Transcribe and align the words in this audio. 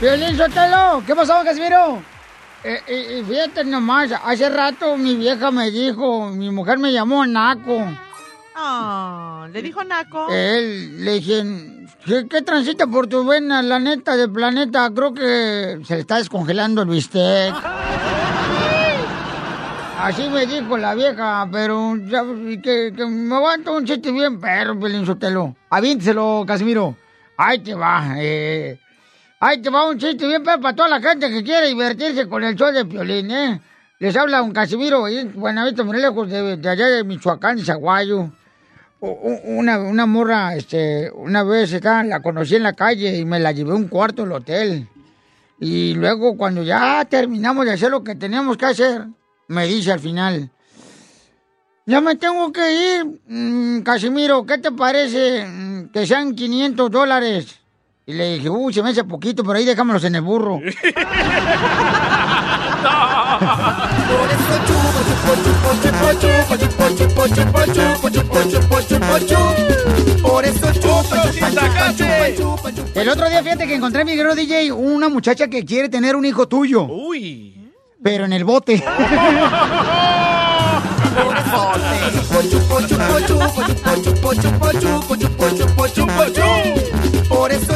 Violín 0.00 0.36
Sotelo, 0.36 1.02
¿qué 1.04 1.16
pasó, 1.16 1.42
Casimiro? 1.44 2.00
Eh, 2.62 2.80
eh, 2.86 3.24
fíjate 3.28 3.64
nomás, 3.64 4.12
hace 4.12 4.48
rato 4.48 4.96
mi 4.96 5.16
vieja 5.16 5.50
me 5.50 5.70
dijo, 5.72 6.30
mi 6.30 6.50
mujer 6.50 6.78
me 6.78 6.92
llamó 6.92 7.26
Naco. 7.26 7.84
Oh, 8.56 9.46
¿Le 9.52 9.62
dijo 9.62 9.82
Naco? 9.82 10.28
Él, 10.30 11.04
le 11.04 11.14
dije, 11.14 11.44
¿qué, 12.04 12.28
qué 12.28 12.42
transita 12.42 12.86
por 12.86 13.08
tu 13.08 13.24
vena, 13.24 13.62
la 13.62 13.80
neta 13.80 14.16
del 14.16 14.30
planeta? 14.30 14.88
Creo 14.94 15.12
que 15.12 15.80
se 15.84 15.94
le 15.94 16.00
está 16.00 16.18
descongelando 16.18 16.82
el 16.82 16.88
bistec. 16.88 17.54
Así 20.00 20.28
me 20.28 20.46
dijo 20.46 20.78
la 20.78 20.94
vieja, 20.94 21.48
pero 21.50 21.96
ya, 21.96 22.22
que, 22.62 22.92
me 23.04 23.34
aguanto 23.34 23.76
un 23.76 23.84
chiste 23.84 24.12
bien 24.12 24.38
perro, 24.38 24.78
Pelín 24.78 25.04
Sotelo. 25.04 25.56
Avínteselo, 25.70 26.44
Casimiro. 26.46 26.94
Ahí 27.36 27.58
te 27.58 27.74
va, 27.74 28.14
eh. 28.16 28.78
Ahí 29.40 29.60
te 29.60 29.70
va 29.70 29.88
un 29.88 29.98
chiste 29.98 30.24
bien 30.28 30.44
perro 30.44 30.60
para 30.60 30.76
toda 30.76 30.88
la 30.88 31.00
gente 31.00 31.28
que 31.28 31.42
quiere 31.42 31.66
divertirse 31.66 32.28
con 32.28 32.44
el 32.44 32.54
show 32.54 32.70
de 32.70 32.84
Piolín, 32.84 33.28
¿eh? 33.32 33.60
Les 33.98 34.16
habla 34.16 34.40
un 34.40 34.52
Casimiro, 34.52 35.08
en 35.08 35.32
Buenavista, 35.34 35.82
muy 35.82 36.00
lejos 36.00 36.30
de, 36.30 36.56
de 36.56 36.68
allá 36.68 36.86
de 36.86 37.02
Michoacán, 37.02 37.58
Zaguayo. 37.58 38.30
Una, 39.00 39.80
una 39.80 40.06
morra, 40.06 40.54
este, 40.54 41.10
una 41.10 41.42
vez 41.42 41.72
la 41.82 42.22
conocí 42.22 42.54
en 42.54 42.62
la 42.62 42.74
calle 42.74 43.16
y 43.16 43.24
me 43.24 43.40
la 43.40 43.50
llevé 43.50 43.74
un 43.74 43.88
cuarto 43.88 44.22
del 44.22 44.30
hotel. 44.32 44.88
Y 45.58 45.94
luego 45.94 46.36
cuando 46.36 46.62
ya 46.62 47.04
terminamos 47.04 47.66
de 47.66 47.72
hacer 47.72 47.90
lo 47.90 48.04
que 48.04 48.14
teníamos 48.14 48.56
que 48.56 48.66
hacer, 48.66 49.08
me 49.48 49.66
dice 49.66 49.92
al 49.92 50.00
final, 50.00 50.50
ya 51.86 52.00
me 52.00 52.16
tengo 52.16 52.52
que 52.52 52.72
ir, 52.72 53.20
mm, 53.26 53.80
Casimiro, 53.82 54.44
¿qué 54.44 54.58
te 54.58 54.70
parece 54.70 55.46
mm, 55.46 55.88
que 55.90 56.06
sean 56.06 56.34
500 56.34 56.90
dólares? 56.90 57.58
Y 58.06 58.12
le 58.12 58.34
dije, 58.34 58.48
uy, 58.48 58.72
se 58.72 58.82
me 58.82 58.90
hace 58.90 59.04
poquito, 59.04 59.42
pero 59.42 59.58
ahí 59.58 59.64
dejámoslos 59.64 60.04
en 60.04 60.14
el 60.14 60.22
burro. 60.22 60.60
El 72.94 73.08
otro 73.08 73.28
día, 73.28 73.42
fíjate 73.42 73.66
que 73.66 73.74
encontré 73.74 74.00
en 74.00 74.06
mi 74.06 74.14
guerrero 74.14 74.34
DJ 74.34 74.72
una 74.72 75.08
muchacha 75.08 75.48
que 75.48 75.64
quiere 75.64 75.88
tener 75.88 76.16
un 76.16 76.24
hijo 76.24 76.48
tuyo. 76.48 76.84
Uy. 76.84 77.57
Pero 78.08 78.24
en 78.24 78.32
el 78.32 78.44
bote. 78.44 78.82
Por 87.28 87.52
eso. 87.52 87.72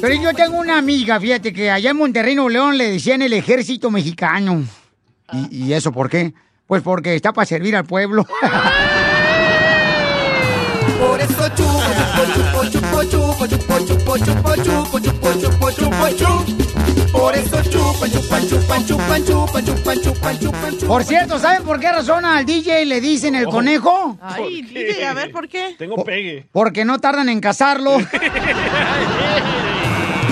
Pero 0.00 0.14
yo 0.14 0.32
tengo 0.34 0.58
una 0.58 0.78
amiga, 0.78 1.18
fíjate, 1.18 1.52
que 1.52 1.72
allá 1.72 1.90
en 1.90 1.96
Monterrey, 1.96 2.36
Nuevo 2.36 2.50
León, 2.50 2.78
le 2.78 2.92
decían 2.92 3.22
el 3.22 3.32
ejército 3.32 3.90
mexicano. 3.90 4.62
¿Y, 5.32 5.64
y 5.64 5.72
eso 5.72 5.90
por 5.90 6.08
qué? 6.08 6.32
Pues 6.68 6.82
porque 6.82 7.16
está 7.16 7.32
para 7.32 7.46
servir 7.46 7.74
al 7.74 7.84
pueblo. 7.84 8.24
Por 10.98 11.20
eso 11.20 11.48
chupa, 11.56 11.86
chupa, 11.94 12.22
chupa, 12.34 12.70
chupa, 12.70 12.77
chupa, 13.10 13.48
chupa, 13.48 13.78
chupa, 13.86 14.18
chupa, 14.18 14.56
chupa, 14.56 15.00
chupa, 15.00 15.72
chupa, 15.72 16.08
chupa. 16.16 16.44
Por 17.12 17.34
eso 17.34 17.62
chupan, 17.62 18.10
chupan, 18.10 18.48
chupan, 18.48 18.86
chupan, 18.86 19.24
chupan, 19.24 19.64
chupan, 19.64 20.00
chupan, 20.02 20.38
chupan, 20.38 20.38
chupan. 20.38 20.88
Por 20.88 21.04
cierto, 21.04 21.38
¿saben 21.38 21.64
por 21.64 21.80
qué 21.80 21.90
razón 21.90 22.24
al 22.24 22.44
DJ 22.44 22.84
le 22.86 23.00
dicen 23.00 23.34
el 23.34 23.46
conejo? 23.46 24.18
Ay, 24.20 24.62
DJ, 24.62 25.06
a 25.06 25.14
ver, 25.14 25.32
¿por 25.32 25.48
qué? 25.48 25.74
Tengo 25.78 26.04
pegue. 26.04 26.46
Porque 26.52 26.84
no 26.84 26.98
tardan 26.98 27.28
en 27.28 27.40
cazarlo. 27.40 27.98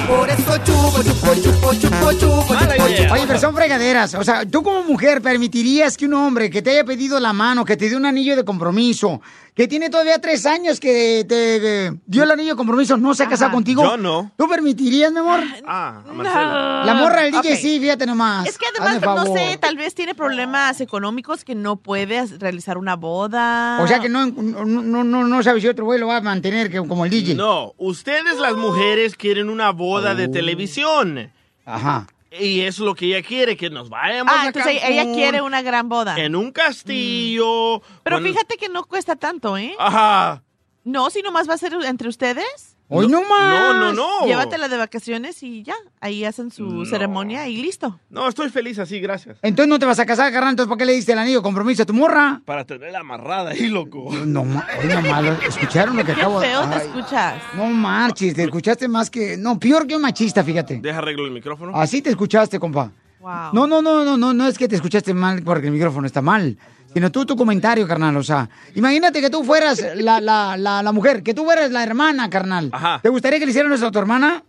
Por 0.06 0.30
eso 0.30 0.45
chupa, 0.46 0.64
chupa, 0.64 1.34
chupa, 1.34 1.74
chupa, 1.80 2.14
chupa, 2.14 2.54
Mala 2.54 2.76
chupa, 2.76 2.90
idea. 2.90 3.12
Oye, 3.12 3.24
pero 3.26 3.38
son 3.38 3.54
fregaderas. 3.54 4.14
O 4.14 4.24
sea, 4.24 4.46
tú 4.46 4.62
como 4.62 4.82
mujer 4.84 5.20
permitirías 5.20 5.96
que 5.96 6.06
un 6.06 6.14
hombre 6.14 6.50
que 6.50 6.62
te 6.62 6.70
haya 6.70 6.84
pedido 6.84 7.18
la 7.20 7.32
mano, 7.32 7.64
que 7.64 7.76
te 7.76 7.88
dio 7.88 7.98
un 7.98 8.06
anillo 8.06 8.36
de 8.36 8.44
compromiso, 8.44 9.20
que 9.56 9.66
tiene 9.66 9.88
todavía 9.88 10.20
tres 10.20 10.44
años 10.44 10.78
que 10.78 11.24
te 11.26 11.86
eh, 11.86 11.92
dio 12.04 12.24
el 12.24 12.30
anillo 12.30 12.50
de 12.50 12.56
compromiso, 12.56 12.98
no 12.98 13.14
se 13.14 13.24
ha 13.24 13.28
casado 13.28 13.52
contigo? 13.52 13.82
Yo 13.82 13.96
no. 13.96 14.30
¿Tú 14.36 14.46
permitirías, 14.48 15.10
mi 15.10 15.20
amor? 15.20 15.40
Ah, 15.66 16.02
a 16.06 16.12
Marcela. 16.12 16.82
La 16.84 16.94
morra 16.94 17.22
del 17.22 17.32
DJ 17.32 17.56
sí, 17.56 17.80
fíjate 17.80 18.04
nomás. 18.04 18.46
Es 18.46 18.58
que 18.58 18.66
Hazme 18.66 18.98
además, 18.98 19.16
no 19.16 19.24
favor. 19.24 19.38
sé, 19.38 19.56
tal 19.56 19.76
vez 19.76 19.94
tiene 19.94 20.14
problemas 20.14 20.80
económicos 20.82 21.42
que 21.42 21.54
no 21.54 21.76
puede 21.76 22.26
realizar 22.38 22.76
una 22.76 22.96
boda. 22.96 23.78
O 23.82 23.88
sea 23.88 23.98
que 23.98 24.10
no, 24.10 24.26
no, 24.26 24.64
no, 24.66 25.04
no, 25.04 25.26
no 25.26 25.42
sabe 25.42 25.62
si 25.62 25.68
otro 25.68 25.86
güey 25.86 25.98
lo 25.98 26.08
va 26.08 26.18
a 26.18 26.20
mantener 26.20 26.70
que, 26.70 26.76
como 26.86 27.06
el 27.06 27.10
DJ. 27.10 27.34
No, 27.34 27.72
ustedes 27.78 28.38
las 28.38 28.56
mujeres 28.56 29.16
quieren 29.16 29.48
una 29.48 29.70
boda 29.70 30.14
de 30.14 30.28
televisión. 30.38 31.32
Ajá. 31.64 32.06
Y 32.38 32.60
es 32.60 32.78
lo 32.78 32.94
que 32.94 33.06
ella 33.06 33.22
quiere, 33.26 33.56
que 33.56 33.70
nos 33.70 33.88
vayamos 33.88 34.32
Ah, 34.36 34.42
a 34.42 34.46
entonces 34.48 34.80
ella 34.84 35.04
quiere 35.14 35.40
una 35.42 35.62
gran 35.62 35.88
boda. 35.88 36.16
En 36.18 36.36
un 36.36 36.52
castillo. 36.52 37.80
Pero 38.02 38.16
con- 38.16 38.24
fíjate 38.24 38.56
que 38.56 38.68
no 38.68 38.84
cuesta 38.84 39.16
tanto, 39.16 39.56
¿eh? 39.56 39.74
Ajá. 39.78 40.42
No, 40.84 41.08
si 41.10 41.22
nomás 41.22 41.48
va 41.48 41.54
a 41.54 41.58
ser 41.58 41.72
entre 41.84 42.08
ustedes. 42.08 42.75
Hoy 42.88 43.08
no, 43.08 43.22
más. 43.22 43.74
No, 43.74 43.74
no, 43.74 43.92
no. 43.92 44.26
Llévatela 44.26 44.68
de 44.68 44.76
vacaciones 44.76 45.42
y 45.42 45.64
ya. 45.64 45.74
Ahí 46.00 46.24
hacen 46.24 46.52
su 46.52 46.64
No. 46.64 46.84
ceremonia 46.84 47.48
y 47.48 47.56
listo. 47.56 47.98
No, 48.10 48.28
estoy 48.28 48.48
feliz 48.48 48.78
así, 48.78 49.00
gracias. 49.00 49.38
Entonces 49.42 49.68
no 49.68 49.78
te 49.78 49.86
vas 49.86 49.98
a 49.98 50.06
casar, 50.06 50.32
carnal. 50.32 50.50
Entonces, 50.50 50.68
¿por 50.68 50.78
qué 50.78 50.84
le 50.86 50.92
diste 50.92 51.12
el 51.12 51.18
anillo 51.18 51.42
compromiso 51.42 51.82
a 51.82 51.86
tu 51.86 51.94
morra? 51.94 52.40
Para 52.44 52.64
tenerla 52.64 53.00
amarrada 53.00 53.50
ahí, 53.50 53.66
loco. 53.68 54.08
No, 54.24 54.44
no 54.44 55.02
malo. 55.02 55.36
¿Escucharon 55.46 55.96
lo 55.96 56.04
que 56.04 56.14
Qué 56.14 56.20
acabo 56.20 56.38
de 56.40 56.46
feo 56.46 56.60
te 56.68 56.74
Ay, 56.76 56.80
escuchas. 56.86 57.42
No 57.56 57.66
marches, 57.66 58.34
te 58.34 58.44
escuchaste 58.44 58.86
más 58.86 59.10
que. 59.10 59.36
No, 59.36 59.58
peor 59.58 59.86
que 59.86 59.96
un 59.96 60.02
machista, 60.02 60.44
fíjate. 60.44 60.78
Deja 60.80 60.98
arreglo 60.98 61.24
el 61.26 61.32
micrófono. 61.32 61.72
Así 61.74 62.02
te 62.02 62.10
escuchaste, 62.10 62.60
compa. 62.60 62.92
Wow. 63.18 63.32
No, 63.52 63.66
no, 63.66 63.82
no, 63.82 64.04
no, 64.04 64.16
no, 64.16 64.32
no 64.32 64.46
es 64.46 64.56
que 64.56 64.68
te 64.68 64.76
escuchaste 64.76 65.12
mal 65.12 65.42
porque 65.42 65.66
el 65.66 65.72
micrófono 65.72 66.06
está 66.06 66.22
mal. 66.22 66.56
Sino 66.96 67.12
tú 67.12 67.26
tu 67.26 67.36
comentario, 67.36 67.86
carnal. 67.86 68.16
O 68.16 68.22
sea, 68.22 68.48
imagínate 68.74 69.20
que 69.20 69.28
tú 69.28 69.44
fueras 69.44 69.84
la, 69.96 70.18
la, 70.18 70.56
la, 70.56 70.82
la 70.82 70.92
mujer, 70.92 71.22
que 71.22 71.34
tú 71.34 71.44
fueras 71.44 71.70
la 71.70 71.82
hermana, 71.82 72.30
carnal. 72.30 72.70
Ajá. 72.72 73.00
¿Te 73.02 73.10
gustaría 73.10 73.38
que 73.38 73.44
le 73.44 73.50
hicieran 73.50 73.70
eso 73.74 73.88
a 73.88 73.90
tu 73.90 73.98
hermana? 73.98 74.42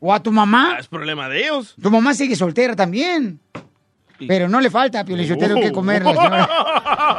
¿O 0.00 0.12
a 0.12 0.20
tu 0.20 0.32
mamá? 0.32 0.72
Ah, 0.74 0.80
es 0.80 0.88
problema 0.88 1.28
de 1.28 1.44
ellos. 1.44 1.76
Tu 1.80 1.88
mamá 1.88 2.12
sigue 2.14 2.34
soltera 2.34 2.74
también. 2.74 3.38
Pero 4.26 4.48
no 4.48 4.60
le 4.60 4.68
falta 4.68 4.98
a 4.98 5.04
Piolichotero 5.04 5.54
que 5.60 5.70
comer, 5.70 6.02
la 6.02 6.12
señora. 6.12 6.48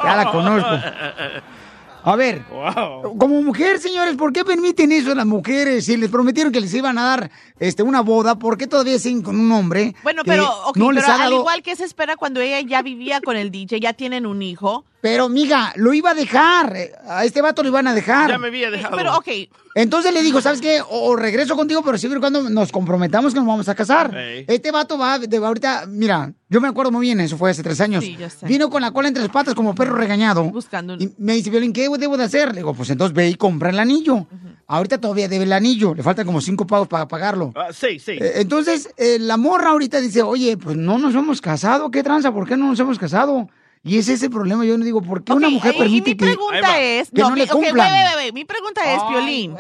Ya 0.04 0.16
la 0.18 0.32
conozco. 0.34 0.70
A 2.04 2.16
ver, 2.16 2.44
Wow. 2.52 3.18
como 3.18 3.42
mujer, 3.44 3.80
señores, 3.80 4.16
¿por 4.16 4.34
qué 4.34 4.44
permiten 4.44 4.92
eso 4.92 5.12
a 5.12 5.16
las 5.16 5.26
mujeres? 5.26 5.86
Si 5.86 5.98
les 5.98 6.10
prometieron 6.10 6.52
que 6.52 6.60
les 6.60 6.74
iban 6.74 6.98
a 6.98 7.04
dar 7.04 7.32
este, 7.60 7.84
una 7.84 8.02
boda, 8.02 8.36
¿por 8.40 8.58
qué 8.58 8.66
todavía 8.68 8.98
siguen 8.98 9.22
con 9.22 9.40
un 9.40 9.52
hombre? 9.52 9.94
Bueno, 10.04 10.24
que 10.24 10.32
pero, 10.32 10.50
ok, 10.68 10.78
no 10.78 10.92
les 10.92 11.04
pero 11.06 11.18
al 11.18 11.34
igual 11.34 11.62
que 11.62 11.76
se 11.76 11.84
espera 11.86 12.16
cuando 12.18 12.40
ella 12.42 12.60
ya 12.62 12.82
vivía 12.82 13.22
con 13.22 13.38
el 13.38 13.52
DJ, 13.52 13.80
ya 13.80 13.94
tienen 13.94 14.26
un 14.26 14.42
hijo. 14.42 14.84
Pero, 15.02 15.30
miga, 15.30 15.74
lo 15.76 15.94
iba 15.94 16.12
a 16.12 16.14
dejar. 16.14 16.76
A 17.08 17.26
este 17.26 17.42
vato 17.42 17.64
lo 17.64 17.70
iban 17.70 17.88
a 17.88 17.94
dejar. 17.96 18.30
Ya 18.30 18.38
me 18.38 18.48
había 18.48 18.70
dejado. 18.70 18.96
Pero, 18.96 19.18
ok, 19.18 19.28
Entonces 19.74 20.14
le 20.14 20.22
dijo, 20.22 20.42
¿sabes 20.42 20.62
qué? 20.62 20.80
O, 20.82 21.10
o 21.10 21.16
regreso 21.16 21.56
contigo, 21.56 21.82
pero 21.84 21.98
siempre 21.98 22.18
y 22.18 22.22
cuando 22.22 22.50
nos 22.50 22.72
comprometamos 22.72 23.34
que 23.34 23.40
nos 23.40 23.48
vamos 23.48 23.68
a 23.68 23.76
casar. 23.76 24.16
Este 24.48 24.72
vato 24.72 24.98
va 24.98 25.18
de 25.18 25.38
ahorita, 25.38 25.86
mira, 25.88 26.32
yo 26.50 26.62
me 26.62 26.68
acuerdo 26.68 26.92
muy 26.92 27.08
bien, 27.08 27.20
eso 27.20 27.38
fue 27.38 27.50
hace 27.52 27.64
tres 27.64 27.82
años. 27.82 28.04
Sí, 28.04 28.16
yo 28.20 28.30
sé. 28.30 28.46
Vino 28.46 28.70
con 28.70 28.82
la 28.82 28.92
cola 28.92 29.08
entre 29.08 29.24
las 29.24 29.32
patas 29.32 29.56
como 29.56 29.74
perro 29.74 29.96
regañado. 29.96 30.44
buscando 30.44 30.94
un... 30.94 31.02
Y 31.02 31.10
me 31.18 31.34
dice, 31.34 31.50
Violín, 31.50 31.74
¿qué 31.74 31.90
debo 31.98 32.18
de 32.18 32.24
hacer? 32.26 32.50
Le 32.50 32.58
digo, 32.58 32.74
pues 32.74 32.90
entonces 32.90 33.16
ve 33.16 33.30
y 33.30 33.36
compra 33.36 33.70
el 33.72 33.80
anillo. 33.80 34.28
ahorita 34.68 35.00
todavía 35.00 35.28
debe 35.28 35.46
el 35.46 35.54
anillo, 35.54 35.96
le 35.96 36.04
faltan 36.04 36.26
como 36.26 36.42
cinco 36.42 36.68
pagos 36.68 36.88
para 36.88 37.08
pagarlo. 37.08 37.54
Ah, 37.56 37.70
sí, 37.74 37.98
sí. 37.98 38.12
Eh, 38.12 38.34
Entonces, 38.36 38.90
eh, 38.98 39.18
la 39.20 39.38
morra 39.38 39.70
ahorita 39.70 40.00
dice, 40.00 40.22
oye, 40.22 40.58
pues 40.58 40.78
no 40.78 40.98
nos 41.00 41.16
hemos 41.16 41.42
casado, 41.42 41.90
¿qué 41.90 42.04
tranza? 42.04 42.32
¿Por 42.32 42.48
qué 42.48 42.56
no 42.56 42.68
nos 42.68 42.80
hemos 42.80 43.00
casado? 43.00 43.50
Y 43.84 43.98
ese 43.98 44.14
es 44.14 44.24
el 44.24 44.30
problema, 44.30 44.64
yo 44.64 44.78
no 44.78 44.86
digo, 44.86 45.02
¿por 45.02 45.24
qué 45.24 45.34
una 45.34 45.50
mujer 45.50 45.76
permite 45.76 46.12
y 46.12 46.14
mi 46.14 46.18
que, 46.18 46.26
pregunta 46.26 46.80
es, 46.80 47.10
que 47.10 47.22
no, 47.22 47.32
mi, 47.32 47.40
le 47.40 47.48
cumplan? 47.48 47.92
mi 48.34 48.46
pregunta 48.46 48.94
es, 48.94 49.02
Piolín. 49.04 49.56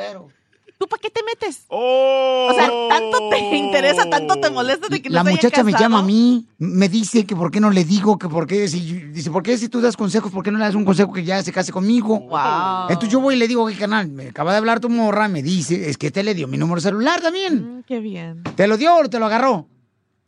¿tú 0.81 0.88
para 0.88 1.00
qué 1.00 1.12
te 1.12 1.21
metes? 1.23 1.65
Oh. 1.68 2.47
O 2.50 2.56
sea, 2.56 2.68
tanto 2.89 3.29
te 3.29 3.56
interesa, 3.56 4.09
tanto 4.09 4.35
te 4.38 4.50
molesta 4.50 4.88
de 4.88 5.00
que 5.00 5.09
no 5.09 5.15
La 5.15 5.23
muchacha 5.23 5.63
me 5.63 5.73
llama 5.73 6.00
a 6.00 6.01
mí, 6.01 6.47
me 6.57 6.89
dice 6.89 7.23
que 7.23 7.35
por 7.35 7.51
qué 7.51 7.59
no 7.59 7.69
le 7.69 7.85
digo, 7.85 8.18
que 8.18 8.27
por 8.27 8.47
qué, 8.47 8.68
si, 8.68 8.79
dice, 8.79 9.29
¿por 9.29 9.44
qué 9.44 9.59
si 9.59 9.69
tú 9.69 9.79
das 9.79 9.95
consejos, 9.95 10.31
por 10.31 10.44
qué 10.44 10.51
no 10.51 10.57
le 10.57 10.65
das 10.65 10.74
un 10.74 10.83
consejo 10.83 11.13
que 11.13 11.24
ya 11.24 11.41
se 11.44 11.51
case 11.51 11.71
conmigo? 11.71 12.19
Wow. 12.21 12.89
Entonces 12.89 13.09
yo 13.09 13.19
voy 13.19 13.35
y 13.35 13.38
le 13.38 13.47
digo, 13.47 13.62
oye, 13.62 13.77
canal, 13.77 14.09
me 14.09 14.29
acaba 14.29 14.53
de 14.53 14.57
hablar 14.57 14.79
tu 14.79 14.89
morra, 14.89 15.27
me 15.27 15.44
dice, 15.44 15.88
es 15.88 15.97
que 15.97 16.09
te 16.09 16.24
le 16.24 16.33
dio 16.33 16.47
mi 16.47 16.57
número 16.57 16.81
celular 16.81 17.21
también. 17.21 17.77
Mm, 17.77 17.83
qué 17.83 18.00
bien. 18.00 18.44
¿Te 18.56 18.67
lo 18.67 18.75
dio 18.75 18.95
o 18.95 19.07
te 19.07 19.19
lo 19.19 19.27
agarró? 19.27 19.67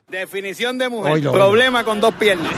Definición 0.07 0.77
de 0.77 0.89
mujer. 0.89 1.13
Oilo, 1.13 1.31
Problema 1.31 1.83
con 1.83 1.99
dos 1.99 2.13
piernas. 2.13 2.53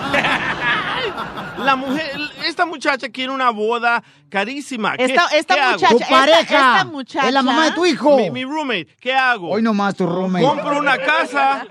La 1.65 1.75
mujer, 1.75 2.11
esta 2.45 2.65
muchacha 2.65 3.09
quiere 3.09 3.31
una 3.31 3.49
boda 3.49 4.03
carísima. 4.29 4.95
¿Qué, 4.97 5.05
Esta, 5.05 5.27
esta 5.35 5.55
qué 5.55 5.61
hago? 5.61 5.71
muchacha, 5.73 5.89
Tu 5.91 5.97
esta- 6.03 6.09
pareja 6.09 6.41
esta 6.41 6.85
muchacha, 6.85 7.27
es 7.27 7.33
la 7.33 7.41
mamá 7.43 7.65
de 7.65 7.71
tu 7.71 7.85
hijo. 7.85 8.17
Mi, 8.17 8.29
mi 8.31 8.43
roommate, 8.45 8.87
¿qué 8.99 9.13
hago? 9.13 9.49
Hoy 9.49 9.61
nomás 9.61 9.95
tu 9.95 10.05
roommate. 10.05 10.45
¿Compro 10.45 10.77
una 10.77 10.97
casa 10.97 11.65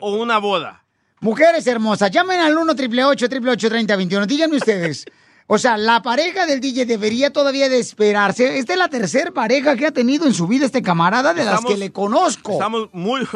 o 0.00 0.12
una 0.16 0.38
boda? 0.38 0.84
Mujeres 1.20 1.66
hermosas, 1.66 2.10
llamen 2.10 2.40
al 2.40 2.56
1 2.56 2.72
888 2.72 3.68
3021 3.68 4.26
Díganme 4.26 4.56
ustedes. 4.56 5.04
O 5.52 5.58
sea, 5.58 5.76
la 5.76 6.00
pareja 6.00 6.46
del 6.46 6.60
DJ 6.60 6.86
debería 6.86 7.32
todavía 7.32 7.68
de 7.68 7.78
esperarse. 7.80 8.58
Esta 8.58 8.72
es 8.74 8.78
la 8.78 8.88
tercera 8.88 9.32
pareja 9.32 9.74
que 9.76 9.86
ha 9.86 9.90
tenido 9.90 10.26
en 10.26 10.32
su 10.32 10.46
vida 10.46 10.64
este 10.64 10.80
camarada 10.80 11.34
de 11.34 11.44
las 11.44 11.64
que 11.64 11.76
le 11.76 11.90
conozco. 11.92 12.52
Estamos 12.52 12.88
muy, 12.92 13.26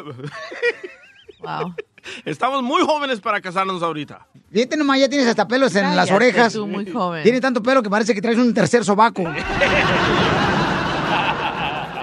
Wow. 1.41 1.75
Estamos 2.25 2.63
muy 2.63 2.83
jóvenes 2.83 3.21
para 3.21 3.41
casarnos 3.41 3.83
ahorita. 3.83 4.27
Fíjate 4.53 4.77
nomás, 4.77 5.01
ya 5.01 5.09
tienes 5.09 5.27
hasta 5.27 5.47
pelos 5.49 5.75
en 5.77 5.95
las 5.97 6.11
orejas. 6.11 6.53
tú, 6.53 6.67
muy 6.67 6.91
joven. 6.91 7.23
Tiene 7.23 7.41
tanto 7.41 7.63
pelo 7.63 7.83
que 7.83 7.91
parece 7.91 8.15
que 8.15 8.21
traes 8.23 8.39
un 8.39 8.53
tercer 8.55 8.85
sobaco. 8.85 9.23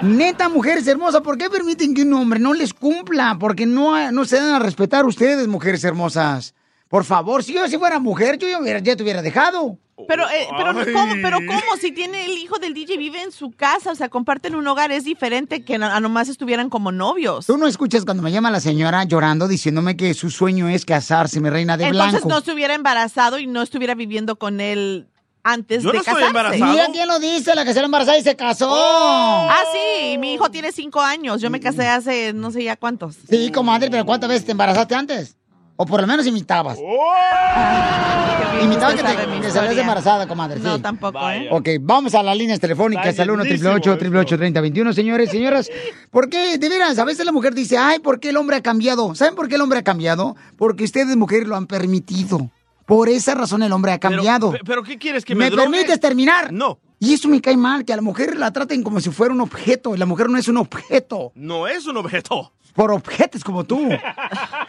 Neta, 0.01 0.49
mujeres 0.49 0.87
hermosas, 0.87 1.21
¿por 1.21 1.37
qué 1.37 1.47
permiten 1.49 1.93
que 1.93 2.01
un 2.01 2.13
hombre 2.13 2.39
no 2.39 2.53
les 2.55 2.73
cumpla? 2.73 3.37
Porque 3.39 3.67
no, 3.67 4.11
no 4.11 4.25
se 4.25 4.37
dan 4.37 4.55
a 4.55 4.59
respetar 4.59 5.05
ustedes, 5.05 5.47
mujeres 5.47 5.83
hermosas. 5.83 6.55
Por 6.87 7.03
favor, 7.05 7.43
si 7.43 7.53
yo 7.53 7.67
si 7.67 7.77
fuera 7.77 7.99
mujer, 7.99 8.37
yo 8.39 8.47
ya, 8.49 8.59
hubiera- 8.59 8.79
ya 8.79 8.95
te 8.95 9.03
hubiera 9.03 9.21
dejado. 9.21 9.77
Pero, 10.07 10.29
eh, 10.29 10.47
pero. 10.57 10.73
¿cómo? 10.93 11.13
pero 11.21 11.37
¿cómo? 11.37 11.77
Si 11.79 11.91
tiene 11.91 12.25
el 12.25 12.31
hijo 12.37 12.57
del 12.59 12.73
DJ, 12.73 12.97
vive 12.97 13.21
en 13.21 13.31
su 13.31 13.51
casa, 13.51 13.91
o 13.91 13.95
sea, 13.95 14.09
comparten 14.09 14.55
un 14.55 14.67
hogar, 14.67 14.91
es 14.91 15.03
diferente 15.03 15.63
que 15.63 15.75
a 15.75 15.99
nomás 15.99 16.29
estuvieran 16.29 16.69
como 16.69 16.91
novios. 16.91 17.45
Tú 17.45 17.57
no 17.57 17.67
escuchas 17.67 18.05
cuando 18.05 18.23
me 18.23 18.31
llama 18.31 18.51
la 18.51 18.59
señora 18.59 19.03
llorando 19.03 19.47
diciéndome 19.47 19.97
que 19.97 20.13
su 20.13 20.29
sueño 20.29 20.69
es 20.69 20.85
casarse, 20.85 21.39
mi 21.39 21.49
reina 21.49 21.77
de 21.77 21.85
Entonces 21.85 22.11
blanco. 22.11 22.29
no 22.29 22.37
estuviera 22.39 22.73
embarazado 22.73 23.39
y 23.39 23.47
no 23.47 23.61
estuviera 23.61 23.95
viviendo 23.95 24.35
con 24.37 24.59
él 24.61 25.07
antes 25.43 25.83
Yo 25.83 25.89
de 25.89 25.95
no 25.95 25.99
estoy 26.01 26.13
casarse. 26.13 26.27
embarazado. 26.27 26.71
Mira 26.71 26.87
quién 26.91 27.07
lo 27.07 27.19
dice, 27.19 27.55
la 27.55 27.65
que 27.65 27.73
se 27.73 27.79
embarazada 27.79 28.17
y 28.17 28.23
se 28.23 28.35
casó. 28.35 28.69
Ah, 28.71 29.63
sí, 29.73 30.17
mi 30.17 30.33
hijo 30.33 30.49
tiene 30.51 30.71
cinco 30.71 31.01
años. 31.01 31.41
Yo 31.41 31.49
me 31.49 31.59
casé 31.59 31.87
hace 31.87 32.33
no 32.33 32.51
sé 32.51 32.63
ya 32.63 32.75
cuántos. 32.75 33.15
Sí, 33.29 33.51
comadre, 33.51 33.89
pero 33.89 34.05
¿cuántas 34.05 34.29
veces 34.29 34.45
te 34.45 34.51
embarazaste 34.51 34.95
antes? 34.95 35.35
O 35.81 35.85
por 35.87 35.99
lo 35.99 36.05
menos 36.05 36.27
imitabas. 36.27 36.77
Bien 36.77 38.65
Imitabas 38.65 38.93
que, 38.93 39.01
te, 39.03 39.09
historia. 39.11 39.49
salías 39.49 39.77
embarazada, 39.77 40.27
comadre. 40.27 40.59
No, 40.59 40.75
sí. 40.75 40.81
tampoco, 40.83 41.17
¿eh? 41.31 41.47
Ok, 41.51 41.69
vamos 41.81 42.13
a 42.13 42.21
las 42.21 42.37
líneas 42.37 42.59
telefónicas 42.59 43.17
al 43.19 43.31
1 43.31 43.43
llenísimo 43.45 43.71
888 43.71 44.37
3021 44.37 44.93
señores, 44.93 45.31
señoras. 45.31 45.69
¿Por 46.11 46.29
qué? 46.29 46.59
De 46.59 46.69
veras, 46.69 46.99
a 46.99 47.05
veces 47.05 47.25
la 47.25 47.31
mujer 47.31 47.55
dice, 47.55 47.79
ay, 47.79 47.97
¿por 47.97 48.19
qué 48.19 48.29
el 48.29 48.37
hombre 48.37 48.57
ha 48.57 48.61
cambiado? 48.61 49.15
¿Saben 49.15 49.33
por 49.33 49.47
qué 49.47 49.55
el 49.55 49.61
hombre 49.61 49.79
ha 49.79 49.83
cambiado? 49.83 50.35
Porque 50.57 50.83
ustedes, 50.83 51.17
mujeres, 51.17 51.47
lo 51.47 51.55
han 51.55 51.65
permitido. 51.65 52.51
Por 52.85 53.09
esa 53.09 53.33
razón 53.33 53.63
el 53.63 53.71
hombre 53.71 53.93
ha 53.93 53.99
cambiado. 53.99 54.51
pe- 54.51 54.59
¿Pero, 54.63 54.83
qué 54.83 54.99
quieres? 54.99 55.25
¿Que 55.25 55.33
me, 55.33 55.45
¿Me 55.45 55.49
drogue? 55.49 55.67
permites 55.71 55.99
terminar? 55.99 56.51
No, 56.53 56.77
Y 56.99 57.13
eso 57.15 57.27
me 57.29 57.41
cae 57.41 57.57
mal, 57.57 57.83
que 57.85 57.93
a 57.93 57.95
la 57.95 58.01
mujer 58.03 58.37
la 58.37 58.51
traten 58.53 58.83
como 58.83 58.99
si 58.99 59.09
fuera 59.09 59.33
un 59.33 59.41
objeto. 59.41 59.95
Y 59.95 59.97
la 59.97 60.05
mujer 60.05 60.29
no 60.29 60.37
es 60.37 60.47
un 60.47 60.57
objeto. 60.57 61.31
no 61.33 61.67
es 61.67 61.87
un 61.87 61.97
objeto. 61.97 62.53
Por 62.75 62.91
objetos 62.91 63.43
como 63.43 63.63
tú. 63.65 63.89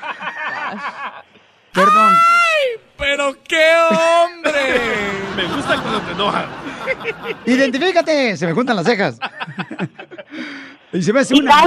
Perdón. 1.73 2.13
¡Pero 2.99 3.37
qué 3.49 3.73
hombre! 3.91 4.53
Me 5.37 5.45
gusta 5.47 5.81
cuando 5.81 6.01
te 6.03 6.13
enojas. 6.13 6.47
Identifícate. 7.47 8.37
Se 8.37 8.47
me 8.47 8.53
juntan 8.53 8.77
las 8.77 8.87
cejas. 8.87 9.19
y 10.93 11.03
se 11.03 11.13
me 11.13 11.21
hace 11.21 11.35
una. 11.35 11.65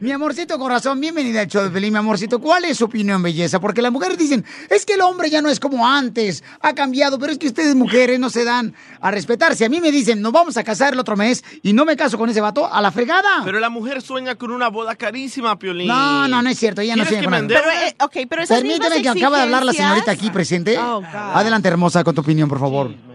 Mi 0.00 0.12
amorcito 0.12 0.58
corazón, 0.58 1.00
bienvenida 1.00 1.40
al 1.40 1.48
show 1.48 1.62
de 1.62 1.70
Pelín, 1.70 1.92
mi 1.92 1.98
amorcito. 1.98 2.38
¿Cuál 2.38 2.66
es 2.66 2.78
su 2.78 2.84
opinión, 2.84 3.22
belleza? 3.22 3.60
Porque 3.60 3.82
las 3.82 3.90
mujeres 3.90 4.18
dicen, 4.18 4.44
es 4.68 4.84
que 4.84 4.94
el 4.94 5.00
hombre 5.00 5.30
ya 5.30 5.42
no 5.42 5.48
es 5.48 5.58
como 5.58 5.86
antes, 5.86 6.44
ha 6.60 6.74
cambiado, 6.74 7.18
pero 7.18 7.32
es 7.32 7.38
que 7.38 7.48
ustedes, 7.48 7.74
mujeres, 7.74 8.20
no 8.20 8.30
se 8.30 8.44
dan 8.44 8.74
a 9.00 9.10
respetarse. 9.10 9.64
A 9.64 9.68
mí 9.68 9.80
me 9.80 9.90
dicen, 9.90 10.20
nos 10.20 10.32
vamos 10.32 10.56
a 10.56 10.64
casar 10.64 10.92
el 10.92 11.00
otro 11.00 11.16
mes 11.16 11.42
y 11.62 11.72
no 11.72 11.84
me 11.84 11.96
caso 11.96 12.18
con 12.18 12.28
ese 12.28 12.40
vato, 12.40 12.72
a 12.72 12.80
la 12.80 12.92
fregada. 12.92 13.42
Pero 13.44 13.58
la 13.58 13.70
mujer 13.70 14.02
sueña 14.02 14.34
con 14.36 14.52
una 14.52 14.68
boda 14.68 14.94
carísima, 14.94 15.58
Piolín. 15.58 15.88
No, 15.88 16.28
no, 16.28 16.42
no 16.42 16.48
es 16.50 16.58
cierto, 16.58 16.82
ella 16.82 16.94
no 16.94 17.04
¿Quieres 17.04 17.08
sueña 17.08 17.22
que 17.22 17.26
con 17.26 17.34
endeude? 17.34 17.62
Pero, 17.62 17.86
eh, 17.86 17.96
ok, 18.00 18.28
pero 18.28 18.42
esas 18.42 18.60
Permíteme 18.60 19.02
que 19.02 19.08
acaba 19.08 19.38
de 19.38 19.42
hablar 19.44 19.64
la 19.64 19.72
señorita 19.72 20.12
aquí 20.12 20.30
presente. 20.30 20.78
Oh. 20.78 21.02
Adelante, 21.02 21.68
hermosa, 21.68 22.04
con 22.04 22.14
tu 22.14 22.20
opinión, 22.20 22.48
por 22.48 22.60
favor. 22.60 23.07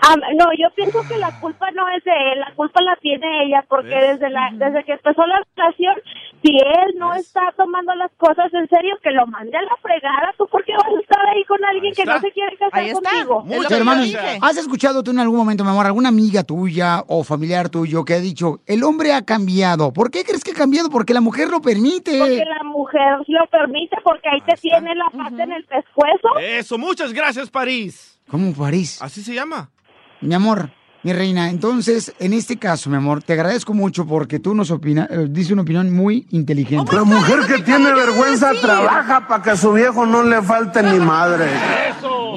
Ah, 0.00 0.14
no, 0.16 0.46
yo 0.58 0.68
pienso 0.76 1.00
que 1.08 1.16
la 1.18 1.38
culpa 1.40 1.70
no 1.72 1.88
es 1.88 2.04
de 2.04 2.12
él, 2.32 2.40
la 2.40 2.54
culpa 2.54 2.80
la 2.82 2.96
tiene 2.96 3.44
ella, 3.44 3.64
porque 3.68 3.88
¿Ves? 3.88 4.20
desde 4.20 4.30
la 4.30 4.50
desde 4.52 4.84
que 4.84 4.92
empezó 4.92 5.26
la 5.26 5.42
relación, 5.56 5.94
si 6.42 6.50
él 6.56 6.94
no 6.98 7.14
está 7.14 7.40
tomando 7.56 7.94
las 7.96 8.10
cosas 8.16 8.52
en 8.54 8.68
serio, 8.68 8.96
que 9.02 9.10
lo 9.10 9.26
mande 9.26 9.56
a 9.56 9.62
la 9.62 9.76
fregada. 9.82 10.32
¿Tú 10.38 10.46
por 10.46 10.64
qué 10.64 10.72
vas 10.72 10.86
a 10.86 11.00
estar 11.00 11.26
ahí 11.26 11.44
con 11.44 11.64
alguien 11.64 11.92
que 11.94 12.04
no 12.04 12.14
está. 12.16 12.26
se 12.28 12.32
quiere 12.32 12.56
casar 12.56 12.80
Ahí 12.80 12.90
está. 12.90 13.10
contigo? 13.10 13.42
Muchas 13.44 13.66
que 13.66 13.74
yo 13.74 13.78
hermano, 13.78 14.02
dije. 14.02 14.38
¿has 14.40 14.56
escuchado 14.56 15.02
tú 15.02 15.10
en 15.10 15.18
algún 15.18 15.36
momento, 15.36 15.64
mi 15.64 15.70
amor, 15.70 15.86
alguna 15.86 16.10
amiga 16.10 16.44
tuya 16.44 17.02
o 17.08 17.24
familiar 17.24 17.68
tuyo 17.68 18.04
que 18.04 18.14
ha 18.14 18.20
dicho, 18.20 18.60
el 18.66 18.84
hombre 18.84 19.12
ha 19.12 19.22
cambiado? 19.22 19.92
¿Por 19.92 20.10
qué 20.10 20.24
crees 20.24 20.44
que 20.44 20.52
ha 20.52 20.54
cambiado? 20.54 20.90
Porque 20.90 21.12
la 21.12 21.20
mujer 21.20 21.48
lo 21.48 21.60
permite. 21.60 22.18
Porque 22.18 22.44
la 22.44 22.62
mujer 22.64 23.18
lo 23.26 23.46
permite, 23.50 23.96
porque 24.04 24.28
ahí 24.28 24.40
te 24.42 24.54
tiene 24.60 24.94
la 24.94 25.10
pata 25.10 25.42
en 25.42 25.52
el 25.52 25.64
pescuezo. 25.64 26.38
Eso, 26.40 26.78
muchas 26.78 27.12
gracias, 27.12 27.50
París. 27.50 28.20
¿Cómo 28.30 28.52
París? 28.52 29.00
Así 29.02 29.22
se 29.22 29.34
llama. 29.34 29.70
Mi 30.20 30.34
amor, 30.34 30.70
mi 31.04 31.12
reina, 31.12 31.48
entonces, 31.48 32.12
en 32.18 32.32
este 32.32 32.56
caso, 32.56 32.90
mi 32.90 32.96
amor, 32.96 33.22
te 33.22 33.32
agradezco 33.32 33.72
mucho 33.72 34.04
porque 34.04 34.40
tú 34.40 34.54
nos 34.54 34.70
opina, 34.72 35.06
eh, 35.10 35.26
dices 35.30 35.52
una 35.52 35.62
opinión 35.62 35.94
muy 35.94 36.26
inteligente. 36.30 36.94
La 36.94 37.04
mujer 37.04 37.40
que 37.46 37.62
tiene 37.62 37.92
vergüenza 37.92 38.50
trabaja 38.60 39.28
para 39.28 39.42
que 39.42 39.50
a 39.50 39.56
su 39.56 39.72
viejo 39.72 40.06
no 40.06 40.24
le 40.24 40.42
falte 40.42 40.82
ni 40.82 40.98
madre. 40.98 41.46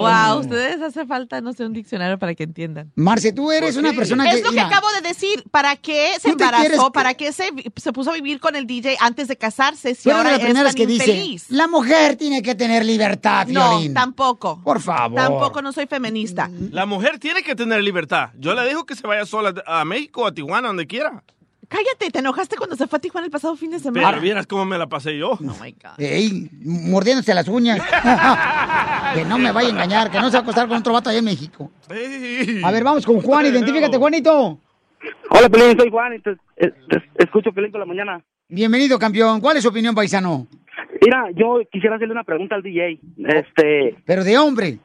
Wow, 0.02 0.40
ustedes 0.42 0.82
hace 0.82 1.06
falta, 1.06 1.42
no 1.42 1.54
sé, 1.54 1.66
un 1.66 1.74
diccionario 1.74 2.18
para 2.20 2.36
que 2.36 2.44
entiendan. 2.44 2.92
Marce, 2.96 3.32
tú 3.34 3.52
eres 3.52 3.76
una 3.78 3.94
persona 3.94 4.24
que... 4.24 4.38
Es 4.38 4.44
lo 4.44 4.50
que 4.50 4.56
mira, 4.56 4.68
acabo 4.68 4.88
de 4.94 5.02
decir. 5.08 5.44
¿Para 5.52 5.76
qué 5.76 6.14
se 6.20 6.32
¿Tú 6.32 6.38
te 6.38 6.44
embarazó? 6.44 6.86
que- 6.92 6.92
¿Para 6.94 7.14
qué 7.14 7.32
se, 7.32 7.50
se 7.76 7.94
puso 7.94 8.12
a 8.12 8.14
vivir 8.14 8.40
con 8.40 8.56
el 8.56 8.66
DJ 8.68 8.98
antes 9.00 9.28
de 9.28 9.38
casarse? 9.38 9.96
Si 9.96 10.04
tú 10.04 10.10
eres 10.10 10.18
ahora 10.18 10.32
las 10.32 10.40
es 10.40 10.46
primeras 10.46 10.76
tan 10.76 10.76
que 10.76 10.88
dice, 10.88 11.46
la 11.50 11.68
mujer 11.68 12.16
tiene 12.16 12.42
que 12.42 12.56
tener 12.56 12.86
libertad, 12.86 13.48
No, 13.48 13.80
tampoco. 13.94 14.62
Por 14.64 14.82
favor. 14.82 15.16
Tampoco 15.20 15.62
no 15.62 15.72
soy 15.72 15.88
feminista. 15.88 16.50
La 16.72 16.86
mujer 16.86 17.20
tiene 17.20 17.44
que 17.44 17.56
tener 17.56 17.82
libertad. 17.84 18.30
Yo 18.38 18.54
le 18.54 18.62
dejo 18.64 18.86
que 18.86 18.96
se 18.96 19.06
vaya 19.08 19.26
sola 19.26 19.54
a 19.66 19.86
México, 19.86 20.26
a 20.26 20.34
Tijuana, 20.34 20.68
donde 20.70 20.88
quiera. 20.88 21.24
Cállate, 21.72 22.12
te 22.12 22.20
enojaste 22.20 22.58
cuando 22.58 22.76
se 22.76 22.86
fue 22.86 22.98
a 22.98 23.00
Tijuana 23.00 23.26
el 23.28 23.32
pasado 23.32 23.56
fin 23.56 23.72
de 23.72 23.80
semana. 23.80 24.10
Pero 24.10 24.22
vieras 24.22 24.46
cómo 24.46 24.66
me 24.66 24.78
la 24.78 24.88
pasé 24.88 25.18
yo. 25.18 25.32
Oh 25.32 25.40
my 25.64 25.72
God. 25.72 26.00
Ey, 26.00 26.50
mordiéndose 26.66 27.34
las 27.34 27.48
uñas. 27.48 27.80
que 29.16 29.24
no 29.24 29.38
me 29.38 29.54
vaya 29.54 29.70
a 29.70 29.72
engañar, 29.72 30.12
que 30.12 30.20
no 30.20 30.26
se 30.30 30.34
va 30.34 30.40
a 30.40 30.42
acostar 30.42 30.68
con 30.68 30.78
otro 30.78 30.92
vato 30.92 31.10
allá 31.10 31.20
en 31.20 31.26
México. 31.26 31.72
Ey. 31.90 32.62
A 32.64 32.72
ver, 32.72 32.84
vamos 32.84 33.06
con 33.06 33.22
Juan, 33.22 33.46
identifícate, 33.46 33.98
Juanito. 33.98 34.60
Hola, 35.30 35.48
Pelín, 35.50 35.80
soy 35.80 35.90
Juan 35.90 36.14
y 36.16 36.20
te, 36.20 36.32
eh, 36.58 36.74
te- 36.90 37.24
escucho 37.24 37.52
Pelín 37.54 37.72
toda 37.72 37.86
la 37.86 37.88
mañana. 37.88 38.22
Bienvenido, 38.50 39.00
campeón. 39.00 39.40
¿Cuál 39.40 39.56
es 39.56 39.64
su 39.64 39.70
opinión, 39.70 39.96
paisano? 39.96 40.48
Mira, 41.02 41.30
yo 41.36 41.60
quisiera 41.72 41.96
hacerle 41.96 42.14
una 42.14 42.26
pregunta 42.26 42.56
al 42.56 42.64
DJ. 42.64 43.00
Este, 43.18 43.96
Pero 44.06 44.24
de 44.26 44.38
hombre. 44.38 44.78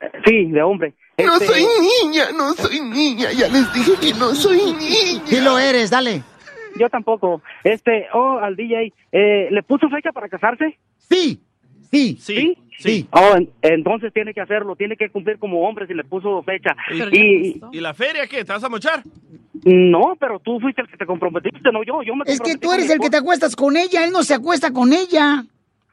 eh, 0.00 0.10
sí, 0.26 0.44
de 0.50 0.62
hombre. 0.62 0.94
No 1.18 1.34
Este, 1.34 1.46
soy 1.46 1.62
niña, 2.04 2.24
no 2.36 2.54
soy 2.54 2.80
niña. 2.80 3.32
Ya 3.32 3.48
les 3.48 3.72
dije 3.72 3.92
que 4.00 4.14
no 4.14 4.34
soy 4.34 4.58
niña. 4.72 5.22
Sí 5.26 5.40
lo 5.40 5.58
eres, 5.58 5.90
dale. 5.90 6.22
Yo 6.76 6.88
tampoco. 6.88 7.42
Este, 7.64 8.06
oh, 8.14 8.38
al 8.38 8.56
DJ, 8.56 8.92
eh, 9.12 9.48
¿le 9.50 9.62
puso 9.62 9.88
fecha 9.90 10.10
para 10.12 10.28
casarse? 10.28 10.78
Sí, 10.98 11.40
sí, 11.90 12.16
Sí, 12.18 12.56
sí. 12.78 13.06
Oh, 13.10 13.36
en- 13.36 13.50
entonces 13.60 14.12
tiene 14.14 14.32
que 14.32 14.40
hacerlo, 14.40 14.74
tiene 14.74 14.96
que 14.96 15.10
cumplir 15.10 15.38
como 15.38 15.68
hombre 15.68 15.86
si 15.86 15.92
le 15.94 16.04
puso 16.04 16.42
fecha. 16.42 16.74
Y. 17.12 17.60
¿Y 17.72 17.80
la 17.80 17.92
feria 17.92 18.26
qué? 18.26 18.44
¿Te 18.44 18.52
vas 18.52 18.64
a 18.64 18.68
mochar? 18.70 19.02
no, 19.64 20.16
pero 20.18 20.40
tú 20.40 20.58
fuiste 20.58 20.80
el 20.82 20.88
que 20.88 20.96
te 20.96 21.06
comprometiste, 21.06 21.70
no 21.72 21.84
yo. 21.84 22.02
yo 22.02 22.16
me 22.16 22.24
Es 22.26 22.40
que 22.40 22.56
tú 22.56 22.72
eres 22.72 22.90
el 22.90 22.98
que 22.98 23.10
te 23.10 23.18
acuestas 23.18 23.54
con 23.54 23.76
ella, 23.76 24.04
él 24.04 24.10
no 24.10 24.24
se 24.24 24.34
acuesta 24.34 24.72
con 24.72 24.92
ella. 24.92 25.44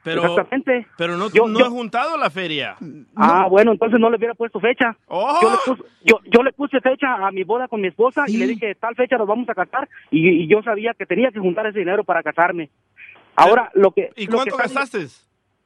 Pero, 0.02 0.24
Exactamente. 0.24 0.86
pero 0.96 1.16
no, 1.18 1.30
Yo- 1.30 1.46
no 1.46 1.58
yo- 1.58 1.66
he 1.66 1.68
juntado 1.68 2.16
la 2.16 2.30
feria. 2.30 2.76
Ah, 3.16 3.46
bueno, 3.50 3.72
entonces 3.72 4.00
no 4.00 4.08
le 4.08 4.16
hubiera 4.16 4.34
puesto 4.34 4.58
fecha. 4.58 4.96
Oh. 5.06 5.38
Yo, 5.42 5.50
le 5.50 5.56
puse, 5.66 5.82
yo, 6.04 6.20
yo 6.32 6.42
le 6.42 6.52
puse 6.52 6.80
fecha 6.80 7.14
a 7.26 7.30
mi 7.30 7.44
boda 7.44 7.68
con 7.68 7.80
mi 7.82 7.88
esposa 7.88 8.24
y 8.26 8.38
le 8.38 8.46
dije, 8.46 8.74
tal 8.76 8.94
fecha 8.94 9.18
nos 9.18 9.28
vamos 9.28 9.48
a 9.50 9.54
casar. 9.54 9.88
Y, 10.10 10.26
y 10.26 10.48
yo 10.48 10.62
sabía 10.62 10.94
que 10.94 11.04
tenía 11.04 11.30
que 11.30 11.38
juntar 11.38 11.66
ese 11.66 11.80
dinero 11.80 12.02
para 12.04 12.22
casarme. 12.22 12.70
Ahora, 13.36 13.70
lo 13.74 13.90
que... 13.92 14.10
¿Y 14.16 14.26
lo 14.26 14.36
cuánto 14.36 14.56
que 14.56 14.62
gastaste? 14.62 15.06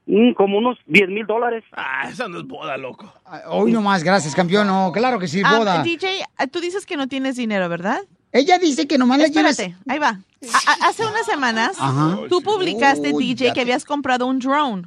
Mm, 0.07 0.33
como 0.33 0.59
unos 0.59 0.79
10 0.87 1.09
mil 1.09 1.27
dólares. 1.27 1.65
Ah, 1.73 2.09
esa 2.11 2.29
no 2.29 2.39
es 2.39 2.45
boda, 2.47 2.77
loco. 2.77 3.13
Hoy 3.47 3.73
nomás, 3.73 4.03
gracias, 4.05 4.35
campeón. 4.35 4.67
No, 4.67 4.91
claro 4.93 5.19
que 5.19 5.29
sí, 5.29 5.41
Ah, 5.45 5.59
boda. 5.59 5.83
DJ, 5.83 6.25
ah, 6.37 6.47
tú 6.47 6.61
dices 6.61 6.85
que 6.85 6.97
no 6.97 7.07
tienes 7.09 7.37
dinero, 7.37 7.69
¿verdad? 7.69 8.01
Ella 8.35 8.59
dice 8.59 8.87
que 8.89 8.99
nomás 8.99 9.19
le 9.19 9.29
llevas... 9.31 9.53
Espérate, 9.59 9.77
ahí 9.89 9.99
va. 10.01 10.21
A- 10.53 10.89
hace 10.89 11.07
unas 11.07 11.25
semanas, 11.25 11.77
Ajá. 11.79 12.19
tú 12.29 12.43
publicaste, 12.43 13.13
Uy, 13.15 13.33
DJ, 13.35 13.53
que 13.55 13.61
habías 13.61 13.85
comprado 13.85 14.27
un 14.27 14.41
drone. 14.41 14.83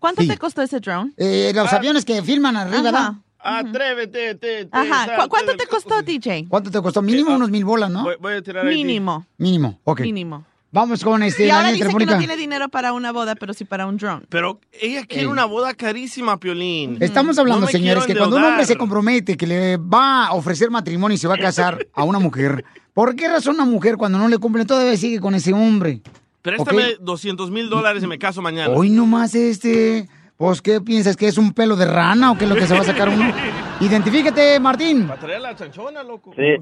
¿Cuánto 0.00 0.20
Sí. 0.22 0.28
te 0.28 0.36
costó 0.36 0.62
ese 0.62 0.80
drone? 0.80 1.12
Eh, 1.16 1.52
los 1.54 1.72
aviones 1.72 2.04
que 2.04 2.20
filman 2.22 2.56
arriba, 2.56 2.82
¿verdad? 2.82 3.00
Ajá. 3.38 3.58
Atrévete, 3.60 4.34
te, 4.34 4.64
te, 4.64 4.68
Ajá. 4.72 5.06
salte 5.06 5.22
¿Cu- 5.22 5.28
¿Cuánto 5.28 5.56
te 5.56 5.66
costó, 5.66 6.02
DJ? 6.02 6.46
¿Cuánto 6.48 6.70
te 6.72 6.82
costó? 6.82 7.02
Mínimo 7.02 7.34
unos 7.34 7.50
mil 7.50 7.64
bolas, 7.64 7.88
¿no? 7.90 8.02
Voy, 8.02 8.16
voy 8.20 8.34
a 8.34 8.42
tirar 8.42 8.66
ahí. 8.66 8.76
Mínimo. 8.76 9.24
Mínimo, 9.38 9.80
ok. 9.84 10.00
Mínimo. 10.00 10.44
Vamos 10.74 11.04
con 11.04 11.22
este, 11.22 11.44
Y 11.44 11.48
la 11.48 11.56
ahora 11.58 11.72
dice 11.72 11.86
que 11.86 12.06
no 12.06 12.16
tiene 12.16 12.34
dinero 12.34 12.70
para 12.70 12.94
una 12.94 13.12
boda, 13.12 13.34
pero 13.34 13.52
sí 13.52 13.66
para 13.66 13.86
un 13.86 13.98
drone. 13.98 14.24
Pero 14.30 14.58
ella 14.80 15.04
quiere 15.04 15.24
Ey. 15.24 15.28
una 15.28 15.44
boda 15.44 15.74
carísima, 15.74 16.40
Piolín. 16.40 16.96
Estamos 17.00 17.38
hablando, 17.38 17.66
No 17.66 17.66
señores, 17.66 18.06
que 18.06 18.16
cuando 18.16 18.36
un 18.36 18.44
hombre 18.44 18.64
se 18.64 18.76
compromete, 18.78 19.36
que 19.36 19.46
le 19.46 19.76
va 19.76 20.28
a 20.28 20.32
ofrecer 20.32 20.70
matrimonio 20.70 21.14
y 21.14 21.18
se 21.18 21.28
va 21.28 21.34
a 21.34 21.38
casar 21.38 21.86
a 21.92 22.04
una 22.04 22.18
mujer, 22.18 22.64
¿por 22.94 23.14
qué 23.14 23.28
razón 23.28 23.56
una 23.56 23.66
mujer 23.66 23.98
cuando 23.98 24.16
no 24.16 24.28
le 24.28 24.38
cumple 24.38 24.64
todavía 24.64 24.96
sigue 24.96 25.20
con 25.20 25.34
ese 25.34 25.52
hombre? 25.52 26.00
Préstame 26.40 26.94
Ok. 26.94 27.00
200 27.00 27.50
mil 27.50 27.68
dólares 27.68 28.02
y 28.02 28.06
me 28.06 28.18
caso 28.18 28.40
mañana. 28.40 28.74
Hoy 28.74 28.88
nomás 28.88 29.34
este, 29.34 30.08
pues, 30.38 30.62
¿qué 30.62 30.80
piensas? 30.80 31.16
¿Que 31.18 31.28
es 31.28 31.36
un 31.36 31.52
pelo 31.52 31.76
de 31.76 31.84
rana 31.84 32.32
o 32.32 32.38
qué 32.38 32.44
es 32.44 32.50
lo 32.50 32.56
que 32.56 32.66
se 32.66 32.72
va 32.72 32.80
a 32.80 32.84
sacar 32.84 33.10
uno? 33.10 33.30
Identifícate, 33.80 34.58
Martín. 34.58 35.06
Para 35.06 35.20
traer 35.20 35.40
la 35.42 35.54
chanchona, 35.54 36.02
loco. 36.02 36.32
Sí, 36.34 36.56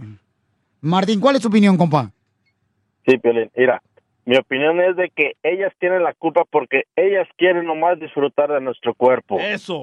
Martín, 0.81 1.21
¿cuál 1.21 1.37
es 1.37 1.43
tu 1.43 1.47
opinión, 1.49 1.77
compa? 1.77 2.11
sí, 3.07 3.17
Piolín. 3.19 3.51
Mira, 3.57 3.81
mi 4.27 4.37
opinión 4.37 4.81
es 4.81 4.97
de 4.97 5.11
que 5.11 5.33
ellas 5.43 5.73
tienen 5.79 6.03
la 6.03 6.13
culpa 6.15 6.43
porque 6.51 6.85
ellas 6.95 7.27
quieren 7.37 7.67
nomás 7.67 7.99
disfrutar 7.99 8.51
de 8.53 8.61
nuestro 8.61 8.95
cuerpo. 8.95 9.39
Eso, 9.41 9.83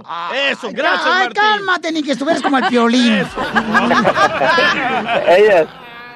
eso, 0.50 0.70
gracias, 0.72 1.06
Ay, 1.06 1.24
Martín. 1.26 1.42
cálmate, 1.42 1.92
ni 1.92 2.04
que 2.04 2.12
estuvieras 2.12 2.42
como 2.42 2.58
el 2.58 2.68
piolín. 2.68 3.14
ellas, 5.28 5.68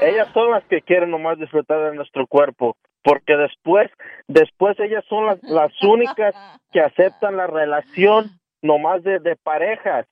ellas 0.02 0.28
son 0.34 0.52
las 0.52 0.64
que 0.66 0.82
quieren 0.82 1.12
nomás 1.12 1.40
disfrutar 1.40 1.90
de 1.90 1.96
nuestro 1.96 2.28
cuerpo, 2.28 2.78
porque 3.04 3.36
después, 3.36 3.90
después 4.28 4.80
ellas 4.80 5.04
son 5.10 5.26
las, 5.26 5.42
las 5.44 5.72
únicas 5.84 6.36
que 6.72 6.82
aceptan 6.82 7.38
la 7.38 7.48
relación 7.48 8.40
nomás 8.62 9.04
de, 9.04 9.20
de 9.20 9.36
parejas. 9.36 10.06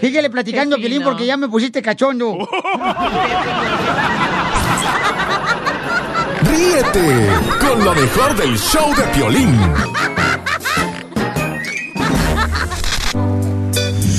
Síguele 0.00 0.30
platicando, 0.30 0.76
Piolín, 0.76 1.02
porque 1.02 1.26
ya 1.26 1.36
me 1.36 1.48
pusiste 1.48 1.82
cachondo. 1.82 2.38
Ríete 6.52 7.30
con 7.60 7.82
lo 7.82 7.94
mejor 7.94 8.36
del 8.36 8.58
show 8.58 8.94
de 8.94 9.04
Piolín. 9.14 9.58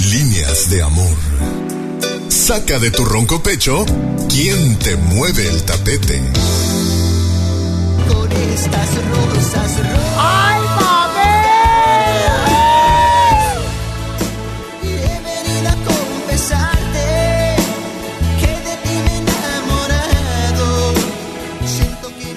Líneas 0.09 0.69
de 0.71 0.81
amor. 0.81 1.17
Saca 2.29 2.79
de 2.79 2.89
tu 2.89 3.05
ronco 3.05 3.43
pecho 3.43 3.85
quién 4.29 4.79
te 4.79 4.95
mueve 4.95 5.47
el 5.47 5.61
tapete. 5.61 6.23
Con 8.07 8.31
estas 8.31 8.89
rosas 9.11 9.79
¡Ay, 10.17 10.52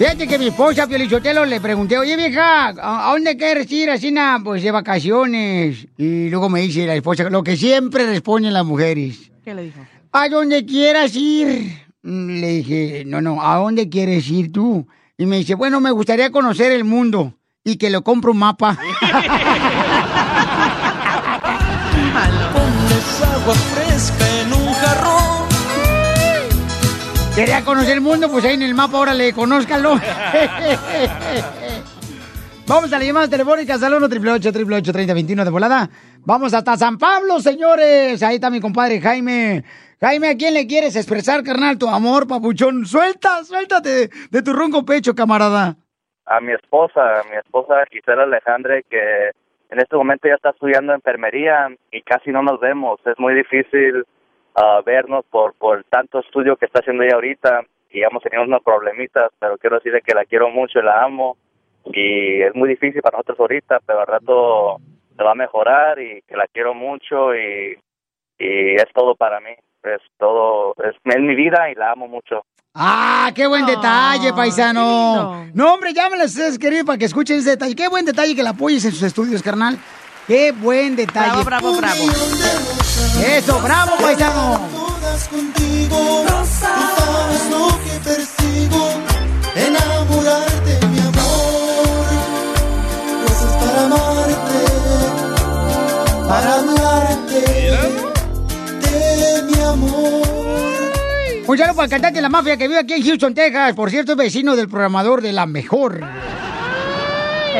Fíjate 0.06 0.28
que 0.28 0.38
mi 0.38 0.46
esposa, 0.46 0.86
Piolichotelo, 0.86 1.44
le 1.44 1.60
pregunté, 1.60 1.98
oye, 1.98 2.16
vieja, 2.16 2.68
¿a, 2.80 3.10
dónde 3.10 3.36
quieres 3.36 3.68
ir 3.72 3.90
así, 3.90 4.12
na, 4.12 4.40
pues, 4.42 4.62
de 4.62 4.70
vacaciones? 4.70 5.88
Y 5.98 6.28
luego 6.28 6.48
me 6.48 6.60
dice 6.60 6.86
la 6.86 6.94
esposa, 6.94 7.28
lo 7.28 7.42
que 7.42 7.56
siempre 7.56 8.06
responden 8.06 8.52
las 8.52 8.64
mujeres. 8.64 9.32
¿Qué 9.44 9.52
le 9.52 9.64
dijo? 9.64 9.80
A 10.12 10.28
donde 10.28 10.64
quieras 10.64 11.16
ir. 11.16 11.72
Mm, 12.04 12.38
Le 12.38 12.48
dije, 12.52 13.02
no, 13.04 13.20
no, 13.20 13.42
¿a 13.42 13.56
dónde 13.56 13.88
quieres 13.88 14.30
ir 14.30 14.52
tú? 14.52 14.86
Y 15.18 15.26
me 15.26 15.38
dice, 15.38 15.56
bueno, 15.56 15.80
me 15.80 15.90
gustaría 15.90 16.30
conocer 16.30 16.70
el 16.70 16.84
mundo 16.84 17.34
y 17.64 17.76
que 17.76 17.90
lo 17.90 18.02
compro 18.04 18.30
un 18.30 18.38
mapa. 18.38 18.78
Pones 22.52 23.22
agua 23.22 23.54
fresca 23.54 24.35
Quería 27.36 27.62
conocer 27.62 27.92
el 27.98 28.00
mundo, 28.00 28.30
pues 28.30 28.46
ahí 28.46 28.54
en 28.54 28.62
el 28.62 28.74
mapa, 28.74 28.98
órale, 28.98 29.34
conózcalo. 29.34 29.90
Vamos 32.66 32.90
a 32.90 32.98
la 32.98 33.04
llamada 33.04 33.28
telefónica 33.28 33.74
al 33.74 33.92
1 33.92 34.06
888 34.06 34.90
3021 34.90 35.44
de 35.44 35.50
volada. 35.50 35.86
Vamos 36.24 36.54
hasta 36.54 36.78
San 36.78 36.96
Pablo, 36.96 37.38
señores. 37.40 38.22
Ahí 38.22 38.36
está 38.36 38.48
mi 38.48 38.58
compadre 38.58 39.02
Jaime. 39.02 39.64
Jaime, 40.00 40.30
¿a 40.30 40.36
quién 40.38 40.54
le 40.54 40.66
quieres 40.66 40.96
expresar, 40.96 41.42
carnal, 41.42 41.76
tu 41.76 41.90
amor, 41.90 42.26
papuchón? 42.26 42.86
Suelta, 42.86 43.44
suéltate 43.44 43.88
de, 43.90 44.08
de 44.30 44.42
tu 44.42 44.54
ronco 44.54 44.86
pecho, 44.86 45.14
camarada. 45.14 45.76
A 46.24 46.40
mi 46.40 46.54
esposa, 46.54 47.20
a 47.20 47.24
mi 47.24 47.36
esposa 47.36 47.84
Gisela 47.92 48.22
Alejandre, 48.22 48.84
que 48.88 49.32
en 49.68 49.78
este 49.78 49.94
momento 49.94 50.26
ya 50.26 50.36
está 50.36 50.50
estudiando 50.50 50.94
enfermería 50.94 51.68
y 51.92 52.00
casi 52.00 52.30
no 52.30 52.42
nos 52.42 52.60
vemos. 52.60 52.98
Es 53.04 53.18
muy 53.18 53.34
difícil 53.34 54.06
ah, 54.56 54.80
vernos 54.84 55.24
por, 55.30 55.54
por 55.54 55.84
tanto 55.84 56.20
estudio 56.20 56.56
que 56.56 56.66
está 56.66 56.80
haciendo 56.80 57.02
ella 57.02 57.14
ahorita 57.14 57.62
y 57.90 58.02
hemos 58.02 58.22
tenido 58.22 58.42
unos 58.42 58.62
problemitas, 58.62 59.30
pero 59.38 59.56
quiero 59.58 59.76
decirle 59.76 60.02
que 60.02 60.14
la 60.14 60.24
quiero 60.24 60.50
mucho 60.50 60.80
y 60.80 60.82
la 60.82 61.02
amo 61.04 61.36
y 61.84 62.42
es 62.42 62.54
muy 62.54 62.68
difícil 62.68 63.00
para 63.00 63.18
nosotros 63.18 63.40
ahorita, 63.40 63.80
pero 63.86 64.00
al 64.00 64.06
rato 64.06 64.78
se 65.16 65.22
va 65.22 65.32
a 65.32 65.36
mejorar 65.36 65.98
y 66.00 66.22
que 66.22 66.36
la 66.36 66.46
quiero 66.52 66.74
mucho 66.74 67.34
y, 67.34 67.78
y 68.38 68.74
es 68.74 68.86
todo 68.94 69.14
para 69.14 69.40
mí. 69.40 69.52
Es 69.82 70.00
todo, 70.18 70.74
es, 70.82 70.96
es 71.04 71.22
mi 71.22 71.36
vida 71.36 71.70
y 71.70 71.74
la 71.76 71.92
amo 71.92 72.08
mucho. 72.08 72.44
Ah, 72.74 73.30
qué 73.34 73.46
buen 73.46 73.64
detalle, 73.64 74.32
paisano. 74.34 75.46
No, 75.54 75.74
hombre, 75.74 75.94
llámale 75.94 76.24
a 76.24 76.26
ustedes, 76.26 76.58
querido, 76.58 76.84
para 76.84 76.98
que 76.98 77.06
escuchen 77.06 77.38
ese 77.38 77.50
detalle. 77.50 77.74
Qué 77.74 77.88
buen 77.88 78.04
detalle 78.04 78.34
que 78.34 78.42
la 78.42 78.50
apoyes 78.50 78.84
en 78.84 78.90
sus 78.90 79.02
estudios, 79.04 79.42
carnal. 79.42 79.78
Qué 80.26 80.50
buen 80.50 80.96
detalle. 80.96 81.44
Bravo, 81.44 81.76
bravo, 81.76 81.76
bravo. 81.76 82.02
Eso, 83.24 83.60
bravo, 83.60 83.92
paisano. 84.00 84.60
Todas 84.74 85.28
contigo. 85.28 86.24
Tú 86.26 86.34
sabes 86.60 87.50
lo 87.50 87.68
que 87.84 88.00
persigo. 88.02 88.90
Enamorarte, 89.54 90.86
mi 90.88 90.98
amor. 90.98 92.06
Cosas 93.24 93.52
para 93.62 93.84
amarte. 93.84 94.60
Para 96.26 96.54
hablarte. 96.54 97.40
De 98.82 99.42
mi 99.44 99.62
amor. 99.62 100.22
Un 101.46 101.56
saludo 101.56 101.76
para 101.76 101.84
el 101.84 101.90
cantante 101.90 102.16
de 102.16 102.22
la 102.22 102.28
mafia 102.28 102.56
que 102.56 102.66
vive 102.66 102.80
aquí 102.80 102.94
en 102.94 103.04
Houston, 103.04 103.32
Texas. 103.32 103.74
Por 103.74 103.90
cierto, 103.90 104.12
es 104.12 104.18
vecino 104.18 104.56
del 104.56 104.68
programador 104.68 105.22
de 105.22 105.32
La 105.32 105.46
Mejor. 105.46 106.00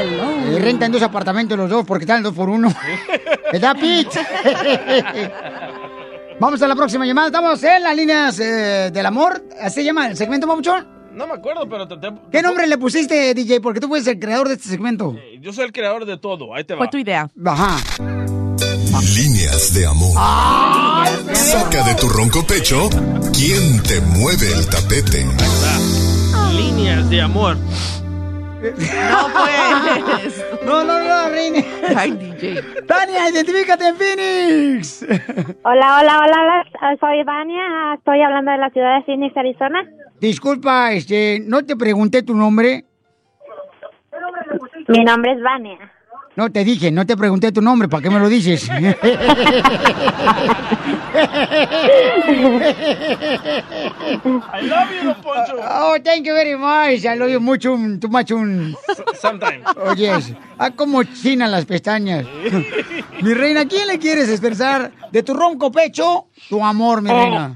Eh, 0.02 0.58
rentan 0.60 0.92
dos 0.92 1.02
apartamentos 1.02 1.56
los 1.56 1.68
dos 1.70 1.84
porque 1.86 2.04
están 2.04 2.22
dos 2.22 2.34
por 2.34 2.48
uno. 2.48 2.72
¿Verdad, 3.52 3.76
Pete? 3.80 4.20
Vamos 6.40 6.60
a 6.60 6.68
la 6.68 6.74
próxima 6.76 7.06
llamada. 7.06 7.28
Estamos 7.28 7.62
en 7.62 7.82
las 7.82 7.96
líneas 7.96 8.38
eh, 8.40 8.90
del 8.92 9.06
amor. 9.06 9.42
¿Así 9.60 9.76
se 9.76 9.84
llama 9.84 10.08
el 10.08 10.16
segmento, 10.16 10.46
Mamuchón? 10.46 10.86
No 11.12 11.26
me 11.26 11.32
acuerdo, 11.32 11.66
pero 11.66 11.88
te- 11.88 11.96
te- 11.96 12.12
¿Qué 12.30 12.42
nombre 12.42 12.66
le 12.66 12.76
pusiste, 12.76 13.32
DJ? 13.32 13.62
Porque 13.62 13.80
tú 13.80 13.88
fuiste 13.88 14.10
el 14.10 14.18
creador 14.18 14.48
de 14.48 14.54
este 14.54 14.68
segmento. 14.68 15.16
yo 15.40 15.50
soy 15.52 15.64
el 15.64 15.72
creador 15.72 16.04
de 16.04 16.18
todo. 16.18 16.54
Ahí 16.54 16.64
te 16.64 16.74
va. 16.74 16.78
Fue 16.80 16.88
tu 16.88 16.98
idea. 16.98 17.30
Ajá. 17.46 17.78
Líneas 19.14 19.72
de 19.72 19.86
amor. 19.86 20.14
Saca 21.32 21.82
de 21.84 21.94
tu 21.94 22.08
ronco 22.08 22.46
pecho 22.46 22.88
quién 23.32 23.82
te 23.82 24.00
mueve 24.02 24.52
el 24.52 24.66
tapete. 24.68 25.26
Líneas 26.52 27.08
de 27.08 27.22
amor. 27.22 27.56
No 28.74 29.28
pues. 29.32 30.44
No, 30.64 30.84
no, 30.84 31.04
no, 31.04 31.28
Reine. 31.28 31.64
Ay, 31.96 32.12
DJ. 32.12 32.62
Tania, 32.86 33.28
identifícate 33.30 33.88
en 33.88 33.96
Phoenix. 33.96 35.04
Hola, 35.62 35.98
hola, 36.00 36.20
hola, 36.20 36.64
hola, 36.80 36.96
soy 37.00 37.22
Vania, 37.24 37.94
estoy 37.96 38.22
hablando 38.22 38.50
de 38.50 38.58
la 38.58 38.70
ciudad 38.70 38.98
de 38.98 39.04
Phoenix, 39.04 39.36
Arizona. 39.36 39.84
Disculpa, 40.20 40.92
este, 40.92 41.40
no 41.44 41.64
te 41.64 41.76
pregunté 41.76 42.22
tu 42.22 42.34
nombre. 42.34 42.84
Mi 44.88 45.04
nombre 45.04 45.32
es 45.32 45.42
Vania. 45.42 45.92
No, 46.36 46.50
te 46.52 46.64
dije, 46.64 46.90
no 46.90 47.06
te 47.06 47.16
pregunté 47.16 47.50
tu 47.50 47.62
nombre, 47.62 47.88
¿para 47.88 48.02
qué 48.02 48.10
me 48.10 48.18
lo 48.18 48.28
dices? 48.28 48.68
I 54.52 54.60
love 54.62 54.90
you, 54.92 55.02
Don 55.04 55.22
Poncho. 55.22 55.56
Oh, 55.58 55.96
thank 56.02 56.26
you 56.26 56.34
very 56.34 56.56
much. 56.56 57.04
I 57.04 57.14
love 57.16 57.30
you 57.30 57.40
mucho, 57.40 57.76
too 57.98 58.08
much. 58.08 58.30
Un... 58.32 58.76
Sometimes. 59.14 59.66
Oye, 59.76 60.10
ah, 60.58 60.70
como 60.70 61.02
china 61.04 61.48
las 61.48 61.64
pestañas. 61.64 62.26
mi 63.22 63.34
reina, 63.34 63.60
¿a 63.62 63.66
quién 63.66 63.86
le 63.88 63.98
quieres 63.98 64.28
expresar 64.28 64.92
de 65.10 65.22
tu 65.22 65.34
ronco 65.34 65.70
pecho 65.70 66.26
tu 66.48 66.62
amor, 66.64 67.02
mi 67.02 67.10
Eh, 67.10 67.14
reina? 67.14 67.54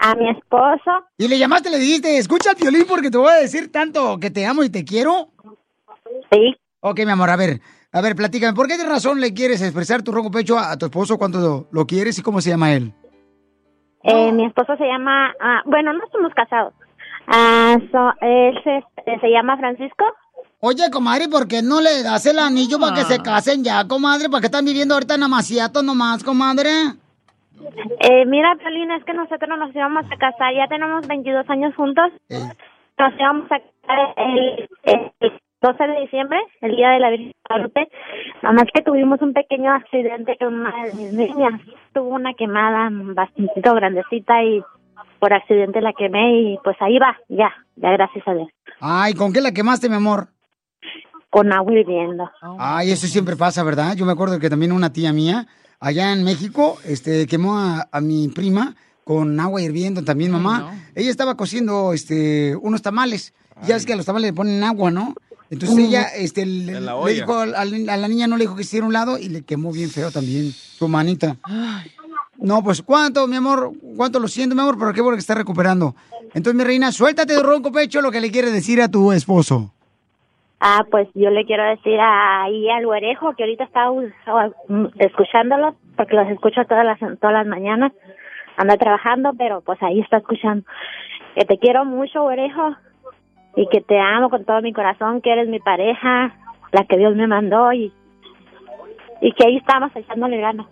A 0.00 0.14
mi 0.14 0.30
esposo. 0.30 0.90
Y 1.18 1.28
le 1.28 1.38
llamaste, 1.38 1.70
le 1.70 1.78
dijiste, 1.78 2.18
escucha 2.18 2.50
el 2.50 2.56
violín 2.56 2.84
porque 2.86 3.10
te 3.10 3.18
voy 3.18 3.30
a 3.30 3.36
decir 3.36 3.70
tanto 3.72 4.18
que 4.18 4.30
te 4.30 4.44
amo 4.44 4.62
y 4.64 4.70
te 4.70 4.84
quiero. 4.84 5.28
Sí. 6.30 6.54
Ok, 6.80 7.00
mi 7.04 7.12
amor, 7.12 7.30
a 7.30 7.36
ver, 7.36 7.60
a 7.94 8.00
ver, 8.02 8.14
platícame, 8.16 8.52
¿por 8.54 8.66
qué 8.68 8.76
de 8.76 8.84
razón 8.84 9.20
le 9.20 9.32
quieres 9.32 9.62
expresar 9.62 10.02
tu 10.02 10.12
ronco 10.12 10.30
pecho 10.30 10.58
a, 10.58 10.72
a 10.72 10.76
tu 10.76 10.86
esposo 10.86 11.16
cuando 11.16 11.38
lo, 11.38 11.66
lo 11.70 11.86
quieres 11.86 12.18
y 12.18 12.22
cómo 12.22 12.40
se 12.40 12.50
llama 12.50 12.72
él? 12.74 12.92
Eh, 14.02 14.32
mi 14.32 14.44
esposo 14.46 14.76
se 14.76 14.84
llama, 14.84 15.32
ah, 15.40 15.62
bueno, 15.64 15.92
no 15.94 16.04
estamos 16.04 16.32
casados. 16.34 16.74
Ah, 17.26 17.76
so- 17.90 18.12
él 18.20 18.54
se, 18.62 18.76
eh, 19.10 19.18
se 19.20 19.28
llama 19.30 19.56
Francisco. 19.56 20.04
Oye, 20.60 20.90
comadre, 20.90 21.28
¿por 21.28 21.46
qué 21.48 21.62
no 21.62 21.80
le 21.80 22.02
das 22.02 22.26
el 22.26 22.38
anillo 22.38 22.78
para 22.78 22.94
que 22.96 23.04
se 23.04 23.18
casen 23.20 23.64
ya, 23.64 23.86
comadre? 23.86 24.28
¿Para 24.28 24.40
qué 24.40 24.46
están 24.46 24.64
viviendo 24.64 24.94
ahorita 24.94 25.14
en 25.14 25.22
Amaciato 25.22 25.82
nomás, 25.82 26.22
comadre? 26.24 26.70
Eh, 28.00 28.26
mira, 28.26 28.56
Paulina, 28.62 28.96
es 28.96 29.04
que 29.04 29.14
nosotros 29.14 29.58
nos 29.58 29.74
íbamos 29.74 30.04
a 30.10 30.16
casar, 30.16 30.54
ya 30.54 30.66
tenemos 30.68 31.06
22 31.06 31.48
años 31.48 31.74
juntos. 31.74 32.10
Nos 32.98 33.14
íbamos 33.18 33.44
a 33.52 33.58
casar 33.58 34.14
el, 34.16 34.68
el 34.84 35.32
12 35.64 35.82
de 35.82 36.00
diciembre, 36.02 36.38
el 36.60 36.76
día 36.76 36.90
de 36.90 37.00
la 37.00 37.08
Virgen 37.08 37.28
de 37.28 37.34
Guadalupe. 37.48 37.88
Nada 38.42 38.54
más 38.54 38.66
que 38.74 38.82
tuvimos 38.82 39.22
un 39.22 39.32
pequeño 39.32 39.72
accidente 39.72 40.36
con 40.38 40.52
una 40.60 40.84
de 40.84 40.92
mis 40.92 41.12
niñas. 41.14 41.58
Tuvo 41.94 42.10
una 42.10 42.34
quemada 42.34 42.90
bastante 42.92 43.62
grandecita 43.62 44.44
y 44.44 44.62
por 45.18 45.32
accidente 45.32 45.80
la 45.80 45.94
quemé 45.94 46.38
y 46.38 46.58
pues 46.62 46.76
ahí 46.80 46.98
va, 46.98 47.16
ya, 47.30 47.50
ya 47.76 47.92
gracias 47.92 48.28
a 48.28 48.34
Dios. 48.34 48.48
Ay, 48.78 49.14
¿con 49.14 49.32
qué 49.32 49.40
la 49.40 49.52
quemaste, 49.52 49.88
mi 49.88 49.94
amor? 49.94 50.28
Con 51.30 51.50
agua 51.50 51.72
hirviendo. 51.72 52.30
Ay, 52.58 52.90
eso 52.90 53.06
siempre 53.06 53.34
pasa, 53.34 53.64
¿verdad? 53.64 53.96
Yo 53.96 54.04
me 54.04 54.12
acuerdo 54.12 54.38
que 54.38 54.50
también 54.50 54.70
una 54.70 54.92
tía 54.92 55.14
mía, 55.14 55.46
allá 55.80 56.12
en 56.12 56.24
México, 56.24 56.76
este, 56.84 57.26
quemó 57.26 57.56
a, 57.58 57.88
a 57.90 58.00
mi 58.02 58.28
prima 58.28 58.74
con 59.02 59.40
agua 59.40 59.62
hirviendo 59.62 60.04
también, 60.04 60.30
mamá. 60.30 60.74
Ella 60.94 61.10
estaba 61.10 61.38
cociendo, 61.38 61.94
este, 61.94 62.54
unos 62.56 62.82
tamales. 62.82 63.32
Ya 63.66 63.76
es 63.76 63.86
que 63.86 63.94
a 63.94 63.96
los 63.96 64.04
tamales 64.04 64.30
le 64.30 64.36
ponen 64.36 64.62
agua, 64.62 64.90
¿no? 64.90 65.14
Entonces 65.50 65.76
Ujú. 65.76 65.86
ella, 65.86 66.08
este, 66.16 66.46
le, 66.46 66.80
la 66.80 66.96
dijo 67.06 67.38
a 67.38 67.64
la 67.64 68.08
niña, 68.08 68.26
no 68.26 68.36
le 68.36 68.44
dijo 68.44 68.56
que 68.56 68.62
hiciera 68.62 68.86
un 68.86 68.92
lado 68.92 69.18
y 69.18 69.28
le 69.28 69.42
quemó 69.42 69.72
bien 69.72 69.90
feo 69.90 70.10
también 70.10 70.50
su 70.52 70.88
manita. 70.88 71.36
No, 72.38 72.62
pues, 72.62 72.82
¿cuánto, 72.82 73.26
mi 73.26 73.36
amor? 73.36 73.72
¿Cuánto 73.96 74.18
lo 74.18 74.28
siento, 74.28 74.54
mi 74.54 74.62
amor? 74.62 74.76
Pero 74.78 74.92
qué 74.92 75.00
bueno 75.00 75.16
que 75.16 75.20
está 75.20 75.34
recuperando. 75.34 75.94
Entonces, 76.34 76.54
mi 76.54 76.64
reina, 76.64 76.90
suéltate 76.90 77.34
de 77.34 77.42
ronco 77.42 77.70
pecho 77.70 78.00
lo 78.00 78.10
que 78.10 78.20
le 78.20 78.30
quieres 78.30 78.52
decir 78.52 78.82
a 78.82 78.88
tu 78.88 79.12
esposo. 79.12 79.72
Ah, 80.60 80.84
pues 80.90 81.08
yo 81.14 81.30
le 81.30 81.44
quiero 81.44 81.62
decir 81.64 81.98
ahí 82.00 82.70
al 82.70 82.86
güerejo 82.86 83.34
que 83.36 83.42
ahorita 83.42 83.64
está 83.64 83.90
uh, 83.90 84.10
escuchándolos, 84.98 85.74
porque 85.96 86.16
los 86.16 86.28
escucho 86.28 86.64
todas 86.64 86.84
las 86.84 86.98
todas 87.20 87.34
las 87.34 87.46
mañanas. 87.46 87.92
Anda 88.56 88.76
trabajando, 88.76 89.32
pero 89.36 89.60
pues 89.60 89.82
ahí 89.82 90.00
está 90.00 90.18
escuchando. 90.18 90.64
Que 91.34 91.44
te 91.44 91.58
quiero 91.58 91.84
mucho, 91.84 92.22
güerejo, 92.22 92.76
y 93.56 93.68
que 93.68 93.80
te 93.80 93.98
amo 94.00 94.30
con 94.30 94.44
todo 94.44 94.60
mi 94.62 94.72
corazón, 94.72 95.20
que 95.20 95.32
eres 95.32 95.48
mi 95.48 95.60
pareja, 95.60 96.34
la 96.72 96.84
que 96.84 96.96
Dios 96.98 97.14
me 97.16 97.26
mandó 97.26 97.72
y 97.72 97.92
y 99.20 99.32
que 99.32 99.46
ahí 99.46 99.56
estamos 99.56 99.90
echándole 99.94 100.38
ganas. 100.38 100.66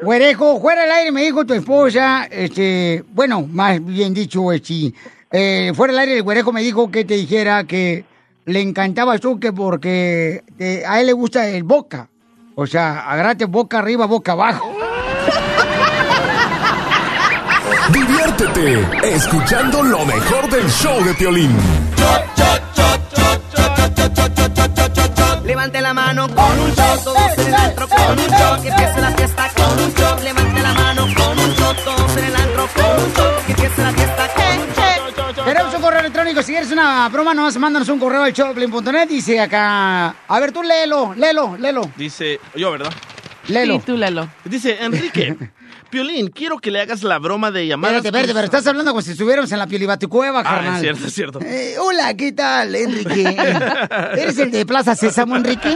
Güerejo, 0.00 0.60
fuera 0.60 0.82
del 0.82 0.90
aire 0.90 1.12
me 1.12 1.22
dijo 1.22 1.44
tu 1.44 1.54
esposa, 1.54 2.24
este, 2.30 3.04
bueno, 3.12 3.46
más 3.50 3.84
bien 3.84 4.12
dicho, 4.14 4.50
este, 4.52 4.92
eh, 5.30 5.72
fuera 5.74 5.92
del 5.92 6.00
aire 6.00 6.16
el 6.16 6.22
güerejo 6.22 6.52
me 6.52 6.62
dijo 6.62 6.90
que 6.90 7.04
te 7.04 7.14
dijera 7.14 7.64
que 7.64 8.04
le 8.46 8.60
encantaba 8.60 9.18
tú 9.18 9.38
que 9.38 9.52
porque 9.52 10.42
te- 10.58 10.84
a 10.86 11.00
él 11.00 11.06
le 11.06 11.12
gusta 11.12 11.48
el 11.48 11.62
boca. 11.64 12.08
O 12.56 12.66
sea, 12.66 13.10
agárrate 13.10 13.46
boca 13.46 13.78
arriba, 13.78 14.06
boca 14.06 14.32
abajo. 14.32 14.70
Diviértete 17.92 19.14
escuchando 19.14 19.82
lo 19.82 20.04
mejor 20.04 20.50
del 20.50 20.68
show 20.68 21.02
de 21.02 21.14
Piolín. 21.14 21.50
Levante 25.44 25.80
la 25.80 25.94
mano 25.94 26.28
con 26.28 26.58
un 26.58 26.70
shot, 26.72 27.04
todos 27.04 27.38
en 27.38 27.46
el 27.46 27.54
antro 27.54 27.88
con 27.88 28.18
un 28.18 28.26
shot, 28.26 28.62
que 28.62 28.68
empiece 28.68 29.00
la 29.00 29.10
fiesta 29.12 29.50
con 29.56 29.84
un 29.84 29.94
shot. 29.94 30.22
Levante 30.22 30.62
la 30.62 30.74
mano 30.74 31.06
con 31.16 31.38
un 31.38 31.50
shot, 31.54 31.84
todos 31.84 32.16
en 32.16 32.24
el 32.24 32.36
antro 32.36 32.68
con 32.74 33.04
un 33.04 33.12
shot, 33.12 33.46
que 33.46 33.52
empiece 33.52 33.82
la 33.82 33.92
fiesta 33.92 34.28
con 34.34 34.58
un 34.58 34.68
shot. 34.68 35.44
Tenemos 35.44 35.74
un 35.74 35.80
correo 35.82 36.00
electrónico, 36.00 36.42
si 36.42 36.52
quieres 36.52 36.70
una 36.70 37.08
broma, 37.08 37.34
nomás 37.34 37.56
mándanos 37.58 37.88
un 37.88 37.98
correo 37.98 38.22
al 38.22 38.32
showplay.net, 38.32 39.08
dice 39.08 39.40
acá, 39.40 40.14
a 40.28 40.40
ver, 40.40 40.52
tú 40.52 40.62
léelo, 40.62 41.14
léelo, 41.14 41.56
léelo. 41.58 41.90
Dice, 41.96 42.40
yo, 42.54 42.72
¿verdad? 42.72 42.92
Léelo. 43.48 43.76
Sí, 43.76 43.82
tú 43.86 43.96
léelo. 43.96 44.28
Dice, 44.44 44.82
Enrique, 44.82 45.36
Piolín, 45.94 46.26
quiero 46.26 46.58
que 46.58 46.72
le 46.72 46.80
hagas 46.80 47.04
la 47.04 47.20
broma 47.20 47.52
de 47.52 47.68
llamadas. 47.68 47.98
Espérate, 47.98 48.08
espérate, 48.18 48.34
pero 48.34 48.44
estás 48.46 48.66
hablando 48.66 48.90
como 48.90 49.00
si 49.00 49.12
estuviéramos 49.12 49.52
en 49.52 49.60
la 49.60 49.68
piolibaticueva, 49.68 50.40
Ah, 50.40 50.42
carnal. 50.42 50.74
es 50.74 50.80
cierto, 50.80 51.06
es 51.06 51.14
cierto. 51.14 51.40
Eh, 51.40 51.76
hola, 51.78 52.12
¿qué 52.16 52.32
tal, 52.32 52.74
Enrique? 52.74 53.22
¿Eres 54.18 54.36
el 54.38 54.50
de 54.50 54.66
Plaza 54.66 54.96
Sésamo, 54.96 55.36
Enrique? 55.36 55.72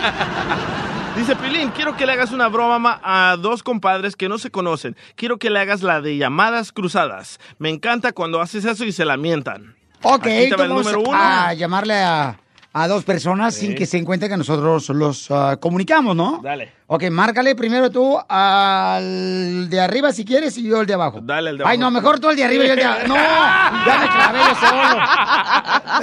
Dice 1.17 1.37
Pilín, 1.37 1.71
quiero 1.71 1.97
que 1.97 2.05
le 2.05 2.15
hagas 2.15 2.33
una 2.33 2.49
broma 2.49 3.01
a 3.05 3.37
dos 3.41 3.63
compadres 3.63 4.17
que 4.17 4.29
no 4.29 4.39
se 4.39 4.51
conocen. 4.51 4.97
Quiero 5.15 5.39
que 5.39 5.51
le 5.51 5.61
hagas 5.61 5.83
la 5.83 6.01
de 6.01 6.17
llamadas 6.17 6.73
cruzadas. 6.73 7.39
Me 7.59 7.71
encanta 7.71 8.11
cuando 8.11 8.41
haces 8.41 8.65
eso 8.65 8.85
y 8.85 8.91
se 8.91 9.05
la 9.05 9.17
mientan. 9.17 9.77
Ok, 10.03 10.27
Aquí 10.27 10.49
te 10.51 10.57
va 10.57 10.65
el 10.65 10.71
número 10.71 10.99
uno. 11.01 11.11
a 11.15 11.55
llamarle 11.55 11.95
a, 11.95 12.41
a 12.73 12.87
dos 12.87 13.05
personas 13.05 13.55
sin 13.55 13.75
que 13.75 13.87
se 13.87 13.97
encuentre 13.99 14.29
que 14.29 14.37
nosotros 14.37 14.89
los 14.91 15.31
ah, 15.31 15.57
comunicamos, 15.61 16.15
¿no? 16.15 16.41
Dale. 16.43 16.73
Ok, 16.87 17.05
márcale 17.11 17.55
primero 17.55 17.91
tú 17.91 18.19
al 18.29 19.69
de 19.69 19.81
arriba 19.81 20.13
si 20.13 20.25
quieres 20.25 20.57
y 20.59 20.69
yo 20.69 20.81
el 20.81 20.87
de 20.87 20.95
abajo. 20.95 21.21
Dale 21.23 21.51
el 21.51 21.59
de 21.59 21.65
Ay, 21.65 21.77
abajo. 21.77 21.91
no, 21.91 21.99
mejor 21.99 22.21
tú 22.21 22.31
el 22.31 22.37
de 22.37 22.45
arriba 22.45 22.65
y 22.65 22.67
yo 22.69 22.73
el 22.75 22.79
de 22.79 22.85
abajo. 22.87 23.07
No, 23.09 23.15
ya 23.15 23.99
me 23.99 24.09
clavé 24.09 24.39
yo 24.49 24.55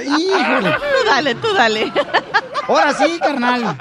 solo. 0.04 0.20
Híjole. 0.20 0.72
Tú 0.72 1.08
dale, 1.08 1.36
tú 1.36 1.54
dale. 1.54 1.92
Ahora 2.68 2.94
sí, 2.94 3.20
carnal. 3.20 3.78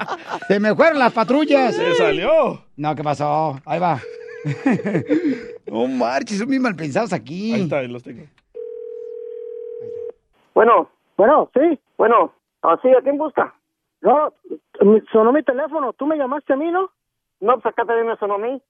Se 0.47 0.59
me 0.59 0.75
fueron 0.75 0.99
las 0.99 1.11
patrullas. 1.11 1.75
Se 1.75 1.95
salió. 1.95 2.63
No, 2.77 2.95
¿qué 2.95 3.03
pasó? 3.03 3.59
Ahí 3.65 3.79
va. 3.79 3.99
No 5.67 5.87
marches, 5.87 6.37
son 6.37 6.47
bien 6.47 6.61
mal 6.61 6.75
pensados 6.75 7.11
aquí. 7.11 7.51
Ahí 7.51 7.63
está, 7.63 7.79
ahí 7.79 7.87
los 7.87 8.03
tengo. 8.03 8.23
Bueno, 10.53 10.87
bueno, 11.17 11.49
sí, 11.55 11.79
bueno, 11.97 12.31
así, 12.69 12.89
¿a 12.89 13.01
quién 13.01 13.17
busca? 13.17 13.53
No, 14.01 14.33
sonó 15.11 15.31
mi 15.31 15.43
teléfono, 15.43 15.93
¿tú 15.93 16.05
me 16.05 16.17
llamaste 16.17 16.53
a 16.53 16.57
mí, 16.57 16.69
no? 16.71 16.91
No, 17.39 17.53
pues 17.53 17.65
acá 17.65 17.85
también 17.85 18.07
me 18.07 18.17
sonó 18.17 18.35
a 18.35 18.39
mí. 18.39 18.61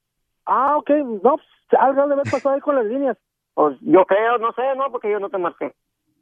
Ah, 0.46 0.76
ok, 0.78 0.90
no, 1.22 1.36
pues 1.36 1.46
algo 1.78 2.06
debe 2.06 2.22
pasado 2.22 2.54
ahí 2.54 2.60
con 2.60 2.76
las 2.76 2.86
líneas. 2.86 3.16
Pues 3.54 3.76
yo 3.80 4.04
creo, 4.06 4.38
no 4.38 4.52
sé, 4.52 4.62
no, 4.76 4.90
porque 4.90 5.10
yo 5.10 5.18
no 5.18 5.28
te 5.28 5.38
marqué. 5.38 5.74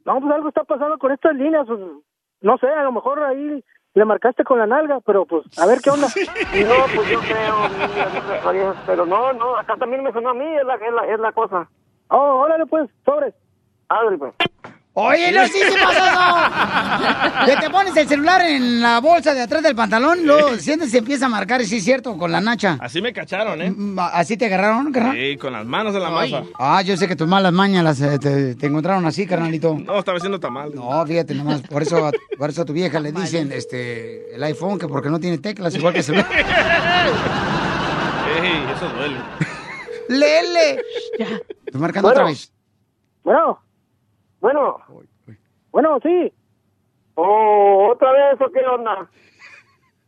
No, 0.05 0.19
pues 0.19 0.33
algo 0.33 0.49
está 0.49 0.63
pasando 0.63 0.97
con 0.97 1.11
estas 1.11 1.35
líneas, 1.35 1.65
pues, 1.67 1.79
no 2.41 2.57
sé, 2.57 2.67
a 2.67 2.83
lo 2.83 2.91
mejor 2.91 3.23
ahí 3.23 3.63
le 3.93 4.05
marcaste 4.05 4.43
con 4.43 4.59
la 4.59 4.67
nalga, 4.67 4.99
pero 5.05 5.25
pues, 5.25 5.45
a 5.57 5.65
ver 5.65 5.79
qué 5.81 5.89
onda. 5.89 6.07
No, 6.67 6.95
pues 6.95 7.09
yo 7.09 7.19
creo, 7.19 8.73
pero 8.85 9.05
no, 9.05 9.33
no, 9.33 9.57
acá 9.57 9.75
también 9.77 10.03
me 10.03 10.11
sonó 10.11 10.29
a 10.29 10.33
mí, 10.33 10.45
es 10.45 10.65
la, 10.65 10.75
es 10.75 10.93
la, 10.93 11.07
es 11.07 11.19
la 11.19 11.31
cosa. 11.31 11.69
Oh, 12.09 12.41
órale 12.41 12.65
pues, 12.65 12.89
sobre. 13.05 13.33
Ábrele 13.89 14.17
pues. 14.17 14.35
Oye, 14.97 15.29
no, 15.33 15.45
sí, 15.47 15.53
sí 15.53 15.75
pasa 15.83 16.09
eso. 16.09 17.45
Que 17.45 17.57
te 17.57 17.69
pones 17.69 17.95
el 17.97 18.07
celular 18.07 18.41
en 18.43 18.79
la 18.81 19.01
bolsa 19.01 19.33
de 19.33 19.41
atrás 19.41 19.61
del 19.61 19.75
pantalón, 19.75 20.25
lo 20.25 20.57
sientes 20.57 20.87
y 20.87 20.91
se 20.91 20.97
empieza 20.99 21.25
a 21.25 21.29
marcar, 21.29 21.63
sí 21.65 21.77
es 21.77 21.83
cierto, 21.83 22.17
con 22.17 22.31
la 22.31 22.39
nacha. 22.39 22.77
Así 22.79 23.01
me 23.01 23.11
cacharon, 23.11 23.61
¿eh? 23.61 23.71
Mm, 23.75 23.99
¿Así 23.99 24.37
te 24.37 24.45
agarraron, 24.45 24.93
carnal? 24.93 25.13
Sí, 25.17 25.35
con 25.37 25.51
las 25.51 25.65
manos 25.65 25.93
en 25.95 26.01
la 26.01 26.09
masa. 26.09 26.43
Ah, 26.57 26.81
yo 26.81 26.95
sé 26.95 27.09
que 27.09 27.15
tus 27.17 27.27
malas 27.27 27.51
mañas 27.51 27.83
las, 27.83 27.99
eh, 27.99 28.17
te, 28.19 28.55
te 28.55 28.67
encontraron 28.67 29.05
así, 29.05 29.27
carnalito. 29.27 29.77
No, 29.77 29.99
estaba 29.99 30.17
haciendo 30.17 30.39
tamal. 30.39 30.73
No, 30.73 31.05
fíjate 31.05 31.35
nomás, 31.35 31.61
por 31.61 31.81
eso, 31.81 32.09
por 32.37 32.49
eso 32.49 32.61
a 32.61 32.65
tu 32.65 32.71
vieja 32.71 32.97
le 33.01 33.11
dicen 33.11 33.51
este 33.51 34.33
el 34.33 34.41
iPhone 34.43 34.79
que 34.79 34.87
porque 34.87 35.09
no 35.09 35.19
tiene 35.19 35.37
teclas 35.39 35.75
igual 35.75 35.91
que 35.93 35.99
el 35.99 36.05
celular. 36.05 36.27
Ey, 38.41 38.65
eso 38.75 38.89
duele. 38.89 39.17
¡Lele! 40.07 40.81
Estoy 41.65 41.81
marcando 41.81 42.07
Bueno. 42.09 42.21
otra 42.21 42.31
vez. 42.31 42.51
Bueno, 43.23 43.59
bueno, 44.45 44.77
bueno, 45.71 45.99
sí. 46.03 46.31
Oh, 47.15 47.87
¿otra 47.91 48.11
vez 48.11 48.39
o 48.41 48.51
qué 48.51 48.63
onda? 48.67 49.07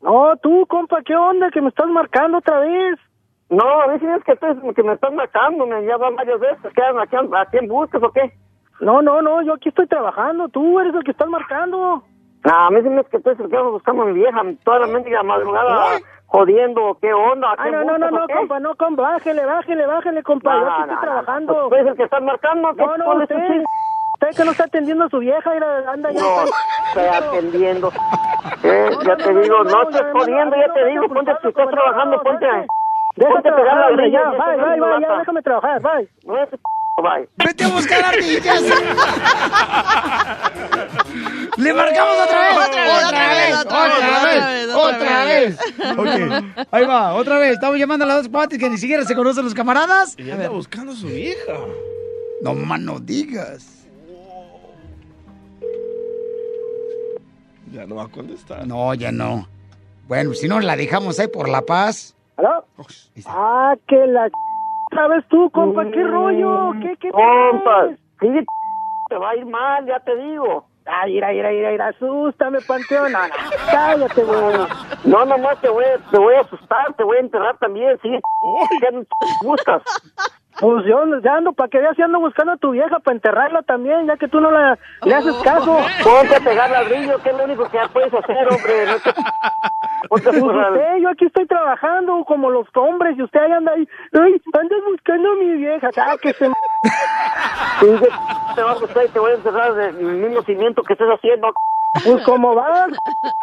No, 0.02 0.36
tú, 0.38 0.64
compa, 0.68 1.02
¿qué 1.04 1.16
onda? 1.16 1.50
Que 1.50 1.60
me 1.60 1.70
estás 1.70 1.88
marcando 1.88 2.38
otra 2.38 2.60
vez. 2.60 3.00
No, 3.50 3.82
a 3.82 3.88
mí 3.88 3.98
sí 4.00 4.06
es 4.06 4.24
que, 4.26 4.36
te- 4.36 4.74
que 4.76 4.84
me 4.84 4.94
estás 4.94 5.12
marcando, 5.12 5.66
me 5.66 5.84
ya 5.86 5.98
van 5.98 6.16
varias 6.16 6.40
veces. 6.40 6.72
¿Qué, 6.76 6.84
a, 6.84 7.08
quién, 7.08 7.34
¿A 7.36 7.46
quién 7.48 7.68
buscas 7.68 8.04
o 8.04 8.12
qué? 8.12 8.32
No, 8.80 9.02
no, 9.02 9.24
no, 9.24 9.42
yo 9.42 9.54
aquí 9.54 9.70
estoy 9.70 9.88
trabajando. 9.88 10.50
Tú 10.50 10.80
eres 10.80 10.94
el 10.94 11.04
que 11.04 11.12
estás 11.12 11.28
marcando. 11.30 12.04
No, 12.46 12.54
a 12.54 12.70
mí 12.70 12.82
sí 12.84 12.90
me 12.90 13.02
es 13.02 13.08
que 13.08 13.18
estoy 13.18 13.36
cercano 13.38 13.72
buscando 13.72 14.04
a 14.04 14.06
mi 14.06 14.14
vieja 14.14 14.42
toda 14.64 14.80
la 14.80 14.88
mendiga 14.88 15.24
madrugada 15.24 15.98
jodiendo, 16.28 16.96
¿qué 17.02 17.12
onda? 17.12 17.56
¿Qué 17.64 17.72
no, 17.72 17.84
no, 17.84 17.98
no, 17.98 18.10
buscas 18.10 18.30
no, 18.30 18.36
compa, 18.40 18.60
no, 18.60 18.76
compa, 18.76 19.02
bájele, 19.02 19.46
bájele, 19.46 19.86
bájele, 19.88 20.24
compa, 20.24 20.54
yo 20.54 20.68
aquí 20.68 20.68
no, 20.68 20.82
estoy 20.84 20.96
no, 20.96 21.02
trabajando. 21.02 21.70
tú 21.70 21.76
eres 21.76 21.88
el 21.88 21.96
que 21.96 22.04
estás 22.04 22.22
marcando, 22.22 22.70
¿qué 22.76 22.86
No, 22.86 22.98
no, 22.98 23.18
usted? 23.24 23.64
Usted 24.18 24.36
que 24.36 24.46
no 24.46 24.52
está 24.52 24.64
atendiendo 24.66 25.06
a 25.06 25.10
su 25.10 25.20
vieja, 25.20 25.54
mira, 25.54 25.92
anda 25.92 26.12
ya. 26.12 26.20
No, 26.20 26.44
estoy 26.88 27.06
atendiendo. 27.06 27.92
Eh, 28.64 28.90
ya 29.06 29.18
te 29.18 29.34
digo, 29.34 29.64
no 29.64 29.90
estés 29.90 30.06
jodiendo, 30.12 30.56
ya 30.56 30.74
te 30.74 30.86
digo, 30.90 31.08
ponte, 31.08 31.32
si 31.42 31.48
estás 31.48 31.70
trabajando, 31.70 32.22
ponte, 32.24 32.48
ponte 33.16 33.50
a 33.50 33.56
pegar 33.56 33.92
la 33.92 34.08
ya, 34.10 34.30
bye, 34.32 34.58
bye, 34.58 34.80
bye, 34.80 35.02
ya, 35.02 35.18
déjame 35.20 35.42
trabajar, 35.42 35.82
bye. 35.82 36.10
Bye. 37.00 37.30
¡Vete 37.38 37.64
a 37.64 37.68
buscar 37.68 38.06
ardillas! 38.06 38.64
¡Le 41.58 41.74
marcamos 41.76 42.18
otra 42.24 42.42
vez! 42.42 42.58
Otra 42.58 42.88
vez, 42.88 43.60
otra 43.60 43.84
vez, 43.84 43.96
otra 43.96 44.24
vez, 44.26 44.76
¡Otra 44.76 45.26
vez! 45.26 45.60
Ok, 45.96 46.68
ahí 46.72 46.86
va, 46.88 47.14
otra 47.14 47.38
vez. 47.38 47.52
Estamos 47.52 47.78
llamando 47.78 48.04
a 48.04 48.08
las 48.08 48.18
dos 48.24 48.30
partes 48.30 48.58
que 48.58 48.68
ni 48.68 48.80
siquiera 48.80 49.04
se 49.04 49.14
conocen 49.14 49.44
los 49.44 49.54
camaradas. 49.54 50.16
Y 50.18 50.32
anda 50.32 50.50
buscando 50.50 50.94
a 50.94 50.96
su 50.96 51.06
vieja. 51.06 51.54
No 52.42 52.56
más 52.56 52.80
no 52.80 53.00
digas. 53.00 53.77
Ya 57.72 57.86
no 57.86 57.96
va 57.96 58.04
a 58.04 58.08
contestar. 58.08 58.66
No, 58.68 58.94
ya 58.94 59.12
no. 59.12 59.48
Bueno, 60.08 60.34
si 60.34 60.48
no, 60.48 60.60
la 60.60 60.76
dejamos 60.76 61.20
ahí 61.20 61.28
por 61.28 61.50
la 61.50 61.62
paz. 61.62 62.16
¿Aló? 62.38 62.66
Ah, 63.26 63.76
que 63.88 64.08
la... 64.08 64.30
¿Sabes 64.96 65.26
tú, 65.30 65.50
compa? 65.52 65.84
¿Qué 65.92 66.04
rollo? 66.04 66.72
¿Qué, 66.82 66.96
qué? 67.02 67.12
Compa, 67.12 67.90
sí, 68.22 68.28
te 69.10 69.18
va 69.18 69.32
a 69.32 69.36
ir 69.36 69.46
mal, 69.46 69.86
ya 69.86 70.00
te 70.00 70.16
digo. 70.16 70.66
Ay, 70.86 71.18
ira, 71.18 71.34
ira, 71.34 71.52
ira, 71.52 71.74
ira, 71.74 71.88
asústame, 71.90 72.60
panteón. 72.62 73.12
No, 73.12 73.28
no, 73.28 73.34
cállate, 73.70 74.24
güey. 74.24 74.56
No, 75.04 75.26
nomás 75.26 75.60
te 75.60 75.68
voy, 75.68 75.84
a- 75.84 76.10
te 76.10 76.18
voy 76.18 76.36
a 76.36 76.40
asustar, 76.42 76.94
te 76.96 77.04
voy 77.04 77.18
a 77.18 77.20
enterrar 77.20 77.58
también, 77.58 78.00
sí. 78.02 78.10
¿Qué 78.80 79.06
buscas? 79.44 79.82
Pues 80.60 80.86
yo 80.86 81.06
ya 81.24 81.36
ando, 81.36 81.54
para 81.54 81.70
que 81.70 81.78
veas, 81.78 81.96
si 81.96 82.02
ando 82.02 82.20
buscando 82.20 82.54
a 82.54 82.58
tu 82.58 82.72
vieja 82.72 83.00
para 83.00 83.16
enterrarla 83.16 83.62
también, 83.62 84.08
ya 84.08 84.18
que 84.18 84.28
tú 84.28 84.40
no 84.40 84.50
la, 84.50 84.78
le 85.04 85.14
haces 85.14 85.36
caso. 85.44 85.78
Ponte 86.04 86.36
a 86.36 86.40
pegar 86.40 86.70
ladrillo, 86.72 87.22
que 87.22 87.30
es 87.30 87.38
lo 87.38 87.44
único 87.44 87.70
que 87.70 87.78
puedes 87.94 88.14
hacer, 88.14 88.48
hombre. 88.48 88.86
No 88.88 89.00
te... 89.00 89.14
Pues 90.10 90.26
usted, 90.26 90.98
yo 91.02 91.10
aquí 91.10 91.26
estoy 91.26 91.46
trabajando 91.48 92.24
como 92.26 92.50
los 92.50 92.68
hombres 92.76 93.18
y 93.18 93.24
usted 93.24 93.40
ahí 93.40 93.52
anda 93.52 93.72
ahí, 93.74 93.88
ay, 94.14 94.42
andas 94.54 94.80
buscando 94.90 95.32
a 95.32 95.36
mi 95.36 95.58
vieja. 95.58 95.90
Sí, 97.80 97.88
que 97.88 98.10
te 98.56 98.64
vas 98.64 98.78
a 98.78 98.80
gustar 98.80 99.06
y 99.06 99.10
te 99.10 99.20
voy 99.20 99.32
a 99.32 99.36
encerrar 99.36 99.74
del 99.76 99.94
mismo 99.96 100.42
cimiento 100.44 100.82
que 100.84 100.94
estés 100.94 101.10
haciendo. 101.10 101.52
Pues 102.04 102.24
como 102.26 102.54
vas, 102.54 102.90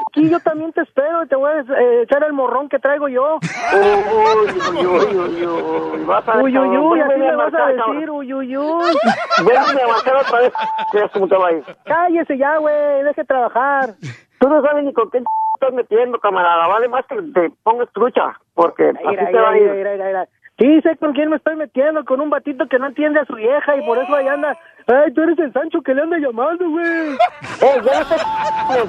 aquí 0.07 0.29
yo 0.29 0.39
también 0.41 0.73
te 0.73 0.83
espero 0.83 1.25
y 1.25 1.29
te 1.29 1.37
voy 1.37 1.51
a 1.51 1.61
eh, 1.61 2.03
echar 2.03 2.23
el 2.25 2.33
morrón 2.33 2.69
que 2.69 2.79
traigo 2.79 3.09
yo. 3.09 3.39
Uy, 3.73 4.51
uy, 4.79 4.87
uy, 4.87 5.17
uy, 5.17 5.47
uy. 5.47 6.05
Vas 6.05 6.29
a 6.29 6.39
Uy, 6.39 6.57
uy, 6.57 6.77
uy, 6.77 7.01
así 7.01 7.19
me 7.19 7.37
vas 7.37 7.55
a 7.55 7.67
decir, 7.67 8.11
uy, 8.11 8.33
uy, 8.33 8.57
uy. 8.57 8.97
Vuelve 9.43 9.83
a 9.83 9.89
marcar 9.89 10.17
otra 10.17 10.41
vez. 10.41 10.53
Mira 10.93 11.09
cómo 11.09 11.29
te 11.29 11.37
va 11.37 11.49
a 11.49 11.53
ir. 11.53 11.65
Cállese 11.85 12.39
ya, 12.39 12.59
güey, 12.59 13.03
deje 13.03 13.25
trabajar. 13.25 13.95
Tú 14.39 14.49
no 14.49 14.63
sabes 14.63 14.85
ni 14.85 14.93
con 14.93 15.11
qué 15.11 15.23
estás 15.55 15.73
metiendo, 15.73 16.19
camarada. 16.21 16.67
Vale 16.67 16.89
más 16.89 17.05
que 17.07 17.17
te 17.33 17.51
pongas 17.63 17.91
trucha, 17.93 18.39
porque 18.55 18.91
así 18.91 19.07
Mira, 19.09 19.27
te 19.31 19.39
va 19.39 19.51
a 19.51 19.59
ir. 19.59 19.71
mira. 19.71 20.29
Sí, 20.59 20.81
sé 20.83 20.97
con 20.99 21.13
quién 21.15 21.31
me 21.31 21.37
estoy 21.37 21.57
metiendo, 21.57 22.05
con 22.05 22.21
un 22.21 22.31
batito 22.31 22.69
que 22.69 22.79
no 22.79 22.87
entiende 22.87 23.19
a 23.19 23.25
su 23.25 23.35
vieja 23.35 23.77
y 23.77 23.85
por 23.85 23.99
eso 23.99 24.15
ahí 24.15 24.29
anda. 24.29 24.57
Ay, 24.87 25.15
tú 25.15 25.23
eres 25.23 25.39
el 25.39 25.53
Sancho 25.53 25.81
que 25.83 25.95
le 25.95 26.03
anda 26.03 26.19
llamando, 26.19 26.69
güey. 26.69 27.15
Eh, 27.61 27.83
ya 27.85 28.01
no 28.01 28.09
sé, 28.09 28.17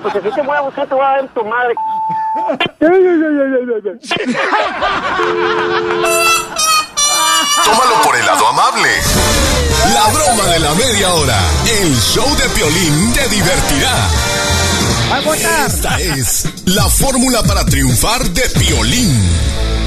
pues 0.02 0.16
así 0.16 0.30
te 0.30 0.42
voy 0.42 0.58
a 0.58 0.62
buscar, 0.62 0.88
te 0.88 0.94
voy 0.94 1.06
a 1.06 1.08
dar 1.08 1.20
en 1.22 1.28
tu 1.30 1.46
madre. 1.46 1.74
Tómalo 7.64 8.02
por 8.04 8.16
el 8.16 8.26
lado 8.26 8.48
amable. 8.48 8.90
La 9.94 10.08
broma 10.12 10.52
de 10.52 10.60
la 10.60 10.74
media 10.74 11.14
hora. 11.14 11.40
El 11.80 11.96
show 11.96 12.28
de 12.36 12.50
Piolín 12.50 13.14
te 13.14 13.30
divertirá. 13.30 13.96
Esta 15.66 15.98
es 16.00 16.46
la 16.66 16.90
fórmula 16.90 17.42
para 17.44 17.66
triunfar 17.66 18.22
de 18.32 18.50
Piolín. 18.60 19.85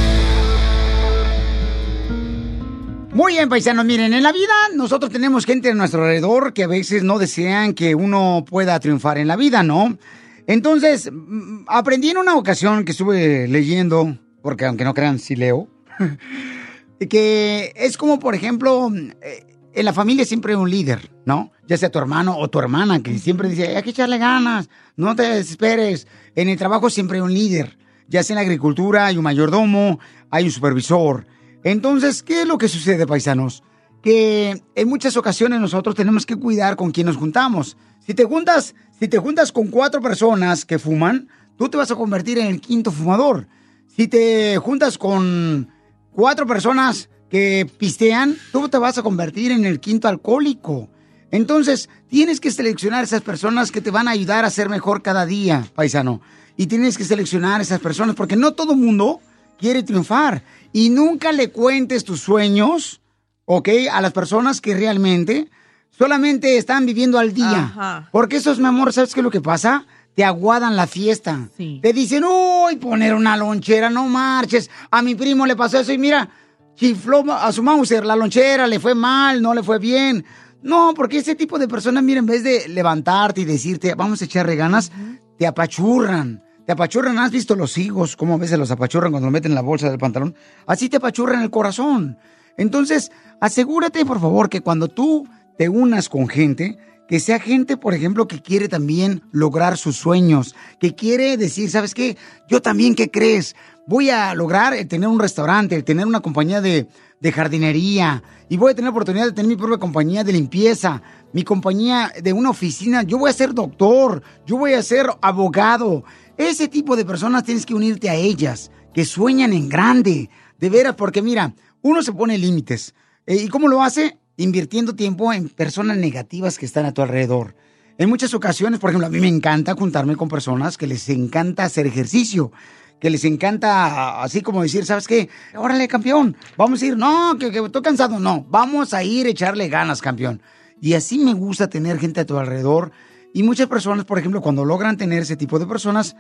Muy 3.18 3.33
bien, 3.33 3.48
paisanos, 3.48 3.85
miren, 3.85 4.14
en 4.14 4.22
la 4.22 4.31
vida 4.31 4.54
nosotros 4.76 5.11
tenemos 5.11 5.44
gente 5.44 5.70
a 5.70 5.74
nuestro 5.74 6.02
alrededor 6.02 6.52
que 6.52 6.62
a 6.62 6.68
veces 6.68 7.02
no 7.02 7.18
desean 7.18 7.74
que 7.74 7.96
uno 7.96 8.44
pueda 8.48 8.78
triunfar 8.78 9.18
en 9.18 9.26
la 9.26 9.35
vida, 9.35 9.64
¿no? 9.64 9.98
Entonces, 10.46 11.11
mm, 11.12 11.64
aprendí 11.66 12.11
en 12.11 12.18
una 12.18 12.37
ocasión 12.37 12.85
que 12.85 12.92
estuve 12.92 13.48
leyendo, 13.48 14.16
porque 14.40 14.66
aunque 14.66 14.85
no 14.85 14.94
crean, 14.94 15.18
sí 15.18 15.35
leo, 15.35 15.66
que 17.11 17.72
es 17.74 17.96
como, 17.96 18.20
por 18.20 18.37
ejemplo, 18.37 18.88
eh, 19.20 19.44
en 19.72 19.85
la 19.85 19.92
familia 19.92 20.24
siempre 20.24 20.52
hay 20.52 20.61
un 20.61 20.70
líder, 20.70 21.11
¿no? 21.24 21.50
Ya 21.66 21.76
sea 21.76 21.90
tu 21.90 21.98
hermano 21.98 22.38
o 22.38 22.48
tu 22.48 22.61
hermana, 22.61 23.02
que 23.02 23.18
siempre 23.18 23.48
dice, 23.48 23.76
hay 23.76 23.83
que 23.83 23.90
echarle 23.90 24.18
ganas, 24.18 24.70
no 24.94 25.16
te 25.16 25.24
desesperes. 25.24 26.07
En 26.37 26.48
el 26.48 26.57
trabajo 26.57 26.88
siempre 26.88 27.18
hay 27.18 27.22
un 27.22 27.35
líder, 27.35 27.78
ya 28.07 28.22
sea 28.22 28.35
en 28.35 28.37
la 28.37 28.42
agricultura 28.42 29.07
hay 29.07 29.16
un 29.16 29.24
mayordomo, 29.24 29.98
hay 30.31 30.44
un 30.44 30.52
supervisor. 30.52 31.26
Entonces, 31.70 32.22
¿qué 32.22 32.40
es 32.42 32.48
lo 32.48 32.57
que 32.57 32.66
sucede, 32.66 33.07
paisanos? 33.07 33.62
Que 34.02 34.62
en 34.74 34.88
muchas 34.88 35.18
ocasiones 35.18 35.61
nosotros 35.61 35.94
tenemos 35.94 36.24
que 36.24 36.37
cuidar 36.37 36.76
con 36.76 36.92
quién 36.92 37.07
nos 37.07 37.18
juntamos. 37.18 37.76
Si 38.07 38.14
te 38.14 38.24
juntas, 38.24 38.74
si 38.98 39.07
te 39.07 39.18
juntas 39.18 39.52
con 39.52 39.66
cuatro 39.66 40.00
personas 40.00 40.64
que 40.64 40.78
fuman, 40.78 41.28
tú 41.59 41.68
te 41.68 41.76
vas 41.76 41.90
a 41.90 41.94
convertir 41.94 42.38
en 42.38 42.46
el 42.46 42.62
quinto 42.62 42.90
fumador. 42.90 43.48
Si 43.87 44.09
te 44.09 44.57
juntas 44.57 44.96
con 44.96 45.68
cuatro 46.11 46.46
personas 46.46 47.11
que 47.28 47.70
pistean, 47.78 48.38
tú 48.50 48.70
te 48.70 48.78
vas 48.78 48.96
a 48.96 49.02
convertir 49.02 49.52
en 49.52 49.66
el 49.66 49.78
quinto 49.78 50.09
alcohólico. 50.09 50.88
Entonces, 51.31 51.90
tienes 52.09 52.40
que 52.40 52.50
seleccionar 52.50 53.04
esas 53.04 53.20
personas 53.20 53.70
que 53.70 53.83
te 53.83 53.90
van 53.90 54.09
a 54.09 54.12
ayudar 54.12 54.46
a 54.46 54.50
ser 54.50 54.70
mejor 54.70 55.02
cada 55.02 55.26
día, 55.26 55.66
paisano. 55.74 56.22
Y 56.57 56.66
tienes 56.66 56.96
que 56.96 57.04
seleccionar 57.04 57.61
esas 57.61 57.81
personas 57.81 58.16
porque 58.16 58.37
no 58.37 58.54
todo 58.54 58.74
mundo 58.74 59.20
quiere 59.59 59.83
triunfar. 59.83 60.42
Y 60.72 60.90
nunca 60.90 61.33
le 61.33 61.50
cuentes 61.50 62.04
tus 62.04 62.20
sueños, 62.20 63.00
¿ok? 63.44 63.68
A 63.90 64.00
las 64.00 64.12
personas 64.12 64.61
que 64.61 64.74
realmente 64.74 65.48
solamente 65.90 66.57
están 66.57 66.87
viviendo 66.87 67.18
al 67.18 67.33
día. 67.33 67.64
Ajá. 67.64 68.09
Porque 68.12 68.37
esos, 68.37 68.59
mi 68.59 68.66
amor, 68.66 68.92
¿sabes 68.92 69.14
qué 69.14 69.20
es 69.20 69.24
lo 69.24 69.31
que 69.31 69.40
pasa? 69.40 69.87
Te 70.14 70.24
aguadan 70.24 70.76
la 70.76 70.87
fiesta. 70.87 71.48
Te 71.57 71.92
dicen, 71.92 72.24
uy, 72.24 72.76
poner 72.76 73.14
una 73.14 73.37
lonchera, 73.37 73.88
no 73.88 74.09
marches. 74.09 74.70
A 74.90 75.00
mi 75.02 75.14
primo 75.14 75.46
le 75.46 75.57
pasó 75.57 75.78
eso 75.78 75.92
y 75.92 75.98
mira, 75.98 76.28
chifló 76.74 77.24
a 77.33 77.52
su 77.52 77.62
Mauser 77.62 78.04
la 78.04 78.16
lonchera, 78.16 78.66
le 78.66 78.81
fue 78.81 78.94
mal, 78.94 79.40
no 79.40 79.54
le 79.54 79.62
fue 79.62 79.78
bien. 79.78 80.24
No, 80.62 80.92
porque 80.94 81.18
ese 81.18 81.35
tipo 81.35 81.59
de 81.59 81.68
personas, 81.68 82.02
mira, 82.02 82.18
en 82.18 82.26
vez 82.26 82.42
de 82.42 82.68
levantarte 82.68 83.42
y 83.42 83.44
decirte, 83.44 83.94
vamos 83.94 84.20
a 84.20 84.24
echarle 84.24 84.57
ganas, 84.57 84.90
te 85.38 85.46
apachurran. 85.46 86.42
Te 86.68 86.72
apachurran, 86.72 87.18
¿has 87.18 87.31
visto 87.31 87.57
los 87.57 87.78
higos? 87.78 88.14
¿Cómo 88.14 88.35
a 88.35 88.37
veces 88.37 88.59
los 88.59 88.70
apachurran 88.70 89.11
cuando 89.11 89.28
lo 89.28 89.33
meten 89.33 89.52
en 89.52 89.54
la 89.54 89.62
bolsa 89.62 89.88
del 89.88 89.96
pantalón? 89.96 90.35
Así 90.66 90.90
te 90.90 90.98
apachurran 90.98 91.40
el 91.40 91.48
corazón. 91.48 92.18
Entonces, 92.59 93.11
asegúrate, 93.40 94.04
por 94.04 94.20
favor, 94.20 94.50
que 94.50 94.61
cuando 94.61 94.88
tú 94.88 95.26
te 95.57 95.70
unas 95.70 96.11
con 96.11 96.28
gente, 96.28 96.76
que 97.09 97.20
sea 97.20 97.40
gente, 97.40 97.78
por 97.78 97.94
ejemplo, 97.94 98.28
que 98.28 98.42
quiere 98.42 98.68
también 98.68 99.22
lograr 99.33 99.78
sus 99.78 99.96
sueños, 99.96 100.54
que 100.78 100.94
quiere 100.94 101.38
decir, 101.38 101.70
¿sabes 101.70 101.94
qué? 101.94 102.18
Yo 102.50 102.61
también, 102.61 102.94
¿qué 102.94 103.11
crees? 103.11 103.57
Voy 103.87 104.11
a 104.11 104.35
lograr 104.35 104.74
el 104.74 104.87
tener 104.88 105.09
un 105.09 105.20
restaurante, 105.20 105.74
el 105.74 105.85
tener 105.85 106.07
una 106.07 106.20
compañía 106.20 106.61
de, 106.61 106.87
de 107.18 107.33
jardinería, 107.33 108.22
y 108.50 108.59
voy 108.59 108.72
a 108.72 108.74
tener 108.74 108.90
oportunidad 108.90 109.24
de 109.24 109.33
tener 109.33 109.48
mi 109.48 109.57
propia 109.57 109.78
compañía 109.78 110.22
de 110.22 110.35
limpieza, 110.35 111.00
mi 111.33 111.44
compañía 111.44 112.12
de 112.22 112.35
una 112.35 112.50
oficina, 112.50 113.04
yo 113.04 113.16
voy 113.16 113.31
a 113.31 113.35
ser 113.35 113.54
doctor, 113.54 114.22
yo 114.46 114.59
voy 114.59 114.74
a 114.74 114.83
ser 114.83 115.07
abogado. 115.22 116.04
Ese 116.38 116.68
tipo 116.68 116.94
de 116.94 117.05
personas 117.05 117.42
tienes 117.42 117.66
que 117.66 117.74
unirte 117.74 118.09
a 118.09 118.14
ellas, 118.14 118.70
que 118.94 119.05
sueñan 119.05 119.53
en 119.53 119.68
grande, 119.68 120.31
de 120.57 120.70
veras, 120.70 120.94
porque 120.94 121.20
mira, 121.20 121.53
uno 121.83 122.01
se 122.01 122.12
pone 122.12 122.38
límites. 122.38 122.94
Eh, 123.27 123.42
¿Y 123.42 123.48
cómo 123.48 123.66
lo 123.66 123.83
hace? 123.83 124.18
Invirtiendo 124.37 124.94
tiempo 124.94 125.33
en 125.33 125.48
personas 125.48 125.96
negativas 125.96 126.57
que 126.57 126.64
están 126.64 126.87
a 126.87 126.94
tu 126.94 127.03
alrededor. 127.03 127.57
En 127.98 128.09
muchas 128.09 128.35
ocasiones, 128.35 128.79
por 128.79 128.90
ejemplo, 128.90 129.09
a 129.09 129.11
mí 129.11 129.18
me 129.18 129.27
encanta 129.27 129.74
juntarme 129.74 130.14
con 130.14 130.29
personas 130.29 130.79
que 130.79 130.87
les 130.87 131.09
encanta 131.09 131.64
hacer 131.64 131.88
ejercicio, 131.88 132.53
que 133.01 133.11
les 133.11 133.24
encanta 133.24 134.22
así 134.22 134.40
como 134.40 134.62
decir, 134.62 134.87
¿sabes 134.87 135.09
qué? 135.09 135.29
Órale, 135.57 135.88
campeón, 135.88 136.37
vamos 136.57 136.81
a 136.81 136.87
ir. 136.87 136.96
No, 136.96 137.37
que, 137.37 137.51
que 137.51 137.59
estoy 137.59 137.83
cansado. 137.83 138.20
No, 138.20 138.46
vamos 138.48 138.94
a 138.94 139.03
ir 139.03 139.27
a 139.27 139.31
echarle 139.31 139.68
ganas, 139.68 140.01
campeón. 140.01 140.40
Y 140.81 140.94
así 140.94 141.18
me 141.18 141.35
gusta 141.35 141.68
tener 141.68 141.98
gente 141.98 142.20
a 142.20 142.27
tu 142.27 142.38
alrededor. 142.38 142.92
Y 143.34 143.42
muchas 143.42 143.66
personas, 143.66 144.04
por 144.04 144.18
ejemplo, 144.18 144.40
cuando 144.40 144.64
logran 144.64 144.96
tener 144.96 145.22
ese 145.22 145.36
tipo 145.36 145.58
de 145.58 145.66
personas, 145.66 146.16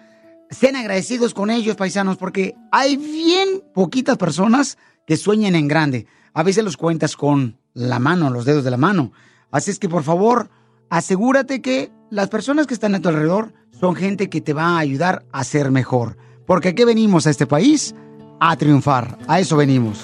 sean 0.50 0.76
agradecidos 0.76 1.34
con 1.34 1.50
ellos, 1.50 1.76
paisanos, 1.76 2.16
porque 2.16 2.54
hay 2.70 2.96
bien 2.96 3.62
poquitas 3.74 4.16
personas 4.16 4.78
que 5.06 5.16
sueñan 5.16 5.54
en 5.54 5.68
grande. 5.68 6.06
A 6.34 6.42
veces 6.42 6.64
los 6.64 6.76
cuentas 6.76 7.16
con 7.16 7.58
la 7.74 7.98
mano, 7.98 8.30
los 8.30 8.44
dedos 8.44 8.64
de 8.64 8.70
la 8.70 8.76
mano. 8.76 9.12
Así 9.50 9.70
es 9.70 9.78
que, 9.78 9.88
por 9.88 10.02
favor, 10.02 10.50
asegúrate 10.90 11.62
que 11.62 11.90
las 12.10 12.28
personas 12.28 12.66
que 12.66 12.74
están 12.74 12.94
a 12.94 13.00
tu 13.00 13.08
alrededor 13.08 13.52
son 13.78 13.94
gente 13.94 14.28
que 14.28 14.40
te 14.40 14.52
va 14.52 14.76
a 14.76 14.78
ayudar 14.78 15.24
a 15.32 15.44
ser 15.44 15.70
mejor. 15.70 16.16
Porque 16.46 16.68
aquí 16.68 16.84
venimos 16.84 17.26
a 17.26 17.30
este 17.30 17.46
país 17.46 17.94
a 18.40 18.56
triunfar. 18.56 19.18
A 19.26 19.40
eso 19.40 19.56
venimos. 19.56 20.00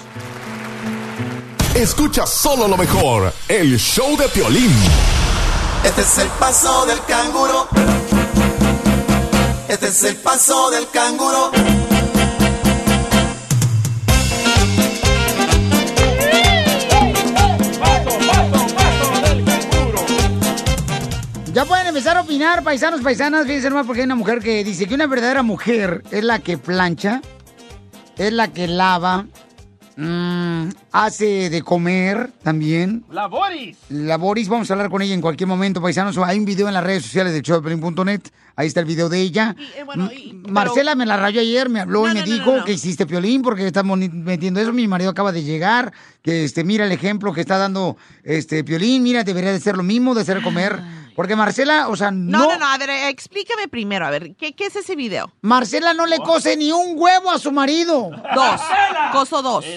Escucha 1.75 2.25
solo 2.25 2.67
lo 2.67 2.77
mejor, 2.77 3.33
el 3.49 3.77
show 3.77 4.15
de 4.17 4.29
Piolín. 4.29 4.71
Este 5.85 6.01
es 6.01 6.17
el 6.17 6.27
paso 6.39 6.85
del 6.87 6.97
canguro. 7.05 7.67
Este 9.67 9.87
es 9.87 10.03
el 10.03 10.15
paso 10.15 10.71
del 10.71 10.89
canguro. 10.89 11.51
Ya 21.53 21.65
pueden 21.65 21.85
empezar 21.85 22.17
a 22.17 22.21
opinar, 22.21 22.63
paisanos, 22.63 23.01
paisanas. 23.01 23.45
Fíjense 23.45 23.69
nomás 23.69 23.85
porque 23.85 24.01
hay 24.01 24.05
una 24.05 24.15
mujer 24.15 24.39
que 24.39 24.63
dice 24.63 24.87
que 24.87 24.95
una 24.95 25.05
verdadera 25.05 25.43
mujer 25.43 26.03
es 26.09 26.23
la 26.23 26.39
que 26.39 26.57
plancha, 26.57 27.21
es 28.17 28.33
la 28.33 28.47
que 28.47 28.67
lava, 28.67 29.27
mm, 29.97 30.69
hace 30.91 31.49
de 31.49 31.61
comer 31.61 32.31
también. 32.43 33.03
La 33.11 33.27
Boris. 33.27 33.77
La 33.89 34.17
Boris, 34.17 34.47
vamos 34.49 34.69
a 34.69 34.73
hablar 34.73 34.89
con 34.89 35.01
ella 35.01 35.13
en 35.13 35.21
cualquier 35.21 35.47
momento, 35.47 35.81
paisanos. 35.81 36.17
Hay 36.17 36.37
un 36.39 36.45
video 36.45 36.67
en 36.67 36.73
las 36.73 36.83
redes 36.83 37.03
sociales 37.03 37.33
de 37.33 37.41
showpelín.net. 37.41 38.21
Ahí 38.57 38.67
está 38.67 38.79
el 38.79 38.85
video 38.85 39.09
de 39.09 39.19
ella. 39.19 39.55
M- 39.95 40.09
Marcela 40.49 40.95
me 40.95 41.05
la 41.05 41.17
rayó 41.17 41.41
ayer, 41.41 41.67
me 41.69 41.81
habló 41.81 42.09
y 42.09 42.13
me 42.13 42.23
dijo 42.23 42.63
que 42.63 42.73
hiciste 42.73 43.05
piolín 43.05 43.41
porque 43.41 43.67
estamos 43.67 43.97
metiendo 43.97 44.59
eso. 44.61 44.71
Mi 44.71 44.87
marido 44.87 45.09
acaba 45.11 45.31
de 45.33 45.43
llegar, 45.43 45.91
que 46.21 46.45
este, 46.45 46.63
mira 46.63 46.85
el 46.85 46.91
ejemplo 46.93 47.33
que 47.33 47.41
está 47.41 47.57
dando 47.57 47.97
este 48.23 48.63
piolín, 48.63 49.03
mira, 49.03 49.23
debería 49.23 49.51
de 49.51 49.59
ser 49.59 49.75
lo 49.75 49.83
mismo, 49.83 50.15
de 50.15 50.21
hacer 50.21 50.41
comer. 50.41 50.79
Porque 51.15 51.35
Marcela, 51.35 51.87
o 51.87 51.95
sea, 51.95 52.11
no. 52.11 52.39
No, 52.39 52.47
no, 52.49 52.59
no, 52.59 52.67
a 52.67 52.77
ver, 52.77 52.89
explícame 52.89 53.67
primero, 53.67 54.05
a 54.05 54.09
ver, 54.09 54.35
¿qué, 54.35 54.53
qué 54.53 54.65
es 54.65 54.75
ese 54.75 54.95
video? 54.95 55.31
Marcela 55.41 55.93
no 55.93 56.05
le 56.05 56.17
cose 56.19 56.57
ni 56.57 56.71
un 56.71 56.93
huevo 56.95 57.31
a 57.31 57.39
su 57.39 57.51
marido. 57.51 58.11
Dos. 58.33 58.61
Coso 59.11 59.41
dos. 59.41 59.65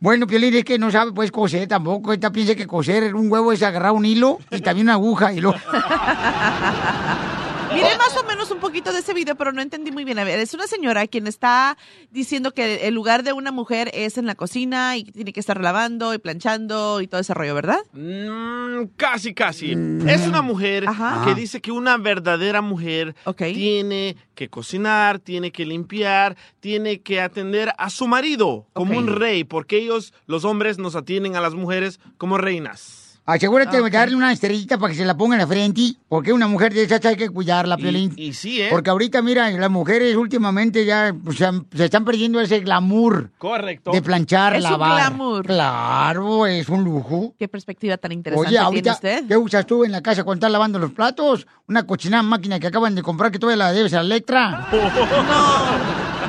Bueno, 0.00 0.28
Piolín 0.28 0.54
es 0.54 0.64
que 0.64 0.78
no 0.78 0.92
sabe 0.92 1.10
pues 1.10 1.32
coser 1.32 1.66
tampoco. 1.66 2.12
Esta 2.12 2.30
piensa 2.30 2.54
que 2.54 2.68
coser 2.68 3.16
un 3.16 3.28
huevo 3.32 3.50
es 3.50 3.64
agarrar 3.64 3.90
un 3.90 4.06
hilo 4.06 4.38
y 4.48 4.60
también 4.60 4.86
una 4.86 4.92
aguja 4.92 5.32
y 5.32 5.40
lo... 5.40 5.52
Miré 7.74 7.98
más 7.98 8.16
o 8.16 8.24
menos 8.24 8.50
un 8.50 8.58
poquito 8.60 8.92
de 8.92 9.00
ese 9.00 9.12
video, 9.14 9.36
pero 9.36 9.52
no 9.52 9.60
entendí 9.60 9.90
muy 9.90 10.04
bien. 10.04 10.18
A 10.18 10.24
ver, 10.24 10.38
es 10.40 10.54
una 10.54 10.66
señora 10.66 11.06
quien 11.06 11.26
está 11.26 11.76
diciendo 12.10 12.52
que 12.52 12.86
el 12.86 12.94
lugar 12.94 13.22
de 13.22 13.32
una 13.32 13.52
mujer 13.52 13.90
es 13.94 14.18
en 14.18 14.26
la 14.26 14.34
cocina 14.34 14.96
y 14.96 15.04
tiene 15.04 15.32
que 15.32 15.40
estar 15.40 15.60
lavando 15.60 16.14
y 16.14 16.18
planchando 16.18 17.00
y 17.00 17.06
todo 17.06 17.20
ese 17.20 17.34
rollo, 17.34 17.54
¿verdad? 17.54 17.80
Mm, 17.92 18.88
casi, 18.96 19.34
casi. 19.34 19.72
Es 20.06 20.26
una 20.26 20.42
mujer 20.42 20.86
que 21.24 21.34
dice 21.34 21.60
que 21.60 21.72
una 21.72 21.96
verdadera 21.96 22.62
mujer 22.62 23.14
tiene 23.36 24.16
que 24.34 24.48
cocinar, 24.48 25.18
tiene 25.18 25.52
que 25.52 25.66
limpiar, 25.66 26.36
tiene 26.60 27.00
que 27.00 27.20
atender 27.20 27.72
a 27.76 27.90
su 27.90 28.08
marido 28.08 28.66
como 28.72 28.96
un 28.96 29.08
rey, 29.08 29.44
porque 29.44 29.78
ellos, 29.78 30.14
los 30.26 30.44
hombres, 30.44 30.78
nos 30.78 30.96
atienden 30.96 31.36
a 31.36 31.40
las 31.40 31.54
mujeres 31.54 32.00
como 32.16 32.38
reinas. 32.38 33.07
Asegúrate 33.30 33.82
de 33.82 33.90
darle 33.90 34.16
una 34.16 34.32
estrellita 34.32 34.78
para 34.78 34.90
que 34.90 34.98
se 34.98 35.04
la 35.04 35.14
ponga 35.14 35.34
en 35.34 35.42
la 35.42 35.46
frente, 35.46 35.82
porque 36.08 36.32
una 36.32 36.46
mujer 36.46 36.72
de 36.72 36.84
esas 36.84 37.04
hay 37.04 37.14
que 37.14 37.28
cuidarla, 37.28 37.76
Piolín. 37.76 38.14
Y 38.16 38.32
sí, 38.32 38.62
¿eh? 38.62 38.68
Porque 38.70 38.88
ahorita, 38.88 39.20
mira, 39.20 39.50
las 39.50 39.70
mujeres 39.70 40.16
últimamente 40.16 40.86
ya 40.86 41.14
pues, 41.22 41.36
se, 41.36 41.44
han- 41.44 41.66
se 41.76 41.84
están 41.84 42.06
perdiendo 42.06 42.40
ese 42.40 42.60
glamour 42.60 43.30
Correcto. 43.36 43.90
de 43.90 44.00
planchar, 44.00 44.54
Es 44.56 44.64
un 44.64 44.70
lavar. 44.70 44.96
glamour. 45.10 45.44
Claro, 45.46 46.46
es 46.46 46.70
un 46.70 46.82
lujo. 46.84 47.34
Qué 47.38 47.48
perspectiva 47.48 47.98
tan 47.98 48.12
interesante 48.12 48.48
Oye, 48.48 48.56
tiene 48.56 48.64
ahorita, 48.64 48.92
usted. 48.94 49.24
¿qué 49.28 49.36
usas 49.36 49.66
tú 49.66 49.84
en 49.84 49.92
la 49.92 50.00
casa 50.00 50.24
cuando 50.24 50.38
estás 50.46 50.50
lavando 50.52 50.78
los 50.78 50.92
platos? 50.92 51.46
Una 51.68 51.86
cochinada 51.86 52.22
máquina 52.22 52.58
que 52.58 52.68
acaban 52.68 52.94
de 52.94 53.02
comprar 53.02 53.30
que 53.30 53.38
todavía 53.38 53.62
la 53.62 53.72
debes 53.72 53.92
a 53.92 54.00
Electra. 54.00 54.68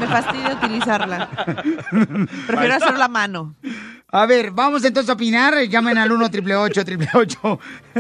Me 0.02 0.06
fastidia 0.08 0.54
utilizarla. 0.62 1.30
Prefiero 2.48 2.76
hacerlo 2.76 2.96
a 2.96 3.00
la 3.00 3.08
mano. 3.08 3.56
A 4.12 4.26
ver, 4.26 4.50
vamos 4.52 4.84
entonces 4.84 5.10
a 5.10 5.14
opinar. 5.14 5.56
Llamen 5.68 5.98
al 5.98 6.12
1 6.12 6.26
888 6.26 7.60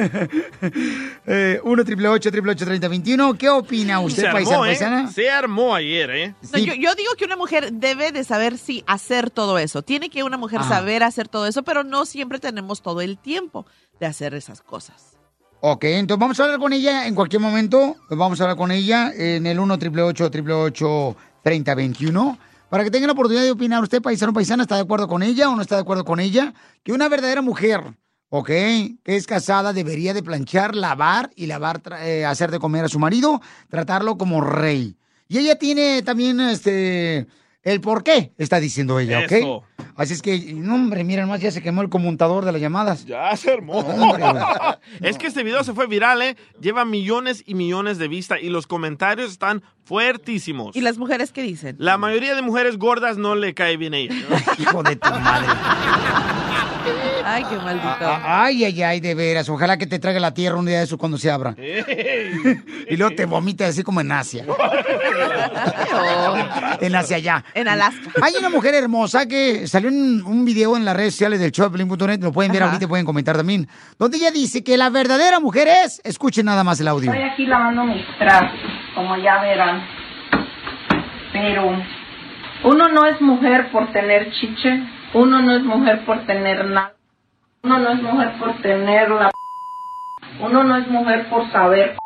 eh, 1.27 1.59
1 1.63 1.81
888 1.83 2.65
3021 2.65 3.37
¿Qué 3.37 3.49
opina 3.49 3.99
usted, 3.99 4.31
paisano, 4.31 4.65
¿eh? 4.65 4.69
paisana? 4.69 5.11
Se 5.11 5.29
armó 5.29 5.75
ayer, 5.75 6.09
¿eh? 6.09 6.35
No, 6.51 6.57
yo, 6.57 6.73
yo 6.73 6.95
digo 6.95 7.13
que 7.15 7.25
una 7.25 7.35
mujer 7.35 7.71
debe 7.73 8.11
de 8.11 8.23
saber 8.23 8.57
si 8.57 8.83
hacer 8.87 9.29
todo 9.29 9.59
eso. 9.59 9.83
Tiene 9.83 10.09
que 10.09 10.23
una 10.23 10.37
mujer 10.37 10.61
Ajá. 10.61 10.77
saber 10.77 11.03
hacer 11.03 11.27
todo 11.27 11.45
eso, 11.45 11.61
pero 11.61 11.83
no 11.83 12.05
siempre 12.05 12.39
tenemos 12.39 12.81
todo 12.81 13.01
el 13.01 13.19
tiempo 13.19 13.67
de 13.99 14.07
hacer 14.07 14.33
esas 14.33 14.61
cosas. 14.61 15.17
Ok, 15.61 15.83
entonces 15.83 16.19
vamos 16.19 16.39
a 16.39 16.43
hablar 16.45 16.59
con 16.59 16.73
ella 16.73 17.05
en 17.05 17.13
cualquier 17.13 17.41
momento. 17.41 17.97
Vamos 18.09 18.41
a 18.41 18.45
hablar 18.45 18.57
con 18.57 18.71
ella 18.71 19.11
en 19.13 19.45
el 19.45 19.59
1 19.59 19.73
888 19.75 21.15
3021 21.43 22.48
para 22.69 22.83
que 22.83 22.91
tenga 22.91 23.07
la 23.07 23.13
oportunidad 23.13 23.43
de 23.43 23.51
opinar. 23.51 23.83
¿Usted, 23.83 24.01
paisano 24.01 24.33
paisana, 24.33 24.63
está 24.63 24.75
de 24.75 24.81
acuerdo 24.81 25.07
con 25.07 25.23
ella 25.23 25.49
o 25.49 25.55
no 25.55 25.61
está 25.61 25.75
de 25.75 25.81
acuerdo 25.81 26.05
con 26.05 26.19
ella? 26.19 26.53
Que 26.83 26.91
una 26.91 27.09
verdadera 27.09 27.41
mujer, 27.41 27.81
ok, 28.29 28.47
que 28.47 29.15
es 29.15 29.27
casada, 29.27 29.73
debería 29.73 30.13
de 30.13 30.23
planchar, 30.23 30.75
lavar 30.75 31.31
y 31.35 31.47
lavar, 31.47 31.81
eh, 32.01 32.25
hacer 32.25 32.51
de 32.51 32.59
comer 32.59 32.85
a 32.85 32.89
su 32.89 32.99
marido, 32.99 33.41
tratarlo 33.69 34.17
como 34.17 34.41
rey. 34.41 34.95
Y 35.27 35.37
ella 35.37 35.57
tiene 35.57 36.01
también 36.01 36.39
este 36.39 37.27
el 37.63 37.81
por 37.81 38.03
qué, 38.03 38.31
está 38.37 38.59
diciendo 38.59 38.99
ella, 38.99 39.19
¿ok? 39.19 39.31
Eso. 39.31 39.63
Así 39.95 40.13
es 40.13 40.21
que, 40.21 40.53
no, 40.53 40.75
hombre, 40.75 41.03
mira, 41.03 41.23
nomás 41.23 41.41
ya 41.41 41.51
se 41.51 41.61
quemó 41.61 41.81
el 41.81 41.89
conmutador 41.89 42.45
de 42.45 42.53
las 42.53 42.61
llamadas. 42.61 43.05
Ya 43.05 43.35
se 43.35 43.51
armó. 43.51 43.83
es 45.01 45.17
que 45.17 45.27
este 45.27 45.43
video 45.43 45.61
se 45.65 45.73
fue 45.73 45.87
viral, 45.87 46.21
¿eh? 46.21 46.37
Lleva 46.61 46.85
millones 46.85 47.43
y 47.45 47.53
millones 47.53 47.97
de 47.97 48.07
vistas 48.07 48.39
y 48.41 48.47
los 48.47 48.65
comentarios 48.65 49.29
están 49.29 49.61
fuertísimos. 49.83 50.73
¿Y 50.75 50.81
las 50.81 50.97
mujeres 50.97 51.33
qué 51.33 51.41
dicen? 51.41 51.75
La 51.79 51.97
mayoría 51.97 52.33
de 52.33 52.41
mujeres 52.41 52.77
gordas 52.77 53.17
no 53.17 53.35
le 53.35 53.53
cae 53.53 53.75
bien 53.75 53.93
a 53.93 53.97
ella. 53.97 54.15
Hijo 54.57 54.83
de 54.83 54.95
tu 54.95 55.09
madre. 55.09 55.47
Ay, 57.25 57.43
qué 57.49 57.55
maldito. 57.57 57.87
Ah, 58.01 58.43
Ay, 58.45 58.65
ay, 58.65 58.83
ay, 58.83 58.99
de 58.99 59.15
veras. 59.15 59.47
Ojalá 59.49 59.77
que 59.77 59.87
te 59.87 59.99
traiga 59.99 60.19
la 60.19 60.33
tierra 60.33 60.57
un 60.57 60.65
día 60.65 60.79
de 60.79 60.83
eso 60.85 60.97
cuando 60.97 61.17
se 61.17 61.31
abra. 61.31 61.55
y 62.89 62.95
luego 62.97 63.15
te 63.15 63.25
vomita 63.25 63.67
así 63.67 63.83
como 63.83 64.01
en 64.01 64.11
Asia. 64.11 64.45
en 66.81 66.95
Asia 66.95 67.17
allá. 67.17 67.43
En 67.53 67.67
Alaska. 67.67 68.09
Hay 68.21 68.33
una 68.39 68.49
mujer 68.49 68.75
hermosa 68.75 69.25
que 69.27 69.67
salió 69.67 69.89
en 69.89 70.23
un 70.25 70.45
video 70.45 70.77
en 70.77 70.85
las 70.85 70.95
redes 70.95 71.13
sociales 71.13 71.39
del 71.39 71.51
show 71.51 71.69
de 71.69 71.77
Pelín.net, 71.77 72.21
lo 72.21 72.31
pueden 72.31 72.51
ver 72.51 72.63
Ajá. 72.63 72.71
ahorita, 72.71 72.87
pueden 72.87 73.05
comentar 73.05 73.37
también, 73.37 73.67
donde 73.97 74.17
ella 74.17 74.31
dice 74.31 74.63
que 74.63 74.77
la 74.77 74.89
verdadera 74.89 75.39
mujer 75.39 75.67
es, 75.67 76.01
escuchen 76.03 76.45
nada 76.45 76.63
más 76.63 76.79
el 76.79 76.87
audio. 76.87 77.11
Estoy 77.11 77.29
aquí 77.29 77.45
lavando 77.45 77.83
mis 77.85 78.05
trastos, 78.17 78.59
como 78.95 79.15
ya 79.17 79.41
verán. 79.41 79.83
Pero 81.31 81.71
uno 82.63 82.89
no 82.89 83.05
es 83.05 83.21
mujer 83.21 83.71
por 83.71 83.91
tener 83.91 84.31
chiche, 84.31 84.83
uno 85.13 85.41
no 85.41 85.55
es 85.55 85.63
mujer 85.63 86.03
por 86.05 86.25
tener 86.25 86.65
nada, 86.65 86.93
uno 87.63 87.77
no 87.77 87.89
es 87.91 88.01
mujer 88.01 88.31
por 88.39 88.61
tener 88.61 89.09
la... 89.09 89.31
Uno 90.39 90.63
no 90.63 90.77
es 90.77 90.87
mujer 90.87 91.27
por 91.29 91.51
saber. 91.51 91.97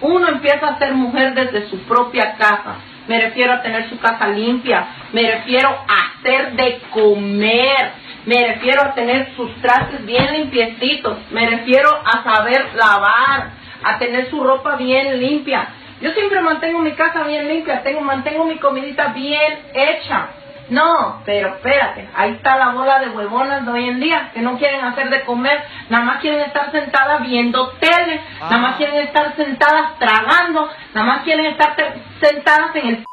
Uno 0.00 0.28
empieza 0.28 0.68
a 0.68 0.78
ser 0.78 0.94
mujer 0.94 1.34
desde 1.34 1.68
su 1.68 1.78
propia 1.80 2.36
casa. 2.36 2.76
Me 3.08 3.20
refiero 3.20 3.54
a 3.54 3.62
tener 3.62 3.88
su 3.88 3.98
casa 3.98 4.28
limpia. 4.28 4.86
Me 5.12 5.22
refiero 5.22 5.68
a 5.68 6.18
hacer 6.18 6.52
de 6.52 6.80
comer. 6.90 7.92
Me 8.26 8.46
refiero 8.46 8.82
a 8.82 8.94
tener 8.94 9.34
sus 9.34 9.52
trastes 9.60 10.04
bien 10.06 10.32
limpiecitos. 10.32 11.18
Me 11.32 11.48
refiero 11.48 11.90
a 12.04 12.22
saber 12.22 12.74
lavar, 12.74 13.50
a 13.82 13.98
tener 13.98 14.30
su 14.30 14.44
ropa 14.44 14.76
bien 14.76 15.18
limpia. 15.18 15.68
Yo 16.00 16.12
siempre 16.12 16.40
mantengo 16.40 16.78
mi 16.78 16.92
casa 16.92 17.24
bien 17.24 17.48
limpia, 17.48 17.82
tengo, 17.82 18.02
mantengo 18.02 18.44
mi 18.44 18.58
comidita 18.58 19.08
bien 19.08 19.58
hecha. 19.74 20.28
No, 20.70 21.22
pero 21.24 21.54
espérate, 21.54 22.10
ahí 22.14 22.32
está 22.32 22.56
la 22.58 22.70
bola 22.70 22.98
de 22.98 23.08
huevonas 23.08 23.64
de 23.64 23.72
hoy 23.72 23.88
en 23.88 24.00
día 24.00 24.30
que 24.34 24.42
no 24.42 24.58
quieren 24.58 24.84
hacer 24.84 25.08
de 25.08 25.24
comer, 25.24 25.64
nada 25.88 26.04
más 26.04 26.20
quieren 26.20 26.40
estar 26.40 26.70
sentadas 26.70 27.22
viendo 27.22 27.70
tele, 27.80 28.20
nada 28.40 28.58
más 28.58 28.76
quieren 28.76 28.96
estar 28.96 29.34
sentadas 29.36 29.98
tragando, 29.98 30.68
nada 30.92 31.06
más 31.06 31.22
quieren 31.22 31.46
estar 31.46 31.74
sentadas 32.20 32.76
en 32.76 32.86
el 32.88 33.06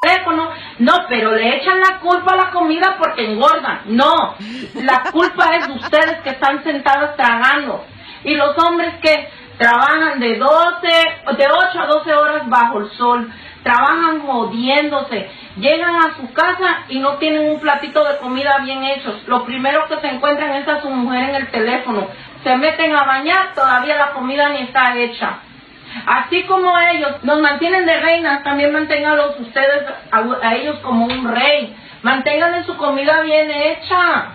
teléfono. 0.00 0.50
No, 0.78 1.06
pero 1.08 1.32
le 1.32 1.56
echan 1.56 1.78
la 1.80 1.98
culpa 2.00 2.32
a 2.32 2.36
la 2.36 2.50
comida 2.50 2.96
porque 2.98 3.24
engordan. 3.24 3.82
No, 3.86 4.34
la 4.74 5.04
culpa 5.12 5.54
es 5.56 5.68
de 5.68 5.74
ustedes 5.74 6.20
que 6.22 6.30
están 6.30 6.62
sentadas 6.64 7.16
tragando. 7.16 7.84
Y 8.24 8.34
los 8.34 8.56
hombres 8.58 8.94
que 9.00 9.28
trabajan 9.58 10.18
de 10.20 10.36
12, 10.36 10.88
de 11.36 11.46
8 11.48 11.80
a 11.80 11.86
12 11.86 12.14
horas 12.14 12.48
bajo 12.48 12.80
el 12.80 12.90
sol, 12.90 13.30
trabajan 13.66 14.20
jodiéndose, 14.20 15.28
llegan 15.56 15.96
a 15.96 16.14
su 16.14 16.32
casa 16.32 16.84
y 16.88 17.00
no 17.00 17.14
tienen 17.14 17.50
un 17.50 17.58
platito 17.58 18.04
de 18.04 18.18
comida 18.18 18.58
bien 18.62 18.84
hecho. 18.84 19.12
Lo 19.26 19.44
primero 19.44 19.88
que 19.88 19.98
se 20.00 20.06
encuentran 20.06 20.54
es 20.54 20.68
a 20.68 20.82
su 20.82 20.88
mujer 20.88 21.30
en 21.30 21.34
el 21.34 21.50
teléfono. 21.50 22.06
Se 22.44 22.56
meten 22.56 22.94
a 22.94 23.02
bañar, 23.02 23.54
todavía 23.56 23.96
la 23.96 24.12
comida 24.12 24.50
ni 24.50 24.60
está 24.60 24.96
hecha. 24.96 25.38
Así 26.06 26.44
como 26.44 26.78
ellos 26.78 27.24
nos 27.24 27.40
mantienen 27.40 27.86
de 27.86 27.98
reinas, 27.98 28.44
también 28.44 28.72
manténganlos 28.72 29.40
ustedes 29.40 29.82
a, 30.12 30.22
a 30.42 30.54
ellos 30.54 30.78
como 30.78 31.06
un 31.06 31.34
rey. 31.34 31.74
Manténganle 32.02 32.62
su 32.66 32.76
comida 32.76 33.20
bien 33.22 33.50
hecha. 33.50 34.28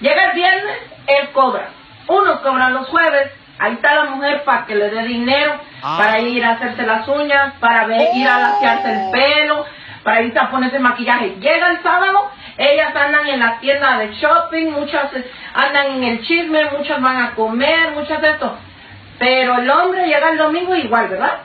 Llega 0.00 0.30
el 0.30 0.34
viernes, 0.34 0.78
él 1.08 1.28
cobra. 1.32 1.68
Unos 2.06 2.40
cobran 2.40 2.72
los 2.72 2.86
jueves, 2.86 3.32
Ahí 3.58 3.72
está 3.74 3.94
la 3.94 4.04
mujer 4.10 4.44
para 4.44 4.64
que 4.66 4.74
le 4.74 4.90
dé 4.90 5.02
dinero, 5.04 5.54
Ah. 5.82 5.96
para 5.98 6.18
ir 6.20 6.44
a 6.44 6.52
hacerse 6.52 6.82
las 6.86 7.06
uñas, 7.08 7.54
para 7.60 7.86
ver- 7.86 8.08
ir 8.14 8.28
a 8.28 8.38
lasearse 8.38 8.90
el 8.92 9.10
pelo, 9.10 9.64
para 10.04 10.22
irse 10.22 10.38
a 10.38 10.50
ponerse 10.50 10.78
maquillaje. 10.78 11.36
Llega 11.40 11.70
el 11.70 11.82
sábado, 11.82 12.30
ellas 12.56 12.94
andan 12.94 13.26
en 13.26 13.40
la 13.40 13.58
tienda 13.60 13.98
de 13.98 14.12
shopping, 14.14 14.70
muchas 14.70 15.12
eh, 15.14 15.30
andan 15.54 15.86
en 15.92 16.04
el 16.04 16.22
chisme, 16.24 16.70
muchas 16.76 17.00
van 17.00 17.20
a 17.22 17.30
comer, 17.34 17.90
muchas 17.92 18.20
de 18.22 18.30
esto. 18.30 18.56
Pero 19.18 19.58
el 19.58 19.68
hombre 19.70 20.06
llega 20.06 20.30
el 20.30 20.38
domingo 20.38 20.74
igual, 20.76 21.08
¿verdad? 21.08 21.38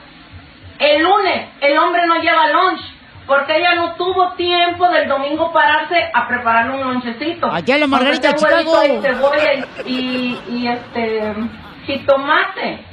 El 0.78 1.02
lunes 1.02 1.48
el 1.60 1.76
hombre 1.78 2.06
no 2.06 2.16
lleva 2.20 2.48
lunch 2.48 2.80
porque 3.26 3.56
ella 3.56 3.74
no 3.74 3.94
tuvo 3.94 4.32
tiempo 4.32 4.88
del 4.88 5.08
domingo 5.08 5.52
pararse 5.52 6.10
a 6.12 6.28
prepararle 6.28 6.74
un 6.74 6.80
lonchecito. 6.82 7.50
Allá 7.50 7.74
en 7.76 7.80
la 7.80 7.86
Margarita, 7.86 8.34
Chicago. 8.34 8.82
y 8.84 9.00
cebolla 9.00 9.52
y, 9.86 9.90
y, 9.90 10.40
y 10.48 10.68
este 10.68 11.32
jitomate. 11.86 12.84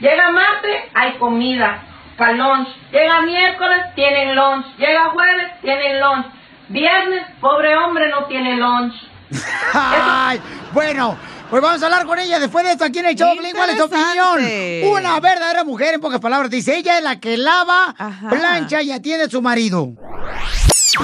Llega 0.00 0.30
martes, 0.30 0.76
hay 0.94 1.18
comida 1.18 1.82
para 2.16 2.32
lunch. 2.32 2.68
Llega 2.90 3.22
miércoles, 3.22 3.78
tienen 3.94 4.34
lunch. 4.34 4.66
Llega 4.78 5.10
jueves, 5.10 5.60
tienen 5.60 6.00
lunch. 6.00 6.26
Viernes, 6.68 7.22
pobre 7.40 7.76
hombre, 7.76 8.08
no 8.08 8.24
tiene 8.26 8.56
lunch. 8.56 8.94
Ay, 9.74 10.40
bueno, 10.72 11.16
pues 11.50 11.62
vamos 11.62 11.82
a 11.82 11.86
hablar 11.86 12.06
con 12.06 12.18
ella 12.18 12.38
después 12.38 12.64
de 12.64 12.72
esto 12.72 12.84
aquí 12.84 13.00
en 13.00 13.06
el 13.06 13.16
show. 13.16 13.32
¿Cuál 13.54 13.70
es 13.70 13.76
tu 13.76 13.84
opinión? 13.84 14.92
Una 14.92 15.18
verdadera 15.20 15.64
mujer, 15.64 15.94
en 15.94 16.00
pocas 16.00 16.20
palabras. 16.20 16.50
Dice, 16.50 16.76
ella 16.76 16.98
es 16.98 17.04
la 17.04 17.18
que 17.18 17.36
lava, 17.36 17.94
plancha 18.28 18.82
y 18.82 18.92
atiende 18.92 19.24
a 19.24 19.28
su 19.28 19.42
marido. 19.42 19.88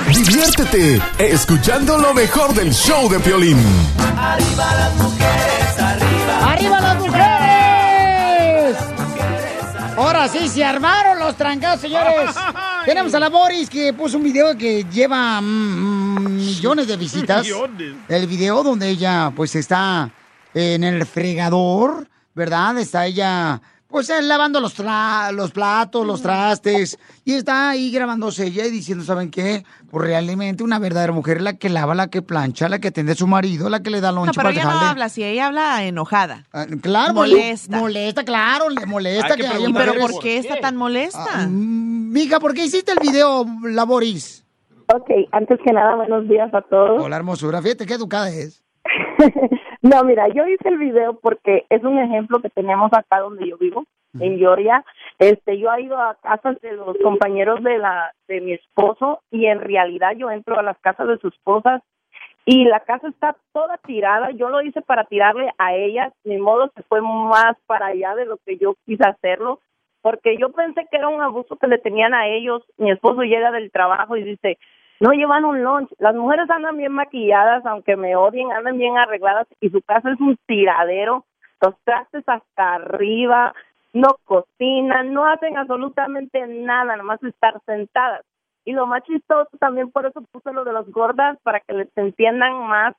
Diviértete 0.09 1.01
escuchando 1.19 1.99
lo 1.99 2.13
mejor 2.13 2.53
del 2.55 2.73
show 2.73 3.09
de 3.09 3.19
Piolín. 3.21 3.59
Arriba 4.19 4.75
las 4.75 4.95
mujeres, 4.97 5.79
arriba. 6.37 6.53
¡Arriba 6.53 6.81
las 6.81 6.99
mujeres! 6.99 7.57
Ahora 9.97 10.29
sí, 10.29 10.49
se 10.49 10.63
armaron 10.63 11.19
los 11.19 11.37
trancados, 11.37 11.81
señores. 11.81 12.31
Tenemos 12.85 13.15
a 13.15 13.21
la 13.21 13.29
Boris 13.29 13.71
que 13.71 13.93
puso 13.93 14.19
un 14.19 14.25
video 14.25 14.57
que 14.57 14.85
lleva 14.85 15.41
mm, 15.41 15.45
mm, 15.45 16.37
millones 16.37 16.87
de 16.87 16.97
visitas. 16.97 17.47
El 18.09 18.27
video 18.27 18.63
donde 18.63 18.89
ella 18.91 19.33
pues 19.35 19.57
está 19.57 20.11
en 20.53 20.85
el 20.85 21.07
fregador, 21.07 22.07
¿verdad? 22.35 22.79
Está 22.79 23.07
ella 23.07 23.61
pues 23.89 24.11
eh, 24.11 24.21
lavando 24.21 24.61
los, 24.61 24.79
tra- 24.79 25.31
los 25.33 25.53
platos, 25.53 26.07
los 26.07 26.21
trastes. 26.23 26.99
Y 27.25 27.35
está 27.35 27.71
ahí 27.71 27.91
grabándose 27.93 28.47
ella 28.47 28.67
y 28.67 28.71
diciendo, 28.71 29.05
¿saben 29.05 29.31
qué? 29.31 29.65
Pues 29.91 30.05
realmente 30.07 30.63
una 30.65 30.79
verdadera 30.79 31.13
mujer 31.13 31.39
es 31.39 31.43
la 31.45 31.57
que 31.57 31.69
lava, 31.69 31.95
la 31.95 32.09
que 32.09 32.21
plancha, 32.23 32.69
la 32.69 32.79
que 32.79 32.89
atiende 32.89 33.13
a 33.13 33.15
su 33.15 33.27
marido, 33.27 33.69
la 33.71 33.83
que 33.83 33.91
le 33.91 34.01
da 34.01 34.11
No, 34.11 34.17
lonche 34.25 34.33
pero 34.35 34.43
para 34.45 34.51
ella 34.55 34.65
no 34.65 34.71
dejarle. 34.71 34.91
habla 34.91 35.05
así, 35.07 35.23
ella 35.25 35.47
habla 35.47 35.85
enojada. 35.85 36.45
Claro, 36.83 37.15
molesta. 37.15 37.79
Molesta, 37.79 38.25
claro, 38.25 38.69
le 38.71 38.85
molesta 38.87 39.35
Hay 39.35 39.41
que 39.41 39.43
que, 39.43 39.49
haya 39.49 39.69
mujeres. 39.69 39.95
por 40.13 40.21
qué 40.23 40.39
está 40.39 40.57
tan 40.61 40.77
molesta. 40.77 41.25
Ah, 41.33 41.47
mm, 41.49 42.13
Mija, 42.13 42.41
¿por 42.41 42.55
qué 42.55 42.65
hiciste 42.65 42.93
el 42.93 42.99
video, 43.01 43.45
la 43.63 43.85
Boris? 43.85 44.45
Ok, 44.95 45.11
antes 45.33 45.59
que 45.65 45.73
nada, 45.73 45.97
buenos 45.97 46.29
días 46.29 46.53
a 46.55 46.63
todos. 46.63 47.03
Hola, 47.03 47.17
hermosura. 47.17 47.61
Fíjate 47.63 47.87
qué 47.87 47.95
educada 47.95 48.31
es. 48.31 48.63
No, 49.87 50.03
mira, 50.03 50.27
yo 50.27 50.45
hice 50.49 50.69
el 50.69 50.79
video 50.79 51.21
porque 51.21 51.65
es 51.71 51.85
un 51.85 51.97
ejemplo 51.97 52.41
que 52.41 52.51
tenemos 52.51 52.93
acá 52.93 53.21
donde 53.21 53.49
yo 53.49 53.57
vivo, 53.57 53.85
en 54.19 54.37
Georgia. 54.37 54.85
Este, 55.21 55.59
yo 55.59 55.73
he 55.73 55.83
ido 55.83 55.97
a 55.97 56.17
casas 56.17 56.61
de 56.61 56.73
los 56.73 56.97
compañeros 56.99 57.63
de 57.63 57.79
la 57.79 58.13
de 58.27 58.41
mi 58.41 58.55
esposo 58.55 59.21
y 59.31 59.47
en 59.47 59.61
realidad 59.61 60.17
yo 60.17 60.29
entro 60.31 60.59
a 60.59 60.65
las 60.65 60.77
casas 60.79 61.07
de 61.07 61.19
sus 61.19 61.33
esposas 61.35 61.83
y 62.45 62.65
la 62.65 62.81
casa 62.81 63.07
está 63.07 63.37
toda 63.53 63.77
tirada. 63.79 64.33
Yo 64.33 64.49
lo 64.49 64.61
hice 64.61 64.83
para 64.83 65.05
tirarle 65.05 65.53
a 65.57 65.77
ellas, 65.77 66.13
mi 66.25 66.39
modo 66.39 66.73
se 66.75 66.83
fue 66.83 67.01
más 67.01 67.57
para 67.67 67.87
allá 67.87 68.17
de 68.17 68.25
lo 68.25 68.39
que 68.39 68.57
yo 68.57 68.75
quise 68.87 69.05
hacerlo, 69.05 69.61
porque 70.03 70.37
yo 70.37 70.51
pensé 70.51 70.89
que 70.91 70.97
era 70.97 71.07
un 71.07 71.21
abuso 71.21 71.55
que 71.57 71.69
le 71.69 71.79
tenían 71.79 72.13
a 72.13 72.27
ellos. 72.27 72.65
Mi 72.77 72.91
esposo 72.91 73.23
llega 73.23 73.53
del 73.53 73.71
trabajo 73.71 74.17
y 74.17 74.25
dice, 74.25 74.59
no 75.01 75.13
llevan 75.13 75.45
un 75.45 75.63
lunch. 75.63 75.91
Las 75.99 76.15
mujeres 76.15 76.49
andan 76.51 76.77
bien 76.77 76.93
maquilladas, 76.93 77.65
aunque 77.67 77.97
me 77.97 78.17
odien, 78.17 78.53
andan 78.53 78.79
bien 78.79 78.97
arregladas 78.97 79.47
y 79.61 79.71
su 79.71 79.83
casa 79.83 80.11
es 80.11 80.21
un 80.21 80.37
tiradero, 80.47 81.25
los 81.61 81.75
trastes 81.85 82.25
hasta 82.27 82.75
arriba, 82.75 83.55
no 83.93 84.17
cocinan, 84.25 85.13
no 85.13 85.27
hacen 85.27 85.57
absolutamente 85.57 86.47
nada, 86.47 86.97
nomás 86.97 87.23
estar 87.23 87.61
sentadas. 87.65 88.25
Y 88.65 88.73
lo 88.73 88.87
más 88.87 89.03
chistoso 89.05 89.49
también 89.59 89.91
por 89.91 90.07
eso 90.07 90.21
puse 90.33 90.53
lo 90.53 90.65
de 90.65 90.73
las 90.73 90.89
gordas 90.91 91.39
para 91.43 91.61
que 91.61 91.73
les 91.73 91.97
entiendan 91.97 92.67
más 92.67 92.95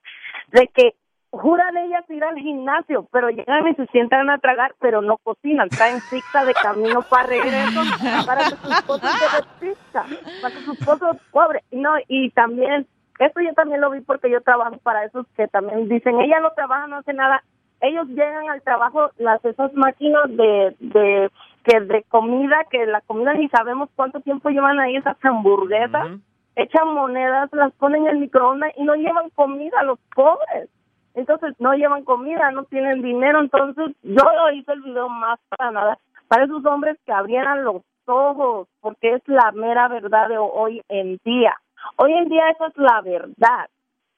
de 0.47 0.67
que 0.73 0.95
juran 1.31 1.75
ellas 1.77 2.09
ir 2.09 2.23
al 2.23 2.37
gimnasio, 2.37 3.07
pero 3.11 3.29
llegan 3.29 3.67
y 3.67 3.75
se 3.75 3.85
sientan 3.87 4.29
a 4.29 4.37
tragar, 4.37 4.73
pero 4.79 5.01
no 5.01 5.17
cocinan, 5.17 5.69
traen 5.69 5.99
pizza 6.09 6.45
de 6.45 6.53
camino 6.53 7.01
para 7.09 7.27
regreso 7.27 7.81
para 8.25 8.49
que 8.49 8.55
su 8.55 8.71
esposo 8.71 9.07
lleve 9.07 9.47
pizza, 9.59 10.05
para 10.41 10.55
que 10.55 10.61
su 10.61 10.71
esposo 10.71 11.17
pobre. 11.31 11.63
No, 11.71 11.95
y 12.07 12.29
también, 12.31 12.87
esto 13.19 13.41
yo 13.41 13.53
también 13.53 13.81
lo 13.81 13.91
vi 13.91 14.01
porque 14.01 14.29
yo 14.29 14.41
trabajo 14.41 14.77
para 14.77 15.05
esos 15.05 15.25
que 15.35 15.47
también 15.47 15.89
dicen, 15.89 16.19
ella 16.21 16.39
no 16.39 16.51
trabaja, 16.51 16.87
no 16.87 16.97
hace 16.97 17.13
nada. 17.13 17.43
Ellos 17.79 18.07
llegan 18.07 18.49
al 18.49 18.61
trabajo, 18.63 19.11
las 19.17 19.43
esas 19.45 19.71
máquinas 19.73 20.27
de, 20.29 20.75
de 20.79 21.29
que 21.63 21.79
de 21.81 22.03
comida, 22.03 22.65
que 22.71 22.85
la 22.87 23.01
comida 23.01 23.33
ni 23.33 23.49
sabemos 23.49 23.89
cuánto 23.95 24.21
tiempo 24.21 24.49
llevan 24.49 24.79
ahí 24.79 24.95
esas 24.95 25.17
hamburguesas, 25.23 26.07
echan 26.55 26.93
monedas, 26.93 27.49
las 27.51 27.71
ponen 27.73 28.03
en 28.03 28.15
el 28.15 28.17
microondas 28.17 28.71
y 28.77 28.83
no 28.83 28.95
llevan 28.95 29.29
comida 29.31 29.79
a 29.79 29.83
los 29.83 29.99
pobres 30.15 30.69
entonces 31.17 31.55
no 31.59 31.73
llevan 31.73 32.03
comida, 32.03 32.51
no 32.51 32.65
tienen 32.65 33.01
dinero, 33.01 33.39
entonces 33.39 33.95
yo 34.03 34.23
lo 34.23 34.51
hice 34.51 34.71
el 34.71 34.81
video 34.83 35.09
más 35.09 35.39
para 35.49 35.71
nada, 35.71 35.97
para 36.27 36.45
esos 36.45 36.63
hombres 36.65 36.95
que 37.05 37.11
abrieran 37.11 37.63
los 37.63 37.81
ojos, 38.05 38.67
porque 38.81 39.15
es 39.15 39.27
la 39.27 39.51
mera 39.51 39.87
verdad 39.87 40.29
de 40.29 40.37
hoy 40.37 40.83
en 40.89 41.19
día. 41.25 41.55
Hoy 41.95 42.13
en 42.13 42.29
día 42.29 42.49
eso 42.51 42.67
es 42.67 42.77
la 42.77 43.01
verdad, 43.01 43.67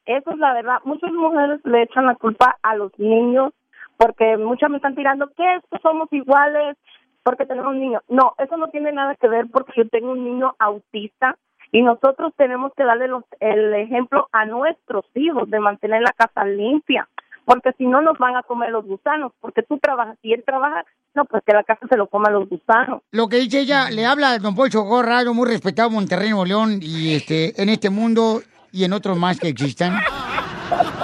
eso 0.05 0.31
es 0.31 0.37
la 0.37 0.53
verdad. 0.53 0.79
Muchas 0.83 1.11
mujeres 1.13 1.61
le 1.63 1.83
echan 1.83 2.05
la 2.05 2.15
culpa 2.15 2.57
a 2.61 2.75
los 2.75 2.91
niños, 2.99 3.53
porque 3.95 4.35
muchas 4.35 4.69
me 4.69 4.77
están 4.77 4.95
tirando 4.95 5.25
es 5.25 5.63
que 5.71 5.79
somos 5.81 6.11
iguales 6.11 6.75
porque 7.23 7.45
tenemos 7.45 7.75
niños. 7.75 8.03
No, 8.09 8.33
eso 8.39 8.57
no 8.57 8.67
tiene 8.67 8.91
nada 8.91 9.15
que 9.15 9.27
ver 9.29 9.45
porque 9.51 9.71
yo 9.77 9.87
tengo 9.87 10.11
un 10.11 10.25
niño 10.25 10.53
autista 10.59 11.37
y 11.71 11.81
nosotros 11.81 12.33
tenemos 12.37 12.71
que 12.75 12.83
darle 12.83 13.07
los- 13.07 13.23
el 13.39 13.73
ejemplo 13.75 14.27
a 14.31 14.45
nuestros 14.45 15.05
hijos 15.15 15.49
de 15.49 15.59
mantener 15.59 16.01
la 16.01 16.13
casa 16.13 16.45
limpia, 16.45 17.07
porque 17.45 17.71
si 17.77 17.85
no 17.85 18.01
nos 18.01 18.17
van 18.17 18.35
a 18.35 18.43
comer 18.43 18.69
los 18.71 18.85
gusanos, 18.85 19.31
porque 19.39 19.63
tú 19.63 19.77
trabajas 19.79 20.17
y 20.21 20.33
él 20.33 20.43
trabaja, 20.45 20.85
no, 21.15 21.25
pues 21.25 21.43
que 21.45 21.53
la 21.53 21.63
casa 21.63 21.87
se 21.89 21.97
lo 21.97 22.07
coman 22.07 22.33
los 22.33 22.47
gusanos. 22.47 23.01
Lo 23.11 23.27
que 23.27 23.37
dice 23.37 23.61
ella, 23.61 23.89
le 23.89 24.05
habla 24.05 24.31
a 24.31 24.39
don 24.39 24.55
Poncho 24.55 24.83
Gorra, 24.83 25.23
muy 25.33 25.47
respetado 25.47 25.89
Monterrey, 25.89 26.29
Nuevo 26.29 26.45
León, 26.45 26.79
y 26.81 27.15
este, 27.15 27.59
en 27.61 27.69
este 27.69 27.89
mundo 27.89 28.41
y 28.71 28.83
en 28.83 28.93
otros 28.93 29.17
más 29.17 29.39
que 29.39 29.47
existan. 29.47 29.93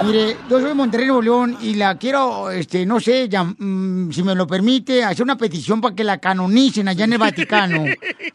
Mire, 0.04 0.36
yo 0.48 0.60
soy 0.60 0.68
de 0.68 0.74
Monterrey, 0.74 1.06
Nuevo 1.06 1.22
León, 1.22 1.56
y 1.60 1.74
la 1.74 1.96
quiero, 1.96 2.50
este, 2.50 2.86
no 2.86 3.00
sé, 3.00 3.28
mm, 3.28 4.10
si 4.10 4.22
me 4.22 4.34
lo 4.34 4.46
permite, 4.46 5.02
hacer 5.02 5.24
una 5.24 5.36
petición 5.36 5.80
para 5.80 5.94
que 5.94 6.04
la 6.04 6.18
canonicen 6.18 6.88
allá 6.88 7.04
en 7.04 7.14
el 7.14 7.18
Vaticano. 7.18 7.84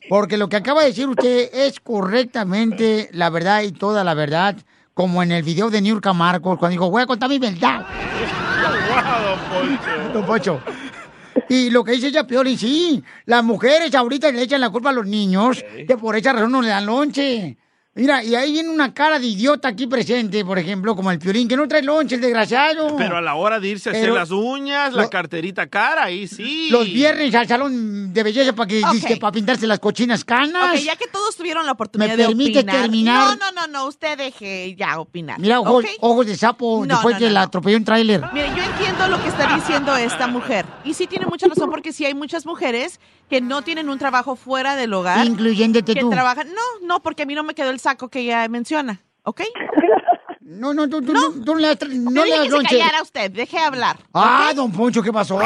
Porque 0.10 0.38
lo 0.38 0.50
que 0.50 0.58
acaba 0.58 0.82
de 0.82 0.88
decir 0.88 1.08
usted 1.08 1.50
es 1.54 1.80
correctamente 1.80 3.10
la 3.14 3.30
verdad 3.30 3.62
y 3.62 3.72
toda 3.72 4.04
la 4.04 4.14
verdad, 4.14 4.58
como 4.94 5.24
en 5.24 5.32
el 5.32 5.44
video 5.44 5.70
de 5.70 5.82
Niurka 5.82 6.14
Marcos, 6.14 6.58
cuando 6.58 6.74
dijo, 6.74 6.90
voy 6.90 7.04
a 7.04 7.08
contar 7.08 7.30
mi 7.30 7.40
verdad. 7.40 7.86
Don 10.14 10.26
Poncho. 10.26 10.62
Y 11.48 11.70
lo 11.70 11.84
que 11.84 11.94
dice 11.94 12.08
ella, 12.08 12.28
Piolín, 12.28 12.58
sí, 12.58 13.04
las 13.26 13.44
mujeres 13.44 13.94
ahorita 13.96 14.32
le 14.32 14.42
echan 14.42 14.62
la 14.62 14.70
culpa 14.70 14.90
a 14.90 14.94
los 14.94 15.06
niños, 15.06 15.64
que 15.88 15.98
por 15.98 16.16
esa 16.16 16.34
razón 16.34 16.52
no 16.52 16.62
le 16.62 16.70
dan 16.70 16.86
lonche. 16.86 17.58
Mira, 17.94 18.24
y 18.24 18.36
ahí 18.36 18.54
viene 18.54 18.70
una 18.70 18.94
cara 18.94 19.20
de 19.20 19.28
idiota 19.28 19.68
aquí 19.68 19.86
presente, 19.86 20.46
por 20.46 20.58
ejemplo, 20.58 20.96
como 20.96 21.12
el 21.12 21.20
Piolín, 21.20 21.50
que 21.50 21.58
no 21.58 21.68
trae 21.68 21.84
lonche, 21.84 22.16
el 22.16 22.22
desgraciado. 22.22 22.96
Pero 22.96 23.18
a 23.18 23.22
la 23.22 23.36
hora 23.36 23.60
de 23.60 23.68
irse 23.68 23.90
a 23.90 23.92
hacer 23.92 24.04
Pero- 24.06 24.16
las 24.16 24.32
uñas, 24.32 24.94
la 24.94 25.10
carterita 25.10 25.68
cara, 25.68 26.06
ahí 26.06 26.26
sí. 26.26 26.70
Los 26.72 26.86
viernes 26.86 27.36
al 27.36 27.50
salón 27.50 28.14
de 28.14 28.24
belleza 28.24 28.54
para 28.56 28.68
que 28.68 28.82
Ok. 28.82 29.20
para 29.20 29.34
pintarse 29.34 29.68
las 29.68 29.80
cochinas 29.80 30.24
canas. 30.24 30.74
Ok, 30.80 30.86
ya 30.86 30.96
que 30.96 31.08
todos 31.08 31.36
tuvieron 31.36 31.66
la 31.66 31.74
oportunidad 31.74 32.12
¿Me 32.12 32.16
de 32.24 32.28
permite 32.28 32.60
opinar. 32.60 32.82
terminar? 32.82 33.38
No, 33.38 33.52
no, 33.52 33.52
no, 33.52 33.68
no, 33.68 33.88
usted 33.88 34.18
deje 34.18 34.74
ya 34.78 34.98
opinar. 34.98 35.38
Mira, 35.38 35.60
ojos, 35.60 35.84
¿ok? 35.84 35.90
ojos 36.00 36.26
de 36.28 36.38
sapo, 36.38 36.86
No, 36.86 36.96
después 36.96 37.16
no, 37.16 37.20
que 37.20 37.26
no, 37.26 37.32
la 37.32 37.40
no. 37.42 37.46
atropelló 37.48 37.76
un 37.76 37.84
tráiler. 37.84 38.22
Mire, 38.34 38.52
yo 38.56 38.64
entiendo 38.64 39.10
lo 39.10 39.22
que 39.22 39.28
está 39.28 39.54
diciendo 39.54 39.98
esta 39.98 40.28
mujer. 40.28 40.66
Y 40.86 40.94
sí 40.94 41.08
tiene 41.08 41.26
mucha 41.26 41.46
razón 41.48 41.70
porque 41.70 41.92
sí 41.92 42.06
hay 42.06 42.14
muchas 42.14 42.46
mujeres 42.46 43.02
que 43.30 43.42
no 43.42 43.64
tienen 43.64 43.90
un 43.90 43.98
trabajo 44.00 44.38
fuera 44.38 44.78
del 44.78 44.94
hogar. 44.94 45.26
Incluyéndote 45.28 45.94
que 45.94 46.00
tú. 46.02 46.10
trabajan. 46.10 46.48
No, 46.54 46.88
no, 46.88 47.02
porque 47.02 47.24
a 47.24 47.26
mí 47.26 47.36
no 47.36 47.44
me 47.44 47.54
quedó 47.54 47.70
el 47.70 47.81
saco 47.82 48.08
que 48.10 48.20
ella 48.22 48.48
menciona. 48.48 49.02
¿Ok? 49.24 49.42
No, 50.44 50.74
no, 50.74 50.90
tú, 50.90 51.02
tú, 51.02 51.14
tú 51.46 51.54
no 51.54 51.60
le 51.60 51.68
das, 51.68 51.80
tra- 51.80 51.88
no 51.94 52.26
Le 52.26 52.38
le 52.40 52.44
que 52.44 52.52
se 52.52 52.64
callara 52.64 53.02
usted, 53.04 53.32
deje 53.32 53.58
hablar. 53.58 53.98
Ah, 54.14 54.52
don 54.56 54.72
Poncho, 54.72 55.02
¿qué 55.02 55.14
pasó? 55.14 55.40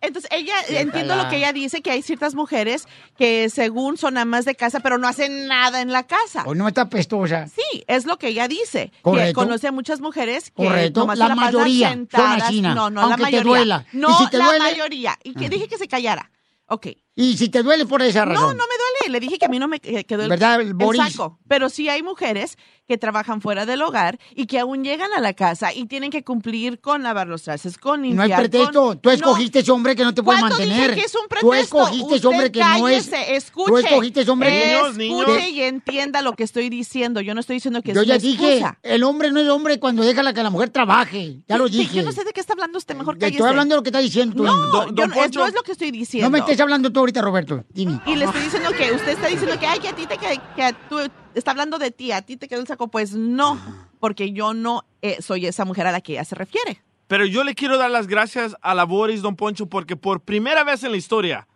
Entonces, 0.00 0.30
ella, 0.32 0.54
entiendo 0.68 1.14
lo 1.16 1.28
que 1.28 1.36
ella 1.36 1.52
dice, 1.52 1.80
que 1.82 1.90
hay 1.90 2.02
ciertas 2.02 2.34
mujeres 2.34 2.86
que 3.16 3.48
según 3.50 3.96
son 3.96 4.18
amas 4.18 4.44
de 4.44 4.54
casa, 4.54 4.80
pero 4.80 4.98
no 4.98 5.06
hacen 5.06 5.46
nada 5.46 5.80
en 5.82 5.92
la 5.92 6.02
casa. 6.04 6.42
Hoy 6.46 6.56
no 6.58 6.66
está 6.66 6.88
pestosa. 6.88 7.46
Sí, 7.48 7.84
es 7.86 8.06
lo 8.06 8.18
que 8.18 8.28
ella 8.28 8.48
dice. 8.48 8.90
Que 8.90 9.02
Correcto. 9.02 9.40
conoce 9.40 9.68
a 9.68 9.72
muchas 9.72 10.00
mujeres 10.00 10.50
que 10.50 10.64
Correcto. 10.64 11.06
La 11.06 11.14
la 11.28 11.34
mayoría 11.36 11.90
son 12.10 12.26
así. 12.42 12.60
No, 12.60 12.90
no, 12.90 13.02
Aunque 13.02 13.10
la 13.10 13.16
te 13.16 13.22
mayoría. 13.22 13.42
duela. 13.50 13.86
¿Y 13.92 13.96
No, 13.98 14.18
si 14.18 14.30
te 14.30 14.38
la 14.38 14.44
duele? 14.46 14.58
mayoría. 14.60 15.18
Y 15.22 15.34
que 15.34 15.48
dije 15.48 15.68
que 15.68 15.78
se 15.78 15.86
callara. 15.88 16.30
Ok. 16.66 16.88
Y 17.16 17.36
si 17.36 17.48
te 17.48 17.62
duele 17.62 17.86
por 17.86 18.02
esa 18.02 18.24
razón. 18.24 18.42
No, 18.42 18.48
no 18.54 18.64
me 18.64 18.74
duele. 19.08 19.12
Le 19.12 19.20
dije 19.20 19.38
que 19.38 19.46
a 19.46 19.48
mí 19.48 19.58
no 19.58 19.68
me 19.68 19.78
quedó 19.80 20.22
el, 20.24 20.28
¿Verdad, 20.28 20.60
el 20.60 20.74
Boris? 20.74 21.00
saco. 21.12 21.38
Pero 21.46 21.68
sí 21.68 21.88
hay 21.88 22.02
mujeres 22.02 22.56
que 22.88 22.98
trabajan 22.98 23.40
fuera 23.40 23.64
del 23.64 23.80
hogar 23.82 24.18
y 24.34 24.44
que 24.46 24.58
aún 24.58 24.84
llegan 24.84 25.10
a 25.16 25.20
la 25.20 25.32
casa 25.32 25.72
y 25.72 25.86
tienen 25.86 26.10
que 26.10 26.22
cumplir 26.22 26.80
con 26.80 27.02
lavar 27.02 27.26
los 27.28 27.42
trastes, 27.44 27.78
con 27.78 28.00
No 28.02 28.06
limpiar. 28.08 28.30
hay 28.40 28.48
pretexto. 28.48 28.72
con- 28.88 28.98
Tú 29.00 29.08
No. 29.08 29.14
escogiste 29.14 29.60
ese 29.60 29.70
hombre 29.72 29.96
que 29.96 30.04
no 30.04 30.12
te 30.12 30.22
puede 30.22 30.40
¿Cuándo 30.40 30.58
mantener. 30.58 30.90
dije 30.90 31.00
que 31.00 31.06
es 31.06 31.14
un 31.14 31.22
Tú 31.22 31.28
pretexto? 31.48 31.78
escogiste 31.82 32.14
ese 32.16 32.26
hombre 32.26 32.52
que 32.52 32.60
no 32.60 32.88
es. 32.88 33.08
cállese, 33.08 33.36
escuche. 33.36 33.70
Tú 33.70 33.78
escogiste 33.78 34.20
ese 34.22 34.30
hombre 34.30 34.74
Escuche 34.80 35.48
y 35.50 35.62
entienda 35.62 36.20
lo 36.20 36.34
que 36.34 36.42
estoy 36.42 36.68
diciendo. 36.68 37.20
Yo 37.22 37.32
no 37.34 37.40
estoy 37.40 37.56
diciendo 37.56 37.80
que 37.80 37.94
Yo 37.94 38.02
es 38.02 38.06
ya 38.08 38.18
dije, 38.18 38.56
excusa. 38.58 38.78
el 38.82 39.02
hombre 39.04 39.30
no 39.32 39.40
es 39.40 39.48
hombre 39.48 39.78
cuando 39.80 40.02
deja 40.02 40.22
la 40.22 40.34
que 40.34 40.42
la 40.42 40.50
mujer 40.50 40.68
trabaje. 40.70 41.42
Ya 41.48 41.56
lo 41.56 41.68
Sí, 41.68 41.78
dije. 41.78 41.96
Yo 41.98 42.02
no 42.02 42.12
sé 42.12 42.24
de 42.24 42.32
qué 42.32 42.40
está 42.40 42.52
hablando 42.52 42.76
usted, 42.76 42.94
mejor 42.96 43.14
Te 43.14 43.20
cállese. 43.20 43.36
Estoy 43.38 43.48
hablando 43.50 43.74
de 43.74 43.78
lo 43.78 43.82
que 43.82 43.88
está 43.90 44.00
diciendo. 44.00 44.34
tú. 44.36 44.42
No, 44.42 44.52
yo 44.94 45.06
no- 45.06 45.14
no 45.14 45.46
es 45.46 45.54
lo 45.54 45.62
que 45.62 45.72
estoy 45.72 45.90
diciendo. 45.90 46.26
No 46.28 46.30
me 46.32 46.40
estés 46.40 46.60
hablando 46.60 46.90
tú 46.92 47.03
ahorita, 47.04 47.22
Roberto. 47.22 47.64
Dime. 47.70 48.00
Y 48.06 48.16
le 48.16 48.24
estoy 48.24 48.40
diciendo 48.42 48.70
que 48.76 48.92
usted 48.92 49.08
está 49.12 49.28
diciendo 49.28 49.58
que, 49.58 49.66
ay, 49.66 49.78
que 49.80 49.88
a 49.88 49.94
ti 49.94 50.06
te 50.06 50.16
que, 50.18 50.40
que 50.56 50.62
a 50.62 50.72
tú 50.72 50.98
está 51.34 51.52
hablando 51.52 51.78
de 51.78 51.90
ti, 51.90 52.12
a 52.12 52.22
ti 52.22 52.36
te 52.36 52.48
quedó 52.48 52.60
el 52.60 52.66
saco. 52.66 52.88
Pues 52.88 53.12
no, 53.14 53.58
porque 54.00 54.32
yo 54.32 54.54
no 54.54 54.84
eh, 55.02 55.22
soy 55.22 55.46
esa 55.46 55.64
mujer 55.64 55.86
a 55.86 55.92
la 55.92 56.00
que 56.00 56.12
ella 56.12 56.24
se 56.24 56.34
refiere. 56.34 56.82
Pero 57.06 57.26
yo 57.26 57.44
le 57.44 57.54
quiero 57.54 57.76
dar 57.78 57.90
las 57.90 58.06
gracias 58.06 58.56
a 58.62 58.74
la 58.74 58.84
Boris, 58.84 59.20
don 59.22 59.36
Poncho, 59.36 59.66
porque 59.66 59.94
por 59.96 60.20
primera 60.20 60.64
vez 60.64 60.82
en 60.84 60.90
la 60.90 60.96
historia, 60.96 61.46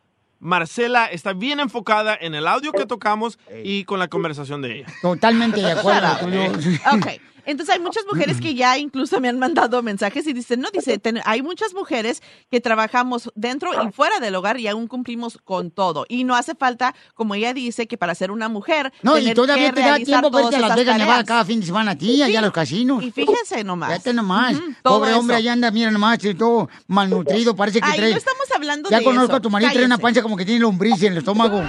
Marcela 0.40 1.06
está 1.06 1.32
bien 1.32 1.58
enfocada 1.58 2.16
en 2.20 2.34
el 2.34 2.46
audio 2.46 2.72
que 2.72 2.86
tocamos 2.86 3.38
y 3.64 3.84
con 3.84 3.98
la 3.98 4.08
conversación 4.08 4.62
de 4.62 4.78
ella. 4.80 4.86
Totalmente 5.02 5.60
de 5.60 5.72
acuerdo. 5.72 6.28
Yo- 6.30 6.52
Ok. 6.96 7.06
Entonces 7.48 7.74
hay 7.74 7.80
muchas 7.80 8.04
mujeres 8.06 8.40
que 8.40 8.54
ya 8.54 8.76
incluso 8.76 9.20
me 9.20 9.28
han 9.28 9.38
mandado 9.38 9.82
mensajes 9.82 10.26
y 10.26 10.34
dicen, 10.34 10.60
no, 10.60 10.68
dice, 10.70 10.98
ten- 10.98 11.20
hay 11.24 11.40
muchas 11.42 11.72
mujeres 11.72 12.22
que 12.50 12.60
trabajamos 12.60 13.30
dentro 13.34 13.70
y 13.82 13.90
fuera 13.90 14.20
del 14.20 14.34
hogar 14.34 14.60
y 14.60 14.68
aún 14.68 14.86
cumplimos 14.86 15.38
con 15.44 15.70
todo. 15.70 16.04
Y 16.10 16.24
no 16.24 16.36
hace 16.36 16.54
falta, 16.54 16.94
como 17.14 17.34
ella 17.34 17.54
dice, 17.54 17.86
que 17.88 17.96
para 17.96 18.14
ser 18.14 18.30
una 18.30 18.50
mujer... 18.50 18.92
No, 19.02 19.16
y 19.18 19.32
todavía 19.32 19.70
que 19.70 19.80
te 19.80 19.88
da 19.88 19.96
tiempo 19.96 20.30
para 20.30 20.44
irte 20.44 20.56
a 20.56 20.60
Las 20.60 20.76
Vegas, 20.76 20.98
Nevada 20.98 21.24
cada 21.24 21.44
fin 21.46 21.60
de 21.60 21.66
semana 21.66 21.92
a 21.92 21.96
ti, 21.96 22.22
allá 22.22 22.40
a 22.40 22.42
los 22.42 22.52
casinos. 22.52 23.02
Y 23.02 23.10
fíjense 23.10 23.64
nomás. 23.64 23.90
Fíjate 23.92 24.12
nomás. 24.12 24.54
Ujú, 24.54 24.74
todo 24.82 24.98
Pobre 24.98 25.14
hombre, 25.14 25.36
allá 25.36 25.54
anda, 25.54 25.70
mira 25.70 25.90
nomás, 25.90 26.22
y 26.22 26.34
todo 26.34 26.68
malnutrido, 26.86 27.56
parece 27.56 27.80
que 27.80 27.88
Ay, 27.88 27.96
trae... 27.98 28.10
no 28.12 28.18
estamos 28.18 28.44
hablando 28.54 28.90
ya 28.90 28.98
de 28.98 29.04
conozco 29.04 29.26
eso. 29.28 29.36
a 29.36 29.40
tu 29.40 29.48
marido, 29.50 29.70
trae 29.72 29.84
una 29.86 29.96
Cállese. 29.96 30.02
pancha 30.02 30.22
como 30.22 30.36
que 30.36 30.44
tiene 30.44 30.60
lombriz 30.60 31.02
en 31.02 31.12
el 31.12 31.18
estómago. 31.18 31.62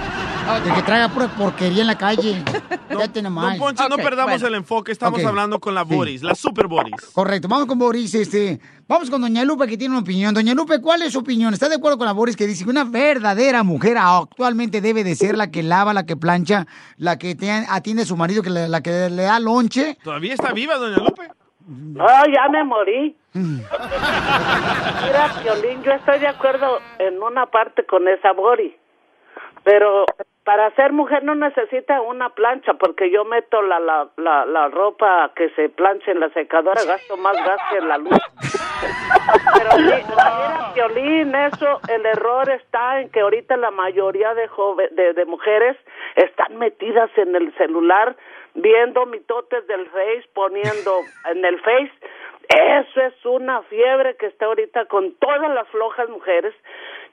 De 0.64 0.74
que 0.74 0.82
traga 0.82 1.08
pura 1.08 1.28
porquería 1.36 1.82
en 1.82 1.86
la 1.86 1.96
calle. 1.96 2.42
Fíjate 2.88 3.22
nomás. 3.22 3.50
Don 3.50 3.58
Poncho, 3.58 3.88
no 3.88 3.96
perdamos 3.96 4.42
el 4.42 4.54
enfoque, 4.56 4.90
estamos 4.90 5.24
hablando 5.24 5.60
con 5.60 5.69
la 5.74 5.84
Sí. 5.84 5.94
Boris, 5.94 6.22
la 6.22 6.34
Super 6.34 6.66
Boris. 6.66 6.94
Correcto, 7.12 7.48
vamos 7.48 7.66
con 7.66 7.78
Boris, 7.78 8.14
este, 8.14 8.60
vamos 8.88 9.10
con 9.10 9.20
Doña 9.20 9.44
Lupe 9.44 9.66
que 9.66 9.76
tiene 9.76 9.92
una 9.94 10.02
opinión. 10.02 10.34
Doña 10.34 10.54
Lupe, 10.54 10.80
¿cuál 10.80 11.02
es 11.02 11.12
su 11.12 11.20
opinión? 11.20 11.52
¿Está 11.54 11.68
de 11.68 11.76
acuerdo 11.76 11.98
con 11.98 12.06
la 12.06 12.12
Boris 12.12 12.36
que 12.36 12.46
dice 12.46 12.64
que 12.64 12.70
una 12.70 12.84
verdadera 12.84 13.62
mujer 13.62 13.96
actualmente 13.98 14.80
debe 14.80 15.04
de 15.04 15.14
ser 15.14 15.36
la 15.36 15.50
que 15.50 15.62
lava, 15.62 15.94
la 15.94 16.06
que 16.06 16.16
plancha, 16.16 16.66
la 16.96 17.18
que 17.18 17.34
te 17.34 17.50
atiende 17.50 18.02
a 18.02 18.06
su 18.06 18.16
marido, 18.16 18.42
que 18.42 18.50
le- 18.50 18.68
la 18.68 18.82
que 18.82 19.10
le 19.10 19.22
da 19.22 19.38
lonche? 19.40 19.96
¿Todavía 20.02 20.34
está 20.34 20.52
viva, 20.52 20.76
doña 20.76 20.98
Lupe? 20.98 21.28
No, 21.66 22.06
ya 22.26 22.48
me 22.50 22.64
morí. 22.64 23.16
Mira, 23.34 23.62
Piolín, 25.42 25.82
yo 25.82 25.92
estoy 25.92 26.18
de 26.18 26.26
acuerdo 26.28 26.78
en 26.98 27.22
una 27.22 27.46
parte 27.46 27.84
con 27.86 28.06
esa 28.08 28.32
Bori, 28.32 28.74
pero 29.64 30.04
para 30.50 30.68
ser 30.74 30.90
mujer 30.92 31.22
no 31.22 31.36
necesita 31.36 32.00
una 32.00 32.30
plancha, 32.30 32.74
porque 32.74 33.08
yo 33.08 33.24
meto 33.24 33.62
la, 33.62 33.78
la, 33.78 34.08
la, 34.16 34.44
la 34.46 34.66
ropa 34.66 35.30
que 35.36 35.48
se 35.50 35.68
plancha 35.68 36.10
en 36.10 36.18
la 36.18 36.28
secadora, 36.30 36.82
gasto 36.84 37.16
más 37.18 37.36
gas 37.46 37.60
que 37.70 37.76
en 37.76 37.86
la 37.88 37.98
luz. 37.98 38.10
Pero 39.54 39.70
sí, 39.70 40.04
mira, 40.08 40.72
Piolín, 40.74 41.32
eso, 41.36 41.80
el 41.88 42.04
error 42.04 42.50
está 42.50 43.00
en 43.00 43.10
que 43.10 43.20
ahorita 43.20 43.56
la 43.58 43.70
mayoría 43.70 44.34
de, 44.34 44.48
jove- 44.48 44.90
de, 44.90 45.12
de 45.12 45.24
mujeres 45.24 45.76
están 46.16 46.56
metidas 46.56 47.10
en 47.16 47.36
el 47.36 47.54
celular 47.56 48.16
viendo 48.54 49.06
mitotes 49.06 49.64
del 49.68 49.86
Face, 49.90 50.24
poniendo 50.34 50.98
en 51.32 51.44
el 51.44 51.60
Face. 51.60 51.92
Eso 52.48 53.00
es 53.02 53.24
una 53.24 53.62
fiebre 53.62 54.16
que 54.16 54.26
está 54.26 54.46
ahorita 54.46 54.86
con 54.86 55.14
todas 55.14 55.54
las 55.54 55.68
flojas 55.68 56.08
mujeres. 56.08 56.52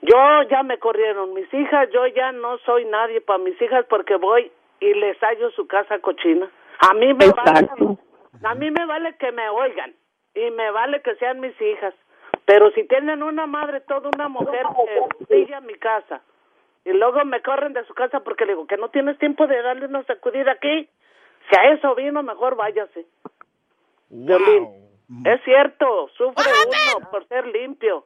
Yo 0.02 0.44
ya 0.50 0.64
me 0.64 0.78
corrieron 0.78 1.34
mis 1.34 1.52
hijas, 1.54 1.90
yo 1.92 2.06
ya 2.08 2.32
no 2.32 2.58
soy 2.60 2.86
nadie 2.86 3.22
para 3.22 3.40
mis 3.40 3.60
hijas 3.62 3.86
porque 3.90 4.16
voy 4.16 4.52
y 4.80 4.94
les 4.94 5.18
hallo 5.20 5.50
su 5.52 5.68
casa 5.68 6.00
cochina. 6.00 6.50
A 6.88 6.94
mí 6.94 7.14
me 7.14 7.30
vale, 7.30 7.70
a 8.44 8.56
mí 8.56 8.72
me 8.72 8.86
vale 8.86 9.16
que 9.18 9.32
me 9.32 9.50
oigan 9.50 9.96
y 10.36 10.52
me 10.52 10.70
vale 10.72 11.02
que 11.02 11.16
sean 11.16 11.40
mis 11.40 11.60
hijas. 11.60 11.94
Pero 12.46 12.72
si 12.72 12.88
tienen 12.88 13.24
una 13.24 13.48
madre, 13.48 13.82
toda 13.82 14.10
una 14.16 14.30
mujer 14.30 14.66
que 15.20 15.26
sigue 15.26 15.56
a 15.56 15.62
mi 15.62 15.74
casa 15.76 16.22
y 16.86 16.94
luego 16.94 17.26
me 17.26 17.42
corren 17.42 17.74
de 17.74 17.84
su 17.86 17.94
casa 17.94 18.22
porque 18.22 18.46
le 18.46 18.54
digo 18.54 18.66
que 18.68 18.78
no 18.78 18.90
tienes 18.90 19.18
tiempo 19.20 19.46
de 19.46 19.62
darle 19.62 19.88
una 19.88 20.04
sacudida 20.04 20.54
aquí. 20.54 20.88
Si 21.50 21.56
a 21.60 21.74
eso 21.74 21.94
vino, 21.96 22.24
mejor 22.24 22.56
váyase. 22.56 23.06
Violín. 24.10 24.88
Es 25.26 25.44
cierto, 25.44 26.08
sufre 26.16 26.46
uno 26.66 27.10
por 27.12 27.28
ser 27.28 27.48
limpio. 27.48 28.06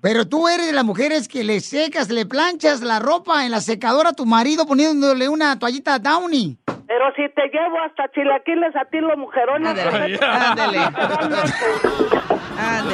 Pero 0.00 0.28
tú 0.28 0.48
eres 0.48 0.66
de 0.66 0.72
las 0.72 0.84
mujeres 0.84 1.28
que 1.28 1.44
le 1.44 1.60
secas, 1.60 2.10
le 2.10 2.26
planchas 2.26 2.80
la 2.80 2.98
ropa 2.98 3.44
en 3.44 3.50
la 3.50 3.60
secadora 3.60 4.10
a 4.10 4.12
tu 4.12 4.26
marido 4.26 4.66
poniéndole 4.66 5.28
una 5.28 5.58
toallita 5.58 5.98
Downy. 5.98 6.58
Pero 6.86 7.04
si 7.16 7.28
te 7.34 7.48
llevo 7.48 7.80
hasta 7.84 8.08
chilaquiles 8.12 8.76
a 8.76 8.84
ti, 8.84 8.98
lo 9.00 9.16
mujerona. 9.16 9.70
Ándale. 9.70 10.78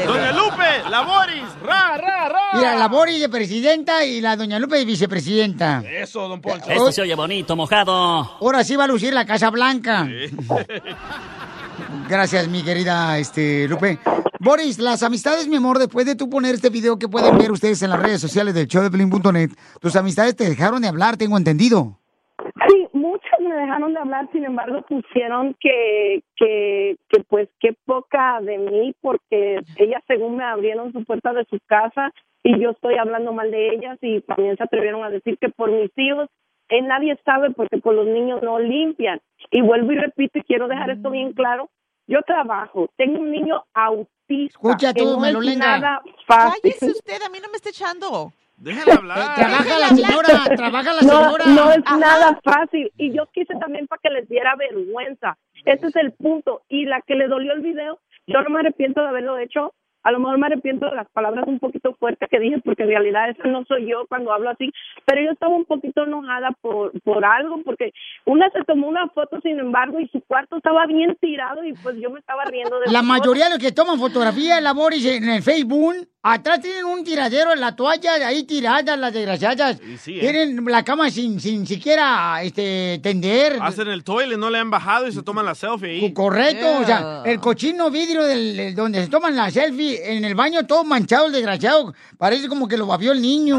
Doña 0.07 0.33
Lupe, 0.33 0.91
la 0.91 1.03
Boris, 1.03 1.45
ra, 1.63 1.97
ra, 1.97 2.29
ra. 2.29 2.41
Mira, 2.55 2.75
la 2.75 2.89
Boris 2.89 3.21
de 3.21 3.29
presidenta 3.29 4.05
y 4.05 4.21
la 4.21 4.37
Doña 4.37 4.59
Lupe 4.59 4.77
de 4.77 4.85
vicepresidenta. 4.85 5.83
Eso, 5.87 6.27
don 6.29 6.41
Poncho. 6.41 6.71
Esto 6.71 6.93
se 6.93 7.03
oye 7.03 7.15
bonito, 7.15 7.55
mojado. 7.55 7.93
Ahora 7.93 8.65
sí 8.65 8.77
va 8.77 8.85
a 8.85 8.89
lucir 8.89 9.13
la 9.13 9.25
Casa 9.25 9.51
Blanca. 9.51 10.09
Gracias, 12.09 12.49
mi 12.49 12.63
querida 12.63 13.19
este, 13.19 13.69
Lupe. 13.69 13.99
Boris, 14.45 14.81
las 14.81 15.05
amistades, 15.05 15.47
mi 15.47 15.55
amor, 15.55 15.79
después 15.79 16.05
de 16.05 16.17
tú 16.17 16.29
poner 16.29 16.57
este 16.57 16.69
video 16.69 16.99
que 16.99 17.07
pueden 17.07 17.39
ver 17.39 17.53
ustedes 17.53 17.81
en 17.85 17.91
las 17.91 18.03
redes 18.03 18.21
sociales 18.21 18.53
del 18.55 18.67
show 18.67 18.83
de 18.83 18.91
Pelín.net, 18.91 19.51
tus 19.81 19.95
amistades 19.95 20.35
te 20.35 20.43
dejaron 20.43 20.83
de 20.83 20.89
hablar, 20.89 21.17
tengo 21.17 21.37
entendido. 21.37 22.01
Sí, 22.67 22.89
muchos 22.93 23.39
me 23.39 23.55
dejaron 23.55 23.95
de 23.95 24.01
hablar, 24.01 24.29
sin 24.33 24.45
embargo 24.45 24.83
pusieron 24.83 25.55
que, 25.61 26.25
que, 26.35 26.97
que 27.09 27.23
pues 27.29 27.51
qué 27.61 27.77
poca 27.85 28.41
de 28.41 28.59
mí 28.59 28.93
porque 29.01 29.61
ellas 29.77 30.03
según 30.09 30.39
me 30.39 30.45
abrieron 30.45 30.93
su 30.93 31.05
puerta 31.05 31.33
de 31.33 31.45
su 31.45 31.61
casa 31.67 32.11
y 32.43 32.59
yo 32.61 32.71
estoy 32.71 32.97
hablando 32.97 33.33
mal 33.33 33.49
de 33.49 33.77
ellas 33.77 33.97
y 34.01 34.23
también 34.23 34.57
se 34.57 34.65
atrevieron 34.65 35.05
a 35.05 35.11
decir 35.11 35.39
que 35.39 35.51
por 35.51 35.71
mis 35.71 35.93
hijos 35.95 36.29
eh, 36.69 36.83
nadie 36.83 37.17
sabe 37.25 37.53
porque 37.53 37.79
por 37.79 37.95
los 37.95 38.09
niños 38.09 38.43
no 38.43 38.59
limpian. 38.59 39.21
Y 39.53 39.61
vuelvo 39.61 39.93
y 39.93 39.99
repito 39.99 40.41
y 40.41 40.43
quiero 40.43 40.67
dejar 40.67 40.91
esto 40.91 41.11
bien 41.11 41.33
claro, 41.33 41.69
yo 42.07 42.23
trabajo, 42.23 42.89
tengo 42.97 43.21
un 43.21 43.31
niño 43.31 43.65
autista. 43.75 44.59
Escucha 44.59 44.95
que 44.95 45.03
tú, 45.03 45.21
no 45.21 45.43
es 45.43 45.57
nada 45.59 46.03
fácil. 46.27 46.61
Cállese 46.63 46.91
usted, 46.91 47.23
a 47.23 47.29
mí 47.29 47.39
no 47.41 47.49
me 47.49 47.57
esté 47.57 47.71
echando. 47.71 48.33
Déjela 48.57 48.95
hablar. 48.95 49.35
Trabaja 49.35 49.79
la 49.79 49.89
señora, 49.89 50.57
trabaja 50.57 50.93
la 50.95 51.03
no, 51.03 51.25
señora. 51.25 51.45
No 51.47 51.71
es 51.73 51.83
Ajá. 51.85 51.97
nada 51.97 52.41
fácil. 52.45 52.93
Y 52.97 53.13
yo 53.13 53.27
quise 53.33 53.55
también 53.57 53.87
para 53.89 54.01
que 54.03 54.11
les 54.11 54.29
diera 54.29 54.55
vergüenza. 54.57 55.37
Ese 55.65 55.89
es 55.89 55.97
el 55.97 56.13
punto. 56.13 56.63
Y 56.69 56.85
la 56.87 57.03
que 57.03 57.15
le 57.15 57.29
dolió 57.29 57.53
el 57.53 57.61
video, 57.61 57.99
yo 58.27 58.41
no 58.41 58.51
me 58.51 58.61
arrepiento 58.61 59.01
de 59.01 59.09
haberlo 59.09 59.39
hecho. 59.39 59.75
A 60.03 60.13
lo 60.13 60.19
mejor 60.19 60.39
me 60.39 60.47
arrepiento 60.47 60.87
de 60.89 60.97
las 60.97 61.09
palabras 61.11 61.45
un 61.47 61.59
poquito 61.59 61.95
fuertes 61.95 62.29
que 62.31 62.41
dije, 62.41 62.61
porque 62.65 62.83
en 62.83 62.89
realidad 62.91 63.31
eso 63.31 63.47
no 63.49 63.65
soy 63.65 63.89
yo 63.89 64.07
cuando 64.09 64.33
hablo 64.33 64.51
así. 64.51 64.73
Pero 65.07 65.23
yo 65.23 65.31
estaba 65.31 65.55
un 65.55 65.65
poquito 65.65 66.05
enojada 66.05 66.51
por, 66.61 66.93
por 67.03 67.25
algo, 67.25 67.63
porque 67.65 67.93
una 68.25 68.51
se 68.51 68.65
tomó 68.65 68.89
una 68.89 69.09
foto, 69.09 69.41
sin 69.43 69.59
embargo, 69.59 70.01
y 70.01 70.09
su 70.09 70.21
cuarto 70.23 70.57
estaba 70.57 70.87
bien 70.87 71.17
tirado 71.21 71.65
y 71.65 71.73
pues 71.75 71.97
yo 71.97 72.11
me 72.11 72.21
estaba 72.21 72.45
riendo 72.45 72.81
de 72.81 72.91
La 72.91 73.03
mayoría 73.03 73.45
de 73.45 73.51
los 73.51 73.59
que 73.59 73.73
toman 73.73 73.99
fotografía 73.99 74.57
de 74.57 74.61
la 74.61 74.73
Boris 74.73 75.05
en 75.05 75.29
el 75.29 75.43
Facebook, 75.43 75.95
atrás 76.23 76.61
tienen 76.61 76.85
un 76.85 77.03
tiradero 77.05 77.53
en 77.53 77.61
la 77.61 77.75
toalla, 77.75 78.19
de 78.19 78.25
ahí 78.25 78.45
tiradas 78.45 78.99
las 78.99 79.13
desgraciadas. 79.13 79.81
sí, 79.99 80.19
¿eh? 80.19 80.21
Tienen 80.21 80.65
la 80.65 80.85
cama 80.85 81.11
sin, 81.11 81.41
sin 81.41 81.67
siquiera 81.67 82.43
este, 82.43 83.01
tender. 83.03 83.59
Hacen 83.61 83.89
el 83.89 84.05
toilet, 84.05 84.39
no 84.39 84.49
le 84.51 84.59
han 84.59 84.71
bajado 84.71 85.07
y 85.09 85.13
se 85.13 85.23
toman 85.23 85.45
la 85.47 85.55
selfie 85.55 85.91
ahí. 85.91 86.13
Correcto, 86.13 86.67
o 86.81 86.85
sea, 86.85 87.23
el 87.25 87.41
cochino 87.41 87.91
vidrio 87.91 88.25
del, 88.25 88.57
del- 88.57 88.75
donde 88.75 89.03
se 89.05 89.11
toman 89.11 89.35
la 89.37 89.51
selfie 89.51 90.17
en 90.17 90.25
el 90.25 90.35
baño 90.35 90.67
todo 90.67 90.85
manchado, 90.85 91.27
el 91.27 91.33
desgraciado. 91.33 91.93
Parece 92.19 92.49
como 92.49 92.69
que 92.69 92.77
lo 92.77 92.87
babió 92.87 93.13
el 93.13 93.21
niño. 93.23 93.59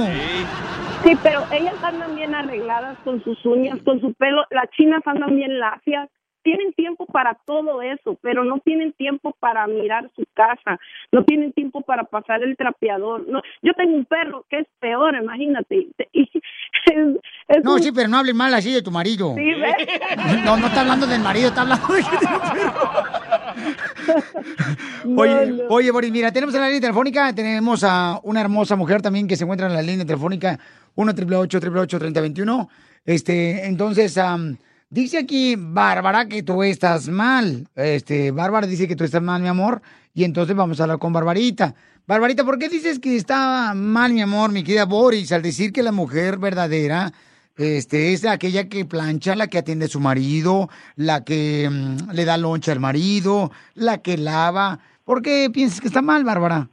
Sí, 1.03 1.17
pero 1.21 1.43
ellas 1.51 1.75
andan 1.83 2.15
bien 2.15 2.33
arregladas 2.33 2.97
con 3.03 3.21
sus 3.25 3.37
uñas, 3.45 3.77
con 3.83 3.99
su 3.99 4.13
pelo. 4.13 4.43
Las 4.51 4.69
chinas 4.71 5.01
andan 5.05 5.35
bien 5.35 5.59
lacias. 5.59 6.09
Tienen 6.43 6.73
tiempo 6.73 7.05
para 7.05 7.35
todo 7.45 7.81
eso, 7.81 8.17
pero 8.21 8.43
no 8.43 8.59
tienen 8.59 8.91
tiempo 8.93 9.35
para 9.39 9.65
mirar 9.67 10.09
su 10.15 10.23
casa, 10.33 10.79
no 11.11 11.23
tienen 11.23 11.53
tiempo 11.53 11.81
para 11.81 12.03
pasar 12.03 12.43
el 12.43 12.55
trapeador. 12.57 13.25
No, 13.27 13.41
yo 13.61 13.73
tengo 13.73 13.95
un 13.95 14.05
perro 14.05 14.45
que 14.49 14.59
es 14.59 14.67
peor, 14.79 15.15
imagínate. 15.15 15.87
Y 16.13 16.23
es- 16.85 17.17
es 17.47 17.63
No, 17.63 17.75
un- 17.75 17.81
sí, 17.81 17.91
pero 17.91 18.09
no 18.09 18.17
hables 18.17 18.35
mal 18.35 18.53
así 18.53 18.71
de 18.73 18.81
tu 18.81 18.91
marido. 18.91 19.33
Sí, 19.35 19.53
¿ves? 19.53 19.75
No, 20.45 20.57
no 20.57 20.67
está 20.67 20.81
hablando 20.81 21.07
del 21.07 21.21
marido, 21.21 21.47
está 21.47 21.61
hablando 21.61 21.87
de 21.93 22.03
Oye, 25.17 25.63
oye, 25.69 25.91
Boris, 25.91 26.11
mira, 26.11 26.31
tenemos 26.31 26.53
en 26.55 26.61
la 26.61 26.67
línea 26.67 26.81
telefónica, 26.81 27.33
tenemos 27.33 27.83
a 27.83 28.19
una 28.23 28.41
hermosa 28.41 28.75
mujer 28.75 29.01
también 29.01 29.27
que 29.27 29.35
se 29.35 29.43
encuentra 29.43 29.67
en 29.67 29.73
la 29.73 29.81
línea 29.81 30.05
telefónica 30.05 30.59
1 30.95 31.11
888 31.11 31.99
3021 31.99 32.69
Este, 33.05 33.65
entonces, 33.65 34.17
am, 34.17 34.57
dice 34.93 35.17
aquí 35.17 35.55
Bárbara 35.57 36.27
que 36.27 36.43
tú 36.43 36.61
estás 36.63 37.09
mal. 37.09 37.67
Este, 37.75 38.31
Bárbara 38.31 38.67
dice 38.67 38.87
que 38.87 38.95
tú 38.95 39.03
estás 39.03 39.21
mal, 39.21 39.41
mi 39.41 39.47
amor, 39.47 39.81
y 40.13 40.23
entonces 40.23 40.55
vamos 40.55 40.79
a 40.79 40.83
hablar 40.83 40.99
con 40.99 41.11
Barbarita. 41.11 41.73
Barbarita, 42.05 42.43
¿por 42.43 42.59
qué 42.59 42.69
dices 42.69 42.99
que 42.99 43.15
está 43.15 43.73
mal, 43.75 44.13
mi 44.13 44.21
amor, 44.21 44.51
mi 44.51 44.63
querida 44.63 44.85
Boris, 44.85 45.31
al 45.31 45.41
decir 45.41 45.73
que 45.73 45.81
la 45.81 45.91
mujer 45.91 46.37
verdadera 46.37 47.11
este, 47.57 48.13
es 48.13 48.25
aquella 48.25 48.69
que 48.69 48.85
plancha, 48.85 49.35
la 49.35 49.47
que 49.47 49.57
atiende 49.57 49.85
a 49.85 49.89
su 49.89 49.99
marido, 49.99 50.69
la 50.95 51.23
que 51.23 51.67
mm, 51.71 52.11
le 52.13 52.25
da 52.25 52.37
loncha 52.37 52.71
al 52.71 52.79
marido, 52.79 53.51
la 53.73 53.99
que 53.99 54.17
lava. 54.17 54.79
¿Por 55.05 55.21
qué 55.23 55.49
piensas 55.51 55.81
que 55.81 55.87
está 55.87 56.01
mal, 56.03 56.23
Bárbara? 56.23 56.67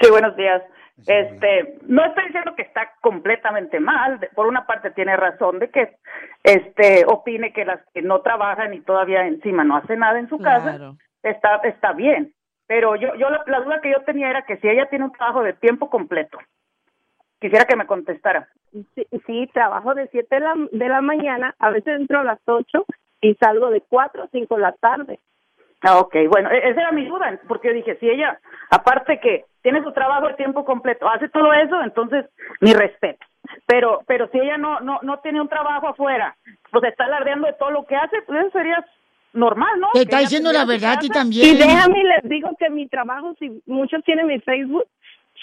Sí, 0.00 0.10
buenos 0.10 0.36
días. 0.36 0.62
Este, 1.06 1.78
no 1.82 2.04
estoy 2.04 2.26
diciendo 2.26 2.54
que 2.54 2.62
está 2.62 2.92
completamente 3.00 3.80
mal. 3.80 4.20
Por 4.34 4.46
una 4.46 4.64
parte 4.64 4.92
tiene 4.92 5.16
razón 5.16 5.58
de 5.58 5.68
que, 5.70 5.96
este, 6.42 7.04
opine 7.06 7.52
que 7.52 7.64
las 7.64 7.80
que 7.92 8.00
no 8.00 8.20
trabajan 8.20 8.74
y 8.74 8.80
todavía 8.80 9.26
encima 9.26 9.64
no 9.64 9.76
hacen 9.76 9.98
nada 9.98 10.18
en 10.18 10.28
su 10.28 10.38
casa 10.38 10.94
está 11.22 11.56
está 11.64 11.92
bien. 11.92 12.32
Pero 12.66 12.96
yo 12.96 13.14
yo 13.16 13.28
la, 13.28 13.42
la 13.46 13.60
duda 13.60 13.80
que 13.80 13.90
yo 13.90 14.02
tenía 14.04 14.30
era 14.30 14.42
que 14.42 14.56
si 14.58 14.68
ella 14.68 14.88
tiene 14.88 15.06
un 15.06 15.12
trabajo 15.12 15.42
de 15.42 15.52
tiempo 15.54 15.90
completo, 15.90 16.38
quisiera 17.40 17.64
que 17.64 17.76
me 17.76 17.86
contestara. 17.86 18.48
Sí, 18.72 19.06
sí, 19.26 19.50
trabajo 19.52 19.94
de 19.94 20.08
7 20.08 20.34
de 20.34 20.40
la, 20.40 20.54
de 20.72 20.88
la 20.88 21.00
mañana, 21.00 21.54
a 21.58 21.70
veces 21.70 22.00
entro 22.00 22.20
a 22.20 22.24
las 22.24 22.40
8 22.44 22.84
y 23.20 23.34
salgo 23.34 23.70
de 23.70 23.82
4 23.82 24.24
o 24.24 24.28
5 24.32 24.56
de 24.56 24.60
la 24.60 24.72
tarde. 24.72 25.20
Ah, 25.84 25.98
ok, 25.98 26.16
bueno, 26.28 26.50
e- 26.50 26.68
esa 26.70 26.80
era 26.80 26.92
mi 26.92 27.04
duda, 27.06 27.38
porque 27.46 27.68
yo 27.68 27.74
dije, 27.74 27.96
si 28.00 28.08
ella, 28.08 28.38
aparte 28.70 29.20
que 29.20 29.44
tiene 29.62 29.82
su 29.82 29.92
trabajo 29.92 30.26
de 30.28 30.34
tiempo 30.34 30.64
completo, 30.64 31.08
hace 31.08 31.28
todo 31.28 31.52
eso, 31.52 31.80
entonces 31.82 32.24
mi 32.60 32.72
respeto. 32.72 33.24
Pero, 33.66 34.00
pero 34.06 34.28
si 34.28 34.38
ella 34.38 34.56
no, 34.56 34.80
no, 34.80 34.98
no 35.02 35.18
tiene 35.18 35.40
un 35.40 35.48
trabajo 35.48 35.88
afuera, 35.88 36.34
pues 36.70 36.84
está 36.84 37.04
alardeando 37.04 37.46
de 37.46 37.52
todo 37.54 37.70
lo 37.70 37.84
que 37.84 37.96
hace, 37.96 38.22
pues 38.22 38.40
eso 38.40 38.50
sería 38.58 38.84
normal, 39.34 39.78
¿no? 39.80 39.88
Te 39.92 40.02
está 40.02 40.18
diciendo 40.20 40.52
la 40.52 40.64
verdad 40.64 40.92
a 40.92 40.96
casa. 40.96 41.12
también. 41.12 41.54
Y 41.54 41.58
déjame 41.58 42.00
y 42.00 42.04
les 42.04 42.22
digo 42.24 42.50
que 42.58 42.70
mi 42.70 42.88
trabajo, 42.88 43.34
si 43.38 43.62
muchos 43.66 44.02
tienen 44.04 44.26
mi 44.26 44.40
Facebook, 44.40 44.86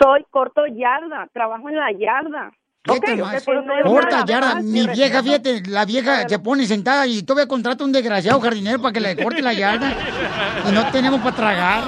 soy 0.02 0.26
corto 0.32 0.66
yarda, 0.66 1.28
trabajo 1.34 1.70
en 1.70 1.76
la 1.76 1.92
yarda. 1.92 2.52
Fíjate 2.84 3.14
Ok, 3.14 3.20
más. 3.20 3.48
ok, 3.48 3.54
no 3.64 3.78
es 3.78 3.84
Corta, 3.84 4.26
más, 4.42 4.64
Mi 4.64 4.88
vieja, 4.88 5.22
fíjate, 5.22 5.62
la 5.68 5.86
vieja 5.86 6.28
se 6.28 6.40
pone 6.40 6.66
sentada 6.66 7.06
y 7.06 7.22
todavía 7.24 7.48
contrata 7.48 7.84
un 7.84 7.92
desgraciado 7.92 8.40
jardinero 8.42 8.82
para 8.82 8.92
que 8.94 9.00
le 9.00 9.16
corte 9.24 9.42
la 9.42 9.54
yarda. 9.54 9.92
Y 10.68 10.72
no 10.72 10.92
tenemos 10.92 11.22
para 11.22 11.36
tragar. 11.36 11.84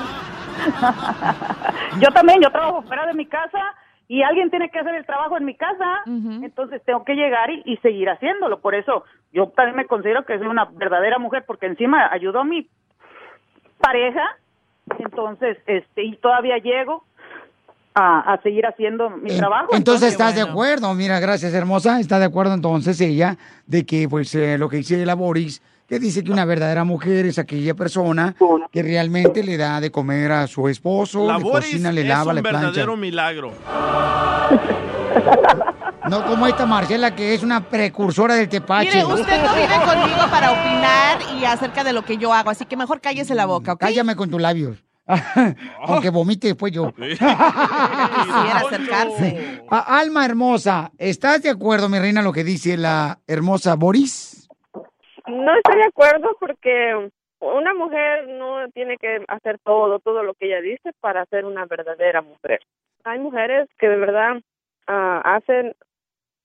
Yo 2.00 2.10
también, 2.14 2.42
yo 2.42 2.50
trabajo 2.52 2.84
fuera 2.84 3.06
de 3.08 3.14
mi 3.14 3.26
casa 3.26 3.60
y 4.08 4.22
alguien 4.22 4.50
tiene 4.50 4.70
que 4.70 4.80
hacer 4.80 4.96
el 4.96 5.06
trabajo 5.06 5.38
en 5.38 5.46
mi 5.46 5.56
casa, 5.56 6.02
entonces 6.06 6.82
tengo 6.86 7.04
que 7.04 7.16
llegar 7.16 7.50
y, 7.50 7.64
y 7.66 7.78
seguir 7.78 8.10
haciéndolo. 8.10 8.60
Por 8.62 8.76
eso 8.76 9.04
yo 9.32 9.48
también 9.50 9.76
me 9.76 9.86
considero 9.86 10.26
que 10.26 10.38
soy 10.38 10.48
una 10.48 10.66
verdadera 10.66 11.18
mujer 11.20 11.44
porque 11.46 11.66
encima 11.66 12.10
ayudo 12.12 12.40
a 12.40 12.44
mi 12.44 12.68
pareja, 13.80 14.38
entonces, 15.00 15.58
este, 15.66 16.04
y 16.04 16.16
todavía 16.18 16.58
llego 16.58 17.06
a, 17.96 18.34
a 18.34 18.42
seguir 18.42 18.66
haciendo 18.66 19.10
mi 19.10 19.30
trabajo. 19.38 19.68
Entonces 19.74 20.12
estás 20.12 20.36
de 20.36 20.42
acuerdo, 20.42 20.94
mira, 20.94 21.20
gracias 21.20 21.54
hermosa, 21.54 22.00
está 22.00 22.20
de 22.20 22.26
acuerdo 22.26 22.54
entonces 22.54 23.00
ella 23.02 23.38
de 23.68 23.86
que 23.86 24.08
pues 24.10 24.34
eh, 24.36 24.58
lo 24.58 24.70
que 24.70 24.78
dice 24.78 25.06
la 25.06 25.16
Boris, 25.16 25.62
que 25.88 26.00
dice 26.00 26.24
que 26.24 26.32
una 26.32 26.46
verdadera 26.46 26.84
mujer 26.86 27.26
es 27.26 27.38
aquella 27.38 27.74
persona 27.76 28.36
que 28.72 28.82
realmente 28.82 29.44
le 29.44 29.58
da 29.58 29.80
de 29.82 29.92
comer 29.92 30.32
a 30.32 30.48
su 30.48 30.68
esposo, 30.70 31.28
La 31.28 31.38
le 31.38 31.44
Boris 31.44 31.70
cocina, 31.70 31.92
le 31.92 32.02
es 32.02 32.08
lava, 32.08 32.30
un 32.32 32.36
le 32.36 32.42
plancha. 32.42 32.60
verdadero 32.60 32.98
milagro. 32.98 33.52
No 36.10 36.26
como 36.26 36.48
esta 36.48 36.66
Marcela 36.66 37.16
que 37.16 37.34
es 37.34 37.44
una 37.44 37.62
precursora 37.70 38.36
del 38.36 38.50
tepache. 38.50 38.90
Mire, 39.04 39.06
usted 39.06 39.44
no 39.44 39.54
vive 39.54 39.76
conmigo 39.86 40.20
para 40.30 40.52
opinar 40.52 41.18
y 41.40 41.46
acerca 41.46 41.84
de 41.84 41.94
lo 41.94 42.04
que 42.04 42.18
yo 42.18 42.34
hago, 42.34 42.50
así 42.50 42.66
que 42.66 42.76
mejor 42.76 43.00
cállese 43.00 43.36
la 43.36 43.46
boca, 43.46 43.74
¿ok? 43.74 43.80
Cállame 43.80 44.16
con 44.16 44.30
tus 44.30 44.42
labios. 44.42 44.84
Aunque 45.88 46.10
vomite 46.10 46.48
después 46.48 46.72
yo. 46.72 46.92
Quisiera 46.94 48.58
acercarse. 48.58 49.62
A- 49.70 50.00
Alma 50.00 50.26
hermosa, 50.26 50.92
¿estás 50.98 51.42
de 51.44 51.50
acuerdo, 51.50 51.90
mi 51.90 52.00
reina, 52.00 52.22
lo 52.22 52.32
que 52.32 52.44
dice 52.44 52.78
la 52.78 53.20
hermosa 53.28 53.76
Boris? 53.76 54.48
No 55.28 55.56
estoy 55.56 55.78
de 55.78 55.88
acuerdo 55.88 56.36
porque 56.40 57.10
una 57.40 57.74
mujer 57.74 58.28
no 58.30 58.68
tiene 58.74 58.98
que 58.98 59.24
hacer 59.28 59.60
todo, 59.64 60.00
todo 60.00 60.24
lo 60.24 60.34
que 60.34 60.48
ella 60.48 60.62
dice 60.62 60.92
para 61.00 61.26
ser 61.26 61.46
una 61.46 61.66
verdadera 61.66 62.22
mujer. 62.22 62.60
Hay 63.06 63.20
mujeres 63.20 63.70
que 63.80 63.88
de 63.90 63.98
verdad 63.98 64.42
ah, 64.88 65.22
hacen 65.24 65.74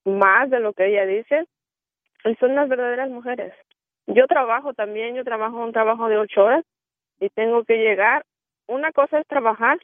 más 0.04 0.50
de 0.50 0.60
lo 0.60 0.72
que 0.72 0.86
ella 0.86 1.06
dice 1.06 1.44
y 2.24 2.34
son 2.36 2.54
las 2.54 2.68
verdaderas 2.68 3.10
mujeres. 3.10 3.52
Yo 4.06 4.26
trabajo 4.26 4.72
también, 4.74 5.14
yo 5.14 5.24
trabajo 5.24 5.58
un 5.62 5.72
trabajo 5.72 6.08
de 6.08 6.16
ocho 6.18 6.44
horas 6.44 6.64
y 7.20 7.28
tengo 7.30 7.64
que 7.64 7.76
llegar. 7.76 8.24
Una 8.68 8.92
cosa 8.92 9.18
es 9.18 9.26
trabajar 9.26 9.78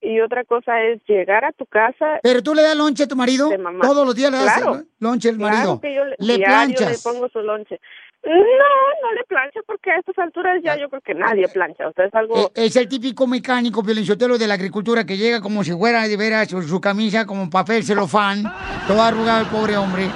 y 0.00 0.20
otra 0.20 0.44
cosa 0.44 0.80
es 0.82 1.00
llegar 1.08 1.44
a 1.44 1.52
tu 1.52 1.66
casa. 1.66 2.20
Pero 2.22 2.42
tú 2.42 2.54
le 2.54 2.62
das 2.62 2.76
lonche 2.76 3.02
a 3.04 3.08
tu 3.08 3.16
marido. 3.16 3.48
de 3.48 3.58
mamá. 3.58 3.80
Todos 3.84 4.06
los 4.06 4.14
días 4.14 4.30
le 4.30 4.38
das 4.38 4.62
Claro. 4.62 4.82
lonche 5.00 5.28
al 5.30 5.38
marido. 5.38 5.80
Claro 5.80 5.80
que 5.80 5.94
yo 5.94 6.04
le, 6.04 6.16
le 6.18 6.38
le 6.38 6.98
pongo 7.02 7.28
su 7.28 7.40
lonche. 7.40 7.80
No, 8.24 8.32
no 8.32 9.12
le 9.14 9.24
plancho 9.28 9.60
porque 9.66 9.90
a 9.90 9.98
estas 9.98 10.18
alturas 10.18 10.60
ya 10.62 10.76
yo 10.76 10.88
creo 10.88 11.00
que 11.00 11.14
nadie 11.14 11.48
plancha. 11.48 11.88
O 11.88 11.92
sea, 11.92 12.06
es 12.06 12.14
algo... 12.14 12.36
Eh, 12.36 12.66
es 12.66 12.76
el 12.76 12.88
típico 12.88 13.26
mecánico 13.26 13.82
violinchotelo 13.82 14.36
de 14.38 14.46
la 14.46 14.54
agricultura 14.54 15.04
que 15.04 15.16
llega 15.16 15.40
como 15.40 15.62
si 15.64 15.72
fuera 15.72 16.06
de 16.06 16.16
veras 16.16 16.48
su, 16.48 16.60
su 16.62 16.80
camisa 16.80 17.26
como 17.26 17.48
papel 17.48 17.84
celofán, 17.84 18.42
todo 18.86 19.02
arrugado 19.02 19.42
el 19.42 19.46
pobre 19.48 19.76
hombre. 19.76 20.10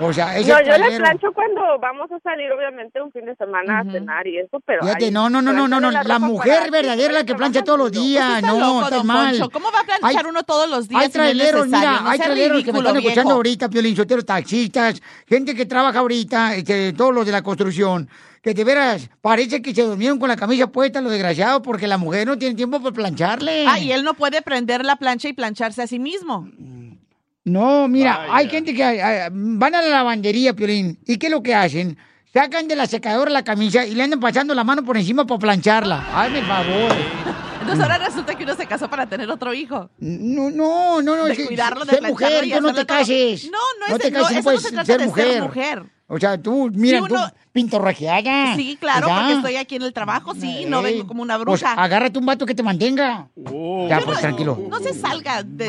O 0.00 0.12
sea, 0.12 0.34
no, 0.34 0.40
yo 0.40 0.56
le 0.56 0.62
trailero. 0.62 0.98
plancho 0.98 1.32
cuando 1.32 1.60
vamos 1.80 2.10
a 2.12 2.18
salir, 2.20 2.50
obviamente, 2.52 3.00
un 3.02 3.10
fin 3.10 3.24
de 3.24 3.34
semana 3.36 3.80
a 3.80 3.84
cenar 3.84 4.26
y 4.26 4.38
eso, 4.38 4.60
pero... 4.64 4.82
Fíjate, 4.82 5.06
ay, 5.06 5.10
no, 5.10 5.28
no, 5.28 5.42
no, 5.42 5.52
no, 5.52 5.66
no, 5.66 5.80
no. 5.80 5.90
La, 5.90 6.18
mujer 6.18 6.70
verdadera 6.70 7.12
la 7.12 7.24
que 7.24 7.34
plancha 7.34 7.62
todos 7.62 7.78
los 7.78 7.92
días. 7.92 8.36
Está 8.36 8.48
No, 8.48 8.58
loco, 8.58 8.84
estás 8.84 8.98
don 8.98 9.06
mal. 9.06 9.30
Poncho. 9.30 9.50
¿Cómo 9.50 9.72
va 9.72 9.80
a 9.80 9.98
planchar 9.98 10.26
uno 10.26 10.42
todos 10.42 10.68
los 10.68 10.88
días 10.88 11.02
Hay 11.02 11.10
si 11.10 11.18
no 11.18 11.24
es 11.24 11.30
traileros, 11.30 11.66
mira, 11.66 12.00
No 12.00 12.08
hay 12.10 12.18
traileros 12.18 12.64
que 12.64 12.72
me 12.72 12.78
están 12.78 12.96
escuchando 12.96 13.34
ahorita, 13.34 13.68
piolinchoteros, 13.68 14.24
taxistas, 14.24 15.02
gente 15.26 15.54
que 15.54 15.66
trabaja 15.66 15.98
ahorita, 15.98 16.54
este, 16.54 16.92
todos 16.92 17.14
los 17.14 17.26
de 17.26 17.32
la 17.32 17.42
construcción, 17.42 18.08
que 18.42 18.54
de 18.54 18.64
veras 18.64 19.10
parece 19.20 19.60
que 19.62 19.74
se 19.74 19.82
durmieron 19.82 20.18
con 20.18 20.28
la 20.28 20.36
camisa 20.36 20.68
puesta, 20.68 21.00
los 21.00 21.12
desgraciados, 21.12 21.62
porque 21.62 21.86
la 21.86 21.98
mujer 21.98 22.26
no 22.26 22.38
tiene 22.38 22.54
tiempo 22.54 22.80
para 22.80 22.94
plancharle. 22.94 23.66
Ah, 23.66 23.78
y 23.78 23.92
él 23.92 24.04
no 24.04 24.14
puede 24.14 24.42
prender 24.42 24.84
la 24.84 24.96
plancha 24.96 25.28
y 25.28 25.32
plancharse 25.32 25.82
a 25.82 25.86
sí 25.86 25.98
mismo. 25.98 26.48
No, 27.48 27.88
mira, 27.88 28.26
hay 28.30 28.48
gente 28.48 28.74
que 28.74 29.28
van 29.32 29.74
a 29.74 29.82
la 29.82 29.88
lavandería, 29.88 30.54
Piolín, 30.54 30.98
¿y 31.06 31.16
qué 31.16 31.26
es 31.26 31.32
lo 31.32 31.42
que 31.42 31.54
hacen? 31.54 31.96
Sacan 32.32 32.68
de 32.68 32.76
la 32.76 32.86
secadora 32.86 33.30
la 33.30 33.42
camisa 33.42 33.86
y 33.86 33.94
le 33.94 34.02
andan 34.02 34.20
pasando 34.20 34.54
la 34.54 34.62
mano 34.64 34.84
por 34.84 34.96
encima 34.96 35.26
para 35.26 35.38
plancharla. 35.40 36.04
Hazme 36.14 36.40
el 36.40 36.44
favor. 36.46 36.92
Entonces 37.60 37.82
ahora 37.82 37.98
resulta 37.98 38.34
que 38.36 38.44
uno 38.44 38.54
se 38.54 38.66
casó 38.66 38.88
para 38.88 39.06
tener 39.06 39.30
otro 39.30 39.52
hijo. 39.54 39.90
No, 39.98 40.50
no, 40.50 41.02
no, 41.02 41.16
no. 41.16 41.24
De 41.24 41.32
es 41.32 41.46
cuidarlo, 41.46 41.84
de 41.84 41.92
ser 41.92 42.02
mujer, 42.02 42.44
y 42.44 42.52
tú 42.52 42.60
no 42.60 42.72
te 42.74 42.86
cases. 42.86 43.44
No, 43.50 43.58
no 43.80 43.86
es 43.86 43.90
No 43.92 43.98
de- 43.98 44.04
te 44.04 44.10
no, 44.10 44.22
cases, 44.22 44.38
eso 44.38 44.52
no 44.52 44.58
se 44.60 44.70
trata 44.70 44.84
ser 44.86 45.00
de 45.00 45.06
mujer. 45.06 45.32
ser 45.32 45.42
mujer. 45.42 45.82
O 46.10 46.18
sea, 46.18 46.40
tú, 46.40 46.70
mira, 46.72 46.98
Sí, 46.98 47.04
uno- 47.10 47.28
tú, 47.28 47.34
pintorrajeada. 47.52 48.56
Sí, 48.56 48.78
claro, 48.80 49.08
Ya. 49.08 49.16
porque 49.18 49.32
estoy 49.34 49.56
aquí 49.56 49.76
en 49.76 49.82
el 49.82 49.92
trabajo, 49.92 50.34
sí, 50.34 50.64
no 50.66 50.80
vengo 50.80 51.06
como 51.06 51.22
una 51.22 51.34
pues, 51.36 51.60
bruja. 51.60 51.74
agárrate 51.74 52.18
un 52.18 52.24
vato 52.26 52.46
que 52.46 52.54
te 52.54 52.62
mantenga. 52.62 53.28
Ya, 53.36 53.50
Yo 53.98 54.04
pues 54.04 54.16
no- 54.16 54.20
tranquilo. 54.20 54.66
No 54.70 54.78
se 54.80 54.94
salga 54.94 55.42
del... 55.42 55.68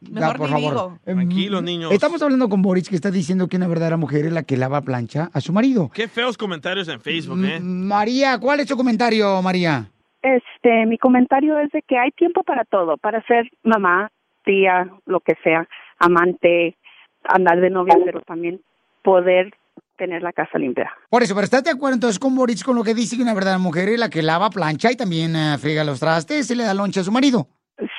Mejor 0.00 0.36
por 0.36 0.46
ni 0.46 0.52
favor. 0.52 0.72
digo. 0.72 0.98
Em, 1.06 1.16
Tranquilos, 1.16 1.62
niños. 1.62 1.92
Estamos 1.92 2.22
hablando 2.22 2.48
con 2.48 2.62
Boris 2.62 2.88
que 2.88 2.94
está 2.94 3.10
diciendo 3.10 3.48
que 3.48 3.56
una 3.56 3.66
verdadera 3.68 3.96
mujer 3.96 4.26
es 4.26 4.32
la 4.32 4.44
que 4.44 4.56
lava 4.56 4.80
plancha 4.82 5.30
a 5.32 5.40
su 5.40 5.52
marido. 5.52 5.90
Qué 5.92 6.08
feos 6.08 6.36
comentarios 6.36 6.88
en 6.88 7.00
Facebook, 7.00 7.42
¿eh? 7.44 7.58
María, 7.60 8.38
¿cuál 8.38 8.60
es 8.60 8.66
tu 8.66 8.76
comentario, 8.76 9.42
María? 9.42 9.90
Este, 10.22 10.86
mi 10.86 10.98
comentario 10.98 11.58
es 11.58 11.70
de 11.70 11.82
que 11.82 11.98
hay 11.98 12.10
tiempo 12.12 12.42
para 12.42 12.64
todo, 12.64 12.96
para 12.96 13.22
ser 13.24 13.50
mamá, 13.62 14.10
tía, 14.44 14.88
lo 15.06 15.20
que 15.20 15.34
sea, 15.42 15.68
amante, 15.98 16.76
andar 17.24 17.60
de 17.60 17.70
novia, 17.70 17.96
pero 18.04 18.20
también 18.22 18.60
poder 19.02 19.54
tener 19.96 20.22
la 20.22 20.32
casa 20.32 20.58
limpia. 20.58 20.92
Por 21.10 21.22
eso, 21.22 21.34
pero 21.34 21.44
¿estás 21.44 21.64
de 21.64 21.70
acuerdo 21.70 21.94
entonces 21.94 22.18
con 22.18 22.34
Boris 22.34 22.62
con 22.62 22.76
lo 22.76 22.84
que 22.84 22.94
dice 22.94 23.16
que 23.16 23.22
una 23.22 23.34
verdadera 23.34 23.58
mujer 23.58 23.88
es 23.88 23.98
la 23.98 24.08
que 24.10 24.22
lava 24.22 24.50
plancha 24.50 24.92
y 24.92 24.96
también 24.96 25.34
friega 25.58 25.84
los 25.84 26.00
trastes 26.00 26.50
y 26.50 26.54
le 26.54 26.64
da 26.64 26.74
loncha 26.74 27.00
a 27.00 27.04
su 27.04 27.12
marido? 27.12 27.48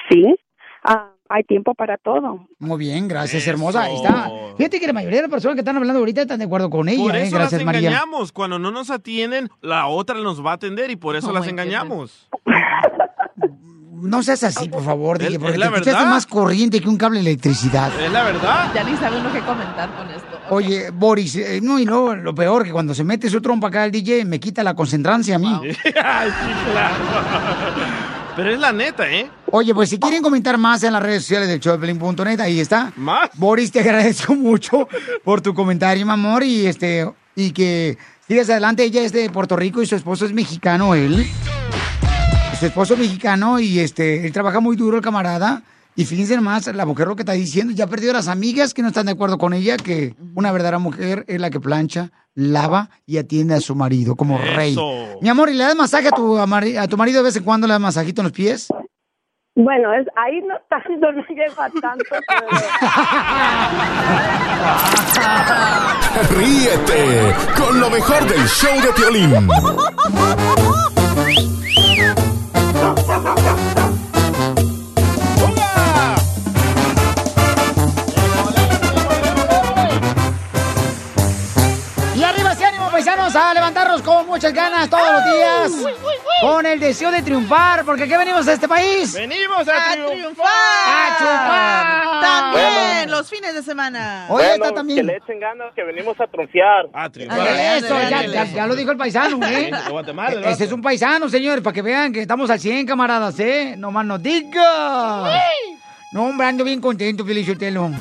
Sí, 0.09 0.35
ah, 0.83 1.11
hay 1.29 1.43
tiempo 1.43 1.73
para 1.75 1.97
todo. 1.97 2.47
Muy 2.59 2.77
bien, 2.79 3.07
gracias, 3.07 3.45
hermosa. 3.47 3.83
Ahí 3.83 3.95
está. 3.95 4.29
Fíjate 4.57 4.79
que 4.79 4.87
la 4.87 4.93
mayoría 4.93 5.17
de 5.19 5.21
las 5.23 5.31
personas 5.31 5.55
que 5.55 5.61
están 5.61 5.77
hablando 5.77 5.99
ahorita 5.99 6.21
están 6.23 6.39
de 6.39 6.45
acuerdo 6.45 6.69
con 6.69 6.89
ella, 6.89 7.03
Por 7.03 7.15
¿eh? 7.15 7.23
eso 7.23 7.35
Gracias, 7.35 7.59
las 7.61 7.65
María. 7.65 7.89
engañamos. 7.89 8.31
Cuando 8.31 8.57
no 8.59 8.71
nos 8.71 8.89
atienden, 8.89 9.49
la 9.61 9.87
otra 9.87 10.17
nos 10.17 10.43
va 10.45 10.51
a 10.51 10.55
atender 10.55 10.89
y 10.91 10.95
por 10.95 11.15
eso 11.15 11.29
Oh, 11.29 11.33
las 11.33 11.47
engañamos. 11.47 12.27
No 14.01 14.23
seas 14.23 14.43
así, 14.45 14.69
por 14.69 14.81
favor, 14.83 15.19
DJ, 15.19 15.37
porque 15.39 15.53
es 15.53 15.59
la 15.59 15.65
te 15.67 15.73
escuchaste 15.73 15.91
verdad. 15.99 16.09
más 16.09 16.25
corriente 16.25 16.79
que 16.79 16.87
un 16.87 16.97
cable 16.97 17.19
de 17.21 17.29
electricidad. 17.31 17.91
Es 18.01 18.09
la 18.11 18.23
verdad. 18.23 18.71
Ya 18.73 18.83
ni 18.85 18.95
sabe 18.95 19.19
uno 19.19 19.29
qué 19.33 19.41
comentar 19.41 19.93
con 19.93 20.09
esto. 20.09 20.39
Oye, 20.51 20.89
Boris, 20.91 21.35
eh, 21.35 21.59
no, 21.61 21.77
y 21.79 21.85
luego 21.85 22.15
lo 22.15 22.33
peor, 22.33 22.63
que 22.63 22.71
cuando 22.71 22.93
se 22.93 23.03
mete 23.03 23.29
su 23.29 23.41
trompa 23.41 23.67
acá 23.67 23.83
el 23.85 23.91
DJ, 23.91 24.23
me 24.23 24.39
quita 24.39 24.63
la 24.63 24.73
concentrancia 24.73 25.35
a 25.35 25.39
mí. 25.39 25.51
Ay, 26.03 26.29
sí, 26.29 26.71
claro. 26.71 26.95
Pero 28.39 28.53
es 28.53 28.59
la 28.61 28.71
neta, 28.71 29.11
¿eh? 29.11 29.29
Oye, 29.51 29.73
pues 29.73 29.89
si 29.89 29.99
quieren 29.99 30.23
comentar 30.23 30.57
más 30.57 30.81
en 30.83 30.93
las 30.93 31.03
redes 31.03 31.23
sociales 31.23 31.49
del 31.49 31.59
showpelín.net, 31.59 32.39
ahí 32.39 32.61
está. 32.61 32.93
¿Más? 32.95 33.29
Boris, 33.33 33.69
te 33.69 33.79
agradezco 33.81 34.33
mucho 34.33 34.87
por 35.25 35.41
tu 35.41 35.53
comentario, 35.53 36.05
mi 36.05 36.13
amor, 36.13 36.43
y 36.43 36.65
este, 36.65 37.05
y 37.35 37.51
que 37.51 37.97
sigas 38.29 38.49
adelante. 38.49 38.85
Ella 38.85 39.01
es 39.01 39.11
de 39.11 39.29
Puerto 39.29 39.57
Rico 39.57 39.81
y 39.81 39.87
su 39.87 39.97
esposo 39.97 40.25
es 40.25 40.31
mexicano, 40.31 40.95
él. 40.95 41.27
Su 42.57 42.67
esposo 42.67 42.93
es 42.93 43.01
mexicano 43.01 43.59
y 43.59 43.79
este, 43.79 44.25
él 44.25 44.31
trabaja 44.31 44.61
muy 44.61 44.77
duro, 44.77 44.95
el 44.95 45.03
camarada. 45.03 45.61
Y 45.99 46.05
fíjense 46.05 46.33
nomás, 46.37 46.65
la 46.73 46.85
mujer 46.85 47.07
lo 47.09 47.17
que 47.17 47.23
está 47.23 47.33
diciendo, 47.33 47.73
ya 47.73 47.85
perdió 47.85 48.11
a 48.11 48.13
las 48.13 48.29
amigas 48.29 48.73
que 48.73 48.81
no 48.81 48.87
están 48.87 49.07
de 49.07 49.11
acuerdo 49.11 49.37
con 49.37 49.53
ella, 49.53 49.75
que 49.75 50.15
una 50.33 50.49
verdadera 50.53 50.79
mujer 50.79 51.25
es 51.27 51.41
la 51.41 51.49
que 51.49 51.59
plancha, 51.59 52.11
lava 52.35 52.89
y 53.05 53.17
atiende 53.17 53.53
a 53.55 53.59
su 53.59 53.75
marido 53.75 54.15
como 54.15 54.37
rey. 54.37 54.77
Mi 55.21 55.27
amor, 55.27 55.49
¿y 55.49 55.55
le 55.55 55.65
das 55.65 55.75
masaje 55.75 56.07
a 56.07 56.11
tu, 56.11 56.37
amari- 56.37 56.77
a 56.77 56.87
tu 56.87 56.95
marido 56.95 57.17
de 57.17 57.25
vez 57.25 57.35
en 57.35 57.43
cuando? 57.43 57.67
¿Le 57.67 57.73
das 57.73 57.81
masajito 57.81 58.21
en 58.21 58.27
los 58.27 58.31
pies? 58.31 58.69
Bueno, 59.55 59.93
es 59.93 60.07
ahí 60.15 60.39
no 60.47 60.55
tanto, 60.69 61.11
no 61.11 61.21
llego 61.27 61.61
a 61.61 61.69
tanto, 61.69 62.05
Ríete 66.37 67.35
con 67.57 67.77
lo 67.77 67.89
mejor 67.89 68.25
del 68.25 68.47
show 68.47 68.81
de 68.81 68.93
Piolín. 68.93 69.49
a 83.35 83.53
levantarnos 83.53 84.01
con 84.01 84.25
muchas 84.27 84.53
ganas 84.53 84.89
todos 84.89 85.07
los 85.11 85.25
días. 85.33 85.93
Con 86.41 86.65
el 86.65 86.79
deseo 86.79 87.11
de 87.11 87.21
triunfar, 87.21 87.83
porque 87.83 88.07
¿qué 88.07 88.17
venimos 88.17 88.47
a 88.47 88.53
este 88.53 88.67
país? 88.67 89.13
¡Venimos 89.13 89.67
a, 89.67 89.93
triunfar! 89.93 90.45
¡A 90.87 91.17
chupar! 91.17 92.21
También 92.21 93.11
los 93.11 93.29
fines 93.29 93.53
de 93.53 93.61
semana. 93.63 94.25
Oye, 94.29 94.47
Bueno, 94.47 94.63
está 94.65 94.75
también. 94.75 94.99
Que 94.99 95.03
le 95.03 95.17
echen 95.17 95.39
ganas, 95.39 95.73
que 95.75 95.83
venimos 95.83 96.19
a 96.19 96.27
triunfar. 96.27 96.87
A 96.93 97.07
Eso, 97.77 97.99
ya, 98.09 98.25
ya- 98.25 98.45
ya 98.45 98.67
lo 98.67 98.75
dijo 98.75 98.91
el 98.91 98.97
paisano, 98.97 99.39
¿eh? 99.45 99.71
Guatemala, 99.89 100.31
el 100.31 100.39
Ese 100.39 100.51
vato. 100.51 100.63
es 100.63 100.71
un 100.71 100.81
paisano, 100.81 101.29
señores, 101.29 101.61
para 101.63 101.73
que 101.73 101.81
vean 101.81 102.11
que 102.13 102.21
estamos 102.21 102.49
al 102.49 102.59
100, 102.59 102.85
camaradas, 102.85 103.39
¿eh? 103.39 103.75
No 103.77 103.91
más 103.91 104.05
nos 104.05 104.21
diga. 104.23 105.31
No, 106.11 106.25
hombre, 106.25 106.47
ando 106.47 106.63
bien 106.63 106.81
contento, 106.81 107.25
Felicitelo. 107.25 107.91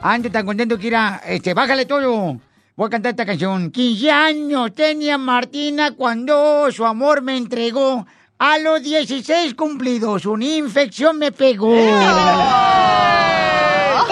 Ando 0.00 0.30
tan 0.30 0.46
contento 0.46 0.78
que 0.78 0.86
irá, 0.86 1.20
este, 1.26 1.54
bájale 1.54 1.84
todo. 1.86 2.36
Voy 2.78 2.86
a 2.86 2.90
cantar 2.90 3.10
esta 3.10 3.26
canción. 3.26 3.72
15 3.72 4.08
años 4.12 4.72
tenía 4.72 5.18
Martina 5.18 5.96
cuando 5.96 6.70
su 6.70 6.86
amor 6.86 7.22
me 7.22 7.36
entregó. 7.36 8.06
A 8.38 8.56
los 8.58 8.80
16 8.84 9.56
cumplidos, 9.56 10.24
una 10.26 10.44
infección 10.44 11.18
me 11.18 11.32
pegó. 11.32 11.74
¡Que 11.74 11.80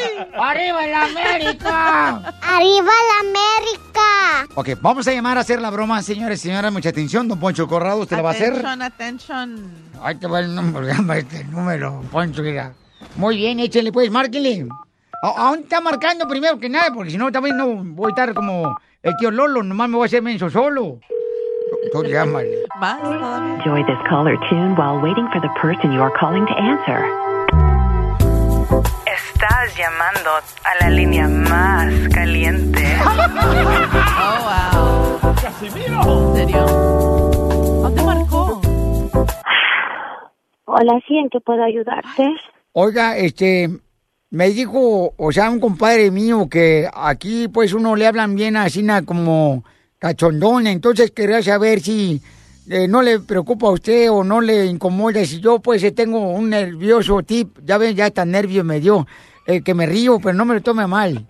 ¡Arriba 0.50 0.86
la 0.88 1.04
América! 1.04 2.34
¡Arriba 2.42 2.92
la 3.08 3.20
América! 3.20 4.46
Ok, 4.56 4.68
vamos 4.82 5.08
a 5.08 5.12
llamar 5.14 5.38
a 5.38 5.40
hacer 5.40 5.62
la 5.62 5.70
broma, 5.70 6.02
señores 6.02 6.38
y 6.40 6.48
señoras. 6.48 6.70
Mucha 6.70 6.90
atención, 6.90 7.26
don 7.28 7.40
Poncho 7.40 7.66
Corrado, 7.66 8.00
¿usted 8.00 8.16
la 8.16 8.22
va 8.22 8.28
a 8.28 8.32
hacer? 8.34 8.52
Atención, 8.52 8.82
atención. 8.82 9.72
Ahí 10.02 10.16
te 10.16 10.26
va 10.26 10.40
el 10.40 10.54
número, 10.54 10.86
llama 10.86 11.16
este 11.16 11.44
número, 11.44 12.04
Poncho, 12.12 12.42
mira. 12.42 12.74
Muy 13.16 13.36
bien, 13.36 13.61
échale 13.61 13.92
pues, 13.92 14.11
márquele. 14.11 14.66
A- 15.22 15.48
Aún 15.48 15.61
está 15.61 15.80
marcando 15.80 16.26
primero 16.28 16.59
que 16.59 16.68
nada, 16.68 16.92
porque 16.94 17.11
si 17.11 17.18
no 17.18 17.30
también 17.30 17.57
no 17.57 17.66
voy 17.84 18.07
a 18.07 18.11
estar 18.11 18.34
como 18.34 18.76
el 19.03 19.16
tío 19.16 19.30
Lolo, 19.30 19.62
nomás 19.62 19.88
me 19.88 19.96
voy 19.96 20.05
a 20.05 20.07
hacer 20.07 20.22
menso 20.22 20.48
solo. 20.51 20.98
Tú 21.92 22.03
llámale. 22.05 22.64
Enjoy 23.57 23.84
this 23.84 23.98
caller 24.09 24.36
tune 24.48 24.74
while 24.76 25.01
waiting 25.03 25.28
for 25.32 25.40
the 25.40 25.48
person 25.61 25.92
you 25.92 26.01
are 26.03 26.12
calling 26.18 26.44
to 26.46 26.55
answer. 26.55 27.05
Estás 29.07 29.76
llamando 29.76 30.30
a 30.64 30.84
la 30.84 30.90
línea 30.90 31.28
más 31.28 31.92
caliente. 32.14 32.82
Oh, 34.22 34.36
wow. 34.44 35.20
¿En 35.62 36.34
serio? 36.36 36.66
¿Dónde 37.82 38.03
marcó? 38.03 38.61
Hola, 40.66 41.01
sí, 41.07 41.16
¿en 41.18 41.28
qué 41.30 41.40
puedo 41.40 41.62
ayudarte? 41.64 42.34
Oiga, 42.72 43.16
este, 43.16 43.68
me 44.30 44.48
dijo, 44.50 45.12
o 45.16 45.32
sea, 45.32 45.50
un 45.50 45.58
compadre 45.58 46.12
mío 46.12 46.48
que 46.48 46.88
aquí 46.94 47.48
pues 47.48 47.72
uno 47.72 47.96
le 47.96 48.06
hablan 48.06 48.36
bien 48.36 48.56
así 48.56 48.84
na, 48.84 49.04
como 49.04 49.64
cachondón, 49.98 50.68
entonces 50.68 51.10
quería 51.10 51.42
saber 51.42 51.80
si 51.80 52.22
eh, 52.70 52.86
no 52.86 53.02
le 53.02 53.18
preocupa 53.18 53.66
a 53.66 53.72
usted 53.72 54.08
o 54.08 54.22
no 54.22 54.40
le 54.40 54.66
incomoda 54.66 55.24
si 55.24 55.40
yo 55.40 55.58
pues 55.58 55.82
eh, 55.82 55.90
tengo 55.90 56.20
un 56.20 56.50
nervioso 56.50 57.20
tip, 57.24 57.58
ya 57.64 57.76
ven, 57.76 57.96
ya 57.96 58.06
hasta 58.06 58.24
nervio 58.24 58.62
me 58.62 58.78
dio, 58.78 59.04
eh, 59.48 59.62
que 59.62 59.74
me 59.74 59.86
río, 59.86 60.20
pero 60.22 60.34
no 60.34 60.44
me 60.44 60.54
lo 60.54 60.62
tome 60.62 60.84
a 60.84 60.86
mal. 60.86 61.26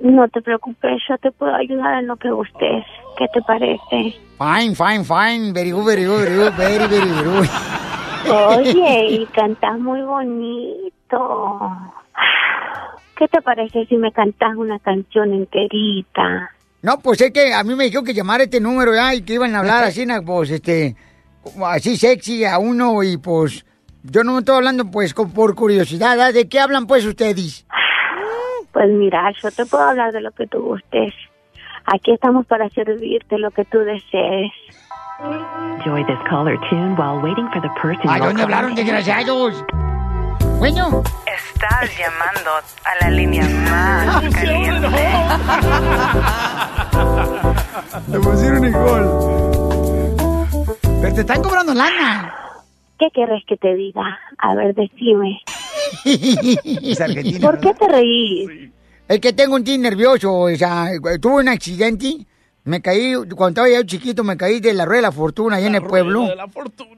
No 0.00 0.26
te 0.28 0.40
preocupes, 0.40 1.02
yo 1.06 1.18
te 1.18 1.30
puedo 1.32 1.54
ayudar 1.54 1.98
en 1.98 2.06
lo 2.06 2.16
que 2.16 2.30
gustes. 2.30 2.84
¿Qué 3.18 3.26
te 3.32 3.42
parece? 3.42 4.18
Fine, 4.38 4.74
fine, 4.74 5.04
fine, 5.04 5.52
very 5.52 5.70
good, 5.70 5.84
very 5.84 6.06
good, 6.06 6.20
very 6.22 6.36
good, 6.36 6.56
very, 6.56 6.86
very 6.86 7.10
good. 7.10 7.93
Oye, 8.30 9.06
y 9.10 9.26
cantas 9.26 9.78
muy 9.78 10.02
bonito. 10.02 11.70
¿Qué 13.16 13.28
te 13.28 13.40
parece 13.42 13.86
si 13.86 13.96
me 13.96 14.10
cantas 14.12 14.56
una 14.56 14.78
canción 14.78 15.32
enterita? 15.32 16.50
No, 16.82 16.98
pues 16.98 17.20
es 17.20 17.30
que 17.32 17.54
a 17.54 17.62
mí 17.64 17.74
me 17.74 17.84
dijo 17.84 18.02
que 18.02 18.12
llamara 18.12 18.44
este 18.44 18.60
número 18.60 18.94
ya 18.94 19.14
y 19.14 19.22
que 19.22 19.34
iban 19.34 19.54
a 19.54 19.60
hablar 19.60 19.84
así, 19.84 20.06
pues, 20.26 20.50
este, 20.50 20.96
así 21.66 21.96
sexy 21.96 22.44
a 22.44 22.58
uno 22.58 23.02
y 23.02 23.16
pues, 23.16 23.64
yo 24.02 24.22
no 24.24 24.32
me 24.32 24.38
estoy 24.40 24.56
hablando 24.56 24.90
pues 24.90 25.14
con- 25.14 25.32
por 25.32 25.54
curiosidad, 25.54 26.20
¿ah? 26.20 26.32
¿de 26.32 26.48
qué 26.48 26.60
hablan 26.60 26.86
pues 26.86 27.06
ustedes? 27.06 27.66
Pues 28.72 28.90
mira, 28.90 29.30
yo 29.42 29.50
te 29.52 29.64
puedo 29.64 29.84
hablar 29.84 30.12
de 30.12 30.20
lo 30.20 30.32
que 30.32 30.46
tú 30.46 30.60
gustes. 30.60 31.14
Aquí 31.86 32.12
estamos 32.12 32.44
para 32.46 32.68
servirte 32.70 33.38
lo 33.38 33.50
que 33.50 33.64
tú 33.64 33.78
desees. 33.78 34.50
Enjoy 35.24 36.02
this 36.04 36.18
caller 36.28 36.56
tune 36.68 36.96
while 36.96 37.20
waiting 37.22 37.48
for 37.52 37.60
the 37.60 37.68
person 37.80 38.08
¿A 38.08 38.18
dónde 38.18 38.42
hablaron, 38.42 38.74
desgraciados? 38.74 39.64
Bueno. 40.58 41.02
Estás 41.26 41.90
llamando 41.98 42.50
a 42.84 43.04
la 43.04 43.10
línea 43.10 43.44
más 43.70 44.34
caliente. 44.34 44.88
Te 48.10 48.20
pusieron 48.20 48.64
igual. 48.66 49.10
Pero 51.00 51.14
te 51.14 51.20
están 51.20 51.42
cobrando 51.42 51.74
lana. 51.74 52.34
¿Qué 52.98 53.08
querés 53.12 53.42
que 53.46 53.56
te 53.56 53.74
diga? 53.74 54.18
A 54.38 54.54
ver, 54.54 54.74
decime. 54.74 55.40
¿Por 57.40 57.60
qué 57.60 57.74
te 57.74 57.88
reís? 57.88 58.70
Es 59.08 59.20
que 59.20 59.32
tengo 59.32 59.56
un 59.56 59.64
tío 59.64 59.78
nervioso, 59.78 60.32
o 60.32 60.56
sea, 60.56 60.88
tuve 61.20 61.34
un 61.42 61.48
accidente, 61.48 62.26
me 62.64 62.80
caí, 62.80 63.14
cuando 63.36 63.48
estaba 63.48 63.68
yo 63.68 63.82
chiquito, 63.82 64.24
me 64.24 64.38
caí 64.38 64.58
de 64.58 64.72
la 64.72 64.86
rueda 64.86 64.98
de 64.98 65.02
la 65.02 65.12
fortuna 65.12 65.56
allá 65.56 65.66
en 65.66 65.74
el 65.74 65.82
pueblo. 65.82 66.26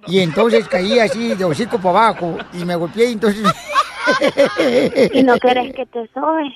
Y 0.07 0.21
entonces 0.21 0.69
caí 0.69 1.01
así 1.01 1.35
de 1.35 1.45
hocico 1.45 1.79
para 1.79 2.07
abajo 2.07 2.39
y 2.53 2.65
me 2.65 2.77
golpeé 2.77 3.11
y 3.11 3.13
entonces... 3.15 3.43
¿Y 5.13 5.23
no 5.25 5.37
querés 5.39 5.75
que 5.75 5.85
te 5.87 6.09
sobe? 6.15 6.55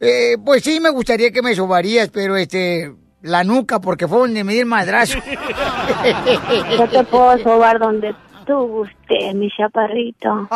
Eh, 0.00 0.38
pues 0.42 0.64
sí, 0.64 0.80
me 0.80 0.88
gustaría 0.88 1.30
que 1.30 1.42
me 1.42 1.54
sobarías, 1.54 2.08
pero 2.08 2.36
este, 2.36 2.94
la 3.20 3.44
nuca, 3.44 3.80
porque 3.80 4.08
fue 4.08 4.20
donde 4.20 4.44
me 4.44 4.54
di 4.54 4.60
el 4.60 4.66
madrazo. 4.66 5.18
Yo 6.78 6.88
te 6.88 7.04
puedo 7.04 7.36
sobar 7.38 7.78
donde 7.78 8.14
tú 8.46 8.54
gustes, 8.66 9.34
mi 9.34 9.50
chaparrito. 9.50 10.48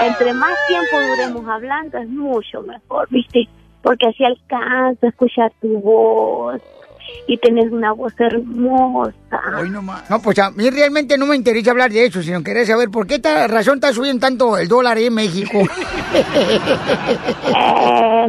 Entre 0.00 0.32
más 0.32 0.54
tiempo 0.66 0.96
duremos 1.08 1.46
hablando 1.46 1.98
es 1.98 2.08
mucho 2.08 2.62
mejor, 2.62 3.06
¿viste? 3.10 3.46
Porque 3.82 4.08
así 4.08 4.24
alcanzo 4.24 5.06
a 5.06 5.08
escuchar 5.08 5.52
tu 5.60 5.80
voz 5.80 6.60
y 7.26 7.38
tenés 7.38 7.70
una 7.70 7.92
voz 7.92 8.12
hermosa. 8.18 9.14
No, 10.08 10.20
pues 10.20 10.38
a 10.40 10.50
mí 10.50 10.68
realmente 10.70 11.16
no 11.16 11.26
me 11.26 11.36
interesa 11.36 11.70
hablar 11.70 11.90
de 11.90 12.06
eso, 12.06 12.22
sino 12.22 12.42
quería 12.42 12.66
saber 12.66 12.90
por 12.90 13.06
qué 13.06 13.16
esta 13.16 13.46
razón 13.46 13.74
está 13.76 13.92
subiendo 13.92 14.20
tanto 14.20 14.58
el 14.58 14.66
dólar 14.68 14.98
en 14.98 15.14
México. 15.14 15.58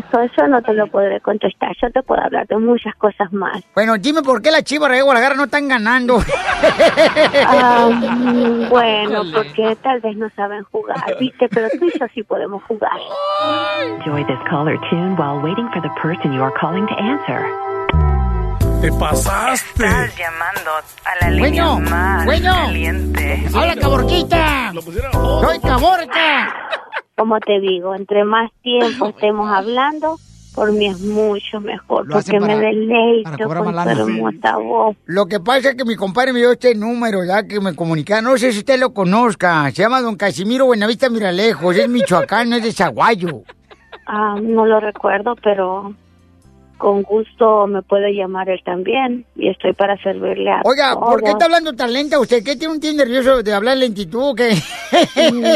Eso, 0.02 0.22
eso 0.22 0.48
no 0.48 0.62
te 0.62 0.74
lo 0.74 0.88
podré 0.88 1.20
contestar. 1.22 1.76
Yo 1.82 1.90
te 1.92 2.04
puedo 2.04 2.22
hablar 2.22 2.48
de 2.48 2.58
muchas 2.58 2.96
cosas 2.96 3.32
más. 3.34 3.64
bueno, 3.74 3.98
dime 3.98 4.22
por 4.22 4.42
qué 4.42 4.52
las 4.52 4.64
chivas 4.64 4.92
de 4.92 5.02
Guadalajara 5.02 5.36
no 5.36 5.46
están 5.46 5.68
ganando. 5.68 6.20
Mm, 7.90 8.70
bueno, 8.70 9.24
porque 9.34 9.76
tal 9.82 10.00
vez 10.02 10.16
no 10.16 10.30
saben 10.36 10.64
jugar, 10.66 11.18
¿viste? 11.20 11.50
Pero 11.50 11.68
tú 11.80 11.86
y 11.86 12.00
yo 12.00 12.06
sí 12.14 12.24
podemos 12.24 12.64
jugar. 12.64 13.00
Enjoy 13.84 14.24
this 14.26 14.40
caller 14.50 14.78
tune 14.90 15.16
while 15.16 15.42
waiting 15.42 15.68
for 15.74 15.82
the 15.82 15.90
person 16.02 16.34
you 16.34 16.42
are 16.42 16.54
calling 16.60 16.86
to 16.88 16.94
answer. 16.94 17.44
Te 18.82 18.92
pasaste. 18.94 19.86
Estás 19.86 20.18
llamando 20.18 20.72
a 21.06 21.24
la 21.26 21.30
línea 21.32 21.66
Bueno, 21.74 21.90
más 21.90 22.26
bueno. 22.26 22.52
caliente. 22.54 23.44
¡Hola, 23.54 23.76
Caborquita! 23.76 24.74
¡Soy 24.74 25.60
Caborca! 25.60 26.56
Como 27.16 27.40
te 27.40 27.60
digo, 27.60 27.94
entre 27.94 28.24
más 28.24 28.50
tiempo 28.64 29.10
estemos 29.10 29.52
hablando, 29.52 30.18
por 30.56 30.72
mí 30.72 30.88
es 30.88 31.00
mucho 31.02 31.60
mejor, 31.62 32.08
Lo 32.08 32.16
porque 32.16 32.40
me 32.40 32.48
para- 32.48 32.60
deleito 32.60 33.30
para 33.32 33.60
cobrar 33.60 33.64
con 33.64 33.84
tu 33.84 33.90
hermosa 34.14 34.58
voz. 34.58 34.98
Lo 35.06 35.26
que 35.28 35.40
pasa 35.40 35.70
es 35.70 35.76
que 35.76 35.86
mi 35.86 35.96
compadre 35.96 36.34
me 36.34 36.40
dio 36.40 36.52
este 36.52 36.74
número 36.74 37.24
ya 37.24 37.44
que 37.44 37.60
me 37.62 37.76
comunica. 37.76 38.22
No 38.24 38.36
sé 38.38 38.52
si 38.52 38.60
usted 38.60 38.80
lo 38.80 38.94
conozca. 38.94 39.70
Se 39.72 39.84
llama 39.84 40.02
don 40.02 40.16
Casimiro 40.16 40.66
Buenavista 40.66 41.10
Miralejos. 41.10 41.76
Es 41.78 41.88
Michoacán, 41.88 42.50
no 42.50 42.56
es 42.56 42.64
de 42.64 42.72
Zaguayo. 42.72 43.44
Ah, 44.08 44.36
no 44.42 44.66
lo 44.66 44.80
recuerdo, 44.80 45.36
pero 45.44 45.94
con 46.82 47.04
gusto 47.04 47.68
me 47.68 47.84
puede 47.84 48.12
llamar 48.12 48.50
él 48.50 48.60
también 48.66 49.24
y 49.36 49.50
estoy 49.50 49.74
para 49.74 49.96
servirle 50.02 50.50
a 50.50 50.62
Oiga, 50.64 50.96
¿por 51.00 51.22
qué 51.22 51.30
está 51.30 51.46
hablando 51.46 51.74
tan 51.74 51.94
lenta 51.94 52.20
usted? 52.20 52.44
¿Qué 52.44 52.56
tiene 52.56 52.74
un 52.74 52.80
tío 52.80 52.92
nervioso 52.92 53.44
de 53.44 53.54
hablar 53.54 53.78
lentitud 53.78 54.32
o 54.32 54.34
qué? 54.34 54.50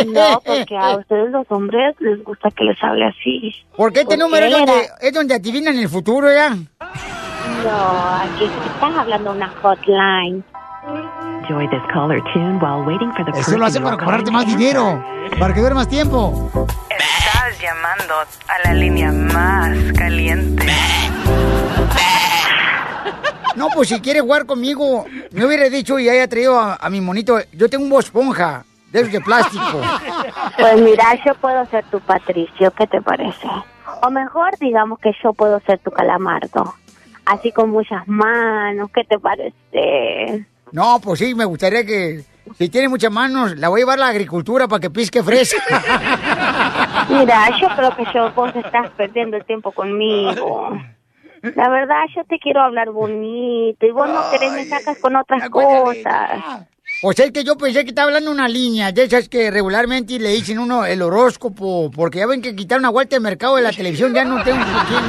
No, 0.05 0.39
porque 0.45 0.77
a 0.77 0.97
ustedes 0.99 1.31
los 1.31 1.49
hombres 1.49 1.95
les 1.99 2.23
gusta 2.23 2.51
que 2.51 2.63
les 2.63 2.77
hable 2.83 3.05
así. 3.05 3.51
Porque 3.75 4.01
este 4.01 4.17
Porque 4.17 4.23
número 4.23 4.45
es 4.45 4.51
donde, 4.51 4.89
es 5.01 5.13
donde 5.13 5.33
adivinan 5.33 5.75
el 5.75 5.89
futuro 5.89 6.27
ya. 6.31 6.51
No, 6.51 8.15
aquí 8.21 8.45
estás 8.45 8.95
hablando 8.95 9.31
una 9.31 9.49
hotline. 9.49 10.43
Enjoy 11.41 11.67
this 11.69 11.81
caller 11.91 12.21
tune 12.33 12.59
while 12.59 12.85
waiting 12.85 13.11
for 13.13 13.25
the 13.25 13.31
Eso 13.39 13.57
lo 13.57 13.65
hace 13.65 13.79
you 13.79 13.83
para 13.83 13.97
cobrarte 13.97 14.29
más 14.29 14.45
to 14.45 14.51
dinero. 14.51 15.03
Para 15.39 15.55
que 15.55 15.61
dure 15.61 15.73
más 15.73 15.87
tiempo. 15.87 16.51
Estás 17.17 17.61
llamando 17.61 18.13
a 18.15 18.67
la 18.67 18.73
línea 18.73 19.11
más 19.11 19.77
caliente. 19.97 20.67
No, 23.55 23.69
pues 23.73 23.89
si 23.89 24.01
quiere 24.01 24.21
jugar 24.21 24.45
conmigo, 24.45 25.05
me 25.31 25.45
hubiera 25.45 25.69
dicho 25.69 25.97
y 25.97 26.09
haya 26.09 26.27
traído 26.27 26.59
a, 26.59 26.75
a 26.75 26.89
mi 26.89 26.99
monito. 27.01 27.39
Yo 27.53 27.69
tengo 27.69 27.85
un 27.85 27.89
voz 27.89 28.05
esponja, 28.05 28.65
de 29.01 29.21
plástico. 29.21 29.81
Pues 30.57 30.81
mira, 30.81 31.03
yo 31.25 31.33
puedo 31.35 31.65
ser 31.65 31.83
tu 31.85 31.99
Patricio, 31.99 32.71
¿qué 32.71 32.87
te 32.87 33.01
parece? 33.01 33.47
O 34.01 34.09
mejor, 34.09 34.57
digamos 34.59 34.99
que 34.99 35.11
yo 35.23 35.33
puedo 35.33 35.59
ser 35.61 35.79
tu 35.79 35.91
Calamardo. 35.91 36.75
Así 37.25 37.51
con 37.51 37.71
muchas 37.71 38.07
manos, 38.07 38.89
¿qué 38.93 39.03
te 39.03 39.19
parece? 39.19 40.45
No, 40.71 40.99
pues 41.01 41.19
sí, 41.19 41.35
me 41.35 41.45
gustaría 41.45 41.85
que, 41.85 42.23
si 42.57 42.69
tiene 42.69 42.87
muchas 42.87 43.11
manos, 43.11 43.57
la 43.57 43.69
voy 43.69 43.79
a 43.79 43.81
llevar 43.81 43.97
a 43.97 44.01
la 44.01 44.07
agricultura 44.09 44.67
para 44.67 44.79
que 44.79 44.89
pisque 44.89 45.23
fresca. 45.23 45.61
Mira, 47.09 47.49
yo 47.59 47.67
creo 47.75 47.95
que 47.95 48.05
yo, 48.13 48.31
vos 48.33 48.55
estás 48.55 48.89
perdiendo 48.91 49.37
el 49.37 49.45
tiempo 49.45 49.71
conmigo. 49.71 50.69
La 51.41 51.69
verdad, 51.69 52.05
yo 52.15 52.23
te 52.23 52.39
quiero 52.39 52.61
hablar 52.61 52.89
bonito 52.89 53.85
y 53.85 53.91
vos 53.91 54.09
no 54.09 54.21
querés 54.31 54.51
me 54.53 54.65
sacas 54.65 54.97
con 54.97 55.15
otras 55.15 55.47
cosas. 55.49 56.65
Pues 57.01 57.19
es 57.19 57.31
que 57.31 57.43
yo 57.43 57.55
pensé 57.57 57.83
que 57.83 57.89
estaba 57.89 58.07
hablando 58.07 58.31
una 58.31 58.47
línea 58.47 58.91
de 58.91 59.03
esas 59.03 59.27
que 59.27 59.51
regularmente 59.51 60.17
le 60.19 60.29
dicen 60.29 60.59
uno 60.59 60.85
el 60.85 61.01
horóscopo, 61.01 61.91
porque 61.95 62.19
ya 62.19 62.27
ven 62.27 62.41
que 62.41 62.55
quitaron 62.55 62.83
una 62.83 62.89
vuelta 62.91 63.15
de 63.15 63.19
mercado 63.19 63.55
de 63.57 63.63
la 63.63 63.71
televisión, 63.71 64.13
ya 64.13 64.23
no 64.23 64.41
tengo 64.43 64.63
quién 64.87 65.01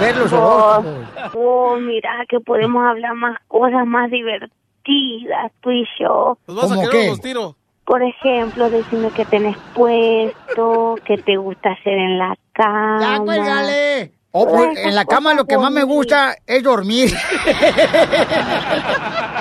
ver 0.00 0.16
los 0.16 0.32
Oh, 0.32 0.36
horóscopos. 0.80 1.32
oh, 1.34 1.76
mira, 1.80 2.10
que 2.28 2.40
podemos 2.40 2.84
hablar 2.84 3.14
más 3.14 3.38
cosas 3.48 3.86
más 3.86 4.10
divertidas, 4.10 5.52
tú 5.60 5.70
y 5.70 5.84
yo. 6.00 6.38
Nos 6.46 6.56
vas 6.56 6.64
a 6.64 6.68
¿Cómo 6.74 6.80
quedar 6.82 6.92
qué? 6.92 7.06
los 7.08 7.20
tiros. 7.20 7.54
Por 7.88 8.02
ejemplo, 8.02 8.68
decime 8.68 9.10
qué 9.16 9.24
tenés 9.24 9.56
puesto, 9.74 10.96
qué 11.06 11.16
te 11.16 11.38
gusta 11.38 11.70
hacer 11.70 11.94
en 11.94 12.18
la 12.18 12.36
cama. 12.52 12.98
¡Ya, 13.00 13.18
cuélgale! 13.20 14.12
Oh, 14.30 14.46
pues, 14.46 14.76
en 14.76 14.94
la 14.94 15.06
cama 15.06 15.32
lo 15.32 15.46
que 15.46 15.56
más 15.56 15.72
me 15.72 15.84
gusta 15.84 16.36
es 16.46 16.62
dormir. 16.62 17.16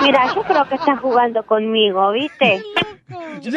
Mira, 0.01 0.33
yo 0.33 0.43
creo 0.43 0.65
que 0.69 0.75
estás 0.75 0.97
jugando 1.01 1.43
conmigo, 1.45 2.09
¿viste? 2.13 2.63
Yo 3.41 3.51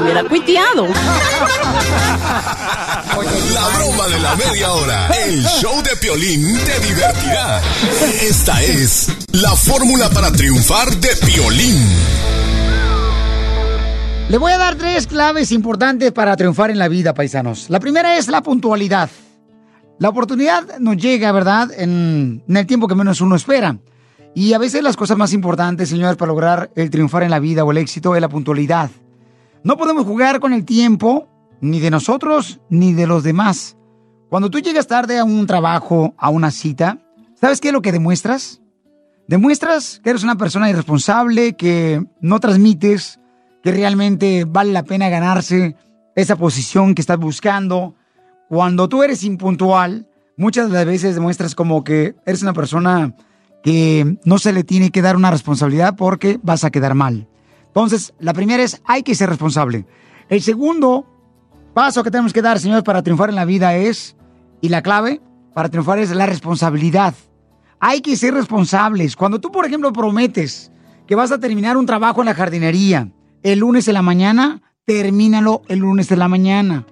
hubiera 0.00 0.24
cuiteado. 0.24 0.86
La 3.52 3.68
broma 3.76 4.08
de 4.08 4.18
la 4.18 4.34
media 4.34 4.72
hora. 4.72 5.08
El 5.26 5.44
show 5.44 5.82
de 5.82 5.94
Piolín 5.96 6.58
te 6.64 6.80
divertirá. 6.80 7.60
Esta 8.22 8.62
es 8.62 9.14
la 9.32 9.50
fórmula 9.50 10.08
para 10.08 10.32
triunfar 10.32 10.88
de 10.88 11.10
Piolín. 11.26 12.21
Le 14.32 14.38
voy 14.38 14.50
a 14.50 14.56
dar 14.56 14.76
tres 14.76 15.06
claves 15.06 15.52
importantes 15.52 16.10
para 16.10 16.34
triunfar 16.36 16.70
en 16.70 16.78
la 16.78 16.88
vida, 16.88 17.12
paisanos. 17.12 17.68
La 17.68 17.78
primera 17.78 18.16
es 18.16 18.28
la 18.28 18.42
puntualidad. 18.42 19.10
La 19.98 20.08
oportunidad 20.08 20.78
nos 20.78 20.96
llega, 20.96 21.30
¿verdad? 21.32 21.70
En, 21.76 22.42
el 22.48 22.66
tiempo 22.66 22.88
que 22.88 22.94
menos 22.94 23.20
uno 23.20 23.36
espera. 23.36 23.76
Y 24.34 24.54
a 24.54 24.58
veces 24.58 24.82
las 24.82 24.96
cosas 24.96 25.18
más 25.18 25.34
importantes, 25.34 25.90
señores, 25.90 26.16
para 26.16 26.30
lograr 26.30 26.70
el 26.76 26.88
triunfar 26.88 27.24
en 27.24 27.30
la 27.30 27.40
vida 27.40 27.62
o 27.62 27.72
el 27.72 27.76
éxito 27.76 28.14
es 28.14 28.22
la 28.22 28.30
puntualidad. 28.30 28.88
No 29.64 29.76
podemos 29.76 30.06
jugar 30.06 30.40
con 30.40 30.54
el 30.54 30.64
tiempo, 30.64 31.28
ni 31.60 31.80
de 31.80 31.90
nosotros, 31.90 32.58
ni 32.70 32.94
de 32.94 33.06
los 33.06 33.24
demás. 33.24 33.76
Cuando 34.30 34.48
tú 34.48 34.60
llegas 34.60 34.86
tarde 34.86 35.18
a 35.18 35.24
un 35.24 35.46
trabajo, 35.46 36.14
a 36.16 36.30
una 36.30 36.50
cita, 36.50 37.00
¿sabes 37.38 37.60
qué 37.60 37.68
es 37.68 37.74
lo 37.74 37.82
que 37.82 37.92
demuestras? 37.92 38.62
Demuestras 39.28 40.00
que 40.02 40.08
eres 40.08 40.22
una 40.24 40.36
persona 40.36 40.70
irresponsable, 40.70 41.54
que 41.54 42.02
no 42.22 42.40
transmites 42.40 43.18
que 43.62 43.72
realmente 43.72 44.44
vale 44.44 44.72
la 44.72 44.82
pena 44.82 45.08
ganarse 45.08 45.76
esa 46.14 46.36
posición 46.36 46.94
que 46.94 47.00
estás 47.00 47.18
buscando. 47.18 47.94
Cuando 48.48 48.88
tú 48.88 49.02
eres 49.02 49.22
impuntual, 49.24 50.08
muchas 50.36 50.68
de 50.68 50.74
las 50.74 50.86
veces 50.86 51.14
demuestras 51.14 51.54
como 51.54 51.84
que 51.84 52.14
eres 52.26 52.42
una 52.42 52.52
persona 52.52 53.14
que 53.62 54.18
no 54.24 54.38
se 54.38 54.52
le 54.52 54.64
tiene 54.64 54.90
que 54.90 55.02
dar 55.02 55.16
una 55.16 55.30
responsabilidad 55.30 55.96
porque 55.96 56.40
vas 56.42 56.64
a 56.64 56.70
quedar 56.70 56.94
mal. 56.94 57.28
Entonces, 57.68 58.12
la 58.18 58.34
primera 58.34 58.62
es, 58.62 58.82
hay 58.84 59.02
que 59.02 59.14
ser 59.14 59.30
responsable. 59.30 59.86
El 60.28 60.42
segundo 60.42 61.06
paso 61.72 62.02
que 62.02 62.10
tenemos 62.10 62.32
que 62.32 62.42
dar, 62.42 62.58
señores, 62.58 62.82
para 62.82 63.02
triunfar 63.02 63.30
en 63.30 63.36
la 63.36 63.44
vida 63.44 63.74
es, 63.76 64.16
y 64.60 64.68
la 64.68 64.82
clave 64.82 65.20
para 65.54 65.68
triunfar 65.68 65.98
es 65.98 66.10
la 66.10 66.26
responsabilidad. 66.26 67.14
Hay 67.80 68.00
que 68.00 68.16
ser 68.16 68.34
responsables. 68.34 69.16
Cuando 69.16 69.40
tú, 69.40 69.50
por 69.50 69.64
ejemplo, 69.64 69.92
prometes 69.92 70.70
que 71.06 71.14
vas 71.14 71.32
a 71.32 71.38
terminar 71.38 71.76
un 71.76 71.86
trabajo 71.86 72.20
en 72.20 72.26
la 72.26 72.34
jardinería 72.34 73.10
el 73.42 73.60
lunes 73.60 73.86
de 73.86 73.92
la 73.92 74.02
mañana, 74.02 74.62
termínalo 74.84 75.62
el 75.68 75.80
lunes 75.80 76.08
de 76.08 76.16
la 76.16 76.28
mañana. 76.28 76.86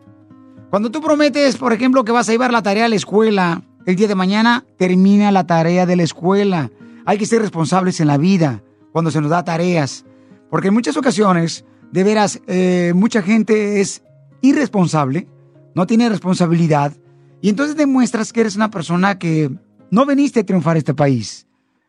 Cuando 0.70 0.90
tú 0.90 1.00
prometes, 1.00 1.56
por 1.56 1.72
ejemplo, 1.72 2.04
que 2.04 2.12
vas 2.12 2.28
a 2.28 2.32
llevar 2.32 2.52
la 2.52 2.62
tarea 2.62 2.84
a 2.84 2.88
la 2.88 2.96
escuela 2.96 3.62
el 3.86 3.96
día 3.96 4.08
de 4.08 4.14
mañana, 4.14 4.64
termina 4.76 5.32
la 5.32 5.46
tarea 5.46 5.86
de 5.86 5.96
la 5.96 6.02
escuela. 6.02 6.70
Hay 7.06 7.18
que 7.18 7.26
ser 7.26 7.42
responsables 7.42 8.00
en 8.00 8.06
la 8.06 8.18
vida 8.18 8.62
cuando 8.92 9.10
se 9.10 9.20
nos 9.20 9.30
da 9.30 9.44
tareas. 9.44 10.04
Porque 10.48 10.68
en 10.68 10.74
muchas 10.74 10.96
ocasiones, 10.96 11.64
de 11.92 12.04
veras, 12.04 12.40
eh, 12.46 12.92
mucha 12.94 13.22
gente 13.22 13.80
es 13.80 14.02
irresponsable, 14.42 15.26
no 15.74 15.86
tiene 15.86 16.08
responsabilidad, 16.08 16.92
y 17.40 17.48
entonces 17.48 17.76
demuestras 17.76 18.32
que 18.32 18.40
eres 18.42 18.56
una 18.56 18.70
persona 18.70 19.18
que 19.18 19.50
no 19.90 20.06
veniste 20.06 20.40
a 20.40 20.46
triunfar 20.46 20.76
este 20.76 20.94
país. 20.94 21.46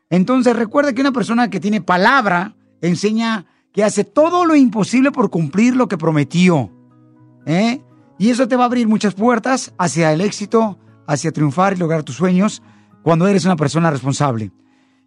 Entonces 0.09 0.55
recuerda 0.55 0.93
que 0.93 1.01
una 1.01 1.11
persona 1.11 1.49
que 1.49 1.59
tiene 1.59 1.81
palabra 1.81 2.55
enseña 2.81 3.45
que 3.73 3.83
hace 3.83 4.03
todo 4.03 4.45
lo 4.45 4.55
imposible 4.55 5.11
por 5.11 5.29
cumplir 5.29 5.75
lo 5.75 5.87
que 5.87 5.97
prometió. 5.97 6.71
¿eh? 7.45 7.81
Y 8.17 8.29
eso 8.29 8.47
te 8.47 8.55
va 8.55 8.63
a 8.63 8.65
abrir 8.67 8.87
muchas 8.87 9.13
puertas 9.13 9.73
hacia 9.77 10.11
el 10.11 10.21
éxito, 10.21 10.77
hacia 11.07 11.31
triunfar 11.31 11.73
y 11.73 11.77
lograr 11.77 12.03
tus 12.03 12.15
sueños 12.15 12.61
cuando 13.03 13.27
eres 13.27 13.45
una 13.45 13.55
persona 13.55 13.89
responsable. 13.91 14.51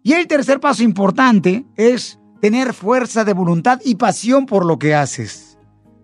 Y 0.03 0.13
el 0.13 0.27
tercer 0.27 0.59
paso 0.59 0.83
importante 0.83 1.65
es 1.75 2.19
tener 2.41 2.73
fuerza 2.73 3.23
de 3.23 3.33
voluntad 3.33 3.79
y 3.83 3.95
pasión 3.95 4.45
por 4.45 4.65
lo 4.65 4.77
que 4.77 4.93
haces. 4.93 5.57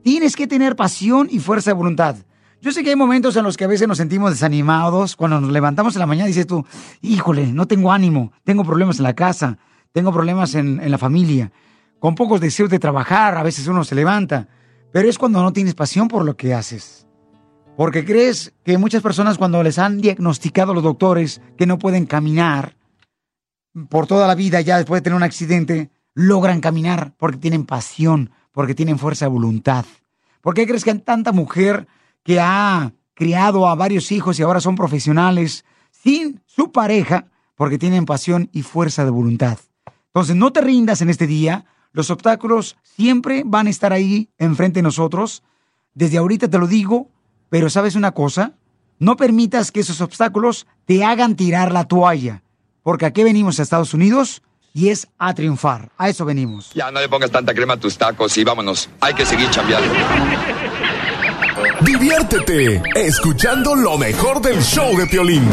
Tienes 0.03 0.36
que 0.36 0.47
tener 0.47 0.76
pasión 0.76 1.28
y 1.30 1.39
fuerza 1.39 1.72
de 1.72 1.76
voluntad. 1.76 2.16
Yo 2.62 2.72
sé 2.72 2.84
que 2.84 2.91
hay 2.91 2.95
momentos 2.95 3.36
en 3.36 3.43
los 3.43 3.57
que 3.57 3.66
a 3.66 3.68
veces 3.68 3.88
nos 3.88 3.97
sentimos 3.97 4.32
desanimados. 4.32 5.16
Cuando 5.16 5.41
nos 5.41 5.51
levantamos 5.51 5.95
en 5.95 5.99
la 5.99 6.05
mañana 6.05 6.28
dices 6.28 6.47
tú, 6.47 6.66
híjole, 7.01 7.51
no 7.51 7.68
tengo 7.68 7.91
ánimo, 7.91 8.32
tengo 8.43 8.64
problemas 8.64 8.97
en 8.97 9.03
la 9.03 9.14
casa, 9.14 9.57
tengo 9.91 10.12
problemas 10.12 10.55
en, 10.55 10.80
en 10.80 10.91
la 10.91 10.97
familia, 10.97 11.51
con 12.01 12.15
pocos 12.15 12.41
deseos 12.41 12.71
de 12.71 12.79
trabajar, 12.79 13.37
a 13.37 13.43
veces 13.43 13.67
uno 13.67 13.83
se 13.83 13.93
levanta. 13.93 14.47
Pero 14.91 15.07
es 15.07 15.19
cuando 15.19 15.39
no 15.43 15.53
tienes 15.53 15.75
pasión 15.75 16.07
por 16.07 16.25
lo 16.25 16.35
que 16.35 16.55
haces. 16.55 17.07
Porque 17.77 18.03
crees 18.03 18.53
que 18.65 18.79
muchas 18.79 19.03
personas 19.03 19.37
cuando 19.37 19.61
les 19.61 19.77
han 19.77 20.01
diagnosticado 20.01 20.73
los 20.73 20.81
doctores 20.81 21.41
que 21.59 21.67
no 21.67 21.77
pueden 21.77 22.07
caminar, 22.07 22.75
por 23.87 24.07
toda 24.07 24.25
la 24.27 24.33
vida, 24.33 24.61
ya 24.61 24.77
después 24.77 24.99
de 24.99 25.03
tener 25.03 25.15
un 25.15 25.21
accidente, 25.21 25.91
logran 26.15 26.59
caminar 26.59 27.13
porque 27.17 27.37
tienen 27.37 27.67
pasión, 27.67 28.31
porque 28.51 28.73
tienen 28.73 28.97
fuerza 28.97 29.25
de 29.25 29.31
voluntad. 29.31 29.85
¿Por 30.41 30.55
qué 30.55 30.65
crees 30.65 30.83
que 30.83 30.89
hay 30.89 30.99
tanta 30.99 31.31
mujer 31.31 31.87
que 32.23 32.39
ha 32.39 32.93
criado 33.13 33.67
a 33.67 33.75
varios 33.75 34.11
hijos 34.11 34.39
y 34.39 34.41
ahora 34.41 34.59
son 34.59 34.73
profesionales 34.73 35.65
sin 35.91 36.41
su 36.47 36.71
pareja 36.71 37.27
porque 37.53 37.77
tienen 37.77 38.05
pasión 38.05 38.49
y 38.51 38.63
fuerza 38.63 39.05
de 39.05 39.11
voluntad? 39.11 39.59
Entonces, 40.07 40.35
no 40.35 40.51
te 40.51 40.61
rindas 40.61 41.03
en 41.03 41.11
este 41.11 41.27
día. 41.27 41.65
Los 41.93 42.09
obstáculos 42.09 42.77
siempre 42.95 43.43
van 43.45 43.67
a 43.67 43.69
estar 43.69 43.93
ahí 43.93 44.29
enfrente 44.37 44.79
de 44.79 44.83
nosotros. 44.83 45.43
Desde 45.93 46.17
ahorita 46.17 46.49
te 46.49 46.57
lo 46.57 46.67
digo, 46.67 47.09
pero 47.49 47.69
¿sabes 47.69 47.95
una 47.95 48.11
cosa? 48.11 48.53
No 48.99 49.17
permitas 49.17 49.71
que 49.71 49.81
esos 49.81 49.99
obstáculos 49.99 50.67
te 50.85 51.03
hagan 51.03 51.35
tirar 51.35 51.71
la 51.71 51.85
toalla, 51.85 52.43
porque 52.83 53.05
aquí 53.05 53.23
venimos 53.23 53.59
a 53.59 53.63
Estados 53.63 53.93
Unidos 53.93 54.41
y 54.73 54.89
es 54.89 55.07
a 55.17 55.33
triunfar. 55.33 55.91
A 55.97 56.09
eso 56.09 56.23
venimos. 56.23 56.71
Ya 56.73 56.91
no 56.91 56.99
le 56.99 57.09
pongas 57.09 57.31
tanta 57.31 57.53
crema 57.53 57.73
a 57.73 57.77
tus 57.77 57.97
tacos 57.97 58.37
y 58.37 58.43
vámonos. 58.43 58.89
Hay 59.01 59.13
que 59.13 59.25
seguir 59.25 59.49
chambeando. 59.49 59.93
Diviértete 61.81 62.81
escuchando 62.95 63.75
lo 63.75 63.97
mejor 63.97 64.41
del 64.41 64.61
show 64.61 64.95
de 64.97 65.07
Piolín. 65.07 65.47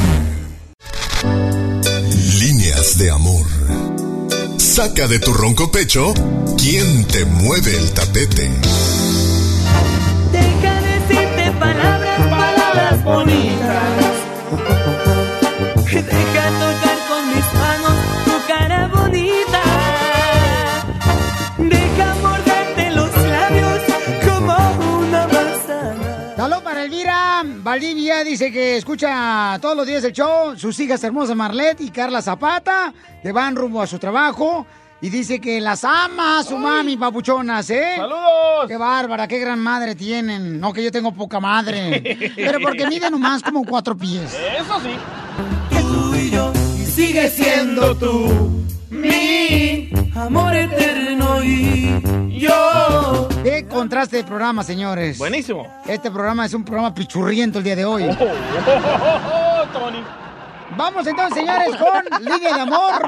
Líneas 2.39 2.99
de 2.99 3.11
amor. 3.11 3.58
Saca 4.79 5.09
de 5.09 5.19
tu 5.19 5.35
ronco 5.35 5.73
pecho 5.73 6.15
quién 6.57 7.05
te 7.07 7.25
mueve 7.25 7.77
el 7.77 7.91
tapete. 7.91 8.49
Deja 10.31 10.81
decirte 10.81 11.51
palabras, 11.59 12.21
palabras 12.31 13.03
bonitas. 13.03 13.59
Valdivia 27.69 28.25
dice 28.25 28.51
que 28.51 28.79
escucha 28.79 29.59
todos 29.61 29.77
los 29.77 29.87
días 29.87 30.03
el 30.03 30.15
show. 30.15 30.57
Sus 30.57 30.81
hijas 30.81 31.05
hermosas 31.05 31.37
Marlet 31.37 31.79
y 31.83 31.91
Carla 31.91 32.23
Zapata, 32.23 32.95
que 33.23 33.31
van 33.31 33.55
rumbo 33.55 33.83
a 33.83 33.87
su 33.87 33.99
trabajo. 33.99 34.67
Y 35.03 35.11
dice 35.11 35.39
que 35.39 35.61
las 35.61 35.85
ama 35.85 36.43
su 36.43 36.57
mami, 36.57 36.97
papuchonas, 36.97 37.69
¿eh? 37.69 37.97
¡Saludos! 37.99 38.69
¡Qué 38.69 38.79
bárbara, 38.79 39.29
qué 39.29 39.39
gran 39.39 39.61
madre 39.61 39.95
tienen! 39.95 40.59
No 40.59 40.73
que 40.73 40.83
yo 40.83 40.91
tengo 40.91 41.13
poca 41.13 41.41
madre. 41.41 42.33
Pero 42.37 42.59
porque 42.59 42.87
mide 42.87 43.11
nomás 43.11 43.43
como 43.43 43.63
cuatro 43.65 43.95
pies. 43.95 44.35
Eso 44.59 44.81
sí. 44.81 45.58
Sigue 46.99 47.31
siendo 47.31 47.97
tú 47.97 48.65
mi 48.91 49.89
amor 50.17 50.53
eterno 50.57 51.45
y 51.45 52.41
yo. 52.41 53.29
¡Qué 53.45 53.67
contraste 53.69 54.17
de 54.17 54.25
programa, 54.25 54.65
señores! 54.65 55.17
Buenísimo. 55.17 55.65
Este 55.87 56.11
programa 56.11 56.45
es 56.47 56.55
un 56.55 56.65
programa 56.65 56.93
pichurriento 56.93 57.59
el 57.59 57.65
día 57.65 57.77
de 57.77 57.85
hoy. 57.85 58.03
Tony. 59.73 60.03
Vamos 60.77 61.07
entonces, 61.07 61.39
señores, 61.39 61.77
con 61.77 62.21
Línea 62.21 62.55
de 62.57 62.61
Amor. 62.63 63.03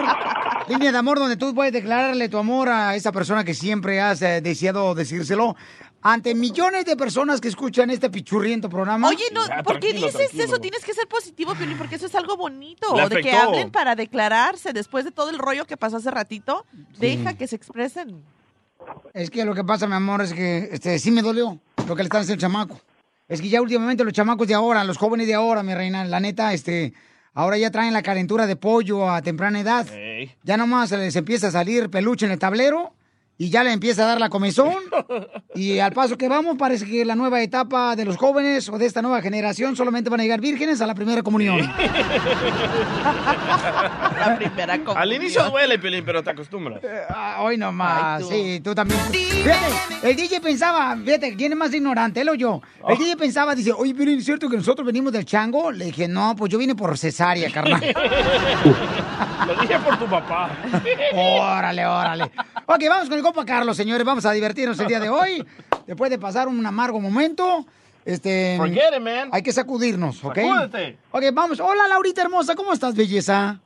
Línea 0.69 0.93
de 0.93 0.99
Amor 0.99 1.19
donde 1.19 1.37
tú 1.37 1.53
puedes 1.53 1.73
declararle 1.73 2.29
tu 2.29 2.39
amor 2.39 2.69
a 2.69 2.95
esa 2.95 3.11
persona 3.11 3.43
que 3.43 3.55
siempre 3.55 4.01
has 4.01 4.23
eh, 4.23 4.41
deseado 4.41 4.95
decírselo 4.95 5.57
ante 6.03 6.35
millones 6.35 6.85
de 6.85 6.97
personas 6.97 7.41
que 7.41 7.49
escuchan 7.49 7.91
este 7.91 8.09
pichurriento 8.11 8.69
programa. 8.69 9.09
Oye, 9.09 9.25
no, 9.33 9.47
Ya, 9.47 9.63
¿por 9.63 9.81
qué 9.81 9.93
dices 9.93 10.15
tranquilo. 10.15 10.45
eso? 10.45 10.59
Tienes 10.59 10.85
que 10.85 10.95
ser 10.95 11.07
positivo, 11.07 11.55
Piolín, 11.55 11.77
porque 11.77 11.97
eso 11.97 12.07
es 12.07 12.15
algo 12.15 12.37
bonito. 12.37 12.95
Le 12.97 13.09
De 13.09 13.23
que 13.23 13.33
hablen 13.33 13.71
para 13.71 13.95
declararse 13.95 14.73
después 14.73 15.05
de 15.05 15.11
todo 15.11 15.31
el 15.31 15.39
rollo 15.39 15.67
que 15.67 15.77
pasó 15.77 15.99
hace 15.99 16.11
ratito. 16.11 16.65
Deja 16.99 17.35
que 17.35 17.47
se 17.47 17.57
expresen. 17.57 18.23
Es 19.13 19.31
que 19.31 19.45
lo 19.45 19.55
que 19.55 19.63
pasa, 19.63 19.87
mi 19.87 19.95
amor, 19.95 20.23
es 20.23 20.33
que 20.33 20.71
este, 20.73 20.99
sí 20.99 21.11
me 21.11 21.23
dolió 21.23 21.59
lo 21.87 21.97
que 21.97 22.03
le 22.03 22.07
están 22.07 22.23
haciendo 22.23 22.47
al 22.47 22.51
chamaco. 22.51 22.81
Es 23.29 23.41
que 23.41 23.49
ya 23.49 23.61
últimamente 23.61 24.03
los 24.03 24.13
chamacos 24.13 24.49
de 24.49 24.55
ahora, 24.55 24.83
los 24.85 24.97
jóvenes 24.97 25.27
de 25.27 25.35
ahora, 25.35 25.63
mi 25.63 25.75
reina, 25.75 26.05
la 26.05 26.19
neta, 26.19 26.53
este, 26.53 26.95
ahora 27.35 27.59
ya 27.59 27.71
traen 27.71 27.93
la 27.93 28.03
calentura 28.03 28.47
de 28.47 28.57
pollo 28.57 29.09
a 29.09 29.23
temprana 29.23 29.61
edad. 29.61 29.87
Ya 30.43 30.57
nomás 30.57 30.89
se 30.89 30.97
les 30.97 31.15
empieza 31.15 31.49
a 31.49 31.51
salir 31.53 31.91
peluche 31.91 32.27
en 32.27 32.33
el 32.33 32.39
tablero 32.39 32.95
y 33.41 33.49
ya 33.49 33.65
le 33.65 33.73
empieza 33.73 34.03
a 34.05 34.07
dar 34.07 34.21
la 34.21 34.29
comezón. 34.29 34.75
y 35.55 35.79
al 35.79 35.93
paso 35.93 36.19
que 36.19 36.29
vamos, 36.29 36.59
parece 36.59 36.85
que 36.85 37.07
la 37.07 37.15
nueva 37.15 37.41
etapa 37.41 37.97
de 37.97 38.05
los 38.05 38.19
jóvenes 38.19 38.69
o 38.69 38.77
de 38.77 38.85
esta 38.85 39.01
nueva 39.01 39.23
generación 39.23 39.77
solamente 39.77 40.11
van 40.11 40.21
a 40.21 40.25
llegar 40.25 40.43
vírgenes 40.43 40.83
a 40.83 40.87
la 40.87 40.95
primera 40.95 41.23
comunión. 41.23 41.59
La 44.21 44.37
primera 44.37 44.75
comunión. 44.75 44.99
Al 44.99 45.13
inicio 45.15 45.43
duele, 45.49 45.79
Pelín, 45.79 46.05
pero 46.05 46.23
te 46.23 46.29
acostumbras. 46.29 46.83
Ah, 47.09 47.39
Hoy 47.41 47.57
nomás, 47.57 48.17
Ay, 48.17 48.23
tú. 48.23 48.29
sí, 48.29 48.61
tú 48.63 48.75
también. 48.75 49.01
Fíjate, 49.11 50.11
el 50.11 50.17
DJ 50.17 50.41
pensaba, 50.43 50.95
fíjate, 51.03 51.35
¿quién 51.35 51.53
es 51.53 51.59
más 51.59 51.73
ignorante, 51.73 52.21
él 52.21 52.29
o 52.29 52.35
yo? 52.35 52.61
El 52.87 52.99
DJ 52.99 53.17
pensaba, 53.17 53.55
dice, 53.55 53.73
oye, 53.73 53.95
pero 53.97 54.11
¿es 54.11 54.23
cierto 54.23 54.51
que 54.51 54.57
nosotros 54.59 54.85
venimos 54.85 55.13
del 55.15 55.25
chango? 55.25 55.73
Le 55.73 55.87
dije, 55.87 56.07
no, 56.09 56.37
pues 56.37 56.53
yo 56.53 56.59
vine 56.59 56.75
por 56.75 56.99
cesárea, 56.99 57.51
carnal. 57.51 57.81
Lo 59.47 59.55
dije 59.55 59.79
por 59.79 59.99
tu 59.99 60.07
papá. 60.07 60.51
órale, 61.15 61.87
órale. 61.87 62.25
Ok, 62.67 62.83
vamos 62.89 63.09
con 63.09 63.19
el 63.19 63.25
compa 63.33 63.45
Carlos, 63.45 63.77
señores, 63.77 64.05
vamos 64.05 64.27
a 64.27 64.33
divertirnos 64.33 64.79
el 64.81 64.89
día 64.89 64.99
de 64.99 65.09
hoy. 65.09 65.47
Después 65.87 66.11
de 66.11 66.19
pasar 66.19 66.49
un 66.49 66.67
amargo 66.67 67.01
momento, 67.01 67.65
este... 68.05 68.57
Forget 68.57 68.97
it, 68.97 69.01
man. 69.01 69.29
Hay 69.31 69.43
que 69.43 69.53
sacudirnos, 69.53 70.25
¿ok? 70.25 70.35
Sacúdete. 70.35 70.99
Ok, 71.13 71.23
vamos. 71.33 71.61
Hola, 71.61 71.87
Laurita 71.87 72.23
hermosa, 72.23 72.57
¿cómo 72.57 72.73
estás, 72.73 72.97
belleza? 72.97 73.61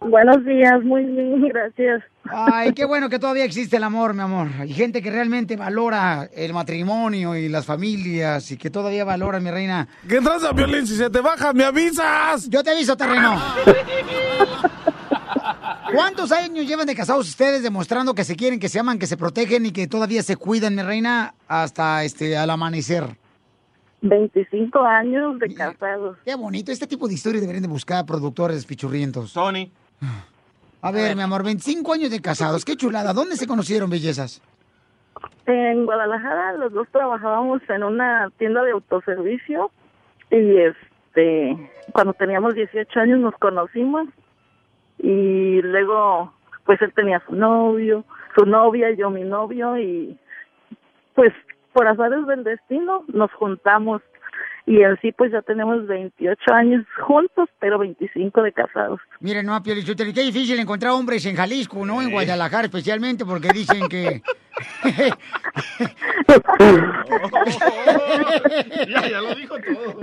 Buenos 0.00 0.44
días, 0.44 0.82
muy 0.82 1.04
bien, 1.04 1.42
gracias. 1.48 2.02
Ay, 2.28 2.72
qué 2.72 2.84
bueno 2.84 3.08
que 3.08 3.20
todavía 3.20 3.44
existe 3.44 3.76
el 3.76 3.84
amor, 3.84 4.14
mi 4.14 4.22
amor. 4.22 4.48
Hay 4.58 4.72
gente 4.72 5.00
que 5.00 5.12
realmente 5.12 5.54
valora 5.54 6.28
el 6.34 6.52
matrimonio 6.52 7.36
y 7.36 7.48
las 7.48 7.66
familias 7.66 8.50
y 8.50 8.56
que 8.56 8.68
todavía 8.70 9.04
valora, 9.04 9.38
mi 9.38 9.50
reina. 9.50 9.86
¿Qué 10.08 10.20
traza, 10.20 10.52
Violín? 10.52 10.88
Si 10.88 10.96
se 10.96 11.08
te 11.08 11.20
baja, 11.20 11.52
me 11.52 11.64
avisas. 11.64 12.48
Yo 12.48 12.64
te 12.64 12.70
aviso, 12.70 12.96
terreno. 12.96 13.40
¿Cuántos 15.94 16.32
años 16.32 16.66
llevan 16.66 16.86
de 16.86 16.94
casados 16.94 17.28
ustedes 17.28 17.62
demostrando 17.62 18.14
que 18.14 18.24
se 18.24 18.36
quieren, 18.36 18.58
que 18.58 18.68
se 18.68 18.78
aman, 18.80 18.98
que 18.98 19.06
se 19.06 19.16
protegen 19.16 19.66
y 19.66 19.72
que 19.72 19.86
todavía 19.86 20.22
se 20.22 20.36
cuidan, 20.36 20.74
mi 20.74 20.82
reina, 20.82 21.34
hasta 21.46 22.04
este 22.04 22.36
al 22.36 22.50
amanecer? 22.50 23.04
25 24.02 24.80
años 24.80 25.38
de 25.38 25.54
casados. 25.54 26.18
Qué 26.24 26.34
bonito. 26.34 26.72
Este 26.72 26.86
tipo 26.86 27.08
de 27.08 27.14
historias 27.14 27.40
deberían 27.40 27.62
de 27.62 27.68
buscar 27.68 28.04
productores 28.04 28.66
pichurrientos. 28.66 29.32
Tony. 29.32 29.70
A 30.82 30.90
ver, 30.90 31.16
mi 31.16 31.22
amor, 31.22 31.42
25 31.42 31.92
años 31.94 32.10
de 32.10 32.20
casados. 32.20 32.64
Qué 32.64 32.76
chulada. 32.76 33.12
¿Dónde 33.12 33.36
se 33.36 33.46
conocieron, 33.46 33.88
bellezas? 33.88 34.42
En 35.46 35.86
Guadalajara 35.86 36.54
los 36.54 36.72
dos 36.72 36.88
trabajábamos 36.90 37.62
en 37.68 37.82
una 37.84 38.30
tienda 38.36 38.62
de 38.62 38.72
autoservicio 38.72 39.70
y 40.30 40.56
este 40.58 41.70
cuando 41.92 42.12
teníamos 42.14 42.54
18 42.54 43.00
años 43.00 43.20
nos 43.20 43.34
conocimos 43.34 44.08
y 45.04 45.60
luego 45.60 46.32
pues 46.64 46.80
él 46.80 46.94
tenía 46.94 47.22
su 47.26 47.34
novio, 47.34 48.04
su 48.34 48.46
novia 48.46 48.90
y 48.90 48.96
yo 48.96 49.10
mi 49.10 49.22
novio 49.22 49.78
y 49.78 50.18
pues 51.14 51.30
por 51.74 51.86
azares 51.86 52.26
del 52.26 52.42
destino 52.42 53.04
nos 53.08 53.30
juntamos 53.34 54.00
y 54.66 54.82
en 54.82 54.98
sí 55.00 55.12
pues 55.12 55.32
ya 55.32 55.42
tenemos 55.42 55.86
28 55.86 56.52
años 56.52 56.84
juntos 57.06 57.48
pero 57.60 57.78
25 57.78 58.42
de 58.42 58.52
casados. 58.52 59.00
Miren, 59.20 59.46
no, 59.46 59.62
Piolichotelo, 59.62 60.12
qué 60.12 60.22
difícil 60.22 60.58
encontrar 60.58 60.92
hombres 60.92 61.24
en 61.26 61.36
Jalisco, 61.36 61.84
¿no? 61.84 62.02
En 62.02 62.10
Guadalajara 62.10 62.64
especialmente, 62.64 63.24
porque 63.24 63.48
dicen 63.48 63.88
que... 63.88 64.22
ya, 68.88 69.08
ya 69.08 69.20
lo 69.20 69.34
dijo 69.34 69.56
todo. 69.60 69.98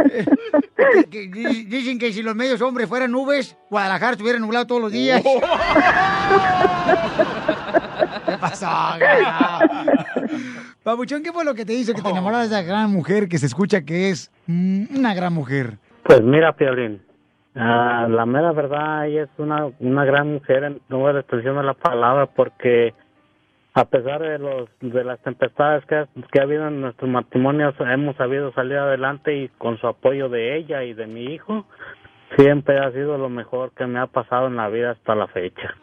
dicen 1.10 1.98
que 1.98 2.12
si 2.12 2.22
los 2.22 2.36
medios 2.36 2.62
hombres 2.62 2.90
fueran 2.90 3.12
nubes, 3.12 3.56
Guadalajara 3.70 4.12
estuviera 4.14 4.40
nublado 4.40 4.68
todos 4.68 4.82
los 4.82 4.92
días. 4.92 5.24
¿Qué 8.26 8.38
pasó? 8.40 8.68
Pabuchón, 10.84 11.24
¿qué 11.24 11.32
fue 11.32 11.46
lo 11.46 11.54
que 11.54 11.66
te 11.66 11.74
hizo 11.74 11.94
que 11.94 12.02
te 12.02 12.10
enamoraras 12.10 12.50
de 12.50 12.56
esa 12.60 12.66
gran 12.68 12.92
mujer 12.92 13.28
que 13.30 13.38
se 13.38 13.46
escucha 13.46 13.82
que 13.84 14.10
es 14.10 14.32
mm, 14.48 14.98
una 14.98 15.14
gran 15.14 15.34
mujer? 15.34 15.78
Pues 16.04 16.22
mira, 16.22 16.54
Piolín, 16.56 17.02
ah, 17.56 18.08
la 18.10 18.26
mera 18.26 18.52
verdad, 18.52 19.06
ella 19.08 19.24
es 19.24 19.30
una, 19.38 19.68
una 19.80 20.06
gran 20.06 20.34
mujer 20.34 20.64
en 20.64 20.80
toda 20.90 21.14
la 21.14 21.20
expresión 21.20 21.56
de 21.58 21.64
la 21.64 21.74
palabra 21.76 22.26
porque 22.26 22.94
a 23.74 23.86
pesar 23.86 24.22
de 24.22 24.38
los 24.40 24.68
de 24.82 25.04
las 25.04 25.20
tempestades 25.22 25.86
que, 25.86 25.96
ha- 25.96 26.08
que 26.32 26.40
ha 26.40 26.44
habido 26.44 26.68
en 26.68 26.82
nuestros 26.82 27.10
matrimonios, 27.10 27.74
hemos 27.80 28.16
sabido 28.18 28.52
salir 28.54 28.78
adelante 28.78 29.36
y 29.38 29.48
con 29.58 29.78
su 29.78 29.88
apoyo 29.88 30.28
de 30.30 30.58
ella 30.58 30.84
y 30.84 30.94
de 30.94 31.06
mi 31.08 31.26
hijo, 31.34 31.66
siempre 32.38 32.80
ha 32.80 32.92
sido 32.92 33.18
lo 33.18 33.30
mejor 33.30 33.72
que 33.74 33.86
me 33.86 34.00
ha 34.00 34.08
pasado 34.08 34.48
en 34.48 34.56
la 34.56 34.68
vida 34.70 34.92
hasta 34.92 35.16
la 35.16 35.28
fecha. 35.28 35.76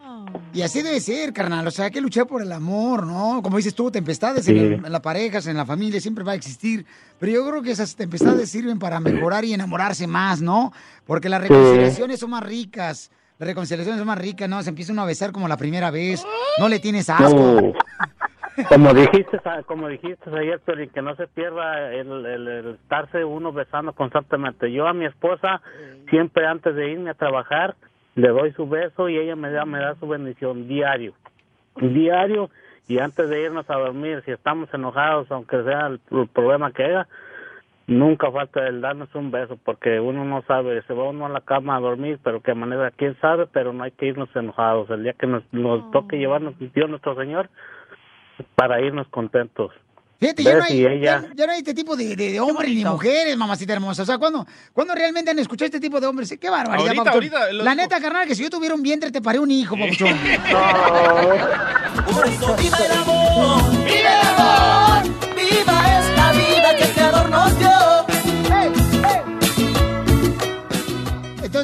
Y 0.52 0.62
así 0.62 0.82
debe 0.82 1.00
ser, 1.00 1.32
carnal. 1.32 1.66
O 1.66 1.70
sea, 1.70 1.86
hay 1.86 1.90
que 1.90 2.00
luchar 2.00 2.26
por 2.26 2.42
el 2.42 2.52
amor, 2.52 3.06
¿no? 3.06 3.40
Como 3.42 3.56
dices 3.56 3.74
tú, 3.74 3.90
tempestades 3.90 4.44
Sí. 4.44 4.52
en, 4.52 4.58
el- 4.58 4.84
en 4.84 4.92
las 4.92 5.00
parejas, 5.00 5.46
en 5.46 5.56
la 5.56 5.64
familia, 5.66 6.00
siempre 6.00 6.24
va 6.24 6.32
a 6.32 6.34
existir. 6.34 6.84
Pero 7.18 7.32
yo 7.32 7.48
creo 7.48 7.62
que 7.62 7.70
esas 7.70 7.96
tempestades 7.96 8.50
sirven 8.50 8.78
para 8.78 9.00
mejorar 9.00 9.44
y 9.44 9.52
enamorarse 9.54 10.06
más, 10.06 10.40
¿no? 10.42 10.72
Porque 11.06 11.28
las 11.28 11.40
reconciliaciones 11.42 12.20
son 12.20 12.30
más 12.30 12.42
ricas. 12.44 13.10
La 13.38 13.46
reconciliación 13.46 13.98
es 13.98 14.04
más 14.04 14.18
rica, 14.18 14.48
¿no? 14.48 14.62
Se 14.62 14.70
empieza 14.70 14.92
uno 14.92 15.02
a 15.02 15.06
besar 15.06 15.30
como 15.32 15.46
la 15.48 15.56
primera 15.56 15.90
vez. 15.90 16.24
No 16.58 16.68
le 16.68 16.78
tienes 16.80 17.08
asco. 17.08 17.34
No. 17.60 17.72
Como 18.68 18.92
dijiste, 18.92 19.40
como 19.66 19.88
dijiste 19.88 20.30
ayer, 20.36 20.58
Piolín, 20.60 20.90
que 20.90 21.02
no 21.02 21.14
se 21.16 21.26
pierda 21.28 21.92
el, 21.92 22.26
el- 22.26 22.48
el 22.48 22.66
estarse 22.74 23.24
uno 23.24 23.52
besando 23.52 23.92
constantemente. 23.92 24.72
Yo 24.72 24.86
a 24.88 24.94
mi 24.94 25.04
esposa, 25.04 25.60
siempre 26.10 26.46
antes 26.46 26.74
de 26.74 26.90
irme 26.90 27.10
a 27.10 27.14
trabajar, 27.14 27.76
le 28.14 28.28
doy 28.28 28.52
su 28.52 28.68
beso 28.68 29.08
y 29.08 29.16
ella 29.18 29.36
me 29.36 29.50
da, 29.50 29.64
me 29.64 29.78
da 29.78 29.94
su 29.96 30.08
bendición 30.08 30.66
diario. 30.66 31.12
Diario 31.76 32.50
y 32.88 32.98
antes 32.98 33.28
de 33.30 33.42
irnos 33.42 33.68
a 33.70 33.74
dormir, 33.76 34.22
si 34.24 34.32
estamos 34.32 34.72
enojados, 34.74 35.30
aunque 35.30 35.62
sea 35.62 35.86
el, 35.86 36.00
el 36.10 36.26
problema 36.26 36.72
que 36.72 36.84
haya, 36.84 37.06
nunca 37.86 38.30
falta 38.32 38.66
el 38.66 38.80
darnos 38.80 39.14
un 39.14 39.30
beso, 39.30 39.56
porque 39.64 40.00
uno 40.00 40.24
no 40.24 40.42
sabe, 40.42 40.82
se 40.82 40.94
va 40.94 41.04
uno 41.10 41.26
a 41.26 41.30
la 41.30 41.40
cama 41.42 41.76
a 41.76 41.80
dormir, 41.80 42.18
pero 42.24 42.40
qué 42.40 42.54
manera, 42.54 42.90
quién 42.90 43.14
sabe, 43.20 43.46
pero 43.46 43.72
no 43.72 43.84
hay 43.84 43.92
que 43.92 44.06
irnos 44.06 44.34
enojados. 44.34 44.90
El 44.90 45.04
día 45.04 45.12
que 45.12 45.26
nos, 45.26 45.42
nos 45.52 45.90
toque 45.92 46.18
llevarnos 46.18 46.54
Dios 46.58 46.90
nuestro 46.90 47.14
Señor, 47.14 47.48
para 48.54 48.80
irnos 48.80 49.06
contentos. 49.08 49.72
Fíjate, 50.20 50.42
ya 50.42 50.56
no, 50.56 50.64
hay, 50.64 50.76
Y 50.80 50.84
ella- 50.84 51.20
ya- 51.22 51.30
ya 51.32 51.46
no 51.46 51.52
hay 51.52 51.58
este 51.58 51.74
tipo 51.74 51.94
de, 51.94 52.16
de, 52.16 52.32
de 52.32 52.40
hombres 52.40 52.68
ni 52.74 52.84
mujeres, 52.84 53.36
mamacita 53.36 53.72
hermosa. 53.74 54.02
O 54.02 54.04
sea, 54.04 54.18
¿cuándo, 54.18 54.44
¿cuándo 54.72 54.92
realmente 54.96 55.30
han 55.30 55.38
escuchado 55.38 55.66
este 55.66 55.78
tipo 55.78 56.00
de 56.00 56.08
hombres? 56.08 56.34
¡Qué 56.40 56.50
barbaridad, 56.50 57.06
Ahorita, 57.08 57.52
La 57.52 57.76
neta, 57.76 58.00
carnal, 58.00 58.26
que 58.26 58.34
si 58.34 58.42
yo 58.42 58.50
tuviera 58.50 58.74
un 58.74 58.82
vientre 58.82 59.12
te 59.12 59.22
paré 59.22 59.38
un 59.38 59.50
hijo, 59.52 59.76
papuchón. 59.78 60.18
Por 62.12 62.26
eso 62.26 62.56
viva 62.56 62.78
el 62.78 62.92
amor, 62.92 63.62
viva 63.84 64.20
el 64.20 64.26
amor, 64.26 64.27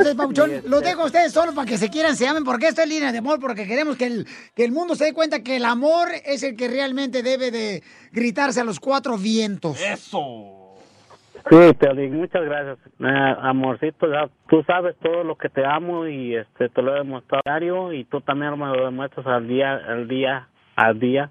Entonces, 0.05 0.17
Papuchón, 0.17 0.71
los 0.71 0.83
dejo 0.83 1.03
a 1.03 1.07
ustedes 1.07 1.33
solo 1.33 1.55
para 1.55 1.67
que 1.67 1.79
se 1.79 1.89
quieran, 1.89 2.15
se 2.17 2.29
amen, 2.29 2.45
porque 2.45 2.69
esto 2.69 2.83
es 2.83 2.89
línea 2.89 3.11
de 3.11 3.19
amor, 3.19 3.41
porque 3.41 3.67
queremos 3.67 3.97
que 3.97 4.07
el, 4.07 4.27
que 4.55 4.65
el 4.65 4.73
mundo 4.73 4.95
se 4.95 5.07
dé 5.07 5.15
cuenta 5.15 5.43
que 5.43 5.57
el 5.57 5.65
amor 5.65 6.09
es 6.25 6.43
el 6.43 6.57
que 6.57 6.69
realmente 6.69 7.23
debe 7.23 7.51
de 7.51 7.83
gritarse 8.13 8.61
a 8.61 8.65
los 8.65 8.81
cuatro 8.81 9.17
vientos. 9.17 9.81
Eso. 9.81 10.79
Sí, 11.49 11.57
Piolín, 11.79 12.19
muchas 12.19 12.45
gracias. 12.45 12.79
Eh, 13.01 13.37
amorcito, 13.41 14.11
ya 14.11 14.29
tú 14.49 14.63
sabes 14.67 14.95
todo 15.03 15.25
lo 15.25 15.37
que 15.37 15.49
te 15.49 15.65
amo 15.65 16.07
y 16.07 16.37
este 16.37 16.69
te 16.69 16.83
lo 16.83 16.95
he 16.95 16.99
demostrado 16.99 17.43
diario 17.45 17.93
y 17.93 18.05
tú 18.05 18.21
también 18.21 18.59
me 18.59 18.67
lo 18.67 18.85
demuestras 18.85 19.27
al 19.27 19.49
día, 19.49 19.75
al 19.75 20.09
día, 20.09 20.49
al 20.77 20.99
día. 20.99 21.31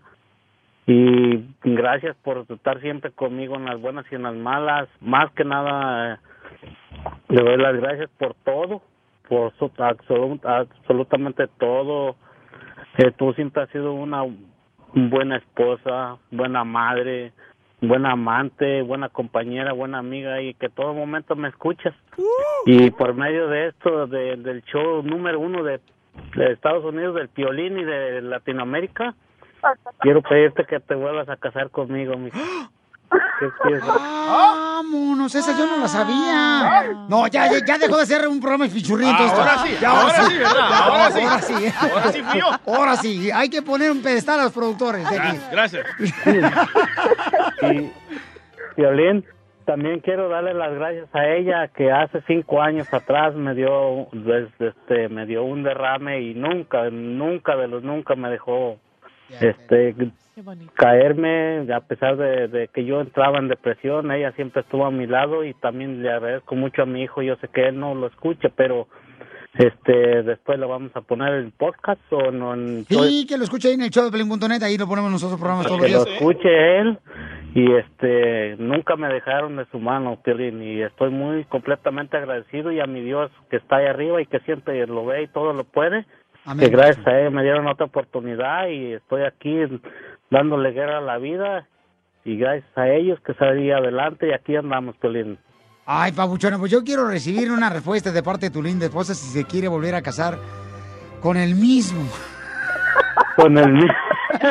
Y 0.86 1.46
gracias 1.64 2.16
por 2.24 2.46
estar 2.50 2.82
siempre 2.82 3.12
conmigo 3.12 3.56
en 3.56 3.66
las 3.66 3.80
buenas 3.80 4.06
y 4.12 4.16
en 4.16 4.24
las 4.24 4.36
malas. 4.36 4.90
Más 5.00 5.32
que 5.32 5.46
nada, 5.46 6.16
eh, 6.16 6.18
le 7.30 7.42
doy 7.44 7.58
las 7.58 7.76
gracias 7.76 8.10
por 8.18 8.34
todo, 8.44 8.82
por 9.28 9.54
su- 9.58 9.70
absolu- 9.78 10.40
absolutamente 10.46 11.48
todo. 11.60 12.16
Eh, 12.98 13.12
tú 13.18 13.34
siempre 13.34 13.64
has 13.64 13.70
sido 13.70 13.94
una 13.94 14.24
buena 14.94 15.38
esposa, 15.38 16.18
buena 16.32 16.64
madre, 16.64 17.32
buena 17.82 18.12
amante, 18.12 18.82
buena 18.84 19.10
compañera, 19.10 19.74
buena 19.74 19.98
amiga 20.00 20.42
y 20.42 20.54
que 20.54 20.70
todo 20.70 20.94
momento 20.94 21.36
me 21.36 21.48
escuchas. 21.50 21.94
Y 22.66 22.92
por 22.92 23.14
medio 23.16 23.48
de 23.48 23.68
esto, 23.70 24.08
de- 24.08 24.38
del 24.38 24.62
show 24.64 25.02
número 25.04 25.40
uno 25.40 25.64
de, 25.64 25.80
de 26.36 26.54
Estados 26.54 26.86
Unidos, 26.86 27.16
del 27.16 27.30
Piolín 27.30 27.80
y 27.80 27.84
de 27.84 28.22
Latinoamérica, 28.22 29.16
quiero 30.00 30.22
pedirte 30.22 30.66
que 30.66 30.80
te 30.80 30.94
vuelvas 30.96 31.28
a 31.30 31.38
casar 31.38 31.70
conmigo, 31.72 32.16
mi. 32.18 32.30
¿Qué? 33.40 33.80
Vámonos, 33.80 35.36
esa 35.36 35.58
yo 35.58 35.66
no 35.66 35.78
la 35.78 35.88
sabía. 35.88 36.84
No, 37.10 37.28
ya, 37.28 37.52
ya, 37.52 37.66
ya 37.66 37.78
dejó 37.78 37.98
de 37.98 38.06
ser 38.06 38.28
un 38.28 38.40
programa 38.40 38.66
de 38.66 38.72
fichurritos. 38.72 39.32
Ah, 39.32 39.36
ahora 39.36 39.58
sí, 39.58 39.86
ahora 39.86 40.30
sí, 40.30 40.38
¿verdad? 40.38 40.70
Ya, 40.70 40.78
Ahora 40.86 41.12
sí. 41.12 41.22
Ahora 41.22 41.42
sí. 41.42 41.54
Ahora 41.80 42.12
sí 42.12 42.24
fui 42.24 42.40
yo. 42.40 42.74
Ahora 42.74 42.96
sí, 42.98 43.32
hay 43.32 43.50
que 43.50 43.62
poner 43.62 43.92
un 43.92 44.02
pedestal 44.02 44.40
a 44.40 44.44
los 44.44 44.54
productores 44.54 45.10
de 45.10 45.20
aquí. 45.20 45.38
Gracias. 45.52 45.86
Y, 47.62 47.92
Violín, 48.76 49.24
también 49.66 50.00
quiero 50.02 50.28
darle 50.28 50.54
las 50.54 50.74
gracias 50.74 51.08
a 51.14 51.28
ella 51.28 51.70
que 51.70 51.92
hace 51.92 52.22
cinco 52.28 52.62
años 52.62 52.94
atrás 52.94 53.34
me 53.36 53.54
dio, 53.54 54.08
este, 54.60 55.08
me 55.10 55.26
dio 55.26 55.44
un 55.44 55.64
derrame 55.64 56.22
y 56.22 56.34
nunca, 56.34 56.90
nunca 56.90 57.56
de 57.56 57.68
los 57.68 57.84
nunca 57.84 58.16
me 58.16 58.30
dejó, 58.30 58.78
este, 59.40 59.96
caerme 60.76 61.66
a 61.74 61.82
pesar 61.82 62.18
de, 62.18 62.48
de 62.48 62.68
que 62.68 62.86
yo 62.86 63.02
entraba 63.02 63.40
en 63.40 63.48
depresión, 63.48 64.12
ella 64.12 64.32
siempre 64.34 64.62
estuvo 64.62 64.86
a 64.86 64.92
mi 64.92 65.08
lado 65.08 65.44
y 65.44 65.54
también 65.54 66.02
le 66.02 66.12
agradezco 66.12 66.56
mucho 66.56 66.84
a 66.84 66.86
mi 66.86 67.04
hijo, 67.04 67.22
yo 67.22 67.36
sé 67.38 67.48
que 67.48 67.68
él 67.68 67.80
no 67.80 67.96
lo 67.96 68.08
escucha, 68.08 68.50
pero 68.56 68.88
este 69.54 70.24
después 70.24 70.58
lo 70.58 70.68
vamos 70.68 70.92
a 70.96 71.02
poner 71.02 71.34
en 71.36 71.52
podcast 71.52 72.02
o 72.12 72.32
no 72.32 72.56
en 72.56 72.86
Sí, 72.86 73.28
que 73.28 73.38
lo 73.38 73.44
escuche 73.44 73.68
ahí 73.68 73.76
en 73.76 73.82
el 73.82 73.92
show 73.92 74.06
de 74.06 74.12
Pelín.net, 74.12 74.64
ahí 74.64 74.78
lo 74.78 74.88
ponemos 74.88 75.12
nosotros 75.12 75.40
programas 75.40 75.68
todos 75.68 75.80
los 75.80 75.88
que 75.88 75.94
lo 75.94 76.06
escuche 76.06 76.80
él 76.80 76.98
y 77.54 77.72
este 77.74 78.56
nunca 78.58 78.96
me 78.96 79.08
dejaron 79.10 79.58
de 79.58 79.66
su 79.72 79.80
mano 79.80 80.20
Piolín 80.24 80.64
y 80.64 80.82
estoy 80.82 81.12
muy 81.12 81.44
completamente 81.46 82.18
agradecido 82.18 82.72
y 82.72 82.80
a 82.80 82.88
mi 82.88 83.02
Dios 83.02 83.30
que 83.52 83.58
está 83.58 83.78
ahí 83.78 83.86
arriba 83.86 84.22
y 84.22 84.26
que 84.26 84.40
siempre 84.40 84.86
lo 84.88 85.06
ve 85.06 85.24
y 85.24 85.28
todo 85.28 85.54
lo 85.54 85.64
puede 85.64 86.08
Amén. 86.46 86.66
que 86.70 86.76
gracias 86.76 87.06
a 87.08 87.20
él 87.20 87.32
me 87.32 87.42
dieron 87.44 87.68
otra 87.68 87.86
oportunidad 87.86 88.68
y 88.68 88.94
estoy 88.94 89.24
aquí 89.24 89.56
dándole 90.30 90.72
guerra 90.72 90.98
a 90.98 91.02
la 91.02 91.18
vida 91.18 91.68
y 92.26 92.38
gracias 92.38 92.70
a 92.78 92.90
ellos 92.90 93.20
que 93.26 93.34
salí 93.36 93.72
adelante 93.72 94.28
y 94.30 94.34
aquí 94.34 94.56
andamos 94.56 94.96
Piolín 94.98 95.38
Ay, 95.86 96.12
Pabuchona, 96.14 96.58
pues 96.58 96.72
yo 96.72 96.84
quiero 96.84 97.08
recibir 97.08 97.52
una 97.52 97.70
respuesta 97.70 98.12
de 98.12 98.24
parte 98.24 98.46
de 98.48 98.52
tu 98.52 98.64
linda 98.64 98.86
esposa 98.86 99.14
si 99.14 99.28
se 99.28 99.44
quiere 99.46 99.68
volver 99.68 99.96
a 99.96 100.02
casar 100.02 100.38
con 101.22 101.36
el 101.38 101.56
mismo. 101.56 102.04
con 103.36 103.58
el 103.58 103.72
mismo 103.74 103.94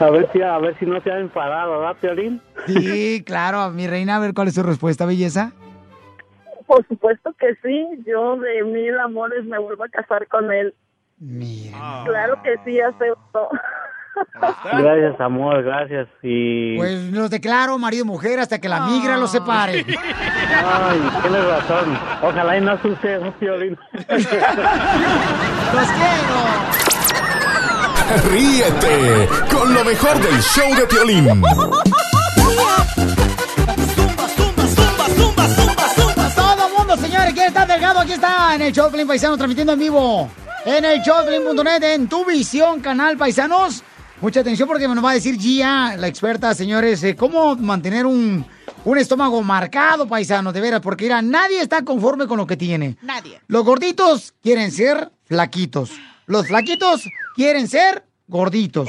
a 0.00 0.10
ver 0.10 0.28
si 0.32 0.42
a 0.42 0.58
ver 0.58 0.76
si 0.78 0.86
no 0.86 1.00
se 1.02 1.10
ha 1.10 1.18
enfadado 1.18 1.78
¿verdad 1.78 1.96
Piolín? 2.00 2.40
Sí, 2.66 3.22
claro, 3.24 3.70
mi 3.70 3.86
reina, 3.86 4.16
a 4.16 4.18
ver 4.18 4.34
cuál 4.34 4.48
es 4.48 4.54
su 4.54 4.62
respuesta, 4.62 5.06
belleza. 5.06 5.52
Por 6.66 6.86
supuesto 6.88 7.34
que 7.38 7.54
sí, 7.62 7.86
yo 8.06 8.36
de 8.36 8.62
mil 8.64 8.98
amores 8.98 9.44
me 9.44 9.58
vuelvo 9.58 9.84
a 9.84 9.88
casar 9.88 10.26
con 10.28 10.52
él. 10.52 10.74
Claro 12.04 12.42
que 12.42 12.56
sí, 12.64 12.80
acepto. 12.80 13.48
Gracias, 14.72 15.20
amor, 15.20 15.62
gracias. 15.62 16.08
Y. 16.22 16.76
Pues 16.76 17.12
los 17.12 17.30
declaro 17.30 17.78
marido 17.78 18.04
y 18.04 18.06
mujer 18.06 18.38
hasta 18.38 18.60
que 18.60 18.68
la 18.68 18.86
migra 18.86 19.16
los 19.16 19.32
separe. 19.32 19.84
Ay, 19.86 21.00
tienes 21.22 21.44
razón. 21.46 21.98
Ojalá 22.22 22.56
y 22.56 22.60
no 22.60 22.80
suceda, 22.80 23.32
Piolín. 23.38 23.76
¡Los 23.92 24.06
quiero! 25.96 26.36
Ríete 28.30 29.28
con 29.50 29.74
lo 29.74 29.84
mejor 29.84 30.18
del 30.20 30.40
show 30.40 30.74
de 30.76 30.86
Piolín. 30.86 31.42
Todo 34.06 34.32
mundo, 34.44 34.62
señores, 34.66 35.54
¿quién 35.56 35.63
está 37.46 37.66
delgado? 37.66 38.00
Aquí 38.00 38.12
está 38.12 38.54
en 38.54 38.62
el 38.62 38.72
Pelín 38.72 39.06
Paisano 39.06 39.36
transmitiendo 39.36 39.74
en 39.74 39.78
vivo. 39.78 40.30
En 40.64 40.84
el 40.84 41.02
Pelín.net, 41.02 41.82
en 41.82 42.08
tu 42.08 42.24
visión, 42.24 42.80
canal 42.80 43.16
Paisanos. 43.16 43.82
Mucha 44.20 44.40
atención 44.40 44.66
porque 44.66 44.88
me 44.88 44.94
nos 44.94 45.04
va 45.04 45.10
a 45.10 45.14
decir 45.14 45.38
Gia, 45.38 45.96
la 45.96 46.08
experta, 46.08 46.54
señores, 46.54 47.02
eh, 47.02 47.14
cómo 47.14 47.56
mantener 47.56 48.06
un, 48.06 48.46
un 48.84 48.98
estómago 48.98 49.42
marcado, 49.42 50.06
paisano, 50.08 50.52
de 50.52 50.60
veras, 50.60 50.80
porque 50.80 51.04
mira, 51.04 51.20
nadie 51.20 51.60
está 51.60 51.84
conforme 51.84 52.26
con 52.26 52.38
lo 52.38 52.46
que 52.46 52.56
tiene. 52.56 52.96
Nadie. 53.02 53.40
Los 53.48 53.64
gorditos 53.64 54.32
quieren 54.42 54.70
ser 54.70 55.10
flaquitos. 55.24 55.90
Los 56.26 56.46
flaquitos 56.46 57.04
quieren 57.36 57.68
ser 57.68 58.06
gorditos. 58.26 58.88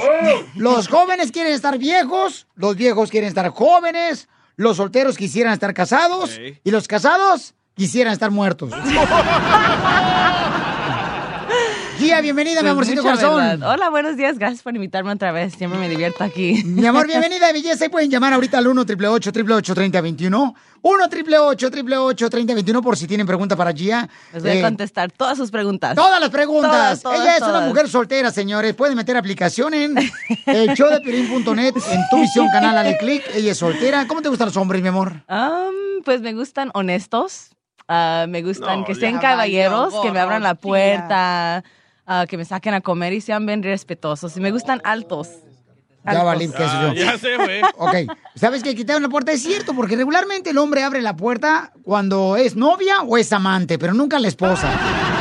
Los 0.54 0.88
jóvenes 0.88 1.30
quieren 1.30 1.52
estar 1.52 1.76
viejos. 1.76 2.46
Los 2.54 2.76
viejos 2.76 3.10
quieren 3.10 3.28
estar 3.28 3.50
jóvenes. 3.50 4.28
Los 4.56 4.78
solteros 4.78 5.18
quisieran 5.18 5.52
estar 5.52 5.74
casados. 5.74 6.40
Y 6.64 6.70
los 6.70 6.88
casados 6.88 7.54
quisieran 7.76 8.12
estar 8.12 8.30
muertos. 8.30 8.72
Gia, 11.98 12.20
bienvenida, 12.20 12.56
mi 12.60 12.64
Pues 12.64 12.72
amorcito 12.72 13.02
corazón. 13.02 13.36
verdad. 13.36 13.70
Hola, 13.72 13.88
buenos 13.88 14.18
días. 14.18 14.38
Gracias 14.38 14.62
por 14.62 14.74
invitarme 14.74 15.12
otra 15.12 15.32
vez. 15.32 15.54
Siempre 15.54 15.78
me 15.80 15.88
divierto 15.88 16.24
aquí. 16.24 16.62
Mi 16.64 16.84
amor, 16.86 17.06
bienvenida, 17.08 17.50
belleza. 17.52 17.86
Y 17.86 17.88
pueden 17.88 18.10
llamar 18.10 18.34
ahorita 18.34 18.58
al 18.58 18.66
1 18.66 18.82
888 18.82 19.74
3021 19.74 20.54
1 20.82 21.04
888 21.04 22.30
3021 22.30 22.82
por 22.82 22.98
si 22.98 23.06
tienen 23.06 23.26
pregunta 23.26 23.56
para 23.56 23.72
Gia. 23.72 24.06
Les 24.34 24.42
voy 24.42 24.52
a 24.52 24.54
Eh, 24.56 24.62
contestar 24.62 25.10
todas 25.10 25.38
sus 25.38 25.50
preguntas. 25.50 25.94
Todas 25.96 26.20
las 26.20 26.28
preguntas. 26.28 27.00
Todas, 27.00 27.02
todas, 27.02 27.20
Ella 27.20 27.36
es 27.38 27.42
una 27.42 27.60
mujer 27.62 27.88
soltera, 27.88 28.30
señores. 28.30 28.74
Pueden 28.74 28.94
meter 28.94 29.16
aplicación 29.16 29.72
en 29.72 29.96
el 30.46 30.68
showdepiolín.net, 30.74 31.74
en 31.92 32.00
tu 32.10 32.20
visión 32.20 32.48
canal, 32.52 32.74
dale 32.74 32.98
click. 32.98 33.22
Ella 33.34 33.52
es 33.52 33.58
soltera. 33.58 34.06
¿Cómo 34.06 34.20
te 34.20 34.28
gustan 34.28 34.48
los 34.48 34.56
hombres, 34.58 34.82
mi 34.82 34.88
amor? 34.88 35.22
Um, 35.30 36.02
pues 36.04 36.20
me 36.20 36.34
gustan 36.34 36.70
honestos. 36.74 37.52
Ah, 37.88 38.26
me 38.28 38.42
gustan 38.42 38.80
No, 38.80 38.86
que 38.86 38.94
sean 38.94 39.18
caballeros, 39.18 39.94
que 40.02 40.10
me 40.10 40.20
abran 40.20 40.42
la 40.42 40.54
puerta, 40.54 41.64
ah, 42.06 42.26
que 42.28 42.36
me 42.36 42.44
saquen 42.44 42.74
a 42.74 42.80
comer 42.80 43.12
y 43.12 43.20
sean 43.20 43.46
bien 43.46 43.62
respetuosos. 43.62 44.36
Y 44.36 44.40
me 44.40 44.50
gustan 44.50 44.80
altos. 44.84 45.28
Ya 46.04 46.22
valí, 46.22 46.46
¿qué 46.48 46.56
soy 46.56 46.66
yo? 46.66 46.88
Ah, 46.88 46.94
ya 46.94 47.18
sé, 47.18 47.36
güey. 47.36 47.62
Ok, 47.78 47.94
¿sabes 48.36 48.62
que 48.62 48.76
quitaron 48.76 49.02
la 49.02 49.08
puerta? 49.08 49.32
Es 49.32 49.42
cierto, 49.42 49.74
porque 49.74 49.96
regularmente 49.96 50.50
el 50.50 50.58
hombre 50.58 50.84
abre 50.84 51.02
la 51.02 51.16
puerta 51.16 51.72
cuando 51.82 52.36
es 52.36 52.54
novia 52.54 53.02
o 53.02 53.18
es 53.18 53.32
amante, 53.32 53.78
pero 53.78 53.92
nunca 53.92 54.20
la 54.20 54.28
esposa. 54.28 54.70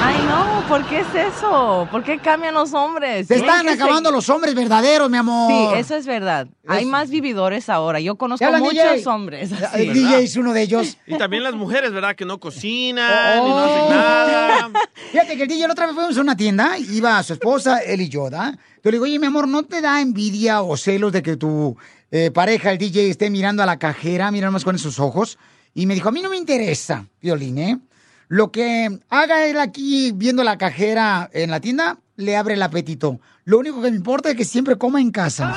Ay, 0.07 0.17
no, 0.27 0.63
¿por 0.67 0.85
qué 0.87 0.99
es 0.99 1.07
eso? 1.15 1.87
¿Por 1.91 2.03
qué 2.03 2.19
cambian 2.19 2.53
los 2.53 2.73
hombres? 2.75 3.27
Se 3.27 3.37
están 3.37 3.67
acabando 3.67 4.11
los 4.11 4.29
hombres 4.29 4.53
verdaderos, 4.53 5.09
mi 5.09 5.17
amor. 5.17 5.49
Sí, 5.73 5.79
eso 5.79 5.95
es 5.95 6.05
verdad. 6.05 6.47
Hay 6.67 6.85
más 6.85 7.09
vividores 7.09 7.69
ahora. 7.69 7.99
Yo 7.99 8.15
conozco 8.15 8.41
¿Ya 8.41 8.47
hablan, 8.47 8.61
muchos 8.61 8.75
DJ? 8.97 9.07
hombres. 9.09 9.49
El 9.73 9.93
DJ 9.93 10.19
es 10.19 10.35
uno 10.35 10.53
de 10.53 10.61
ellos. 10.61 10.97
Y 11.07 11.17
también 11.17 11.41
las 11.41 11.55
mujeres, 11.55 11.91
¿verdad? 11.91 12.15
Que 12.15 12.23
no 12.23 12.39
cocinan, 12.39 13.45
y 13.45 13.49
no 13.49 13.55
Oh. 13.55 13.59
hacen 13.59 13.89
nada. 13.89 14.69
Fíjate 15.11 15.37
que 15.37 15.43
el 15.43 15.49
DJ 15.49 15.67
la 15.67 15.73
otra 15.73 15.87
vez 15.87 15.95
fuimos 15.95 16.15
a 16.17 16.21
una 16.21 16.37
tienda, 16.37 16.77
iba 16.77 17.23
su 17.23 17.33
esposa, 17.33 17.79
él 17.79 18.01
y 18.01 18.09
yo, 18.09 18.29
¿da? 18.29 18.51
Yo 18.51 18.57
le 18.83 18.91
digo, 18.91 19.05
oye, 19.05 19.17
mi 19.17 19.25
amor, 19.25 19.47
¿no 19.47 19.63
te 19.63 19.81
da 19.81 20.01
envidia 20.01 20.61
o 20.61 20.77
celos 20.77 21.13
de 21.13 21.23
que 21.23 21.35
tu 21.35 21.75
eh, 22.11 22.29
pareja, 22.31 22.71
el 22.71 22.77
DJ, 22.77 23.09
esté 23.09 23.31
mirando 23.31 23.63
a 23.63 23.65
la 23.65 23.79
cajera, 23.79 24.29
mira 24.29 24.51
más 24.51 24.63
con 24.63 24.75
esos 24.75 24.99
ojos? 24.99 25.39
Y 25.73 25.87
me 25.87 25.95
dijo, 25.95 26.09
a 26.09 26.11
mí 26.11 26.21
no 26.21 26.29
me 26.29 26.37
interesa, 26.37 27.05
Violín, 27.21 27.57
¿eh? 27.57 27.79
Lo 28.27 28.51
que 28.51 28.99
haga 29.09 29.45
él 29.45 29.59
aquí 29.59 30.11
viendo 30.13 30.43
la 30.43 30.57
cajera 30.57 31.29
en 31.33 31.51
la 31.51 31.59
tienda, 31.59 31.97
le 32.15 32.35
abre 32.35 32.55
el 32.55 32.63
apetito. 32.63 33.19
Lo 33.43 33.59
único 33.59 33.81
que 33.81 33.91
me 33.91 33.97
importa 33.97 34.29
es 34.29 34.35
que 34.35 34.45
siempre 34.45 34.77
coma 34.77 34.99
en 34.99 35.11
casa. 35.11 35.53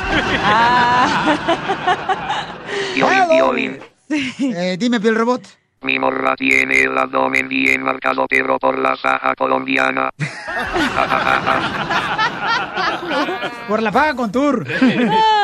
Violín. 3.30 3.78
Eh, 4.10 4.76
dime, 4.78 5.00
Piel 5.00 5.14
Robot. 5.14 5.42
Mi 5.82 5.98
morra 5.98 6.34
tiene 6.36 6.82
el 6.82 6.98
abdomen 6.98 7.48
bien 7.48 7.82
marcado, 7.82 8.26
pero 8.28 8.58
por 8.58 8.76
la 8.78 8.96
saja 8.96 9.34
colombiana. 9.36 10.10
Por 13.68 13.82
la 13.82 13.92
paga 13.92 14.14
con 14.14 14.32
tour. 14.32 14.66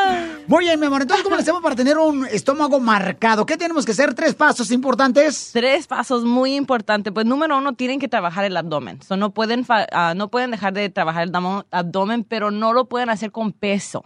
Muy 0.47 0.64
bien, 0.64 0.78
mi 0.78 0.86
amor. 0.86 1.03
Entonces, 1.03 1.24
¿cómo 1.24 1.36
le 1.36 1.42
hacemos 1.42 1.62
para 1.62 1.74
tener 1.74 1.97
un 1.97 2.26
estómago 2.26 2.78
marcado? 2.78 3.47
¿Qué 3.47 3.57
tenemos 3.57 3.86
que 3.86 3.92
hacer? 3.92 4.12
Tres 4.14 4.34
pasos 4.34 4.70
importantes. 4.70 5.51
Tres 5.53 5.86
pasos 5.86 6.24
muy 6.24 6.55
importantes. 6.55 7.12
Pues 7.14 7.24
número 7.24 7.57
uno, 7.57 7.72
tienen 7.72 7.99
que 7.99 8.09
trabajar 8.09 8.45
el 8.45 8.57
abdomen. 8.57 9.01
So, 9.03 9.16
no, 9.16 9.30
pueden 9.30 9.64
ah, 9.68 10.12
no 10.14 10.28
pueden 10.30 10.51
dejar 10.51 10.74
de 10.74 10.90
trabajar 10.90 11.22
el 11.24 11.32
abdomen, 11.70 12.24
pero 12.24 12.51
no 12.51 12.72
lo 12.74 12.86
pueden 12.86 13.09
hacer 13.09 13.32
con 13.32 13.53
peso. 13.53 14.05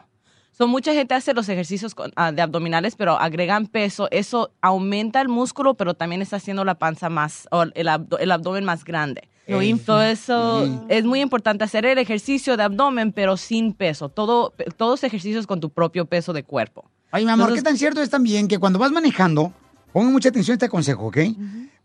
So, 0.53 0.69
mucha 0.69 0.93
gente 0.93 1.15
hace 1.15 1.35
los 1.35 1.49
ejercicios 1.49 1.95
con- 1.95 2.13
ah, 2.17 2.31
de 2.31 2.41
abdominales, 2.43 2.95
pero 2.95 3.19
agregan 3.19 3.67
peso. 3.67 4.07
Eso 4.13 4.53
aumenta 4.61 5.21
el 5.21 5.29
músculo, 5.29 5.75
pero 5.75 5.95
también 5.95 6.23
está 6.23 6.37
haciendo 6.37 6.65
la 6.65 6.77
panza 6.77 7.09
más, 7.09 7.49
o 7.51 7.63
el, 7.63 7.89
abdo- 7.89 8.19
el 8.21 8.31
abdomen 8.31 8.65
más 8.65 8.85
grande. 8.85 9.29
Lo. 9.49 9.79
Todo 9.79 10.03
eso 10.03 10.87
es 10.89 11.05
muy 11.05 11.21
importante 11.21 11.65
hacer 11.65 11.87
el 11.87 11.99
ejercicio 11.99 12.57
de 12.57 12.63
abdomen, 12.63 13.13
pero 13.13 13.37
sin 13.37 13.73
peso. 13.73 14.09
Todo, 14.09 14.53
todos 14.77 15.03
ejercicios 15.05 15.47
con 15.47 15.61
tu 15.61 15.71
propio 15.71 16.05
peso 16.05 16.33
de 16.33 16.43
cuerpo. 16.43 16.85
Ay, 17.11 17.25
mi 17.25 17.31
amor, 17.31 17.47
Entonces- 17.49 17.63
¿qué 17.65 17.69
tan 17.71 17.79
cierto 17.79 18.03
es 18.03 18.11
también 18.11 18.47
que 18.49 18.59
cuando 18.59 18.79
vas 18.79 18.93
manejando, 18.93 19.53
pongan 19.93 20.13
mucha 20.13 20.29
atención 20.29 20.53
a 20.53 20.57
este 20.57 20.69
consejo, 20.69 21.07
¿ok? 21.07 21.17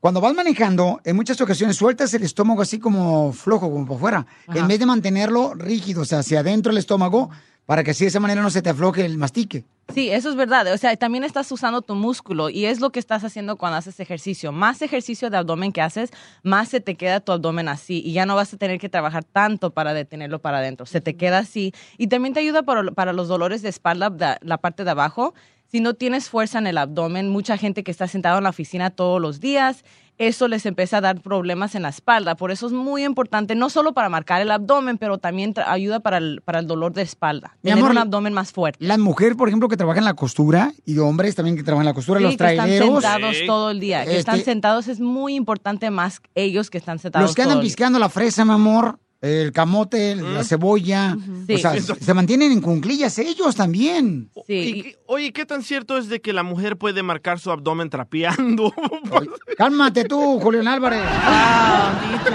Cuando 0.04 0.20
vas 0.20 0.34
manejando, 0.34 1.00
en 1.06 1.16
muchas 1.16 1.40
ocasiones 1.40 1.78
sueltas 1.78 2.14
el 2.14 2.24
estómago 2.24 2.62
así 2.62 2.78
como 2.78 3.32
flojo, 3.32 3.72
como 3.72 3.86
por 3.86 4.00
fuera, 4.00 4.26
en 4.54 4.68
vez 4.68 4.78
de 4.78 4.86
mantenerlo 4.86 5.54
rígido, 5.54 6.02
o 6.02 6.06
sea, 6.06 6.20
hacia 6.20 6.42
adentro 6.42 6.74
el 6.74 6.78
estómago, 6.78 7.30
para 7.66 7.86
que 7.86 7.92
así 7.92 8.04
de 8.04 8.10
esa 8.10 8.20
manera 8.20 8.42
no 8.42 8.50
se 8.50 8.62
te 8.62 8.70
afloje 8.70 9.06
el 9.06 9.18
mastique. 9.18 9.64
Sí, 9.94 10.10
eso 10.10 10.30
es 10.30 10.36
verdad. 10.36 10.74
O 10.74 10.78
sea, 10.78 10.94
también 10.98 11.24
estás 11.24 11.50
usando 11.54 11.82
tu 11.82 11.96
músculo 11.96 12.50
y 12.50 12.66
es 12.66 12.82
lo 12.82 12.90
que 12.90 13.00
estás 13.00 13.24
haciendo 13.24 13.56
cuando 13.56 13.78
haces 13.78 13.98
ejercicio. 14.02 14.52
Más 14.52 14.82
ejercicio 14.82 15.30
de 15.30 15.38
abdomen 15.38 15.72
que 15.72 15.80
haces, 15.82 16.10
más 16.44 16.68
se 16.68 16.82
te 16.82 16.96
queda 16.96 17.22
tu 17.22 17.32
abdomen 17.32 17.70
así 17.70 18.02
y 18.06 18.12
ya 18.12 18.26
no 18.26 18.36
vas 18.36 18.54
a 18.54 18.58
tener 18.58 18.80
que 18.82 18.90
trabajar 18.90 19.24
tanto 19.24 19.72
para 19.72 19.94
detenerlo 19.94 20.40
para 20.40 20.58
adentro. 20.58 20.86
Se 20.86 21.00
te 21.00 21.16
queda 21.16 21.38
así 21.38 21.74
y 21.98 22.08
también 22.08 22.34
te 22.34 22.42
ayuda 22.42 22.64
para, 22.64 22.92
para 22.92 23.14
los 23.14 23.30
dolores 23.30 23.62
de 23.62 23.70
espalda, 23.70 24.10
da- 24.10 24.38
la 24.42 24.58
parte 24.58 24.84
de 24.84 24.92
abajo. 24.92 25.34
Si 25.74 25.80
no 25.82 25.96
tienes 25.96 26.30
fuerza 26.30 26.60
en 26.60 26.68
el 26.68 26.78
abdomen, 26.78 27.30
mucha 27.30 27.58
gente 27.58 27.84
que 27.84 27.90
está 27.90 28.08
sentada 28.08 28.38
en 28.38 28.44
la 28.44 28.52
oficina 28.52 28.92
todos 28.92 29.20
los 29.20 29.40
días, 29.40 29.84
eso 30.20 30.48
les 30.48 30.68
empieza 30.68 30.98
a 30.98 31.02
dar 31.02 31.20
problemas 31.20 31.74
en 31.74 31.82
la 31.82 31.90
espalda. 31.90 32.36
Por 32.36 32.52
eso 32.52 32.68
es 32.68 32.74
muy 32.74 33.04
importante, 33.04 33.56
no 33.56 33.72
solo 33.72 33.92
para 33.92 34.08
marcar 34.08 34.40
el 34.44 34.52
abdomen, 34.52 35.00
pero 35.00 35.18
también 35.18 35.56
ayuda 35.66 36.00
para 36.00 36.18
el, 36.20 36.42
para 36.46 36.60
el 36.60 36.68
dolor 36.68 36.94
de 36.94 37.02
espalda. 37.02 37.58
Mi 37.64 37.72
Tener 37.72 37.80
amor, 37.86 37.90
un 37.90 37.98
abdomen 37.98 38.34
más 38.34 38.52
fuerte. 38.52 38.86
Las 38.86 39.00
mujeres, 39.00 39.36
por 39.36 39.48
ejemplo, 39.48 39.68
que 39.68 39.76
trabajan 39.76 40.04
en 40.04 40.06
la 40.06 40.14
costura, 40.14 40.72
y 40.86 41.00
hombres 41.00 41.34
también 41.34 41.58
que 41.58 41.64
trabajan 41.64 41.88
en 41.88 41.90
la 41.90 41.96
costura, 41.96 42.20
Sí, 42.20 42.24
los 42.26 42.38
que 42.38 42.44
están 42.52 42.68
traileros. 42.68 43.02
sentados 43.02 43.36
todo 43.48 43.72
el 43.72 43.80
día. 43.80 44.06
Que 44.06 44.20
están 44.20 44.36
Este, 44.36 44.52
sentados 44.52 44.88
es 44.90 45.00
muy 45.00 45.34
importante 45.34 45.90
más 45.90 46.22
ellos 46.36 46.70
que 46.70 46.78
están 46.78 47.00
sentados 47.00 47.30
Los 47.30 47.36
que 47.36 47.42
andan 47.42 47.56
todo 47.56 47.62
el 47.62 47.66
día. 47.66 47.72
piscando 47.72 47.98
la 47.98 48.10
fresa, 48.10 48.46
mi 48.46 48.52
amor, 48.52 49.00
el 49.24 49.54
camote, 49.54 50.16
la 50.18 50.44
cebolla, 50.44 51.16
Sí. 51.48 51.54
o 51.54 51.58
sea, 51.58 51.80
Sí. 51.80 51.94
se 52.02 52.14
mantienen 52.14 52.52
en 52.52 52.60
cunclillas 52.60 53.18
ellos 53.20 53.56
también. 53.56 54.30
Qué- 54.46 54.98
oye, 55.06 55.32
¿qué 55.32 55.46
tan 55.46 55.64
cierto 55.64 55.98
es 55.98 56.10
de 56.10 56.20
que 56.20 56.34
la 56.34 56.44
mujer 56.44 56.78
puede 56.78 57.02
marcar 57.04 57.40
su 57.40 57.50
abdomen 57.50 57.90
trapeando? 57.90 58.74
Cálmate 59.58 60.04
tú, 60.06 60.40
Julián 60.42 60.68
Álvarez. 60.68 61.02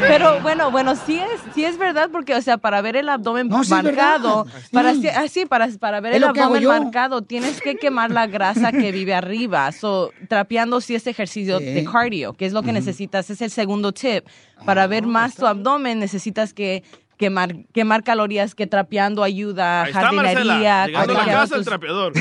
Pero 0.00 0.40
bueno, 0.40 0.70
bueno, 0.70 0.94
sí 0.96 1.18
es, 1.18 1.40
sí 1.54 1.64
es 1.64 1.76
verdad 1.78 2.08
porque, 2.10 2.34
o 2.34 2.42
sea, 2.42 2.58
para 2.58 2.80
ver 2.80 2.96
el 2.96 3.08
abdomen 3.08 3.48
No, 3.48 3.64
sí 3.64 3.70
marcado, 3.70 4.46
para, 4.72 4.92
Sí. 4.94 5.06
así- 5.08 5.08
así, 5.40 5.46
para, 5.46 5.68
para 5.78 6.00
ver 6.00 6.12
Es 6.12 6.16
el 6.18 6.24
abdomen 6.24 6.64
marcado, 6.64 7.22
tienes 7.22 7.60
que 7.60 7.76
quemar 7.76 8.10
la 8.10 8.26
grasa 8.26 8.72
que 8.72 8.92
vive 8.92 9.14
arriba. 9.14 9.70
So, 9.72 10.10
trapeando 10.28 10.80
sí 10.80 10.94
es 10.94 11.06
ejercicio 11.06 11.58
de 11.58 11.84
cardio, 11.90 12.32
que 12.34 12.46
es 12.46 12.52
lo 12.52 12.62
que 12.62 12.72
necesitas, 12.72 13.28
es 13.30 13.40
el 13.42 13.50
segundo 13.50 13.92
tip. 13.92 14.24
Para 14.64 14.86
ver 14.86 15.04
Ah, 15.04 15.08
más 15.08 15.34
tu 15.36 15.46
abdomen 15.46 15.98
necesitas 16.00 16.52
que 16.52 16.77
quemar, 17.16 17.54
quemar 17.72 18.02
calorías, 18.04 18.54
que 18.54 18.66
trapeando 18.66 19.22
ayuda, 19.22 19.82
Ahí 19.82 19.90
está 19.90 20.12
Marcela, 20.12 20.32
jardinería. 20.34 20.86
llegando 20.86 21.18
a 21.18 21.26
la 21.26 21.32
casa 21.32 21.56
el 21.56 21.64
trapeador. 21.64 22.12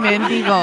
Mendigo. 0.00 0.56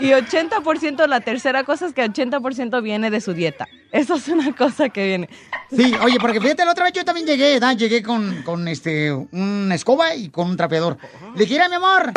Y 0.00 0.10
80%, 0.10 1.06
la 1.08 1.20
tercera 1.20 1.64
cosa 1.64 1.86
es 1.86 1.92
que 1.94 2.04
80% 2.04 2.82
viene 2.82 3.10
de 3.10 3.20
su 3.20 3.32
dieta. 3.34 3.66
Eso 3.92 4.14
es 4.14 4.28
una 4.28 4.54
cosa 4.54 4.88
que 4.88 5.04
viene. 5.06 5.28
Sí, 5.70 5.94
oye, 6.02 6.18
porque 6.20 6.40
fíjate, 6.40 6.64
la 6.64 6.72
otra 6.72 6.84
vez 6.84 6.92
yo 6.92 7.04
también 7.04 7.26
llegué, 7.26 7.54
¿verdad? 7.54 7.76
Llegué 7.76 8.02
con, 8.02 8.42
con 8.42 8.68
este, 8.68 9.12
una 9.12 9.74
escoba 9.74 10.14
y 10.14 10.28
con 10.28 10.48
un 10.50 10.56
trapeador. 10.56 10.96
Le 11.34 11.40
dije, 11.40 11.54
"Mira, 11.54 11.68
mi 11.68 11.76
amor, 11.76 12.12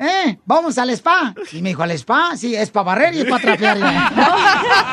¿eh? 0.00 0.38
Vamos 0.44 0.76
al 0.78 0.90
spa. 0.90 1.34
Y 1.52 1.62
me 1.62 1.68
dijo, 1.68 1.82
¿al 1.82 1.92
spa? 1.92 2.36
Sí, 2.36 2.56
es 2.56 2.70
para 2.70 2.84
barrer 2.84 3.14
y 3.14 3.20
es 3.20 3.26
para 3.26 3.42
trapear. 3.42 3.78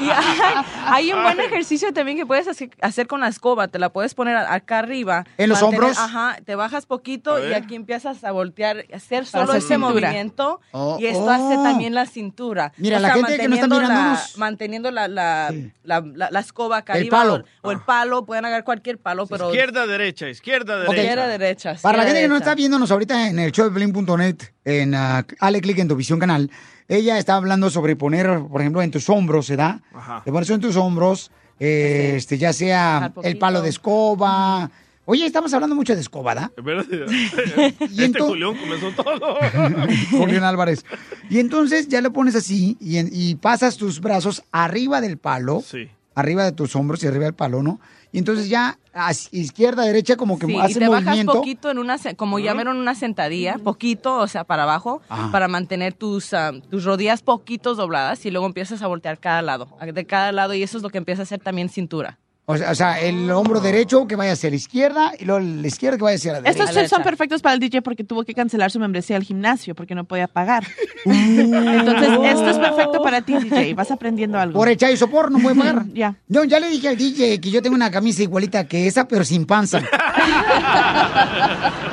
Y 0.00 0.08
hay, 0.08 0.64
hay 0.86 1.12
un 1.12 1.22
buen 1.22 1.38
ejercicio 1.40 1.92
también 1.92 2.16
que 2.16 2.24
puedes 2.24 2.48
hacer, 2.48 2.70
hacer 2.80 3.06
con 3.06 3.20
la 3.20 3.28
escoba. 3.28 3.68
Te 3.68 3.78
la 3.78 3.90
puedes 3.90 4.14
poner 4.14 4.36
acá 4.36 4.78
arriba. 4.78 5.24
¿En 5.36 5.50
los 5.50 5.62
hombros? 5.62 5.98
Ajá, 5.98 6.38
te 6.44 6.54
bajas 6.54 6.86
poquito 6.86 7.46
y 7.46 7.52
aquí 7.52 7.74
empiezas 7.74 8.24
a 8.24 8.30
voltear, 8.32 8.86
hacer 8.94 9.26
solo 9.26 9.44
hacer 9.44 9.56
ese 9.56 9.74
cintura. 9.74 10.08
movimiento. 10.08 10.60
Oh, 10.70 10.96
y 10.98 11.06
esto 11.06 11.24
oh. 11.24 11.30
hace 11.30 11.54
también 11.56 11.94
la 11.94 12.06
cintura. 12.06 12.72
Mira, 12.78 12.98
la 12.98 13.12
gente 13.12 13.36
que 13.38 13.48
no 13.48 13.56
está 13.56 13.66
manteniendo 13.68 13.80
la- 13.80 13.88
mirándonos. 13.88 14.38
Manteniendo 14.38 14.90
la, 14.90 15.08
la, 15.08 15.54
la, 15.82 16.00
la- 16.14 16.30
la 16.30 16.40
escoba 16.40 16.78
acá 16.78 16.94
El 16.94 17.00
arriba. 17.00 17.18
palo. 17.18 17.44
O, 17.62 17.68
o 17.68 17.72
el 17.72 17.80
palo, 17.80 18.24
pueden 18.24 18.44
agarrar 18.46 18.64
cualquier 18.64 18.98
palo, 18.98 19.26
pero... 19.26 19.48
Izquierda, 19.50 19.86
derecha, 19.86 20.28
izquierda, 20.28 20.78
derecha. 20.78 20.94
Izquierda, 20.96 21.26
derecha. 21.26 21.76
Para 21.82 21.98
la 21.98 22.04
gente 22.04 22.22
que 22.22 22.28
no 22.28 22.36
está 22.36 22.54
viéndonos 22.54 22.90
ahorita 22.90 23.28
en 23.28 23.38
el 23.38 23.52
show 23.52 23.66
de 23.66 23.70
Blin.net, 23.70 24.36
en 24.64 24.94
uh, 24.94 25.22
Ale 25.40 25.60
Click 25.60 25.78
en 25.78 25.88
tu 25.88 25.96
visión 25.96 26.18
canal, 26.18 26.50
ella 26.88 27.18
está 27.18 27.34
hablando 27.36 27.70
sobre 27.70 27.96
poner, 27.96 28.40
por 28.50 28.60
ejemplo, 28.60 28.82
en 28.82 28.90
tus 28.90 29.08
hombros, 29.08 29.48
¿verdad? 29.50 29.80
Ajá. 29.94 30.22
Te 30.24 30.32
pones 30.32 30.50
en 30.50 30.60
tus 30.60 30.76
hombros, 30.76 31.30
eh, 31.60 32.14
este, 32.16 32.36
ya 32.38 32.52
sea 32.52 33.12
el 33.22 33.38
palo 33.38 33.62
de 33.62 33.68
escoba. 33.70 34.70
Oye, 35.06 35.26
estamos 35.26 35.52
hablando 35.54 35.74
mucho 35.74 35.94
de 35.94 36.00
escoba, 36.02 36.34
¿verdad? 36.34 36.50
¿Verdad? 36.62 36.86
Este 37.80 38.20
Julián 38.20 38.56
comenzó 38.56 38.90
todo. 38.92 39.36
Julián 40.10 40.44
Álvarez. 40.44 40.84
Y 41.28 41.38
entonces 41.38 41.88
ya 41.88 42.00
lo 42.00 42.12
pones 42.12 42.34
así 42.34 42.76
y, 42.80 42.96
en- 42.98 43.10
y 43.12 43.34
pasas 43.36 43.76
tus 43.76 44.00
brazos 44.00 44.42
arriba 44.52 45.00
del 45.00 45.16
palo, 45.18 45.62
Sí. 45.66 45.88
arriba 46.14 46.44
de 46.44 46.52
tus 46.52 46.74
hombros 46.76 47.02
y 47.02 47.06
arriba 47.06 47.24
del 47.24 47.34
palo, 47.34 47.62
¿no? 47.62 47.80
Y 48.12 48.18
entonces 48.18 48.48
ya 48.48 48.78
a 48.92 49.12
izquierda, 49.30 49.84
derecha, 49.84 50.16
como 50.16 50.38
que 50.38 50.46
Sí, 50.46 50.54
y 50.54 50.58
hace 50.58 50.80
te 50.80 50.88
bajas 50.88 51.04
movimiento. 51.06 51.32
poquito 51.34 51.70
en 51.70 51.78
una, 51.78 51.96
como 52.16 52.38
ya 52.40 52.54
vieron 52.54 52.76
una 52.76 52.94
sentadilla, 52.96 53.56
poquito, 53.58 54.16
o 54.16 54.26
sea, 54.26 54.42
para 54.44 54.64
abajo, 54.64 55.00
Ajá. 55.08 55.30
para 55.30 55.46
mantener 55.46 55.92
tus, 55.94 56.34
ah, 56.34 56.52
tus 56.70 56.84
rodillas 56.84 57.22
poquitos 57.22 57.76
dobladas 57.76 58.26
y 58.26 58.30
luego 58.32 58.46
empiezas 58.46 58.82
a 58.82 58.88
voltear 58.88 59.18
cada 59.20 59.42
lado, 59.42 59.68
de 59.94 60.04
cada 60.06 60.32
lado 60.32 60.54
y 60.54 60.62
eso 60.64 60.76
es 60.76 60.82
lo 60.82 60.90
que 60.90 60.98
empieza 60.98 61.22
a 61.22 61.24
hacer 61.24 61.40
también 61.40 61.68
cintura. 61.68 62.18
O 62.50 62.56
sea, 62.56 62.70
o 62.70 62.74
sea, 62.74 63.00
el 63.00 63.30
hombro 63.30 63.60
derecho 63.60 64.06
que 64.06 64.16
vaya 64.16 64.32
hacia 64.32 64.50
la 64.50 64.56
izquierda 64.56 65.12
y 65.18 65.24
luego 65.24 65.40
la 65.40 65.66
izquierda 65.66 65.96
que 65.98 66.04
vaya 66.04 66.16
hacia 66.16 66.32
la 66.32 66.40
derecha. 66.40 66.64
Estos 66.64 66.76
tips 66.76 66.90
son 66.90 67.02
perfectos 67.02 67.42
para 67.42 67.54
el 67.54 67.60
DJ 67.60 67.82
porque 67.82 68.04
tuvo 68.04 68.24
que 68.24 68.34
cancelar 68.34 68.70
su 68.70 68.78
membresía 68.78 69.16
al 69.16 69.22
gimnasio 69.24 69.74
porque 69.74 69.94
no 69.94 70.04
podía 70.04 70.26
pagar. 70.28 70.64
Uh. 71.04 71.10
Entonces, 71.12 72.10
esto 72.24 72.50
es 72.50 72.58
perfecto 72.58 73.02
para 73.02 73.22
ti, 73.22 73.34
DJ. 73.34 73.74
Vas 73.74 73.90
aprendiendo 73.90 74.38
algo. 74.38 74.58
Por 74.58 74.68
echar 74.68 74.90
y 74.90 74.96
sopor 74.96 75.30
no 75.30 75.38
puede 75.38 75.56
pagar. 75.56 75.84
Ya. 75.94 76.14
Yo 76.28 76.44
ya 76.44 76.60
le 76.60 76.68
dije 76.68 76.88
al 76.88 76.96
DJ 76.96 77.40
que 77.40 77.50
yo 77.50 77.60
tengo 77.62 77.74
una 77.74 77.90
camisa 77.90 78.22
igualita 78.22 78.66
que 78.66 78.86
esa, 78.86 79.06
pero 79.08 79.24
sin 79.24 79.44
panza. 79.44 79.80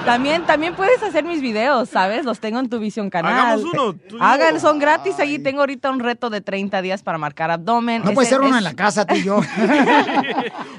También, 0.05 0.45
también 0.45 0.73
puedes 0.73 1.01
hacer 1.03 1.23
mis 1.25 1.41
videos, 1.41 1.89
¿sabes? 1.89 2.23
Los 2.23 2.39
tengo 2.39 2.59
en 2.59 2.69
tu 2.69 2.79
Visión 2.79 3.09
Canal. 3.09 3.33
Hagamos 3.33 3.65
uno, 3.73 3.93
tú. 3.93 4.17
Hagan, 4.21 4.59
son 4.61 4.79
gratis. 4.79 5.19
Allí 5.19 5.37
tengo 5.39 5.59
ahorita 5.59 5.91
un 5.91 5.99
reto 5.99 6.29
de 6.29 6.39
30 6.39 6.81
días 6.81 7.03
para 7.03 7.17
marcar 7.17 7.51
abdomen. 7.51 8.03
No 8.05 8.13
puede 8.13 8.27
Ese 8.27 8.35
ser 8.35 8.41
uno 8.41 8.51
es- 8.51 8.57
en 8.59 8.63
la 8.63 8.73
casa, 8.73 9.05
tú 9.05 9.15
y 9.15 9.23
yo. 9.23 9.41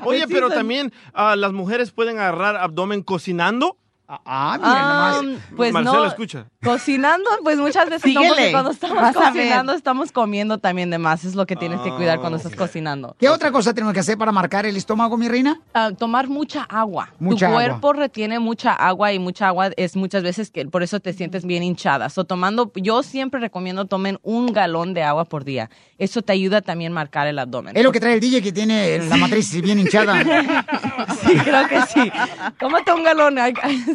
Oye, 0.04 0.26
pero 0.28 0.48
también 0.48 0.92
ah, 1.14 1.36
las 1.36 1.52
mujeres 1.52 1.90
pueden 1.90 2.18
agarrar 2.18 2.56
abdomen 2.56 3.02
cocinando. 3.02 3.76
Ah, 4.10 4.56
mira 4.58 4.88
nomás. 4.88 5.20
Um, 5.20 5.56
pues 5.56 5.72
Marcela 5.72 5.98
no, 5.98 6.06
escucha. 6.06 6.46
cocinando, 6.64 7.28
pues 7.44 7.58
muchas 7.58 7.90
veces 7.90 8.14
no, 8.14 8.22
porque 8.26 8.50
cuando 8.52 8.70
estamos 8.70 9.14
cocinando 9.14 9.74
estamos 9.74 10.12
comiendo 10.12 10.56
también 10.56 10.88
de 10.88 10.96
más, 10.96 11.26
es 11.26 11.34
lo 11.34 11.44
que 11.46 11.56
tienes 11.56 11.78
que 11.80 11.90
cuidar 11.90 12.18
cuando 12.18 12.38
estás 12.38 12.56
cocinando. 12.56 13.14
¿Qué 13.18 13.28
otra 13.28 13.52
cosa 13.52 13.74
tenemos 13.74 13.92
que 13.92 14.00
hacer 14.00 14.16
para 14.16 14.32
marcar 14.32 14.64
el 14.64 14.78
estómago, 14.78 15.18
mi 15.18 15.28
reina? 15.28 15.60
Ah, 15.74 15.90
tomar 15.96 16.28
mucha 16.28 16.62
agua. 16.62 17.10
Mucha 17.18 17.46
tu 17.48 17.52
agua. 17.52 17.62
cuerpo 17.62 17.92
retiene 17.92 18.38
mucha 18.38 18.72
agua 18.72 19.12
y 19.12 19.18
mucha 19.18 19.48
agua 19.48 19.70
es 19.76 19.94
muchas 19.94 20.22
veces 20.22 20.50
que 20.50 20.64
por 20.64 20.82
eso 20.82 21.00
te 21.00 21.12
sientes 21.12 21.44
bien 21.44 21.62
hinchada. 21.62 22.08
So, 22.08 22.24
tomando, 22.24 22.72
yo 22.76 23.02
siempre 23.02 23.40
recomiendo 23.40 23.84
tomen 23.84 24.18
un 24.22 24.54
galón 24.54 24.94
de 24.94 25.02
agua 25.02 25.26
por 25.26 25.44
día. 25.44 25.68
Eso 25.98 26.22
te 26.22 26.32
ayuda 26.32 26.62
también 26.62 26.92
a 26.92 26.94
marcar 26.94 27.26
el 27.26 27.38
abdomen. 27.38 27.76
Es 27.76 27.82
lo 27.82 27.92
que 27.92 28.00
trae 28.00 28.14
el 28.14 28.20
DJ 28.20 28.40
que 28.40 28.52
tiene 28.52 29.00
la 29.06 29.16
matriz 29.18 29.60
bien 29.60 29.78
hinchada. 29.78 30.16
Sí, 31.26 31.36
creo 31.36 31.68
que 31.68 31.82
sí. 31.82 32.12
Tómate 32.58 32.92
un 32.92 33.02
galón, 33.02 33.38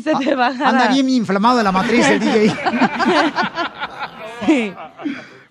se 0.03 0.13
te 0.15 0.35
bajará. 0.35 0.69
Anda 0.69 0.87
bien 0.93 1.09
inflamado 1.09 1.57
de 1.57 1.63
la 1.63 1.71
matriz 1.71 2.05
el 2.07 2.19
DJ. 2.19 2.53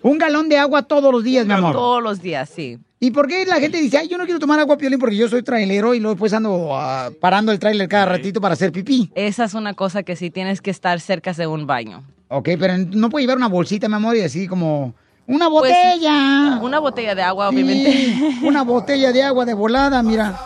Un 0.01 0.17
galón 0.17 0.49
de 0.49 0.57
agua 0.57 0.83
todos 0.83 1.11
los 1.11 1.23
días, 1.23 1.45
mi 1.45 1.53
amor. 1.53 1.73
Todos 1.73 2.03
los 2.03 2.21
días, 2.21 2.49
sí. 2.53 2.77
¿Y 2.99 3.11
por 3.11 3.27
qué 3.27 3.45
la 3.45 3.59
gente 3.59 3.79
dice, 3.81 3.97
ay, 3.97 4.07
yo 4.07 4.17
no 4.17 4.25
quiero 4.25 4.39
tomar 4.39 4.59
agua 4.59 4.77
piolín 4.77 4.99
porque 4.99 5.15
yo 5.15 5.27
soy 5.27 5.43
trailero 5.43 5.93
y 5.93 5.99
luego 5.99 6.13
después 6.15 6.33
ando 6.33 6.69
ah, 6.73 7.09
parando 7.19 7.51
el 7.51 7.59
trailer 7.59 7.87
cada 7.89 8.05
ratito 8.05 8.39
para 8.39 8.53
hacer 8.53 8.71
pipí? 8.71 9.11
Esa 9.15 9.45
es 9.45 9.53
una 9.53 9.73
cosa 9.73 10.03
que 10.03 10.15
sí 10.15 10.29
tienes 10.29 10.61
que 10.61 10.71
estar 10.71 10.99
cerca 11.01 11.33
de 11.33 11.47
un 11.47 11.65
baño. 11.67 12.03
Ok, 12.29 12.49
pero 12.59 12.77
no 12.77 13.09
puede 13.09 13.23
llevar 13.23 13.37
una 13.37 13.47
bolsita, 13.47 13.87
mi 13.89 13.95
amor, 13.95 14.15
y 14.15 14.21
así 14.21 14.47
como... 14.47 14.93
¡Una 15.25 15.49
Pues, 15.49 15.71
botella! 15.73 16.59
una 16.61 16.79
botella 16.79 17.15
de 17.15 17.21
agua, 17.21 17.49
Sí, 17.49 17.55
obviamente. 17.55 18.17
una 18.43 18.63
botella 18.63 19.11
de 19.13 19.23
agua 19.23 19.45
de 19.45 19.53
volada, 19.53 20.03
mira. 20.03 20.37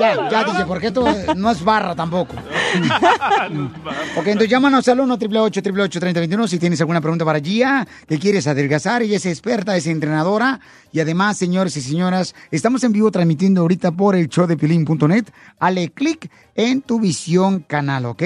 Ya, 0.00 0.28
ya 0.30 0.44
dije, 0.44 0.64
porque 0.66 0.88
esto 0.88 1.04
no 1.36 1.50
es 1.50 1.62
barra 1.64 1.94
tampoco. 1.94 2.34
ok, 4.16 4.26
entonces 4.26 4.48
llámanos 4.48 4.88
al 4.88 5.00
1 5.00 5.14
888 5.14 6.00
3021 6.00 6.48
si 6.48 6.58
tienes 6.58 6.80
alguna 6.80 7.00
pregunta 7.00 7.24
para 7.24 7.40
Gia, 7.40 7.86
que 8.08 8.18
quieres 8.18 8.46
adelgazar. 8.46 9.02
Ella 9.02 9.16
es 9.16 9.26
experta, 9.26 9.76
es 9.76 9.86
entrenadora. 9.86 10.60
Y 10.92 11.00
además, 11.00 11.36
señores 11.36 11.76
y 11.76 11.80
señoras, 11.80 12.34
estamos 12.50 12.82
en 12.84 12.92
vivo 12.92 13.10
transmitiendo 13.10 13.62
ahorita 13.62 13.92
por 13.92 14.16
el 14.16 14.28
show 14.28 14.46
de 14.46 14.56
Piolín.net. 14.56 15.26
Hale 15.58 15.90
clic 15.90 16.30
en 16.54 16.82
tu 16.82 17.00
visión 17.00 17.60
canal, 17.60 18.06
¿ok? 18.06 18.22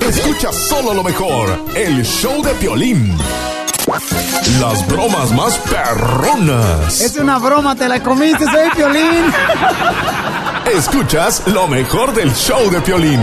Escucha 0.00 0.52
solo 0.52 0.94
lo 0.94 1.02
mejor, 1.02 1.58
el 1.74 2.04
show 2.04 2.42
de 2.42 2.52
Piolín. 2.54 3.16
Las 3.86 4.86
bromas 4.86 5.32
más 5.32 5.58
perronas. 5.58 7.00
Es 7.00 7.16
una 7.16 7.38
broma, 7.38 7.74
te 7.74 7.88
la 7.88 8.00
comiste, 8.00 8.44
soy 8.44 8.70
Piolín. 8.76 9.24
Escuchas 10.72 11.42
lo 11.48 11.66
mejor 11.66 12.14
del 12.14 12.32
show 12.32 12.70
de 12.70 12.80
Piolín. 12.80 13.20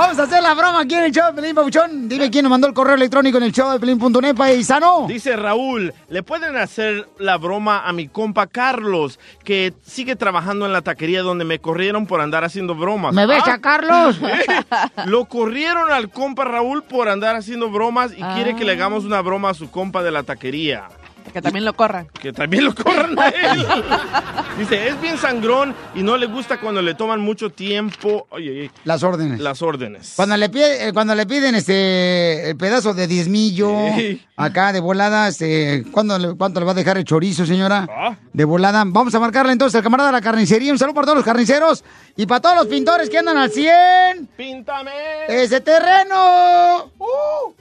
Vamos 0.00 0.18
a 0.18 0.22
hacer 0.22 0.42
la 0.42 0.54
broma 0.54 0.80
aquí 0.80 0.94
en 0.94 1.04
el 1.04 1.12
show 1.12 1.26
de 1.26 1.34
Pelín 1.42 1.54
Pabuchón. 1.54 2.08
Dime 2.08 2.30
quién 2.30 2.44
nos 2.44 2.50
mandó 2.50 2.66
el 2.66 2.72
correo 2.72 2.94
electrónico 2.94 3.36
en 3.36 3.44
el 3.44 3.52
show 3.52 3.70
de 3.70 3.78
Pelín.net, 3.78 4.34
paisano. 4.34 5.04
Dice 5.06 5.36
Raúl, 5.36 5.92
¿le 6.08 6.22
pueden 6.22 6.56
hacer 6.56 7.06
la 7.18 7.36
broma 7.36 7.86
a 7.86 7.92
mi 7.92 8.08
compa 8.08 8.46
Carlos, 8.46 9.20
que 9.44 9.74
sigue 9.84 10.16
trabajando 10.16 10.64
en 10.64 10.72
la 10.72 10.80
taquería 10.80 11.20
donde 11.20 11.44
me 11.44 11.58
corrieron 11.58 12.06
por 12.06 12.22
andar 12.22 12.44
haciendo 12.44 12.74
bromas? 12.74 13.12
¿Me 13.12 13.26
ves 13.26 13.42
Ah, 13.46 13.52
a 13.52 13.58
Carlos? 13.60 14.18
Lo 15.04 15.26
corrieron 15.26 15.92
al 15.92 16.08
compa 16.08 16.44
Raúl 16.46 16.82
por 16.82 17.10
andar 17.10 17.36
haciendo 17.36 17.68
bromas 17.68 18.12
y 18.12 18.22
quiere 18.22 18.56
que 18.56 18.64
le 18.64 18.72
hagamos 18.72 19.04
una 19.04 19.20
broma 19.20 19.50
a 19.50 19.54
su 19.54 19.70
compa 19.70 20.02
de 20.02 20.12
la 20.12 20.22
taquería. 20.22 20.84
Que 21.32 21.40
también 21.40 21.64
lo 21.64 21.74
corran. 21.74 22.08
Que 22.20 22.32
también 22.32 22.64
lo 22.64 22.74
corran 22.74 23.18
a 23.18 23.28
él. 23.28 23.66
Dice, 24.58 24.88
es 24.88 25.00
bien 25.00 25.16
sangrón 25.16 25.74
y 25.94 26.02
no 26.02 26.16
le 26.16 26.26
gusta 26.26 26.58
cuando 26.60 26.82
le 26.82 26.94
toman 26.94 27.20
mucho 27.20 27.50
tiempo. 27.50 28.26
Oye, 28.30 28.50
oye, 28.50 28.70
Las 28.84 29.02
órdenes. 29.02 29.40
las 29.40 29.62
órdenes. 29.62 30.12
Cuando 30.16 30.36
le, 30.36 30.48
pide- 30.50 30.88
eh, 30.88 30.92
cuando 30.92 31.14
le 31.14 31.26
piden 31.26 31.54
este 31.54 32.50
el 32.50 32.56
pedazo 32.56 32.94
de 32.94 33.06
diezmillo 33.06 33.70
Sí. 33.96 34.20
acá 34.36 34.72
de 34.72 34.80
volada, 34.80 35.28
este, 35.28 35.84
¿cuándo 35.92 36.18
le- 36.18 36.34
¿cuánto 36.34 36.58
le 36.60 36.66
va 36.66 36.72
a 36.72 36.74
dejar 36.74 36.98
el 36.98 37.04
chorizo, 37.04 37.46
señora? 37.46 37.86
Ah. 37.88 38.16
De 38.32 38.44
volada. 38.44 38.82
Vamos 38.86 39.14
a 39.14 39.20
marcarle 39.20 39.52
entonces 39.52 39.76
al 39.76 39.82
camarada 39.84 40.08
de 40.10 40.14
la 40.14 40.20
carnicería. 40.22 40.72
Un 40.72 40.78
saludo 40.78 40.94
para 40.94 41.04
todos 41.06 41.16
los 41.18 41.24
carniceros 41.24 41.84
y 42.16 42.26
para 42.26 42.40
todos 42.40 42.56
los 42.56 42.66
pintores 42.66 43.08
que 43.08 43.18
andan 43.18 43.36
al 43.38 43.50
100. 43.50 44.28
¡Píntame! 44.36 44.90
¡Ese 45.28 45.60
terreno! 45.60 46.90
¡Uh! 46.98 47.54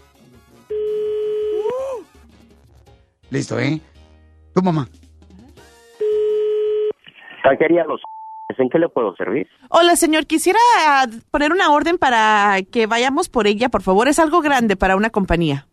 Listo, 3.31 3.59
¿eh? 3.59 3.79
Tu 4.53 4.61
mamá. 4.61 4.87
Taquería 7.43 7.85
Los 7.85 8.01
¿En 8.57 8.69
qué 8.69 8.77
le 8.77 8.89
puedo 8.89 9.15
servir? 9.15 9.47
Hola, 9.69 9.95
señor. 9.95 10.25
Quisiera 10.25 10.59
ah, 10.85 11.05
poner 11.31 11.51
una 11.53 11.71
orden 11.71 11.97
para 11.97 12.57
que 12.71 12.87
vayamos 12.87 13.29
por 13.29 13.47
ella, 13.47 13.69
por 13.69 13.81
favor. 13.81 14.07
Es 14.07 14.19
algo 14.19 14.41
grande 14.41 14.75
para 14.75 14.97
una 14.97 15.09
compañía. 15.09 15.65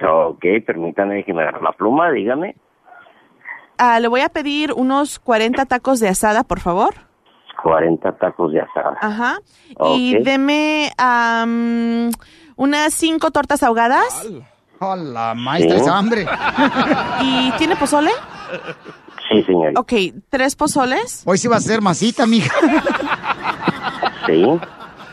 Ok, 0.00 0.44
permítame, 0.64 1.16
déjeme 1.16 1.42
agarrar 1.42 1.62
la 1.62 1.72
pluma, 1.72 2.12
dígame. 2.12 2.54
Ah, 3.78 3.98
le 3.98 4.08
voy 4.08 4.20
a 4.20 4.28
pedir 4.28 4.72
unos 4.72 5.18
40 5.18 5.66
tacos 5.66 5.98
de 5.98 6.08
asada, 6.08 6.44
por 6.44 6.60
favor. 6.60 6.94
40 7.62 8.16
tacos 8.18 8.52
de 8.52 8.60
asada. 8.60 8.96
Ajá. 9.00 9.38
Y 9.96 10.22
deme 10.22 10.90
unas 12.56 12.94
cinco 12.94 13.30
tortas 13.32 13.62
ahogadas. 13.62 14.28
Hola, 14.80 15.34
maestra, 15.34 15.76
Sí. 15.76 15.82
esa 15.82 15.98
hambre. 15.98 16.26
¿Y 17.22 17.50
tiene 17.58 17.76
pozole? 17.76 18.10
Sí, 19.30 19.42
señorita. 19.42 19.80
Ok, 19.80 19.92
tres 20.30 20.54
pozoles. 20.56 21.22
Hoy 21.26 21.36
sí 21.38 21.48
va 21.48 21.56
a 21.56 21.60
ser 21.60 21.82
masita, 21.82 22.26
mija. 22.26 22.54
Sí. 24.26 24.44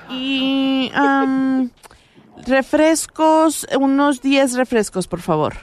Y 0.10 0.92
am, 0.94 1.70
refrescos, 2.46 3.68
unos 3.80 4.22
10 4.22 4.56
refrescos, 4.56 5.08
por 5.08 5.20
favor. 5.22 5.54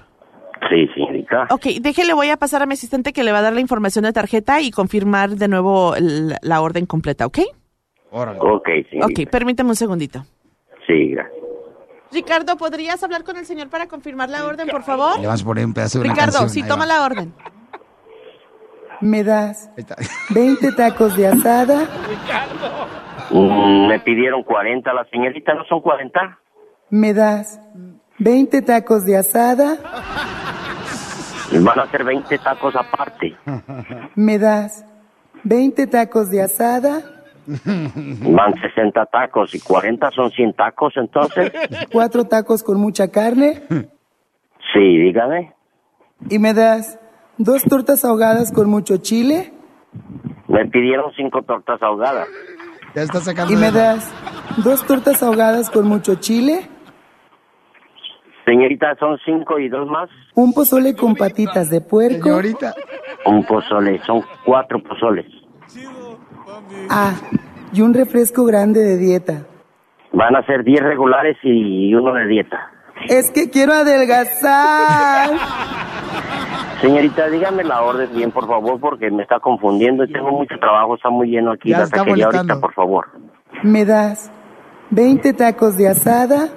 Sí, 0.68 0.86
señorita. 0.94 1.46
Ok, 1.50 1.66
déjele, 1.80 2.12
voy 2.12 2.30
a 2.30 2.36
pasar 2.36 2.62
a 2.62 2.66
mi 2.66 2.74
asistente 2.74 3.12
que 3.12 3.22
le 3.24 3.32
va 3.32 3.38
a 3.38 3.42
dar 3.42 3.52
la 3.52 3.60
información 3.60 4.04
de 4.04 4.12
tarjeta 4.12 4.60
y 4.60 4.70
confirmar 4.70 5.30
de 5.30 5.48
nuevo 5.48 5.94
el- 5.96 6.36
la 6.42 6.60
orden 6.60 6.86
completa, 6.86 7.26
¿ok? 7.26 7.38
Ok, 8.10 8.68
señorita. 8.90 9.06
Ok, 9.22 9.30
permítame 9.30 9.70
un 9.70 9.76
segundito. 9.76 10.24
Sí, 10.86 11.10
gracias. 11.10 11.41
Ricardo, 12.12 12.56
¿podrías 12.56 13.02
hablar 13.02 13.24
con 13.24 13.36
el 13.36 13.46
señor 13.46 13.68
para 13.68 13.86
confirmar 13.88 14.28
la 14.28 14.44
orden, 14.44 14.68
por 14.68 14.82
favor? 14.82 15.18
Le 15.20 15.26
vas 15.26 15.42
a 15.42 15.44
poner 15.44 15.64
un 15.64 15.74
pedazo 15.74 15.98
de 15.98 16.04
una 16.04 16.14
Ricardo, 16.14 16.32
canción, 16.40 16.50
sí, 16.50 16.62
ahí 16.62 16.68
toma 16.68 16.84
va. 16.86 16.94
la 16.94 17.04
orden. 17.04 17.34
¿Me 19.00 19.24
das 19.24 19.70
20 20.30 20.72
tacos 20.72 21.16
de 21.16 21.26
asada? 21.26 21.88
Mm, 23.30 23.86
me 23.88 23.98
pidieron 24.00 24.42
40, 24.44 24.92
la 24.92 25.04
señorita, 25.10 25.54
¿no 25.54 25.64
son 25.64 25.80
40? 25.80 26.38
¿Me 26.90 27.12
das 27.14 27.58
20 28.18 28.62
tacos 28.62 29.04
de 29.04 29.16
asada? 29.16 29.76
Van 31.52 31.78
a 31.80 31.90
ser 31.90 32.04
20 32.04 32.38
tacos 32.38 32.74
aparte. 32.76 33.36
¿Me 34.14 34.38
das 34.38 34.84
20 35.44 35.86
tacos 35.88 36.30
de 36.30 36.42
asada? 36.42 37.00
Van 37.46 38.54
60 38.60 39.06
tacos 39.06 39.54
y 39.54 39.60
40 39.60 40.10
son 40.10 40.30
100 40.30 40.52
tacos, 40.54 40.94
entonces. 40.96 41.52
¿Cuatro 41.92 42.24
tacos 42.24 42.62
con 42.62 42.80
mucha 42.80 43.08
carne? 43.08 43.62
Sí, 44.72 44.98
dígame. 44.98 45.54
¿Y 46.30 46.38
me 46.38 46.54
das 46.54 46.98
dos 47.38 47.62
tortas 47.64 48.04
ahogadas 48.04 48.52
con 48.52 48.70
mucho 48.70 48.98
chile? 48.98 49.52
Me 50.48 50.66
pidieron 50.66 51.12
5 51.16 51.42
tortas 51.42 51.82
ahogadas. 51.82 52.28
Ya 52.94 53.02
está 53.02 53.20
sacando. 53.20 53.52
¿Y 53.52 53.56
me 53.56 53.70
das 53.70 54.12
dos 54.64 54.86
tortas 54.86 55.22
ahogadas 55.22 55.70
con 55.70 55.88
mucho 55.88 56.16
chile? 56.16 56.68
Señorita, 58.44 58.94
son 58.98 59.18
5 59.24 59.58
y 59.60 59.68
dos 59.68 59.88
más. 59.88 60.10
¿Un 60.34 60.52
pozole 60.52 60.94
con 60.94 61.14
patitas 61.14 61.70
de 61.70 61.80
puerco? 61.80 62.24
Señorita. 62.24 62.74
Un 63.24 63.44
pozole, 63.44 64.00
son 64.04 64.22
4 64.44 64.82
pozoles. 64.82 65.26
Ah, 66.90 67.14
y 67.72 67.80
un 67.80 67.94
refresco 67.94 68.44
grande 68.44 68.80
de 68.80 68.96
dieta. 68.98 69.46
Van 70.12 70.36
a 70.36 70.44
ser 70.44 70.62
10 70.62 70.82
regulares 70.82 71.36
y 71.42 71.94
uno 71.94 72.12
de 72.12 72.26
dieta. 72.26 72.70
Es 73.08 73.30
que 73.30 73.50
quiero 73.50 73.72
adelgazar. 73.72 75.30
Señorita, 76.80 77.28
dígame 77.28 77.64
la 77.64 77.82
orden 77.82 78.10
bien, 78.14 78.30
por 78.30 78.46
favor, 78.46 78.80
porque 78.80 79.10
me 79.10 79.22
está 79.22 79.38
confundiendo 79.40 80.04
y 80.04 80.12
tengo 80.12 80.32
mucho 80.32 80.58
trabajo, 80.58 80.96
está 80.96 81.10
muy 81.10 81.28
lleno 81.28 81.52
aquí 81.52 81.70
Ya 81.70 81.78
la 81.78 81.84
está 81.84 81.98
taquería 81.98 82.26
ahorita, 82.26 82.60
por 82.60 82.74
favor. 82.74 83.06
¿Me 83.62 83.84
das 83.84 84.30
20 84.92 85.32
tacos 85.32 85.78
de 85.78 85.88
asada? 85.88 86.50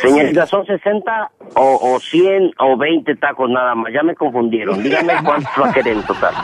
Señorita, 0.00 0.46
¿son 0.46 0.64
60 0.64 1.30
o, 1.54 1.94
o 1.94 2.00
100 2.00 2.52
o 2.58 2.76
20 2.78 3.14
tacos 3.16 3.50
nada 3.50 3.74
más? 3.74 3.92
Ya 3.92 4.02
me 4.02 4.14
confundieron. 4.14 4.82
Dígame 4.82 5.12
cuántos 5.24 5.52
va 5.62 5.68
a 5.68 5.72
querer 5.74 5.98
en 5.98 6.02
total. 6.02 6.34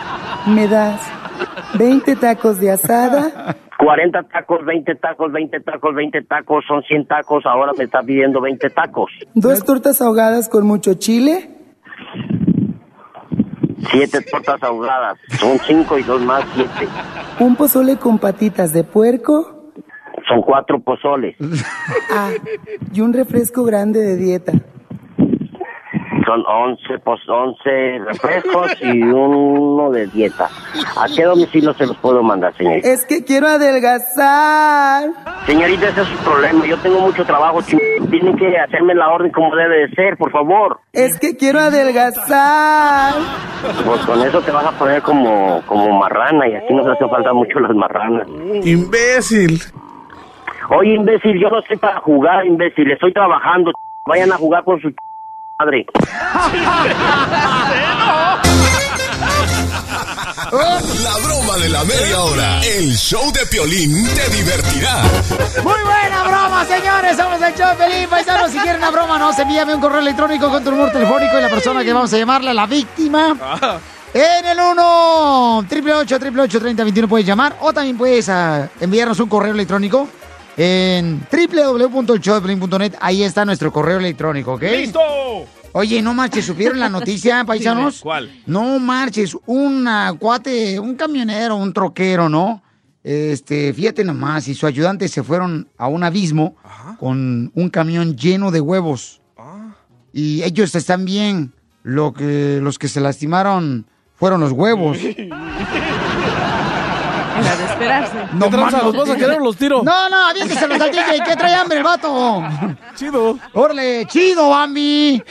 ¿Me 0.46 0.68
das 0.68 1.10
20 1.78 2.16
tacos 2.16 2.60
de 2.60 2.70
asada? 2.70 3.56
40 3.78 4.22
tacos, 4.24 4.64
20 4.64 4.94
tacos, 4.96 5.32
20 5.32 5.60
tacos, 5.60 5.94
20 5.94 6.22
tacos, 6.22 6.64
son 6.68 6.82
100 6.82 7.06
tacos, 7.06 7.44
ahora 7.46 7.72
me 7.76 7.84
está 7.84 8.02
pidiendo 8.02 8.40
20 8.40 8.70
tacos. 8.70 9.10
¿Dos 9.34 9.64
tortas 9.64 10.02
ahogadas 10.02 10.50
con 10.50 10.66
mucho 10.66 10.94
chile? 10.94 11.48
Siete 13.90 14.20
tortas 14.20 14.62
ahogadas, 14.62 15.18
son 15.40 15.58
cinco 15.66 15.98
y 15.98 16.02
dos 16.02 16.20
más, 16.22 16.44
siete. 16.54 16.88
¿Un 17.40 17.56
pozole 17.56 17.96
con 17.96 18.18
patitas 18.18 18.72
de 18.72 18.84
puerco? 18.84 19.61
Son 20.28 20.42
cuatro 20.42 20.80
pozoles. 20.80 21.36
Ah, 22.14 22.30
y 22.92 23.00
un 23.00 23.12
refresco 23.14 23.64
grande 23.64 24.00
de 24.00 24.16
dieta. 24.16 24.52
Son 26.26 26.44
11, 26.46 26.98
pues 27.04 27.20
11 27.28 27.98
refrescos 28.06 28.72
y 28.82 29.02
uno 29.02 29.90
de 29.90 30.06
dieta. 30.08 30.48
¿A 30.96 31.06
qué 31.14 31.24
domicilio 31.24 31.72
se 31.74 31.86
los 31.86 31.96
puedo 31.96 32.22
mandar, 32.22 32.54
señorita? 32.56 32.88
Es 32.88 33.04
que 33.04 33.24
quiero 33.24 33.48
adelgazar. 33.48 35.10
Señorita, 35.46 35.88
ese 35.88 36.02
es 36.02 36.08
su 36.08 36.16
problema. 36.18 36.64
Yo 36.66 36.76
tengo 36.78 37.00
mucho 37.00 37.24
trabajo. 37.24 37.60
Tienen 37.62 38.36
que 38.36 38.56
hacerme 38.58 38.94
la 38.94 39.08
orden 39.08 39.32
como 39.32 39.54
debe 39.56 39.88
de 39.88 39.94
ser, 39.94 40.16
por 40.16 40.30
favor. 40.30 40.80
Es 40.92 41.18
que 41.18 41.36
quiero 41.36 41.58
adelgazar. 41.60 43.14
Pues 43.84 44.00
con 44.06 44.20
eso 44.22 44.40
te 44.42 44.50
vas 44.50 44.66
a 44.66 44.72
poner 44.78 45.02
como, 45.02 45.62
como 45.66 45.98
marrana 45.98 46.46
y 46.46 46.54
aquí 46.54 46.72
nos 46.74 46.86
hace 46.86 47.08
falta 47.08 47.32
mucho 47.32 47.58
las 47.58 47.74
marranas. 47.74 48.28
Imbécil. 48.64 49.60
Oye, 50.70 50.94
imbécil, 50.94 51.38
yo 51.40 51.48
no 51.50 51.58
estoy 51.60 51.76
para 51.76 52.00
jugar, 52.00 52.46
imbécil. 52.46 52.90
Estoy 52.90 53.12
trabajando. 53.12 53.70
ch- 53.70 53.74
Vayan 54.06 54.32
a 54.32 54.36
jugar 54.36 54.64
con 54.64 54.80
su 54.80 54.90
madre. 55.58 55.86
La 60.52 61.16
broma 61.26 61.56
de 61.62 61.68
la 61.68 61.82
media 61.84 62.20
hora. 62.20 62.60
El 62.62 62.92
show 62.96 63.32
de 63.32 63.44
Piolín 63.46 64.06
te 64.14 64.28
divertirá. 64.36 65.02
Muy 65.62 65.80
buena 65.82 66.22
broma, 66.24 66.64
señores. 66.64 67.16
Somos 67.16 67.40
el 67.42 67.54
show 67.54 67.68
de 67.70 67.74
Pelín, 67.76 68.08
paisanos. 68.08 68.50
Si 68.50 68.58
quieren 68.58 68.76
una 68.78 68.90
broma, 68.90 69.18
no 69.18 69.32
se 69.32 69.42
envíame 69.42 69.74
un 69.74 69.80
correo 69.80 70.00
electrónico 70.00 70.48
con 70.50 70.62
tu 70.62 70.70
número 70.70 70.90
telefónico 70.92 71.38
y 71.38 71.42
la 71.42 71.48
persona 71.48 71.82
que 71.84 71.92
vamos 71.92 72.12
a 72.12 72.18
llamarle, 72.18 72.52
la 72.54 72.66
víctima. 72.66 73.36
En 74.14 74.44
el 74.46 74.58
1 74.58 75.56
888 75.58 76.60
3021 76.60 77.08
puedes 77.08 77.26
llamar 77.26 77.56
o 77.60 77.72
también 77.72 77.96
puedes 77.96 78.28
ah, 78.28 78.68
enviarnos 78.80 79.18
un 79.20 79.28
correo 79.28 79.52
electrónico 79.52 80.06
en 80.56 81.20
www.elshowdepelín.net. 81.30 82.94
Ahí 83.00 83.22
está 83.22 83.44
nuestro 83.44 83.72
correo 83.72 83.98
electrónico, 83.98 84.54
¿ok? 84.54 84.62
¡Listo! 84.62 85.00
Oye, 85.74 86.02
no 86.02 86.12
marches, 86.12 86.44
¿supieron 86.44 86.78
la 86.78 86.90
noticia, 86.90 87.44
paisanos? 87.46 88.00
¿cuál? 88.00 88.30
No 88.46 88.78
marches, 88.78 89.36
un 89.46 89.86
ah, 89.88 90.12
cuate, 90.18 90.78
un 90.78 90.94
camionero, 90.96 91.56
un 91.56 91.72
troquero, 91.72 92.28
¿no? 92.28 92.62
Este, 93.02 93.72
fíjate 93.72 94.04
nomás, 94.04 94.46
y 94.48 94.54
su 94.54 94.66
ayudante 94.66 95.08
se 95.08 95.22
fueron 95.22 95.68
a 95.76 95.88
un 95.88 96.04
abismo 96.04 96.56
con 97.00 97.50
un 97.54 97.70
camión 97.70 98.16
lleno 98.16 98.50
de 98.50 98.60
huevos. 98.60 99.20
Y 100.12 100.42
ellos 100.42 100.74
están 100.74 101.04
bien. 101.04 101.52
Lo 101.82 102.12
que, 102.12 102.60
los 102.62 102.78
que 102.78 102.86
se 102.86 103.00
lastimaron 103.00 103.86
fueron 104.14 104.40
los 104.40 104.52
huevos. 104.52 104.98
Era 107.38 107.56
de 107.56 107.64
esperarse. 107.64 108.16
¿Qué 108.40 108.50
tranza, 108.50 108.82
los 108.82 108.96
vas 108.96 109.10
a 109.10 109.16
querer 109.16 109.40
o 109.40 109.44
los 109.44 109.56
tiro? 109.56 109.82
No, 109.82 110.08
no, 110.08 110.28
aviénteselos 110.28 110.80
al 110.80 110.90
DJ, 110.90 111.22
que 111.24 111.36
trae 111.36 111.54
hambre 111.54 111.78
el 111.78 111.84
vato. 111.84 112.42
Chido. 112.94 113.38
Órale, 113.54 114.06
chido, 114.06 114.50
Bambi. 114.50 115.22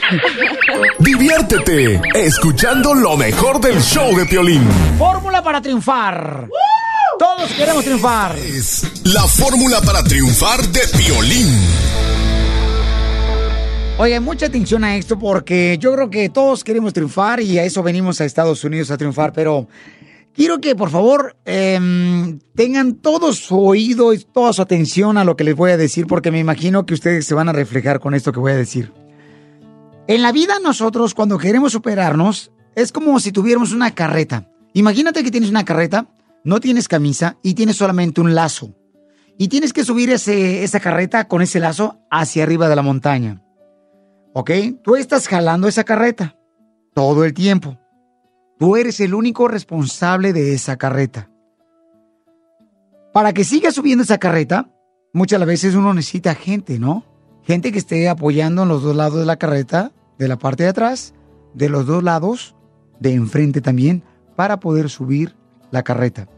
Diviértete 0.98 2.00
escuchando 2.14 2.94
lo 2.94 3.16
mejor 3.16 3.60
del 3.60 3.80
show 3.80 4.16
de 4.16 4.26
Piolín. 4.26 4.66
Fórmula 4.98 5.42
para 5.42 5.60
triunfar. 5.60 6.48
Todos 7.18 7.52
queremos 7.52 7.84
triunfar. 7.84 8.36
Es 8.36 9.04
la 9.04 9.22
fórmula 9.22 9.80
para 9.80 10.02
triunfar 10.02 10.60
de 10.68 10.80
Piolín. 10.98 11.48
Oye, 13.98 14.18
mucha 14.18 14.46
atención 14.46 14.82
a 14.82 14.96
esto 14.96 15.18
porque 15.18 15.76
yo 15.78 15.92
creo 15.92 16.10
que 16.10 16.28
todos 16.28 16.64
queremos 16.64 16.92
triunfar 16.92 17.40
y 17.40 17.58
a 17.58 17.64
eso 17.64 17.82
venimos 17.82 18.20
a 18.20 18.24
Estados 18.24 18.64
Unidos 18.64 18.90
a 18.90 18.96
triunfar, 18.96 19.32
pero 19.32 19.68
quiero 20.34 20.60
que 20.60 20.74
por 20.74 20.90
favor 20.90 21.36
em, 21.44 22.38
tengan 22.54 22.94
todo 22.96 23.32
su 23.32 23.58
oído 23.58 24.12
y 24.12 24.18
toda 24.18 24.52
su 24.52 24.62
atención 24.62 25.18
a 25.18 25.24
lo 25.24 25.36
que 25.36 25.44
les 25.44 25.56
voy 25.56 25.70
a 25.70 25.76
decir 25.76 26.06
porque 26.06 26.30
me 26.30 26.38
imagino 26.38 26.86
que 26.86 26.94
ustedes 26.94 27.26
se 27.26 27.34
van 27.34 27.48
a 27.48 27.52
reflejar 27.52 28.00
con 28.00 28.14
esto 28.14 28.32
que 28.32 28.40
voy 28.40 28.52
a 28.52 28.56
decir. 28.56 28.92
En 30.08 30.22
la 30.22 30.32
vida 30.32 30.58
nosotros 30.62 31.14
cuando 31.14 31.38
queremos 31.38 31.72
superarnos 31.72 32.52
es 32.74 32.92
como 32.92 33.18
si 33.20 33.32
tuviéramos 33.32 33.72
una 33.72 33.94
carreta. 33.94 34.48
Imagínate 34.72 35.22
que 35.22 35.30
tienes 35.30 35.50
una 35.50 35.64
carreta, 35.64 36.06
no 36.44 36.60
tienes 36.60 36.88
camisa 36.88 37.36
y 37.42 37.54
tienes 37.54 37.76
solamente 37.76 38.20
un 38.20 38.34
lazo. 38.34 38.74
Y 39.38 39.48
tienes 39.48 39.72
que 39.72 39.84
subir 39.84 40.10
ese, 40.10 40.62
esa 40.62 40.80
carreta 40.80 41.28
con 41.28 41.42
ese 41.42 41.60
lazo 41.60 42.00
hacia 42.10 42.42
arriba 42.42 42.68
de 42.68 42.76
la 42.76 42.82
montaña. 42.82 43.42
¿Ok? 44.34 44.50
Tú 44.82 44.96
estás 44.96 45.28
jalando 45.28 45.68
esa 45.68 45.84
carreta 45.84 46.36
todo 46.94 47.24
el 47.24 47.34
tiempo. 47.34 47.78
Tú 48.58 48.76
eres 48.76 49.00
el 49.00 49.14
único 49.14 49.48
responsable 49.48 50.32
de 50.32 50.54
esa 50.54 50.76
carreta. 50.76 51.30
Para 53.12 53.32
que 53.32 53.44
siga 53.44 53.72
subiendo 53.72 54.04
esa 54.04 54.18
carreta, 54.18 54.70
muchas 55.12 55.44
veces 55.44 55.74
uno 55.74 55.92
necesita 55.92 56.34
gente, 56.34 56.78
¿no? 56.78 57.04
Gente 57.42 57.72
que 57.72 57.78
esté 57.78 58.08
apoyando 58.08 58.62
en 58.62 58.68
los 58.68 58.82
dos 58.82 58.96
lados 58.96 59.18
de 59.18 59.26
la 59.26 59.36
carreta, 59.36 59.92
de 60.18 60.28
la 60.28 60.38
parte 60.38 60.62
de 60.62 60.70
atrás, 60.70 61.12
de 61.54 61.68
los 61.68 61.86
dos 61.86 62.02
lados, 62.02 62.54
de 63.00 63.14
enfrente 63.14 63.60
también, 63.60 64.02
para 64.36 64.60
poder 64.60 64.88
subir 64.88 65.34
la 65.70 65.82
carreta. 65.82 66.28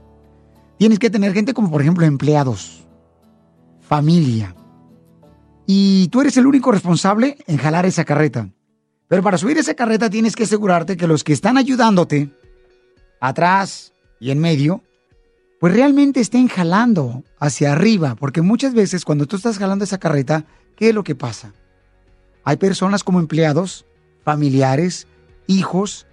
Tienes 0.79 0.99
que 0.99 1.11
tener 1.11 1.33
gente 1.33 1.55
como 1.55 1.71
por 1.71 1.83
ejemplo 1.83 2.05
empleados, 2.05 2.85
familia, 3.81 4.55
y 5.67 6.09
tú 6.09 6.21
eres 6.21 6.37
el 6.37 6.47
único 6.47 6.73
responsable 6.73 7.39
en 7.47 7.57
jalar 7.57 7.87
esa 7.87 8.05
carreta. 8.05 8.51
Pero 9.09 9.23
para 9.23 9.39
subir 9.39 9.59
esa 9.59 9.75
carreta 9.75 10.11
tienes 10.11 10.35
que 10.35 10.45
asegurarte 10.45 10.97
que 10.97 11.07
los 11.07 11.25
que 11.25 11.33
están 11.33 11.59
ayudándote, 11.59 12.31
atrás 13.21 13.93
y 14.21 14.31
en 14.31 14.39
medio, 14.39 14.83
pues 15.61 15.73
realmente 15.73 16.21
estén 16.21 16.49
jalando 16.49 17.23
hacia 17.39 17.73
arriba. 17.73 18.17
Porque 18.17 18.43
muchas 18.43 18.75
veces 18.75 19.05
cuando 19.05 19.27
tú 19.27 19.37
estás 19.37 19.59
jalando 19.59 19.85
esa 19.85 19.99
carreta, 19.99 20.45
¿qué 20.77 20.91
es 20.91 20.95
lo 20.95 21.05
que 21.05 21.15
pasa? 21.15 21.53
Hay 22.45 22.57
personas 22.57 23.03
como 23.05 23.21
empleados, 23.21 23.87
familiares, 24.25 25.07
hijos, 25.47 26.07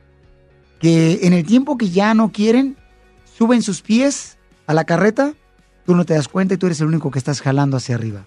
que 0.79 1.19
en 1.23 1.33
el 1.33 1.45
tiempo 1.45 1.77
que 1.77 1.89
ya 1.89 2.13
no 2.13 2.31
quieren, 2.31 2.77
suben 3.37 3.61
sus 3.61 3.81
pies 3.81 4.37
a 4.67 4.73
la 4.73 4.85
carreta, 4.85 5.33
tú 5.85 5.95
no 5.95 6.05
te 6.05 6.13
das 6.13 6.27
cuenta 6.27 6.53
y 6.53 6.57
tú 6.57 6.67
eres 6.67 6.79
el 6.81 6.87
único 6.87 7.11
que 7.11 7.19
estás 7.19 7.41
jalando 7.41 7.77
hacia 7.77 7.95
arriba. 7.95 8.25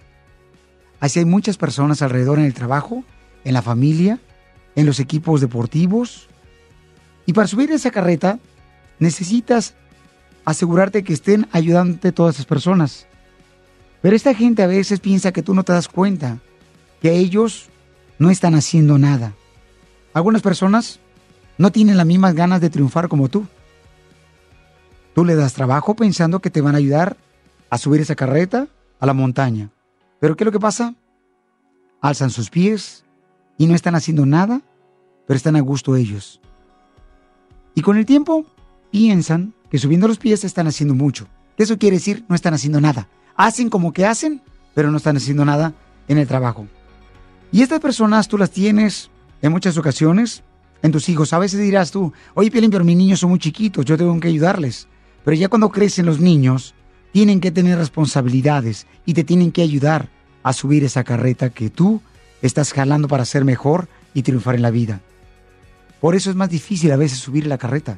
Así 0.99 1.19
hay 1.19 1.25
muchas 1.25 1.57
personas 1.57 2.01
alrededor 2.01 2.39
en 2.39 2.45
el 2.45 2.53
trabajo, 2.53 3.03
en 3.43 3.53
la 3.53 3.61
familia, 3.61 4.19
en 4.75 4.85
los 4.85 4.99
equipos 4.99 5.41
deportivos. 5.41 6.27
Y 7.25 7.33
para 7.33 7.47
subir 7.47 7.71
esa 7.71 7.91
carreta 7.91 8.39
necesitas 8.99 9.75
asegurarte 10.43 11.03
que 11.03 11.13
estén 11.13 11.47
ayudándote 11.51 12.11
todas 12.11 12.35
esas 12.35 12.45
personas. 12.45 13.07
Pero 14.01 14.15
esta 14.15 14.35
gente 14.35 14.61
a 14.61 14.67
veces 14.67 14.99
piensa 14.99 15.31
que 15.31 15.41
tú 15.41 15.53
no 15.53 15.63
te 15.63 15.73
das 15.73 15.87
cuenta, 15.87 16.39
que 17.01 17.13
ellos 17.13 17.69
no 18.19 18.29
están 18.29 18.53
haciendo 18.53 18.97
nada. 18.97 19.33
Algunas 20.13 20.41
personas 20.41 20.99
no 21.57 21.71
tienen 21.71 21.97
las 21.97 22.05
mismas 22.05 22.35
ganas 22.35 22.61
de 22.61 22.69
triunfar 22.69 23.07
como 23.07 23.29
tú. 23.29 23.45
Tú 25.13 25.25
le 25.25 25.35
das 25.35 25.53
trabajo 25.53 25.95
pensando 25.95 26.39
que 26.39 26.49
te 26.49 26.61
van 26.61 26.75
a 26.75 26.79
ayudar 26.79 27.17
a 27.69 27.77
subir 27.77 28.01
esa 28.01 28.15
carreta 28.15 28.67
a 28.99 29.05
la 29.05 29.13
montaña. 29.13 29.69
Pero 30.19 30.35
¿qué 30.35 30.43
es 30.43 30.45
lo 30.45 30.51
que 30.51 30.59
pasa? 30.59 30.93
Alzan 32.01 32.29
sus 32.29 32.49
pies 32.49 33.04
y 33.57 33.67
no 33.67 33.75
están 33.75 33.95
haciendo 33.95 34.25
nada, 34.25 34.61
pero 35.27 35.37
están 35.37 35.55
a 35.55 35.61
gusto 35.61 35.95
ellos. 35.95 36.41
Y 37.73 37.81
con 37.81 37.97
el 37.97 38.05
tiempo 38.05 38.45
piensan 38.91 39.53
que 39.69 39.77
subiendo 39.77 40.07
los 40.07 40.17
pies 40.17 40.43
están 40.43 40.67
haciendo 40.67 40.95
mucho. 40.95 41.27
Eso 41.57 41.77
quiere 41.77 41.97
decir 41.97 42.23
no 42.27 42.35
están 42.35 42.53
haciendo 42.53 42.79
nada. 42.81 43.07
Hacen 43.35 43.69
como 43.69 43.91
que 43.91 44.05
hacen, 44.05 44.41
pero 44.73 44.91
no 44.91 44.97
están 44.97 45.17
haciendo 45.17 45.45
nada 45.45 45.73
en 46.07 46.17
el 46.17 46.27
trabajo. 46.27 46.67
Y 47.51 47.61
estas 47.61 47.79
personas 47.79 48.27
tú 48.27 48.37
las 48.37 48.51
tienes 48.51 49.09
en 49.41 49.51
muchas 49.51 49.77
ocasiones 49.77 50.43
en 50.81 50.91
tus 50.91 51.09
hijos. 51.09 51.33
A 51.33 51.39
veces 51.39 51.59
dirás 51.59 51.91
tú, 51.91 52.13
oye, 52.33 52.51
Pielín, 52.51 52.71
pero 52.71 52.83
mis 52.83 52.97
niños 52.97 53.19
son 53.19 53.29
muy 53.29 53.39
chiquitos, 53.39 53.85
yo 53.85 53.97
tengo 53.97 54.17
que 54.19 54.27
ayudarles. 54.27 54.87
Pero 55.23 55.35
ya 55.35 55.49
cuando 55.49 55.69
crecen 55.69 56.05
los 56.05 56.19
niños, 56.19 56.75
tienen 57.11 57.39
que 57.39 57.51
tener 57.51 57.77
responsabilidades 57.77 58.87
y 59.05 59.13
te 59.13 59.23
tienen 59.23 59.51
que 59.51 59.61
ayudar 59.61 60.09
a 60.43 60.53
subir 60.53 60.83
esa 60.83 61.03
carreta 61.03 61.49
que 61.49 61.69
tú 61.69 62.01
estás 62.41 62.73
jalando 62.73 63.07
para 63.07 63.25
ser 63.25 63.45
mejor 63.45 63.87
y 64.13 64.23
triunfar 64.23 64.55
en 64.55 64.61
la 64.61 64.71
vida. 64.71 65.01
Por 65.99 66.15
eso 66.15 66.29
es 66.29 66.35
más 66.35 66.49
difícil 66.49 66.91
a 66.91 66.97
veces 66.97 67.19
subir 67.19 67.47
la 67.47 67.57
carreta. 67.57 67.97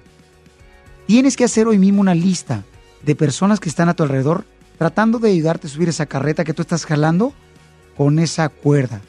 Tienes 1.08 1.36
que 1.36 1.46
hacer 1.46 1.68
hoy 1.68 1.78
mismo 1.78 2.02
una 2.02 2.16
lista 2.16 2.64
de 3.04 3.16
personas 3.16 3.60
que 3.60 3.70
están 3.70 3.90
a 3.90 3.94
tu 3.96 4.04
alrededor 4.04 4.46
tratando 4.78 5.20
de 5.20 5.32
ayudarte 5.32 5.68
a 5.68 5.70
subir 5.70 5.90
esa 5.90 6.06
carreta 6.06 6.44
que 6.44 6.54
tú 6.54 6.62
estás 6.62 6.86
jalando 6.86 7.34
con 7.96 8.20
esa 8.20 8.50
cuerda. 8.50 9.02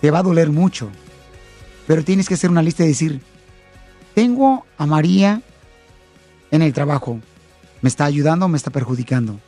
Te 0.00 0.10
va 0.10 0.20
a 0.20 0.22
doler 0.22 0.50
mucho, 0.50 0.90
pero 1.86 2.04
tienes 2.04 2.28
que 2.28 2.34
hacer 2.34 2.50
una 2.50 2.62
lista 2.62 2.84
y 2.84 2.88
decir, 2.88 3.20
tengo 4.14 4.66
a 4.78 4.86
María 4.86 5.42
en 6.50 6.62
el 6.62 6.72
trabajo, 6.72 7.20
me 7.82 7.88
está 7.88 8.06
ayudando 8.06 8.46
o 8.46 8.48
me 8.48 8.56
está 8.56 8.70
perjudicando. 8.70 9.38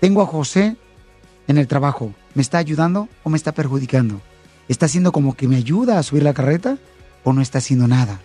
Tengo 0.00 0.22
a 0.22 0.26
José 0.26 0.76
en 1.46 1.58
el 1.58 1.66
trabajo. 1.68 2.12
¿Me 2.34 2.42
está 2.42 2.58
ayudando 2.58 3.08
o 3.24 3.30
me 3.30 3.36
está 3.36 3.52
perjudicando? 3.52 4.20
¿Está 4.68 4.86
haciendo 4.86 5.12
como 5.12 5.34
que 5.34 5.48
me 5.48 5.56
ayuda 5.56 5.98
a 5.98 6.02
subir 6.02 6.22
la 6.22 6.32
carreta 6.32 6.78
o 7.24 7.32
no 7.32 7.42
está 7.42 7.58
haciendo 7.58 7.86
nada? 7.86 8.20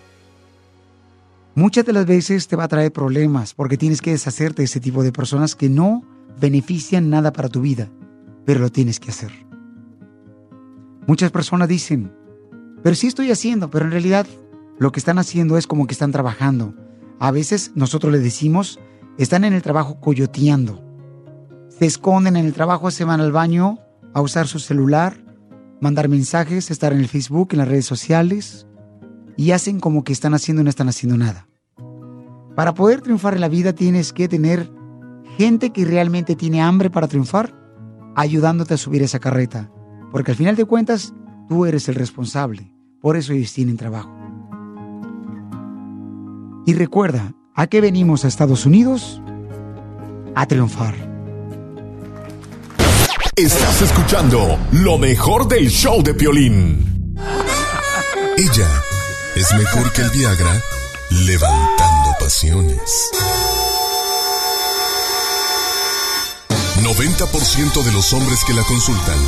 Muchas 1.56 1.86
de 1.86 1.94
las 1.94 2.06
veces 2.06 2.48
te 2.48 2.56
va 2.56 2.66
a 2.66 2.68
traer 2.68 2.92
problemas 2.94 3.54
porque 3.54 3.78
tienes 3.78 4.02
que 4.02 4.12
deshacerte 4.12 4.62
de 4.62 4.66
ese 4.66 4.80
tipo 4.80 5.04
de 5.04 5.12
personas 5.12 5.56
que 5.56 5.70
no 5.70 6.04
benefician 6.40 7.10
nada 7.10 7.34
para 7.34 7.50
tu 7.50 7.62
vida, 7.62 7.90
pero 8.46 8.60
lo 8.60 8.72
tienes 8.72 9.00
que 9.00 9.10
hacer. 9.10 9.32
Muchas 11.08 11.32
personas 11.32 11.68
dicen, 11.68 12.14
pero 12.84 12.96
sí 12.96 13.08
estoy 13.08 13.32
haciendo, 13.32 13.70
pero 13.70 13.86
en 13.86 13.92
realidad 13.92 14.28
lo 14.78 14.92
que 14.92 15.00
están 15.00 15.18
haciendo 15.18 15.58
es 15.58 15.68
como 15.68 15.88
que 15.88 15.94
están 15.94 16.12
trabajando. 16.12 16.76
A 17.20 17.32
veces 17.32 17.72
nosotros 17.76 18.14
le 18.14 18.20
decimos, 18.20 18.80
están 19.18 19.44
en 19.44 19.54
el 19.54 19.64
trabajo 19.64 20.00
coyoteando. 20.00 20.84
Se 21.70 21.86
esconden 21.86 22.38
en 22.38 22.46
el 22.46 22.54
trabajo, 22.54 22.92
se 22.92 23.04
van 23.04 23.20
al 23.20 23.32
baño 23.32 23.80
a 24.18 24.22
usar 24.22 24.48
su 24.48 24.58
celular, 24.58 25.16
mandar 25.80 26.10
mensajes, 26.10 26.72
estar 26.72 26.92
en 26.92 26.98
el 26.98 27.08
Facebook, 27.08 27.50
en 27.52 27.60
las 27.60 27.68
redes 27.68 27.86
sociales, 27.86 28.66
y 29.36 29.52
hacen 29.52 29.80
como 29.80 30.04
que 30.04 30.12
están 30.12 30.34
haciendo 30.34 30.62
y 30.62 30.64
no 30.64 30.72
están 30.72 30.90
haciendo 30.90 31.20
nada. 31.20 31.48
Para 32.56 32.74
poder 32.74 33.02
triunfar 33.02 33.36
en 33.36 33.42
la 33.42 33.48
vida 33.48 33.74
tienes 33.74 34.14
que 34.14 34.28
tener 34.28 34.72
gente 35.38 35.70
que 35.70 35.86
realmente 35.86 36.36
tiene 36.36 36.64
hambre 36.64 36.90
para 36.90 37.08
triunfar, 37.08 37.54
ayudándote 38.16 38.74
a 38.74 38.78
subir 38.78 39.04
esa 39.04 39.20
carreta. 39.20 39.72
Porque 40.12 40.32
al 40.32 40.38
final 40.38 40.56
de 40.56 40.66
cuentas, 40.66 41.14
tú 41.48 41.68
eres 41.68 41.88
el 41.88 41.94
responsable. 41.94 42.74
Por 43.00 43.18
eso 43.18 43.34
ellos 43.34 43.54
tienen 43.54 43.78
trabajo. 43.78 44.12
Y 46.66 46.74
recuerda, 46.74 47.36
¿a 47.54 47.68
qué 47.68 47.82
venimos 47.82 48.26
a 48.26 48.30
Estados 48.30 48.66
Unidos? 48.66 49.22
A 50.34 50.48
triunfar. 50.48 51.17
Estás 53.38 53.84
escuchando 53.84 54.58
lo 54.72 54.98
mejor 54.98 55.48
del 55.48 55.70
show 55.70 56.02
de 56.02 56.16
Piolín. 56.16 57.16
Ella 58.36 58.84
es 59.36 59.54
mejor 59.54 59.94
que 59.94 60.02
el 60.02 60.10
Viagra, 60.10 60.60
levantando 61.12 62.16
pasiones. 62.20 62.82
90% 66.82 67.84
de 67.84 67.92
los 67.92 68.12
hombres 68.14 68.44
que 68.44 68.56
la 68.56 68.64
consultan 68.64 69.20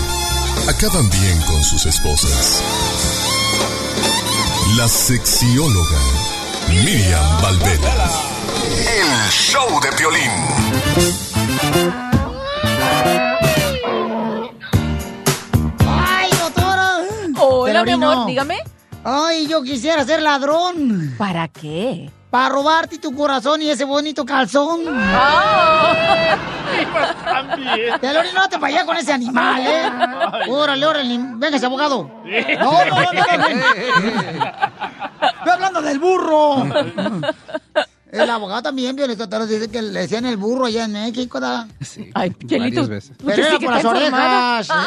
acaban 0.67 1.07
bien 1.11 1.39
con 1.43 1.63
sus 1.63 1.85
esposas. 1.85 2.63
La 4.75 4.87
sexióloga 4.87 5.99
Miriam 6.83 7.41
Valvela. 7.43 8.11
El 8.75 9.31
show 9.31 9.79
de 9.81 9.91
Piolín. 9.91 10.31
Amor, 17.87 18.27
dígame. 18.27 18.63
Ay, 19.03 19.47
yo 19.47 19.63
quisiera 19.63 20.03
ser 20.03 20.21
ladrón. 20.21 21.15
¿Para 21.17 21.47
qué? 21.47 22.11
Para 22.29 22.49
robarte 22.49 22.99
tu 22.99 23.15
corazón 23.15 23.61
y 23.61 23.69
ese 23.69 23.85
bonito 23.85 24.25
calzón. 24.25 24.81
Pelorino, 28.01 28.41
no 28.41 28.49
te 28.49 28.57
vayas 28.57 28.83
con 28.83 28.97
ese 28.97 29.13
animal, 29.13 29.61
¿eh? 29.65 29.89
Órale, 30.49 30.85
órale, 30.85 31.19
véngase, 31.35 31.65
abogado. 31.65 32.11
No, 32.59 32.85
no, 32.85 33.01
no, 33.01 33.13
no, 33.13 33.49
no. 33.49 33.65
Estoy 35.39 35.51
hablando 35.51 35.81
del 35.81 35.99
burro. 35.99 36.67
El 38.11 38.29
abogado 38.29 38.61
también, 38.63 38.95
Violeta, 38.95 39.45
dice 39.45 39.69
que 39.69 39.81
le 39.81 40.01
decían 40.01 40.25
el 40.25 40.37
burro 40.37 40.65
allá 40.65 40.85
en 40.85 40.93
México, 40.93 41.39
¿da? 41.39 41.67
Ay, 42.13 42.35
Varias 42.43 42.87
veces. 42.89 43.11
Pero 43.23 43.33
era 43.41 43.51
sí 43.51 43.57
que 43.59 43.65
por 43.65 43.75
las 43.75 43.85
orejas. 43.85 44.69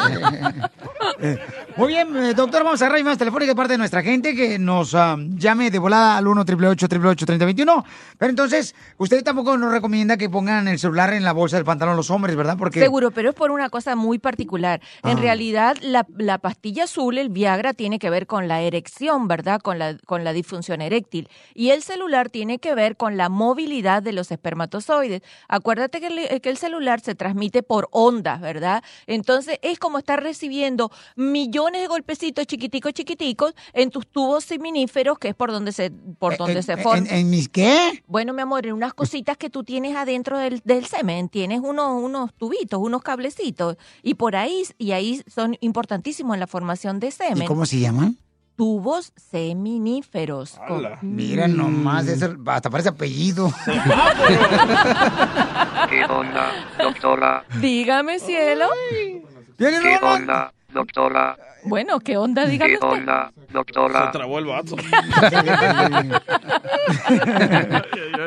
Eh, 1.19 1.37
Muy 1.75 1.89
bien, 1.89 2.15
eh, 2.15 2.33
doctor, 2.33 2.63
vamos 2.63 2.81
a 2.81 2.85
agarrar 2.85 3.03
más 3.03 3.17
telefónica 3.17 3.51
de 3.51 3.55
parte 3.55 3.73
de 3.73 3.77
nuestra 3.77 4.01
gente 4.01 4.33
que 4.35 4.57
nos 4.57 4.95
ah, 4.95 5.17
llame 5.37 5.69
de 5.69 5.77
volada 5.77 6.17
al 6.17 6.27
1 6.27 6.41
888 6.41 7.25
3021 7.25 7.85
Pero 8.17 8.29
entonces, 8.29 8.73
usted 8.97 9.21
tampoco 9.23 9.57
nos 9.57 9.71
recomienda 9.71 10.15
que 10.17 10.29
pongan 10.29 10.67
el 10.67 10.79
celular 10.79 11.13
en 11.13 11.23
la 11.23 11.33
bolsa 11.33 11.57
del 11.57 11.65
pantalón 11.65 11.97
los 11.97 12.09
hombres, 12.09 12.35
¿verdad? 12.35 12.55
Porque 12.57 12.79
Seguro, 12.79 13.11
pero 13.11 13.29
es 13.29 13.35
por 13.35 13.51
una 13.51 13.69
cosa 13.69 13.95
muy 13.95 14.17
particular. 14.17 14.81
En 15.03 15.17
Ah. 15.17 15.21
realidad, 15.21 15.75
la, 15.81 16.05
la 16.17 16.37
pastilla 16.37 16.85
azul, 16.85 17.17
el 17.17 17.29
Viagra, 17.29 17.73
tiene 17.73 17.99
que 17.99 18.09
ver 18.09 18.27
con 18.27 18.47
la 18.47 18.61
erección, 18.61 19.27
¿verdad? 19.27 19.59
Con 19.61 19.77
la, 19.79 19.97
con 20.05 20.23
la 20.23 20.31
disfunción 20.33 20.81
eréctil. 20.81 21.27
Y 21.53 21.71
el 21.71 21.83
celular 21.83 22.29
tiene 22.29 22.59
que 22.59 22.75
ver 22.75 22.95
con 22.95 23.12
la 23.17 23.29
movilidad 23.29 24.01
de 24.03 24.13
los 24.13 24.31
espermatozoides. 24.31 25.21
Acuérdate 25.47 25.99
que 25.99 26.07
el, 26.07 26.41
que 26.41 26.49
el 26.49 26.57
celular 26.57 26.99
se 27.01 27.15
transmite 27.15 27.63
por 27.63 27.87
ondas, 27.91 28.41
¿verdad? 28.41 28.83
Entonces, 29.07 29.59
es 29.61 29.79
como 29.79 29.97
estar 29.97 30.21
recibiendo 30.21 30.91
millones 31.15 31.81
de 31.81 31.87
golpecitos 31.87 32.45
chiquiticos, 32.47 32.93
chiquiticos 32.93 33.53
en 33.73 33.89
tus 33.89 34.07
tubos 34.07 34.43
seminíferos, 34.43 35.17
que 35.19 35.29
es 35.29 35.35
por 35.35 35.51
donde 35.51 35.71
se, 35.71 35.91
por 35.91 36.37
donde 36.37 36.57
en, 36.57 36.63
se 36.63 36.71
en- 36.73 36.79
forman. 36.79 37.07
en 37.09 37.29
mis 37.29 37.49
qué? 37.49 38.03
Bueno, 38.07 38.33
mi 38.33 38.41
amor, 38.41 38.65
en 38.65 38.73
unas 38.73 38.93
cositas 38.93 39.37
que 39.37 39.49
tú 39.49 39.63
tienes 39.63 39.95
adentro 39.95 40.37
del, 40.37 40.61
del 40.63 40.85
semen, 40.85 41.29
tienes 41.29 41.59
unos, 41.61 42.01
unos 42.01 42.33
tubitos, 42.33 42.79
unos 42.81 43.01
cablecitos, 43.01 43.77
y 44.01 44.15
por 44.15 44.35
ahí, 44.35 44.63
y 44.77 44.91
ahí 44.91 45.21
son 45.33 45.57
importantísimos 45.61 46.33
en 46.35 46.39
la 46.39 46.47
formación 46.47 46.99
de 46.99 47.07
¿Y 47.07 47.11
semen. 47.11 47.47
cómo 47.47 47.65
se 47.65 47.79
llaman? 47.79 48.17
Tubos 48.55 49.11
seminíferos. 49.15 50.59
Con- 50.67 50.87
Mira 51.01 51.47
nomás, 51.47 52.07
ese 52.07 52.35
hasta 52.45 52.69
parece 52.69 52.89
apellido. 52.89 53.51
¿Qué 55.89 56.05
onda, 56.05 56.51
doctora? 56.77 57.43
Dígame, 57.59 58.19
cielo. 58.19 58.67
¿Qué 59.57 59.99
onda, 60.01 60.53
doctora? 60.71 61.35
Bueno, 61.65 61.99
¿qué 61.99 62.17
onda? 62.17 62.45
Dígame 62.45 62.71
¿Qué 62.71 62.75
usted. 62.75 62.87
onda, 62.99 63.31
doctora? 63.51 64.05
Se 64.05 64.11
trabó 64.17 64.39
el 64.39 64.45
vato. 64.45 64.75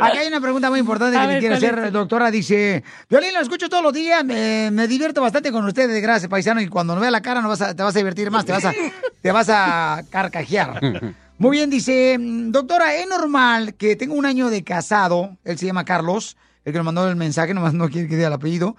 Acá 0.00 0.18
hay 0.20 0.28
una 0.28 0.40
pregunta 0.40 0.70
muy 0.70 0.80
importante 0.80 1.16
A 1.16 1.22
que 1.22 1.26
le 1.26 1.32
ver, 1.34 1.40
quiere 1.40 1.58
¿cuál 1.58 1.70
hacer 1.70 1.86
es? 1.86 1.92
doctora. 1.92 2.30
Dice, 2.30 2.82
Violín, 3.08 3.34
lo 3.34 3.40
escucho 3.40 3.68
todos 3.68 3.82
los 3.82 3.92
días, 3.92 4.24
me, 4.24 4.70
me 4.70 4.88
divierto 4.88 5.20
bastante 5.20 5.52
con 5.52 5.64
ustedes, 5.64 6.00
gracias, 6.02 6.28
paisano, 6.30 6.60
y 6.60 6.68
cuando 6.68 6.94
no 6.94 7.00
vea 7.00 7.10
la 7.10 7.20
cara 7.22 7.40
no 7.42 7.48
vas 7.48 7.60
a- 7.62 7.74
te 7.74 7.82
vas 7.82 7.94
a 7.94 7.98
divertir 7.98 8.30
más, 8.30 8.44
te 8.44 8.52
vas 8.52 8.64
a, 8.64 8.72
te 9.20 9.32
vas 9.32 9.48
a 9.50 10.02
carcajear. 10.10 10.80
Muy 11.38 11.58
bien, 11.58 11.68
dice, 11.68 12.16
doctora, 12.18 12.94
¿es 12.96 13.06
normal 13.08 13.74
que 13.74 13.94
tengo 13.96 14.14
un 14.14 14.24
año 14.24 14.48
de 14.48 14.64
casado? 14.64 15.36
Él 15.44 15.58
se 15.58 15.66
llama 15.66 15.84
Carlos, 15.84 16.36
el 16.64 16.72
que 16.72 16.78
nos 16.78 16.86
mandó 16.86 17.06
el 17.08 17.16
mensaje, 17.16 17.52
nomás 17.52 17.74
no 17.74 17.88
quiere 17.90 18.08
que 18.08 18.16
diga 18.16 18.28
el 18.28 18.34
apellido. 18.34 18.76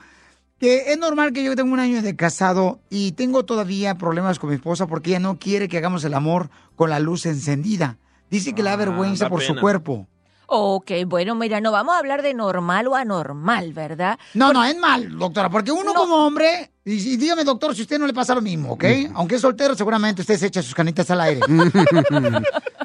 Que 0.60 0.92
es 0.92 0.98
normal 0.98 1.34
que 1.34 1.44
yo 1.44 1.56
tenga 1.56 1.72
un 1.72 1.80
año 1.80 2.02
de 2.02 2.16
casado 2.16 2.80
y 2.90 3.12
tengo 3.12 3.46
todavía 3.46 3.96
problemas 3.96 4.40
con 4.40 4.50
mi 4.50 4.56
esposa 4.56 4.88
porque 4.88 5.12
ella 5.12 5.20
no 5.20 5.38
quiere 5.38 5.68
que 5.68 5.78
hagamos 5.78 6.04
el 6.04 6.14
amor 6.16 6.50
con 6.76 6.90
la 6.90 7.00
luz 7.00 7.26
encendida. 7.26 7.98
Dice 8.30 8.54
que 8.54 8.64
le 8.64 8.72
da 8.72 8.76
vergüenza 8.76 9.26
da 9.26 9.30
por 9.30 9.42
su 9.42 9.56
cuerpo. 9.56 10.08
Ok, 10.50 10.92
bueno, 11.06 11.36
mira, 11.36 11.60
no 11.60 11.74
vamos 11.74 11.94
a 11.94 12.00
hablar 12.00 12.22
de 12.22 12.34
normal 12.34 12.88
o 12.88 12.96
anormal, 12.96 13.74
¿verdad? 13.74 14.18
No, 14.34 14.54
no, 14.54 14.64
es 14.64 14.78
mal, 14.78 15.18
doctora, 15.18 15.50
porque 15.50 15.74
uno 15.74 15.94
como 15.94 16.26
hombre, 16.26 16.72
y, 16.86 16.94
y 16.94 17.18
dígame, 17.18 17.44
doctor, 17.44 17.76
si 17.76 17.82
usted 17.82 18.00
no 18.00 18.08
le 18.08 18.14
pasa 18.14 18.34
lo 18.34 18.42
mismo, 18.42 18.72
¿ok? 18.72 18.86
Aunque 19.16 19.36
es 19.36 19.42
soltero, 19.42 19.76
seguramente 19.76 20.22
usted 20.22 20.38
se 20.38 20.48
echa 20.48 20.64
sus 20.64 20.74
canitas 20.74 21.10
al 21.12 21.22
aire. 21.22 21.42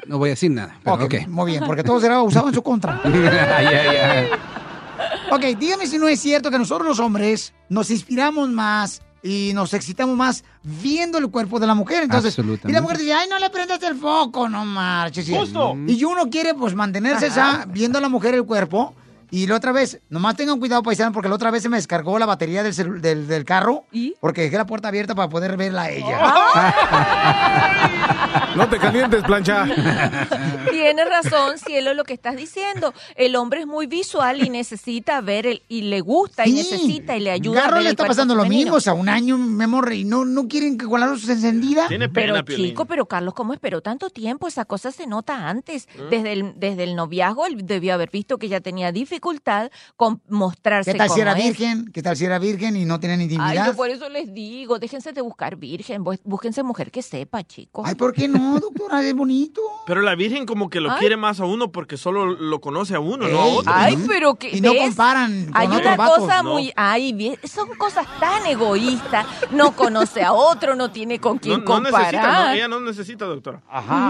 No 0.05 0.17
voy 0.17 0.29
a 0.29 0.31
decir 0.31 0.51
nada, 0.51 0.77
pero 0.83 0.97
Ok, 0.97 1.03
ok. 1.03 1.27
Muy 1.29 1.51
bien, 1.51 1.63
porque 1.65 1.81
todo 1.81 2.01
será 2.01 2.21
usado 2.21 2.49
en 2.49 2.53
su 2.53 2.61
contra. 2.61 2.99
Ya, 3.05 3.61
ya. 3.93 4.62
Ok, 5.35 5.57
dígame 5.57 5.87
si 5.87 5.97
no 5.97 6.07
es 6.07 6.19
cierto 6.19 6.51
que 6.51 6.57
nosotros 6.59 6.87
los 6.87 6.99
hombres 6.99 7.53
nos 7.69 7.89
inspiramos 7.89 8.49
más 8.49 9.01
y 9.23 9.51
nos 9.53 9.73
excitamos 9.73 10.17
más 10.17 10.43
viendo 10.63 11.17
el 11.17 11.29
cuerpo 11.29 11.59
de 11.59 11.65
la 11.65 11.73
mujer. 11.73 12.03
Entonces, 12.03 12.37
y 12.37 12.71
la 12.71 12.81
mujer 12.81 12.97
dice, 12.97 13.13
ay, 13.13 13.27
no 13.29 13.39
le 13.39 13.49
prendas 13.49 13.81
el 13.83 13.95
foco, 13.95 14.49
no 14.49 14.65
marches. 14.65 15.27
Y- 15.29 15.35
Justo. 15.35 15.75
Y 15.87 16.03
uno 16.03 16.29
quiere, 16.29 16.53
pues, 16.53 16.75
mantenerse 16.75 17.27
esa, 17.27 17.65
viendo 17.69 17.97
a 17.97 18.01
la 18.01 18.09
mujer 18.09 18.35
el 18.35 18.43
cuerpo. 18.43 18.93
Y 19.31 19.47
la 19.47 19.55
otra 19.55 19.71
vez, 19.71 19.99
nomás 20.09 20.35
tengan 20.35 20.59
cuidado, 20.59 20.83
paisano, 20.83 21.11
porque 21.11 21.29
la 21.29 21.35
otra 21.35 21.51
vez 21.51 21.63
se 21.63 21.69
me 21.69 21.77
descargó 21.77 22.19
la 22.19 22.25
batería 22.25 22.63
del, 22.63 23.01
del, 23.01 23.27
del 23.27 23.45
carro. 23.45 23.85
Porque 24.19 24.41
dejé 24.41 24.57
la 24.57 24.65
puerta 24.65 24.89
abierta 24.89 25.15
para 25.15 25.29
poder 25.29 25.57
verla 25.57 25.83
a 25.83 25.89
ella. 25.89 26.19
No 28.55 28.69
te 28.69 28.77
calientes, 28.77 29.23
plancha. 29.23 29.65
Tienes 30.71 31.09
razón, 31.09 31.57
cielo, 31.57 31.95
lo 31.95 32.03
que 32.03 32.13
estás 32.13 32.35
diciendo. 32.35 32.93
El 33.15 33.35
hombre 33.35 33.61
es 33.61 33.67
muy 33.67 33.87
visual 33.87 34.43
y 34.43 34.49
necesita 34.49 35.21
ver 35.21 35.47
el, 35.47 35.63
y 35.67 35.81
le 35.81 36.01
gusta 36.01 36.47
y 36.47 36.53
necesita 36.53 37.17
y 37.17 37.21
le 37.21 37.31
ayuda. 37.31 37.59
a 37.59 37.63
Garro 37.63 37.75
ver 37.77 37.85
le 37.85 37.89
está 37.89 38.05
pasando 38.05 38.35
lo 38.35 38.43
femenino. 38.43 38.65
mismo, 38.65 38.77
o 38.77 38.79
sea, 38.79 38.93
un 38.93 39.09
año, 39.09 39.39
me 39.39 39.65
morre, 39.65 39.97
y 39.97 40.03
no, 40.05 40.23
no 40.23 40.47
quieren 40.47 40.77
que 40.77 40.85
con 40.85 40.99
la 40.99 41.07
luz 41.07 41.27
encendida. 41.27 41.87
Pero 42.13 42.41
chico, 42.43 42.85
pero 42.85 43.07
Carlos, 43.07 43.33
¿cómo 43.33 43.53
esperó 43.53 43.81
tanto 43.81 44.11
tiempo? 44.11 44.47
Esa 44.47 44.65
cosa 44.65 44.91
se 44.91 45.07
nota 45.07 45.49
antes. 45.49 45.87
Desde, 46.11 46.33
el, 46.33 46.53
desde 46.57 46.83
el 46.83 46.95
noviazgo, 46.95 47.47
él 47.47 47.65
debió 47.65 47.95
haber 47.95 48.11
visto 48.11 48.37
que 48.37 48.45
ella 48.45 48.61
tenía 48.61 48.91
dificultades 48.91 49.22
dificultad 49.27 49.71
con 49.95 50.21
mostrarse 50.27 50.91
¿Qué 50.91 50.97
tal 50.97 51.09
si 51.09 51.21
era 51.21 51.31
es. 51.33 51.43
virgen? 51.43 51.91
¿Qué 51.93 52.01
tal 52.03 52.17
si 52.17 52.25
era 52.25 52.39
virgen 52.39 52.75
y 52.75 52.85
no 52.85 52.99
tenían 52.99 53.19
Ay, 53.19 53.23
intimidad? 53.25 53.65
yo 53.67 53.75
por 53.75 53.89
eso 53.89 54.09
les 54.09 54.33
digo, 54.33 54.79
déjense 54.79 55.13
de 55.13 55.21
buscar 55.21 55.55
virgen, 55.55 56.03
bú- 56.03 56.19
búsquense 56.25 56.61
mujer 56.63 56.91
que 56.91 57.01
sepa, 57.01 57.43
chicos. 57.43 57.85
Ay, 57.87 57.95
¿por 57.95 58.13
qué 58.13 58.27
no, 58.27 58.59
doctora? 58.59 59.01
Es 59.03 59.13
bonito. 59.15 59.61
Pero 59.87 60.01
la 60.01 60.15
Virgen 60.15 60.45
como 60.45 60.69
que 60.69 60.79
lo 60.79 60.91
Ay. 60.91 60.99
quiere 60.99 61.17
más 61.17 61.39
a 61.39 61.45
uno 61.45 61.71
porque 61.71 61.97
solo 61.97 62.25
lo 62.25 62.61
conoce 62.61 62.95
a 62.95 62.99
uno, 62.99 63.27
no 63.27 63.39
a 63.39 63.45
otro. 63.45 63.73
Ay, 63.75 63.97
pero 64.07 64.35
que 64.35 64.55
Y 64.55 64.61
no 64.61 64.71
¿ves? 64.71 64.81
comparan 64.83 65.45
con 65.47 65.57
Hay 65.57 65.67
otros 65.67 65.81
una 65.81 65.95
vatos. 65.97 66.17
cosa 66.19 66.43
No. 66.43 66.51
muy, 66.53 66.71
ay, 66.75 67.35
son 67.43 67.69
cosas 67.77 68.05
tan 68.19 68.45
egoístas. 68.45 69.25
No 69.51 69.75
conoce 69.75 70.23
a 70.23 70.31
otro, 70.33 70.75
no 70.75 70.91
tiene 70.91 71.19
con 71.19 71.35
No, 71.35 71.41
quién 71.41 71.63
no 71.65 71.79
necesita, 71.81 72.11
no, 72.11 72.21
comparar. 72.21 72.55
ella 72.55 72.67
no 72.67 72.79
necesita, 72.79 73.25
doctora. 73.25 73.61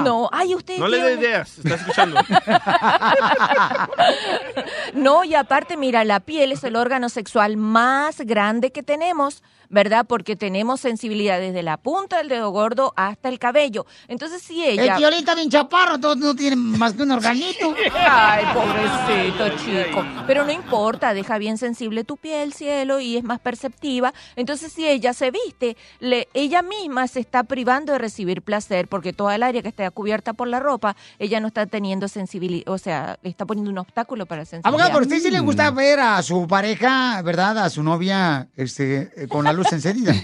No, 0.04 0.30
ay, 0.32 0.54
usted 0.56 0.78
No 0.78 0.88
le 0.88 1.02
dé 1.02 1.14
ideas, 1.16 1.58
está 1.58 1.76
escuchando. 1.76 2.20
No, 4.94 5.24
y 5.24 5.34
aparte, 5.36 5.76
mira, 5.76 6.04
la 6.04 6.20
piel 6.20 6.52
es 6.52 6.64
el 6.64 6.76
órgano 6.76 7.10
sexual 7.10 7.58
más 7.58 8.22
grande 8.22 8.72
que 8.72 8.84
tenemos, 8.84 9.42
¿verdad? 9.74 10.06
Porque 10.08 10.36
tenemos 10.36 10.80
sensibilidad 10.80 11.40
desde 11.40 11.64
la 11.64 11.78
punta 11.78 12.20
del 12.20 12.30
dedo 12.30 12.52
gordo 12.52 12.94
hasta 12.96 13.28
el 13.28 13.40
cabello. 13.40 13.88
Entonces, 14.08 14.44
si 14.44 14.64
ella... 14.64 14.94
El 14.94 15.00
violín 15.00 15.20
está 15.20 15.34
bien 15.34 15.50
chaparro, 15.50 15.96
entonces 15.96 16.24
no 16.24 16.36
tiene 16.36 16.56
más 16.56 16.94
que 16.94 17.02
un 17.02 17.12
organito. 17.12 17.74
Ay, 18.08 18.46
pobrecito 18.54 19.50
chico. 19.66 20.06
Pero 20.28 20.46
no 20.46 20.52
importa, 20.52 21.16
deja 21.16 21.40
bien 21.40 21.58
sensible 21.58 22.04
tu 22.04 22.18
piel, 22.18 22.54
cielo, 22.54 23.00
y 23.00 23.18
es 23.18 23.24
más 23.24 23.40
perceptiva. 23.40 24.14
Entonces, 24.36 24.72
si 24.72 24.88
ella 24.88 25.14
se 25.14 25.32
viste, 25.32 25.76
le, 26.00 26.28
ella 26.36 26.62
misma 26.62 27.08
se 27.08 27.20
está 27.20 27.44
privando 27.44 27.94
de 27.94 27.98
recibir 27.98 28.44
placer, 28.44 28.88
porque 28.88 29.12
toda 29.12 29.34
el 29.34 29.42
área 29.42 29.64
que 29.64 29.70
está 29.70 29.90
cubierta 29.90 30.34
por 30.34 30.48
la 30.48 30.60
ropa, 30.60 30.96
ella 31.18 31.40
no 31.40 31.48
está 31.48 31.66
teniendo 31.66 32.08
sensibilidad, 32.08 32.72
o 32.72 32.78
sea, 32.78 33.18
está 33.24 33.48
poniendo 33.48 33.72
un 33.72 33.80
obstáculo 33.80 34.28
para 34.28 34.42
la 34.42 34.46
sensibilidad. 34.46 34.70
Abogado, 34.70 34.92
¿por 34.92 35.02
usted 35.02 35.20
sí 35.20 35.32
le 35.32 35.40
gusta 35.40 35.72
ver 35.72 36.00
a 36.00 36.22
su 36.22 36.48
pareja, 36.48 37.20
verdad? 37.24 37.58
A 37.58 37.72
su 37.72 37.82
novia 37.82 38.50
este, 38.56 39.12
eh, 39.16 39.28
con 39.28 39.46
la 39.46 39.52
luz 39.52 39.63
encendida. 39.72 40.14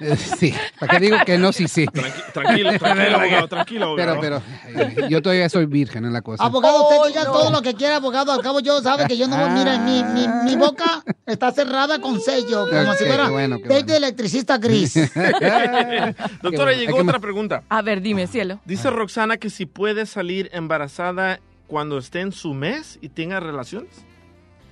Eh, 0.00 0.16
Sí, 0.16 0.54
¿para 0.78 0.94
qué 0.94 1.04
digo 1.04 1.16
que 1.26 1.36
no? 1.36 1.52
Sí, 1.52 1.68
sí. 1.68 1.86
Tranquilo, 2.32 2.70
tranquilo, 2.78 3.16
abogado, 3.16 3.48
tranquilo, 3.48 3.94
Pero, 3.96 4.12
abogado. 4.12 4.42
pero, 4.72 4.82
eh, 5.04 5.08
yo 5.10 5.20
todavía 5.20 5.48
soy 5.48 5.66
virgen 5.66 6.04
en 6.06 6.12
la 6.12 6.22
cosa. 6.22 6.42
Abogado, 6.42 6.88
usted 6.88 7.08
diga 7.08 7.24
todo 7.24 7.50
lo 7.50 7.60
que 7.60 7.74
quiera, 7.74 7.96
abogado. 7.96 8.32
Al 8.32 8.40
cabo, 8.40 8.60
yo 8.60 8.80
sabe 8.80 9.06
que 9.06 9.18
yo 9.18 9.26
no. 9.28 9.36
Mira, 9.50 9.78
mi, 9.78 10.02
mi, 10.04 10.26
mi 10.44 10.56
boca 10.56 11.02
está 11.26 11.52
cerrada 11.52 12.00
con 12.00 12.20
sello, 12.20 12.66
como 12.70 12.94
si 12.94 13.04
fuera 13.04 13.26
qué 13.26 13.30
bueno, 13.30 13.58
de 13.58 13.96
electricista 13.96 14.56
gris. 14.58 14.94
Doctora, 16.42 16.70
Hay 16.70 16.78
llegó 16.78 16.98
otra 16.98 17.18
pregunta. 17.18 17.64
A 17.68 17.82
ver, 17.82 18.00
dime, 18.00 18.26
cielo. 18.26 18.60
Dice 18.64 18.90
Roxana 18.90 19.36
que 19.36 19.50
si 19.50 19.66
puede 19.66 20.06
salir 20.06 20.48
embarazada 20.52 21.40
cuando 21.66 21.98
esté 21.98 22.20
en 22.20 22.32
su 22.32 22.54
mes 22.54 22.98
y 23.02 23.10
tenga 23.10 23.38
relaciones. 23.40 23.90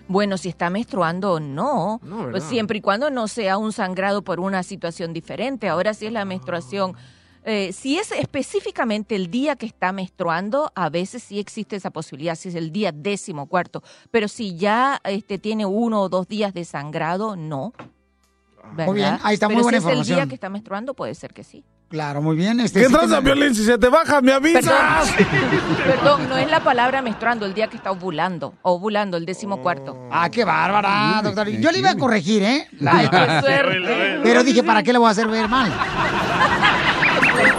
Bueno, 0.08 0.38
si 0.38 0.48
está 0.48 0.70
menstruando 0.70 1.34
o 1.34 1.40
no, 1.40 2.00
pues 2.30 2.42
siempre 2.44 2.78
y 2.78 2.80
cuando 2.80 3.10
no 3.10 3.28
sea 3.28 3.58
un 3.58 3.72
sangrado 3.72 4.22
por 4.22 4.40
una 4.40 4.62
situación 4.62 5.12
diferente. 5.12 5.68
Ahora 5.68 5.92
si 5.92 6.06
es 6.06 6.12
la 6.12 6.24
menstruación, 6.24 6.96
eh, 7.44 7.72
si 7.72 7.98
es 7.98 8.10
específicamente 8.12 9.14
el 9.16 9.30
día 9.30 9.56
que 9.56 9.66
está 9.66 9.92
menstruando, 9.92 10.72
a 10.74 10.88
veces 10.88 11.22
sí 11.22 11.38
existe 11.38 11.76
esa 11.76 11.90
posibilidad, 11.90 12.34
si 12.34 12.48
es 12.48 12.54
el 12.54 12.72
día 12.72 12.90
décimo 12.90 13.46
cuarto. 13.46 13.82
Pero 14.10 14.28
si 14.28 14.56
ya 14.56 15.00
este, 15.04 15.38
tiene 15.38 15.66
uno 15.66 16.02
o 16.02 16.08
dos 16.08 16.26
días 16.26 16.54
de 16.54 16.64
sangrado, 16.64 17.36
no. 17.36 17.72
Muy 18.86 18.96
bien, 18.96 19.18
ahí 19.22 19.34
está 19.34 19.46
muy 19.46 19.56
Pero 19.56 19.62
buena 19.62 19.80
si 19.80 19.86
es 19.88 19.98
el 19.98 20.14
día 20.14 20.26
que 20.26 20.34
está 20.34 20.48
menstruando, 20.48 20.94
puede 20.94 21.14
ser 21.14 21.32
que 21.32 21.44
sí. 21.44 21.64
Claro, 21.88 22.20
muy 22.20 22.36
bien. 22.36 22.60
Este, 22.60 22.80
¿Qué 22.80 22.86
sí 22.86 22.92
tranza, 22.92 23.22
Piolín? 23.22 23.54
Si 23.54 23.64
se 23.64 23.78
te 23.78 23.88
baja, 23.88 24.20
me 24.20 24.32
avisas. 24.32 25.10
Perdón, 25.86 26.28
no 26.28 26.36
es 26.36 26.50
la 26.50 26.60
palabra 26.60 27.00
menstruando, 27.00 27.46
el 27.46 27.54
día 27.54 27.68
que 27.68 27.76
está 27.78 27.90
ovulando, 27.90 28.54
ovulando, 28.62 29.16
el 29.16 29.24
décimo 29.24 29.62
cuarto. 29.62 29.98
Ah, 30.12 30.28
qué 30.28 30.44
bárbara, 30.44 31.20
doctor. 31.22 31.48
Yo 31.48 31.70
le 31.72 31.78
iba 31.78 31.90
a 31.90 31.96
corregir, 31.96 32.42
¿eh? 32.42 32.68
Ay, 32.86 33.08
qué 33.08 33.40
suerte. 33.40 34.20
Pero 34.22 34.44
dije, 34.44 34.62
¿para 34.62 34.82
qué 34.82 34.92
le 34.92 34.98
voy 34.98 35.08
a 35.08 35.12
hacer 35.12 35.28
ver 35.28 35.48
mal? 35.48 35.72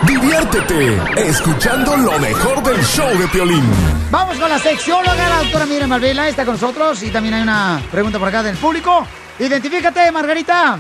Diviértete 0.06 0.98
escuchando 1.28 1.98
lo 1.98 2.20
mejor 2.20 2.62
del 2.62 2.84
show 2.84 3.10
de 3.18 3.28
Piolín. 3.30 3.64
Vamos 4.12 4.38
con 4.38 4.50
la 4.50 4.60
sexióloga, 4.60 5.30
la 5.30 5.38
doctora 5.40 5.66
Miriam 5.66 5.90
Malvela, 5.90 6.28
está 6.28 6.46
con 6.46 6.54
nosotros. 6.54 7.02
Y 7.02 7.10
también 7.10 7.34
hay 7.34 7.42
una 7.42 7.82
pregunta 7.92 8.20
por 8.20 8.28
acá 8.28 8.44
del 8.44 8.58
público. 8.58 9.08
Identifícate, 9.40 10.12
Margarita. 10.12 10.78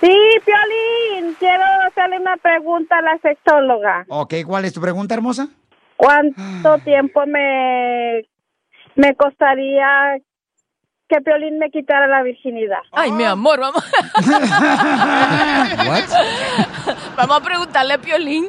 Sí, 0.00 0.16
Piolín, 0.44 1.34
quiero 1.38 1.64
hacerle 1.86 2.18
una 2.20 2.36
pregunta 2.38 2.96
a 2.98 3.02
la 3.02 3.18
sexóloga. 3.18 4.04
Ok, 4.08 4.34
¿cuál 4.46 4.64
es 4.64 4.72
tu 4.72 4.80
pregunta, 4.80 5.14
hermosa? 5.14 5.48
¿Cuánto 5.96 6.78
tiempo 6.84 7.26
me, 7.26 8.22
me 8.94 9.14
costaría 9.14 10.16
que 11.08 11.20
Piolín 11.20 11.58
me 11.58 11.70
quitara 11.70 12.06
la 12.06 12.22
virginidad? 12.22 12.78
Ay, 12.92 13.12
mi 13.12 13.24
amor, 13.24 13.60
vamos. 13.60 13.84
vamos 17.16 17.36
a 17.36 17.40
preguntarle 17.42 17.94
a 17.94 17.98
Piolín. 17.98 18.48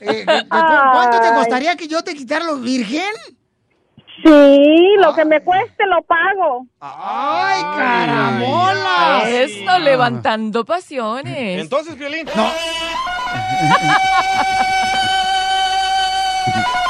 Eh, 0.00 0.26
¿cu- 0.26 0.46
¿Cuánto 0.92 1.20
te 1.20 1.34
costaría 1.34 1.76
que 1.76 1.88
yo 1.88 2.02
te 2.02 2.14
quitara 2.14 2.44
los 2.44 2.60
virgen? 2.62 3.10
Sí, 4.22 4.94
lo 4.98 5.14
que 5.14 5.24
me 5.24 5.40
cueste 5.40 5.86
lo 5.86 6.02
pago. 6.02 6.66
¡Ay, 6.80 7.62
caramola! 7.62 9.22
Eso, 9.26 9.78
levantando 9.78 10.64
pasiones. 10.64 11.60
Entonces, 11.60 11.94
Piolín. 11.94 12.26
No. 12.36 12.50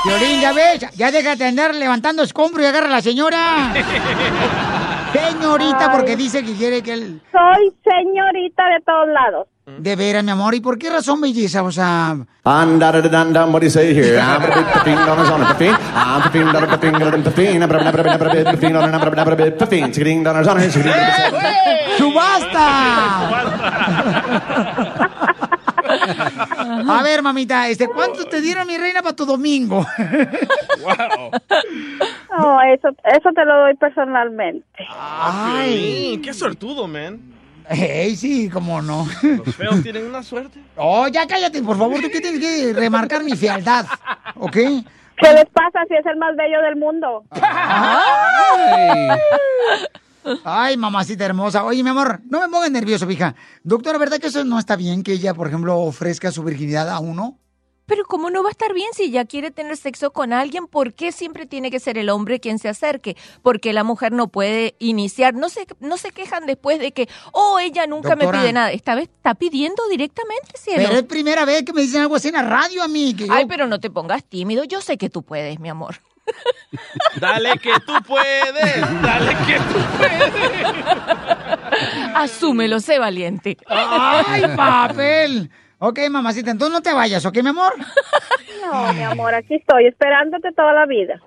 Violín, 0.05 0.41
ya 0.41 0.53
ves, 0.53 0.81
ya 0.97 1.11
déjate 1.11 1.45
de 1.45 1.49
andar 1.51 1.75
levantando 1.75 2.23
escombro 2.23 2.63
y 2.63 2.67
agarra 2.67 2.87
a 2.87 2.91
la 2.91 3.03
señora. 3.03 3.73
Señorita, 5.13 5.93
porque 5.93 6.17
dice 6.17 6.45
que 6.45 6.55
quiere 6.55 6.83
que 6.83 6.93
él... 6.93 7.21
Soy 7.33 7.73
señorita 7.83 8.65
de 8.67 8.81
todos 8.85 9.09
lados. 9.09 9.49
De 9.79 9.97
veras, 9.97 10.23
mi 10.25 10.31
amor, 10.31 10.55
¿y 10.55 10.61
por 10.61 10.79
qué 10.79 10.91
razón, 10.91 11.21
belleza? 11.21 11.63
O 11.63 11.73
sea... 11.73 12.17
What 13.53 13.61
do 13.61 13.67
you 13.67 13.71
say 13.71 13.95
here? 13.95 14.19
¡Subasta! 21.99 23.29
A 26.89 27.03
ver, 27.03 27.23
mamita, 27.23 27.69
este, 27.69 27.89
¿cuánto 27.89 28.25
te 28.25 28.41
dieron, 28.41 28.67
mi 28.67 28.77
reina, 28.77 29.03
para 29.03 29.17
tu 29.17 29.27
domingo? 29.27 29.87
No, 32.39 32.63
eso, 32.63 32.89
eso 33.05 33.31
te 33.35 33.45
lo 33.45 33.61
doy 33.61 33.75
personalmente. 33.77 34.87
Piolín, 35.47 36.23
qué 36.23 36.33
sortudo, 36.33 36.87
man. 36.87 37.21
Ey, 37.71 38.17
sí, 38.17 38.51
cómo 38.51 38.83
no. 38.83 39.07
Los 39.23 39.55
feos 39.55 39.81
tienen 39.83 40.07
una 40.07 40.25
suerte. 40.25 40.61
Oh, 40.77 41.07
ya 41.07 41.25
cállate, 41.27 41.63
por 41.63 41.79
favor, 41.79 42.01
tú 42.01 42.11
que 42.11 42.21
tienes 42.21 42.41
que 42.41 42.73
remarcar 42.73 43.23
mi 43.23 43.37
fealdad, 43.37 43.87
¿ok? 44.35 44.53
¿Qué 44.53 45.33
les 45.33 45.45
pasa 45.53 45.85
si 45.89 45.95
es 45.95 46.05
el 46.07 46.17
más 46.17 46.35
bello 46.37 46.61
del 46.63 46.77
mundo? 46.77 47.25
Ay, 50.45 50.77
mamacita 50.77 51.25
hermosa. 51.25 51.65
Oye, 51.65 51.83
mi 51.83 51.91
amor, 51.91 52.21
no 52.29 52.41
me 52.41 52.49
pongas 52.49 52.71
nervioso, 52.71 53.07
fija. 53.07 53.35
Doctora, 53.63 53.99
¿verdad 53.99 54.19
que 54.19 54.27
eso 54.27 54.45
no 54.45 54.59
está 54.59 54.77
bien 54.77 55.03
que 55.03 55.13
ella, 55.13 55.33
por 55.35 55.47
ejemplo, 55.47 55.79
ofrezca 55.79 56.33
su 56.33 56.43
virginidad 56.43 56.89
a 56.91 56.99
uno? 56.99 57.39
Pero 57.91 58.05
¿cómo 58.05 58.31
no 58.31 58.45
va 58.45 58.51
a 58.51 58.53
estar 58.53 58.73
bien 58.73 58.87
si 58.93 59.03
ella 59.07 59.25
quiere 59.25 59.51
tener 59.51 59.77
sexo 59.77 60.13
con 60.13 60.33
alguien? 60.33 60.69
¿Por 60.69 60.95
qué 60.95 61.11
siempre 61.11 61.45
tiene 61.45 61.73
que 61.73 61.81
ser 61.81 61.99
el 61.99 62.09
hombre 62.09 62.39
quien 62.39 62.61
se 62.61 62.69
acerque? 62.69 63.17
Porque 63.43 63.73
la 63.73 63.83
mujer 63.83 64.13
no 64.13 64.29
puede 64.29 64.77
iniciar. 64.79 65.35
No 65.35 65.49
se, 65.49 65.67
no 65.81 65.97
se 65.97 66.13
quejan 66.13 66.47
después 66.47 66.79
de 66.79 66.93
que, 66.93 67.09
oh, 67.33 67.59
ella 67.59 67.89
nunca 67.89 68.11
Doctora. 68.11 68.31
me 68.31 68.39
pide 68.45 68.53
nada. 68.53 68.71
Esta 68.71 68.95
vez 68.95 69.09
está 69.09 69.35
pidiendo 69.35 69.83
directamente, 69.89 70.53
cielo. 70.57 70.85
Pero 70.87 71.01
es 71.01 71.03
primera 71.03 71.45
vez 71.45 71.65
que 71.65 71.73
me 71.73 71.83
dicen 71.83 72.03
algo 72.03 72.15
así 72.15 72.29
en 72.29 72.35
la 72.35 72.43
radio 72.45 72.81
a 72.85 72.87
mí. 72.87 73.13
Que 73.13 73.27
yo- 73.27 73.33
Ay, 73.35 73.47
pero 73.47 73.67
no 73.67 73.81
te 73.81 73.91
pongas 73.91 74.23
tímido. 74.23 74.63
Yo 74.63 74.81
sé 74.81 74.97
que 74.97 75.11
tú 75.11 75.25
puedes, 75.25 75.59
mi 75.59 75.69
amor. 75.69 75.97
Dale 77.17 77.59
que 77.59 77.73
tú 77.85 77.93
puedes. 78.07 79.03
Dale 79.03 79.37
que 79.49 79.57
tú 79.57 79.81
puedes. 79.99 80.85
Asúmelo, 82.15 82.79
sé 82.79 83.01
valiente. 83.01 83.57
¡Ay, 83.67 84.43
papel! 84.57 85.51
Ok, 85.83 85.99
mamacita, 86.11 86.51
entonces 86.51 86.75
no 86.75 86.83
te 86.83 86.93
vayas, 86.93 87.25
¿ok, 87.27 87.43
mi 87.43 87.49
amor? 87.51 87.73
No, 88.71 88.93
mi 88.93 89.03
amor, 89.03 89.35
aquí 89.35 89.55
estoy 89.57 89.87
esperándote 89.87 90.53
toda 90.53 90.73
la 90.75 90.87
vida. 90.87 91.19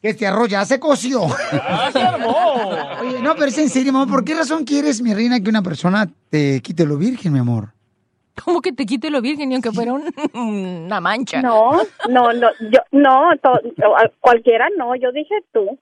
Que 0.00 0.10
este 0.10 0.26
arroz 0.28 0.48
ya 0.48 0.64
se 0.64 0.78
coció. 0.78 1.22
Oye, 1.24 3.20
no, 3.20 3.34
pero 3.34 3.46
es 3.46 3.58
en 3.58 3.68
serio, 3.68 3.92
mamá, 3.92 4.10
¿por 4.10 4.24
qué 4.24 4.34
razón 4.34 4.64
quieres, 4.64 5.02
mi 5.02 5.12
reina, 5.12 5.40
que 5.40 5.50
una 5.50 5.62
persona 5.62 6.08
te 6.30 6.60
quite 6.62 6.86
lo 6.86 6.96
virgen, 6.96 7.32
mi 7.32 7.40
amor? 7.40 7.70
Como 8.44 8.60
que 8.60 8.72
te 8.72 8.86
quite 8.86 9.10
lo 9.10 9.20
virgen, 9.20 9.48
ni 9.48 9.56
aunque 9.56 9.72
fuera 9.72 9.92
un- 9.92 10.14
una 10.34 11.00
mancha. 11.00 11.42
No, 11.42 11.72
no, 12.08 12.32
no, 12.32 12.48
yo, 12.70 12.78
no, 12.92 13.30
to- 13.42 13.60
cualquiera 14.20 14.68
no, 14.78 14.94
yo 14.94 15.10
dije 15.10 15.34
tú. 15.52 15.76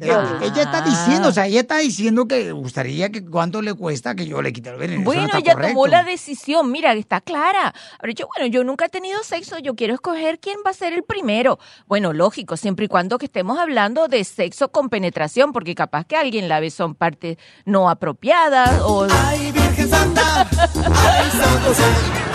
Eh, 0.00 0.10
Ella 0.42 0.62
está 0.62 0.80
diciendo, 0.80 1.28
o 1.28 1.32
sea, 1.32 1.46
ella 1.46 1.60
está 1.60 1.78
diciendo 1.78 2.26
que 2.26 2.50
gustaría 2.50 3.10
que 3.10 3.24
cuánto 3.24 3.62
le 3.62 3.74
cuesta 3.74 4.16
que 4.16 4.26
yo 4.26 4.42
le 4.42 4.52
quite 4.52 4.70
el 4.70 4.76
veneno. 4.76 5.00
No 5.00 5.04
Bueno, 5.04 5.28
ella 5.38 5.52
correcto. 5.52 5.68
tomó 5.68 5.86
la 5.86 6.02
decisión, 6.02 6.72
mira, 6.72 6.92
está 6.94 7.20
clara. 7.20 7.72
Pero 8.00 8.12
yo, 8.12 8.26
bueno, 8.36 8.50
yo 8.52 8.64
nunca 8.64 8.86
he 8.86 8.88
tenido 8.88 9.22
sexo, 9.22 9.58
yo 9.60 9.76
quiero 9.76 9.94
escoger 9.94 10.40
quién 10.40 10.58
va 10.66 10.70
a 10.70 10.74
ser 10.74 10.94
el 10.94 11.04
primero. 11.04 11.60
Bueno, 11.86 12.12
lógico, 12.12 12.56
siempre 12.56 12.86
y 12.86 12.88
cuando 12.88 13.18
que 13.18 13.26
estemos 13.26 13.56
hablando 13.56 14.08
de 14.08 14.24
sexo 14.24 14.72
con 14.72 14.88
penetración, 14.88 15.52
porque 15.52 15.76
capaz 15.76 16.04
que 16.06 16.16
alguien 16.16 16.48
la 16.48 16.58
besó 16.58 16.84
en 16.84 16.96
partes 16.96 17.36
no 17.64 17.88
apropiadas 17.88 18.80
o... 18.82 19.06
¡Ay, 19.08 19.52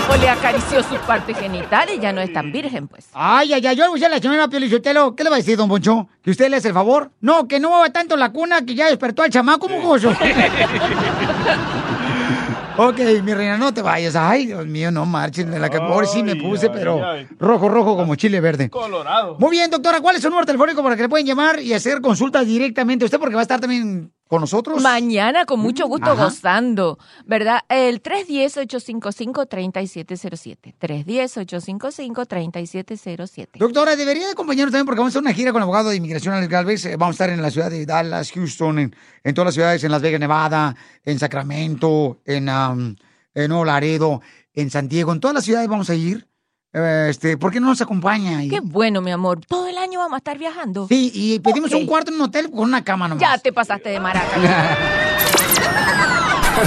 O 0.10 0.18
le 0.18 0.30
acarició 0.30 0.84
sus 0.84 1.00
partes 1.00 1.38
genitales, 1.38 2.00
ya 2.02 2.12
no 2.12 2.22
es 2.22 2.32
tan 2.34 2.52
virgen, 2.52 2.88
pues. 2.88 3.08
Ay, 3.14 3.54
ay, 3.54 3.66
ay, 3.66 3.76
yo 3.76 3.86
le 3.86 3.90
voy 3.90 4.04
a 4.04 4.10
la 4.10 4.20
señora 4.20 4.50
Piolichotelo. 4.50 5.16
¿Qué 5.16 5.24
le 5.24 5.30
va 5.30 5.38
a 5.38 5.40
decir, 5.40 5.58
don 5.58 5.70
Poncho? 5.70 6.08
¿Que 6.22 6.32
usted 6.32 6.50
le 6.50 6.58
hace 6.58 6.68
el 6.68 6.74
favor? 6.74 7.12
No, 7.22 7.48
que 7.48 7.60
no 7.60 7.70
mueva 7.70 7.90
tanto 7.90 8.18
la 8.18 8.32
cuna 8.32 8.66
que 8.66 8.76
ya 8.76 8.88
despertó 8.88 9.24
al 9.24 9.30
chamaco 9.30 9.70
mojoso. 9.70 10.10
ok, 12.78 13.00
mi 13.24 13.34
reina, 13.34 13.58
no 13.58 13.74
te 13.74 13.82
vayas. 13.82 14.18
Ay, 14.18 14.48
Dios 14.48 14.68
mío, 14.68 14.92
no 14.92 15.06
marchen. 15.06 15.50
De 15.50 15.60
la 15.60 15.70
que 15.70 15.80
por 15.80 16.06
sí 16.06 16.22
me 16.22 16.36
puse, 16.36 16.70
pero 16.70 17.02
rojo, 17.40 17.70
rojo 17.70 17.96
como 17.96 18.16
chile 18.16 18.42
verde. 18.42 18.70
Colorado. 18.70 19.38
Muy 19.40 19.52
bien, 19.52 19.72
doctora, 19.72 20.02
¿cuál 20.02 20.18
es 20.18 20.22
su 20.22 20.30
número 20.30 20.46
telefónico 20.46 20.84
para 20.84 20.98
que 20.98 21.04
le 21.04 21.10
pueden 21.10 21.26
llamar 21.26 21.62
y 21.62 21.74
hacer 21.74 22.02
consultas 22.02 22.46
directamente 22.46 23.04
a 23.04 23.06
usted? 23.06 23.20
Porque 23.20 23.36
va 23.36 23.42
a 23.42 23.44
estar 23.44 23.62
también 23.62 24.12
con 24.28 24.42
nosotros. 24.42 24.82
Mañana 24.82 25.46
con 25.46 25.60
mucho 25.60 25.88
gusto 25.88 26.12
Ajá. 26.12 26.26
gozando, 26.26 26.98
¿verdad? 27.26 27.62
El 27.70 28.02
310-855-3707. 28.02 30.74
310-855-3707. 30.80 33.60
Doctora, 33.60 33.96
debería 33.96 34.26
de 34.28 34.32
acompañarnos 34.34 34.72
también 34.72 34.86
porque 34.86 35.00
vamos 35.00 35.12
a 35.12 35.20
hacer 35.20 35.22
una 35.22 35.34
gira 35.34 35.52
con 35.52 35.62
el 35.62 35.64
abogado 35.64 35.90
de 35.90 35.98
inmigración 35.98 36.34
Alex 36.34 36.50
Galvez. 36.50 36.86
Eh, 36.86 36.96
Vamos 36.98 37.14
a 37.14 37.16
estar 37.24 37.30
en 37.30 37.42
la 37.42 37.52
ciudad 37.52 37.70
de 37.70 37.86
Dallas, 37.86 38.32
Houston, 38.32 38.80
en, 38.80 38.96
en 39.24 39.34
todas 39.36 39.48
las 39.48 39.54
ciudades, 39.56 39.84
en 39.84 39.92
Las 39.92 40.02
Vegas, 40.02 40.20
Nevada, 40.20 40.76
en 41.04 41.20
Sacramento, 41.20 42.22
en, 42.26 42.50
um, 42.50 42.96
en 43.34 43.50
Nuevo 43.50 43.66
Laredo, 43.66 44.22
en 44.54 44.70
San 44.70 44.88
Diego, 44.88 45.12
en 45.12 45.20
todas 45.20 45.36
las 45.36 45.44
ciudades 45.46 45.68
vamos 45.68 45.90
a 45.90 45.96
ir. 45.96 46.28
Eh, 46.74 47.08
este, 47.10 47.38
¿Por 47.38 47.52
qué 47.52 47.60
no 47.60 47.68
nos 47.68 47.82
acompaña? 47.82 48.44
Y- 48.44 48.50
Qué 48.50 48.60
bueno, 48.60 49.00
mi 49.02 49.12
amor. 49.12 49.40
Todo 49.48 49.68
el 49.68 49.78
año 49.78 50.00
vamos 50.00 50.16
a 50.16 50.18
estar 50.18 50.38
viajando. 50.40 50.88
Sí, 50.88 51.12
y 51.14 51.40
pedimos 51.40 51.72
un 51.72 51.86
cuarto 51.86 52.10
en 52.12 52.16
un 52.16 52.24
hotel 52.24 52.50
con 52.50 52.62
una 52.62 52.84
cama 52.84 53.08
nomás. 53.08 53.22
Ya 53.22 53.38
te 53.38 53.54
pasaste 53.54 53.90
de 53.90 54.00
maraca. 54.00 54.28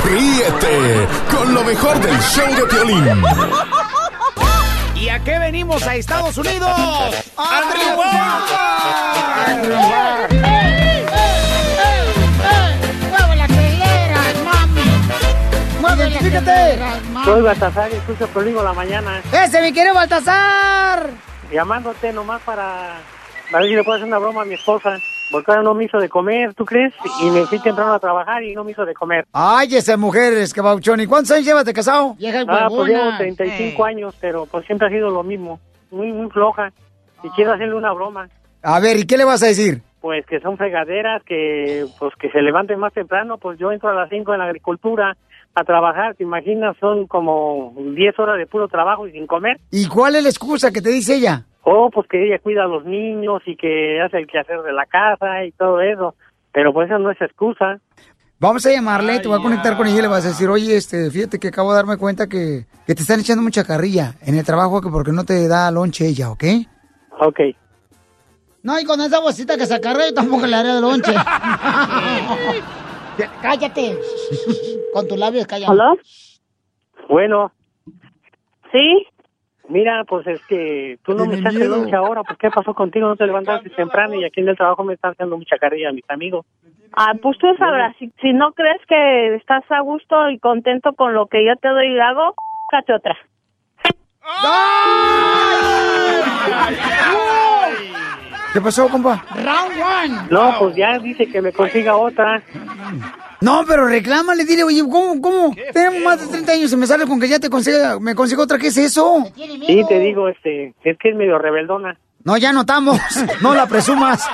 Ríete 0.05 1.07
con 1.31 1.55
lo 1.55 1.63
mejor 1.65 2.01
del 2.01 2.19
show 2.21 2.47
de 2.55 2.63
Piolín. 2.67 3.23
¿Y 4.97 5.09
a 5.09 5.19
qué 5.23 5.39
venimos 5.39 5.83
a 5.87 5.95
Estados 5.97 6.37
Unidos? 6.39 6.71
¡A 7.37 7.61
¡Identifícate! 16.17 16.79
Soy 17.25 17.43
Baltasar 17.43 17.91
y 17.93 17.97
escucho 17.97 18.29
en 18.41 18.55
la 18.55 18.73
mañana. 18.73 19.21
¡Ese, 19.33 19.61
mi 19.61 19.71
querido 19.71 19.95
Baltasar! 19.95 21.11
Llamándote 21.53 22.11
nomás 22.11 22.41
para, 22.43 22.97
para 23.51 23.63
ver 23.63 23.71
si 23.71 23.77
le 23.77 23.85
puedo 23.85 23.97
hacer 23.97 24.09
una 24.09 24.19
broma 24.19 24.43
a 24.43 24.45
mi 24.47 24.55
esposa. 24.55 24.99
Porque 25.31 25.51
ahora 25.51 25.63
no 25.63 25.75
me 25.75 25.85
hizo 25.85 25.99
de 25.99 26.09
comer, 26.09 26.55
¿tú 26.55 26.65
crees? 26.65 26.95
Y 27.21 27.31
me 27.31 27.45
fui 27.47 27.59
temprano 27.59 27.93
a 27.93 27.99
trabajar 27.99 28.43
y 28.45 28.55
no 28.55 28.65
me 28.65 28.71
hizo 28.71 28.87
de 28.87 28.95
comer. 28.95 29.27
Ay, 29.33 29.75
esa 29.75 29.97
mujer 29.97 30.33
es 30.35 30.55
que 30.55 30.61
bauchón. 30.63 31.01
¿Y 31.01 31.07
cuántos 31.07 31.33
años 31.33 31.45
llevas 31.45 31.65
de 31.65 31.75
casado? 31.75 32.17
Ah, 32.49 32.69
pues 32.71 32.89
llevo 32.89 33.17
35 33.19 33.85
años, 33.85 34.15
pero 34.21 34.47
pues 34.47 34.65
siempre 34.65 34.87
ha 34.87 34.91
sido 34.91 35.11
lo 35.11 35.23
mismo. 35.23 35.61
Muy, 35.91 36.13
muy 36.13 36.31
floja. 36.31 36.73
Y 37.23 37.29
quiero 37.31 37.53
hacerle 37.53 37.75
una 37.75 37.93
broma. 37.93 38.29
A 38.63 38.81
ver, 38.81 38.97
¿y 38.97 39.07
qué 39.07 39.19
le 39.19 39.25
vas 39.25 39.43
a 39.43 39.49
decir? 39.49 39.83
Pues 40.01 40.25
que 40.27 40.41
son 40.41 40.57
fregaderas, 40.57 41.23
que 41.25 41.85
pues 41.99 42.15
que 42.15 42.31
se 42.31 42.41
levanten 42.41 42.79
más 42.79 42.93
temprano. 42.93 43.37
Pues 43.37 43.59
yo 43.59 43.73
entro 43.73 43.91
a 43.91 43.95
las 43.95 44.09
5 44.09 44.33
en 44.33 44.39
la 44.39 44.47
agricultura 44.47 45.17
a 45.57 45.65
trabajar. 45.65 46.15
¿Te 46.15 46.23
imaginas? 46.23 46.77
Son 46.79 47.07
como 47.07 47.75
10 47.77 48.19
horas 48.19 48.39
de 48.39 48.47
puro 48.47 48.69
trabajo 48.69 49.09
y 49.09 49.13
sin 49.13 49.27
comer. 49.27 49.59
¿Y 49.71 49.89
cuál 49.89 50.15
es 50.17 50.23
la 50.23 50.29
excusa 50.29 50.71
que 50.71 50.83
te 50.83 50.91
dice 50.91 51.17
ella? 51.17 51.45
Oh, 51.63 51.91
pues 51.91 52.07
que 52.09 52.25
ella 52.25 52.39
cuida 52.39 52.65
a 52.65 52.69
los 52.69 52.85
niños 52.85 53.43
y 53.47 53.57
que 53.57 54.01
hace 54.01 54.19
el 54.19 54.27
quehacer 54.27 54.63
de 54.63 54.73
la 54.73 54.87
casa 54.87 55.45
y 55.45 55.53
todo 55.53 55.81
eso. 55.81 56.15
Pero 56.53 56.73
pues 56.73 56.89
eso 56.89 56.99
no 56.99 57.11
es 57.11 57.21
excusa. 57.21 57.81
Vamos 58.39 58.67
a 58.67 58.71
llamarle, 58.71 59.19
te 59.19 59.29
voy 59.29 59.41
a 59.41 59.43
conectar 59.43 59.79
con 59.79 59.87
ella 59.87 59.99
y 59.99 60.03
le 60.03 60.09
vas 60.09 60.27
a 60.27 60.29
decir, 60.29 60.49
oye, 60.49 60.77
este, 60.77 61.11
fíjate 61.11 61.39
que 61.39 61.49
acabo 61.49 61.71
de 61.71 61.77
darme 61.77 61.97
cuenta 61.97 62.27
que, 62.27 62.67
que 62.87 62.95
te 62.95 63.01
están 63.01 63.21
echando 63.21 63.43
mucha 63.43 63.65
carrilla 63.65 64.13
en 64.21 64.37
el 64.37 64.45
trabajo 64.45 64.83
que 64.83 64.91
porque 64.91 65.11
no 65.11 65.25
te 65.25 65.49
da 65.49 65.71
lonche 65.71 66.07
ella, 66.07 66.31
¿ok? 66.31 66.45
Ok. 67.19 67.41
No, 68.63 68.79
y 68.79 68.85
con 68.85 69.01
esa 69.01 69.21
bolsita 69.21 69.57
que 69.57 69.65
se 69.65 69.75
acarrea 69.75 70.09
yo 70.09 70.15
tampoco 70.15 70.47
le 70.47 70.55
haré 70.55 70.69
de 70.69 70.81
lonche. 70.83 71.15
cállate. 73.43 73.97
con 74.93 75.09
tus 75.09 75.19
labios, 75.19 75.47
cállate. 75.47 75.73
¿Hola? 75.73 75.95
Bueno. 77.09 77.53
¿Sí? 78.73 79.07
Mira, 79.69 80.05
pues 80.05 80.27
es 80.27 80.41
que 80.47 80.99
tú 81.05 81.15
no 81.15 81.27
me 81.27 81.37
echaste 81.39 81.59
miedo. 81.59 81.77
lonche 81.77 81.97
ahora. 81.97 82.23
¿Por 82.23 82.37
qué 82.37 82.51
pasó 82.51 82.73
contigo? 82.75 83.09
No 83.09 83.17
te 83.17 83.27
levantaste 83.27 83.71
temprano 83.71 84.15
y 84.15 84.25
aquí 84.25 84.41
en 84.41 84.49
el 84.49 84.57
trabajo 84.57 84.85
me 84.85 84.95
están 84.95 85.13
haciendo 85.13 85.37
mucha 85.37 85.57
carrilla 85.59 85.93
mis 85.93 86.09
amigos. 86.09 86.47
Ah, 86.93 87.15
pues 87.21 87.37
tú 87.39 87.47
sabrás, 87.59 87.95
si, 87.99 88.11
si 88.23 88.33
no 88.33 88.53
crees 88.53 88.81
que 88.87 89.35
estás 89.35 89.65
a 89.71 89.81
gusto 89.81 90.31
y 90.31 90.39
contento 90.39 90.95
con 90.95 91.15
lo 91.15 91.27
que 91.27 91.45
yo 91.45 91.57
te 91.57 91.69
doy 91.69 91.95
y 91.95 91.99
hago, 91.99 92.35
cate 92.71 92.95
otra. 92.95 93.17
¿Qué 98.57 98.63
pasó, 98.63 98.89
compa? 98.89 99.23
Round 99.35 99.79
one. 99.79 100.29
No, 100.31 100.59
pues 100.59 100.77
ya 100.77 100.99
dice 100.99 101.27
que 101.27 101.43
me 101.43 101.53
consiga 101.53 101.95
otra. 101.95 102.43
No, 103.43 103.67
pero 103.69 103.87
reclámale, 103.87 104.47
dile, 104.47 104.65
oye, 104.65 104.81
¿cómo, 104.81 105.21
cómo? 105.21 105.55
Tenemos 105.75 106.03
más 106.03 106.23
de 106.23 106.29
30 106.29 106.53
años 106.53 106.73
y 106.73 106.77
me 106.79 106.87
sale 106.87 107.07
con 107.07 107.21
que 107.21 107.29
ya 107.29 107.39
te 107.39 107.51
consiga, 107.51 108.01
me 108.01 108.15
consigo 108.15 108.45
otra, 108.45 108.57
¿qué 108.57 108.69
es 108.69 108.79
eso? 108.79 109.27
Sí, 109.37 109.85
te 109.87 109.99
digo, 109.99 110.31
este, 110.31 110.73
es 110.85 110.97
que 110.99 111.11
es 111.11 111.17
medio 111.17 111.39
rebeldona. 111.39 111.99
No, 112.25 112.39
ya 112.39 112.55
notamos, 112.55 112.99
no 113.43 113.55
la 113.55 113.67
presumas. 113.67 114.27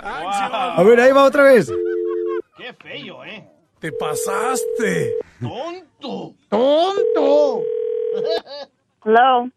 A 0.00 0.82
ver, 0.86 1.00
ahí 1.00 1.12
va 1.12 1.24
otra 1.24 1.42
vez. 1.42 1.70
Qué 2.56 2.72
feo, 2.82 3.26
¿eh? 3.26 3.44
Te 3.78 3.92
pasaste. 3.92 5.16
¡Tonto! 5.38 6.32
¡Tonto! 6.48 7.62
Hello. 9.04 9.50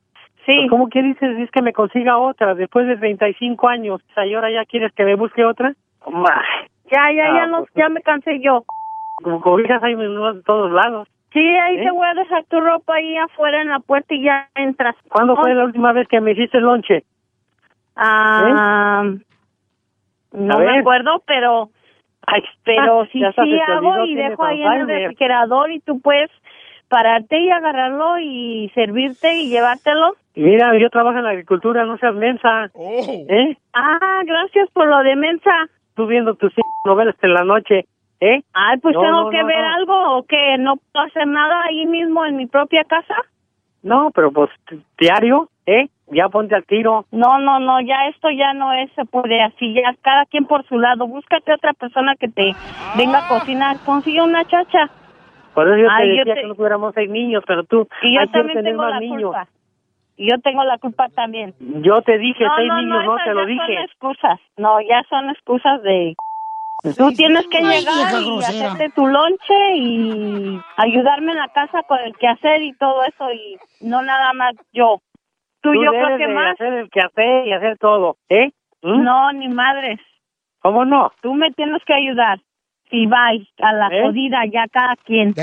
Sí. 0.46 0.68
¿Cómo 0.70 0.90
que 0.90 1.02
dices? 1.02 1.38
Es 1.40 1.52
que 1.52 1.62
me 1.62 1.74
consiga 1.74 2.18
otra 2.18 2.56
después 2.56 2.88
de 2.88 2.98
35 2.98 3.68
años. 3.68 4.02
¿y 4.26 4.34
ahora 4.34 4.52
ya 4.52 4.66
quieres 4.66 4.92
que 4.94 5.04
me 5.04 5.16
busque 5.16 5.46
otra? 5.46 5.74
Ay, 6.06 6.68
Ya, 6.92 7.12
ya, 7.12 7.34
ya, 7.34 7.44
Ah, 7.44 7.48
no, 7.48 7.60
pues, 7.60 7.72
ya 7.76 7.90
me 7.90 8.02
cansé 8.02 8.40
yo. 8.40 8.64
Como 9.24 9.40
cobijas 9.42 9.84
hay 9.84 9.94
en 9.94 10.44
todos 10.44 10.72
lados. 10.72 11.08
Sí, 11.32 11.40
ahí 11.40 11.78
¿Eh? 11.78 11.84
te 11.84 11.92
voy 11.92 12.08
a 12.08 12.14
dejar 12.14 12.44
tu 12.46 12.60
ropa 12.60 12.96
ahí 12.96 13.16
afuera 13.18 13.62
en 13.62 13.70
la 13.70 13.80
puerta 13.80 14.14
y 14.14 14.24
ya 14.24 14.50
entras. 14.56 14.96
¿Cuándo 15.10 15.36
fue 15.36 15.54
la 15.54 15.66
última 15.66 15.94
vez 15.94 16.08
que 16.08 16.20
me 16.20 16.32
hiciste 16.32 16.60
lonche? 16.60 17.04
Ah, 17.96 19.04
no 20.34 20.56
A 20.56 20.60
me 20.60 20.80
acuerdo, 20.80 21.24
pero 21.26 21.70
pero 22.64 23.02
ah, 23.02 23.08
sí, 23.12 23.20
ya 23.20 23.32
sí 23.32 23.60
hago 23.68 24.06
y 24.06 24.16
dejo 24.16 24.44
ahí 24.44 24.64
en 24.64 24.72
el 24.74 24.88
refrigerador 24.88 25.72
y 25.72 25.80
tú 25.80 26.00
puedes 26.02 26.30
pararte 26.92 27.40
y 27.40 27.50
agarrarlo 27.50 28.20
y 28.20 28.70
servirte 28.76 29.34
y 29.34 29.50
llevártelo. 29.50 30.14
Mira, 30.36 30.78
yo 30.78 30.90
trabajo 30.90 31.18
en 31.18 31.24
la 31.24 31.30
agricultura, 31.32 31.86
no 31.86 31.98
seas 31.98 32.14
mensa. 32.14 32.70
¿Eh? 32.78 33.58
Ah, 33.74 34.22
gracias 34.26 34.70
por 34.74 34.88
lo 34.88 35.00
de 35.00 35.16
mensa. 35.16 35.52
Tú 35.96 36.06
viendo 36.06 36.36
tus 36.36 36.52
novelas 36.86 37.16
en 37.22 37.34
la 37.34 37.44
noche, 37.46 37.86
¿eh? 38.20 38.42
Ay, 38.54 38.78
pues 38.82 38.94
No, 38.96 39.02
tengo 39.02 39.22
no, 39.24 39.30
que 39.30 39.42
no, 39.42 39.48
ver 39.48 39.60
no. 39.62 39.74
algo 39.74 40.18
o 40.18 40.24
que 40.24 40.58
no 40.60 40.76
puedo 40.76 41.06
hacer 41.06 41.28
nada 41.28 41.64
ahí 41.64 41.86
mismo 41.86 42.26
en 42.26 42.36
mi 42.36 42.46
propia 42.46 42.84
casa. 42.84 43.16
No, 43.84 44.12
pero 44.14 44.32
pues 44.32 44.50
diario, 45.00 45.50
¿eh? 45.66 45.88
Ya 46.08 46.28
ponte 46.28 46.56
al 46.56 46.66
tiro. 46.66 47.06
No, 47.12 47.40
no, 47.40 47.60
no, 47.60 47.80
ya 47.82 48.08
esto 48.10 48.30
ya 48.32 48.54
no 48.54 48.74
es, 48.74 48.92
se 48.96 49.06
puede 49.06 49.42
así, 49.42 49.74
ya 49.74 49.96
cada 50.02 50.26
quien 50.26 50.46
por 50.46 50.66
su 50.68 50.78
lado. 50.78 51.08
Búscate 51.08 51.54
otra 51.54 51.72
persona 51.74 52.16
que 52.20 52.28
te 52.28 52.54
venga 52.98 53.20
a 53.26 53.28
cocinar. 53.30 53.78
Consigue 53.86 54.22
una 54.22 54.44
chacha. 54.46 54.90
Por 55.54 55.68
eso 55.68 55.78
yo 55.78 55.88
te 55.88 55.94
Ay, 55.94 56.10
yo 56.10 56.16
decía 56.18 56.34
te- 56.36 56.42
que 56.42 56.48
no 56.48 56.56
tuviéramos 56.56 56.94
seis 56.94 57.10
niños, 57.10 57.44
pero 57.46 57.64
tú 57.64 57.88
Y 58.02 58.16
yo 58.16 58.28
también 58.30 58.58
tener 58.60 58.74
tengo 58.74 58.88
la 58.88 59.00
niños. 59.00 59.22
culpa. 59.24 59.48
Y 60.18 60.30
yo 60.30 60.40
tengo 60.40 60.64
la 60.64 60.78
culpa 60.78 61.10
también. 61.10 61.54
Yo 61.60 62.02
te 62.04 62.18
dije 62.18 62.44
no, 62.46 62.56
seis 62.56 62.68
no, 62.68 62.82
niños, 62.82 63.06
no, 63.06 63.16
esas 63.16 63.26
te 63.26 63.34
lo 63.34 63.42
ya 63.42 63.48
dije. 63.48 63.74
son 63.76 63.84
excusas. 63.84 64.40
No, 64.58 64.82
ya 64.82 65.04
son 65.10 65.30
excusas 65.30 65.82
de... 65.84 66.16
Tú 66.98 67.12
tienes 67.12 67.46
que 67.48 67.60
Ay, 67.60 67.80
llegar 67.82 68.14
y 68.24 68.44
hacerte 68.44 68.90
tu 68.96 69.06
lonche 69.06 69.76
y 69.76 70.60
ayudarme 70.78 71.32
en 71.34 71.38
la 71.38 71.48
casa 71.50 71.84
con 71.84 72.00
el 72.00 72.16
quehacer 72.18 72.64
y 72.64 72.74
todo 72.74 73.04
eso 73.04 73.32
y 73.32 73.58
no 73.82 74.02
nada 74.02 74.34
más 74.34 74.56
yo. 74.74 75.00
Tú, 75.62 75.76
yo 75.76 75.92
creo 75.92 76.06
debes 76.08 76.18
que 76.18 76.28
de 76.28 76.34
más. 76.34 76.54
hacer 76.54 76.74
el 76.74 76.90
que 76.90 77.02
hacer 77.02 77.48
y 77.48 77.54
hacer 77.54 77.78
todo, 77.78 78.18
¿eh? 78.30 78.50
¿Mm? 78.82 79.04
No, 79.04 79.32
ni 79.34 79.48
madres. 79.48 80.00
¿Cómo 80.62 80.86
no? 80.86 81.12
Tú 81.22 81.36
me 81.36 81.52
tienes 81.52 81.84
que 81.86 81.94
ayudar. 81.94 82.40
Si 82.92 83.06
vais 83.08 83.48
a 83.60 83.74
la 83.74 83.88
¿Eh? 83.88 84.04
jodida 84.04 84.40
ya 84.52 84.68
cada 84.72 84.96
quien. 85.06 85.34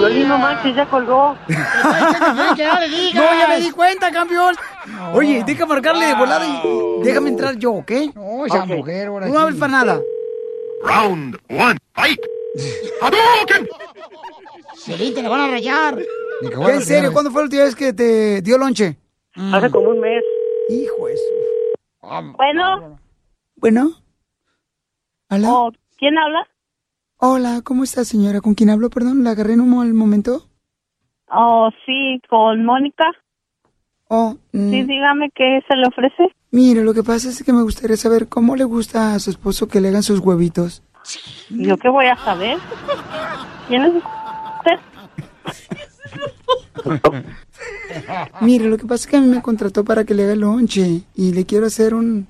Violín, 0.00 0.28
no 0.28 0.38
manches, 0.38 0.76
ya 0.76 0.86
colgó. 0.86 1.36
No, 1.48 2.54
ya 2.56 3.48
me 3.48 3.60
di 3.60 3.70
cuenta, 3.70 4.10
campeón. 4.12 4.54
Oye, 5.14 5.42
deja 5.44 5.66
marcarle 5.66 6.06
de 6.06 6.14
volada 6.14 6.46
y 6.46 7.02
déjame 7.02 7.30
entrar 7.30 7.56
yo, 7.56 7.72
¿ok? 7.72 7.90
No, 8.14 8.46
esa 8.46 8.64
mujer, 8.64 9.08
ahora 9.08 9.28
No 9.28 9.38
hables 9.38 9.58
para 9.58 9.72
nada. 9.72 10.00
Round 10.84 11.38
one, 11.50 11.78
fight. 11.94 12.20
Sí, 14.76 15.12
te 15.14 15.22
la 15.22 15.28
van 15.28 15.40
a 15.40 15.48
rayar. 15.48 15.98
¿Qué, 16.40 16.72
en 16.72 16.82
serio? 16.82 17.12
¿Cuándo 17.12 17.30
fue 17.30 17.42
la 17.42 17.44
última 17.44 17.64
vez 17.64 17.74
que 17.74 17.92
te 17.92 18.40
dio 18.40 18.56
lonche? 18.56 18.96
Hace 19.52 19.70
como 19.70 19.90
un 19.90 20.00
mes. 20.00 20.22
Hijo 20.70 21.08
eso. 21.08 21.22
Bueno, 22.36 22.98
Bueno. 23.56 23.90
¿Hola? 25.30 25.52
Oh, 25.52 25.70
¿quién 25.98 26.16
habla? 26.16 26.46
Hola, 27.18 27.60
¿cómo 27.62 27.84
está, 27.84 28.04
señora? 28.04 28.40
¿Con 28.40 28.54
quién 28.54 28.70
hablo? 28.70 28.88
Perdón, 28.88 29.24
¿la 29.24 29.30
agarré 29.30 29.54
en 29.54 29.60
un 29.60 29.76
mal 29.76 29.92
momento? 29.92 30.48
Oh, 31.30 31.68
sí, 31.84 32.20
con 32.30 32.64
Mónica. 32.64 33.04
Oh, 34.08 34.36
mm, 34.52 34.70
Sí, 34.70 34.84
dígame 34.84 35.30
qué 35.34 35.60
se 35.68 35.76
le 35.76 35.86
ofrece. 35.86 36.32
Mire, 36.50 36.82
lo 36.82 36.94
que 36.94 37.02
pasa 37.02 37.28
es 37.28 37.42
que 37.44 37.52
me 37.52 37.62
gustaría 37.62 37.98
saber 37.98 38.28
cómo 38.28 38.56
le 38.56 38.64
gusta 38.64 39.14
a 39.14 39.18
su 39.18 39.28
esposo 39.28 39.68
que 39.68 39.82
le 39.82 39.88
hagan 39.88 40.02
sus 40.02 40.20
huevitos. 40.20 40.82
¿Yo 41.50 41.76
qué 41.76 41.90
voy 41.90 42.06
a 42.06 42.16
saber? 42.16 42.56
¿Quién 43.68 43.84
es 43.84 43.92
usted? 43.96 44.78
Mire, 48.40 48.64
lo 48.70 48.78
que 48.78 48.86
pasa 48.86 49.04
es 49.04 49.06
que 49.08 49.16
a 49.18 49.20
mí 49.20 49.28
me 49.28 49.42
contrató 49.42 49.84
para 49.84 50.04
que 50.04 50.14
le 50.14 50.22
haga 50.22 50.32
el 50.32 50.40
lonche 50.40 51.02
y 51.14 51.32
le 51.34 51.44
quiero 51.44 51.66
hacer 51.66 51.94
un, 51.94 52.26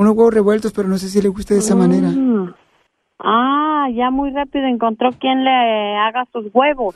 unos 0.00 0.14
huevos 0.14 0.32
revueltos, 0.32 0.72
pero 0.72 0.88
no 0.88 0.96
sé 0.96 1.08
si 1.08 1.20
le 1.20 1.28
guste 1.28 1.52
de 1.52 1.60
esa 1.60 1.76
manera. 1.76 2.08
Mm. 2.08 2.54
Ah, 3.18 3.86
ya 3.94 4.10
muy 4.10 4.30
rápido 4.30 4.66
encontró 4.66 5.10
quien 5.12 5.44
le 5.44 5.50
haga 5.98 6.24
sus 6.32 6.46
huevos. 6.54 6.94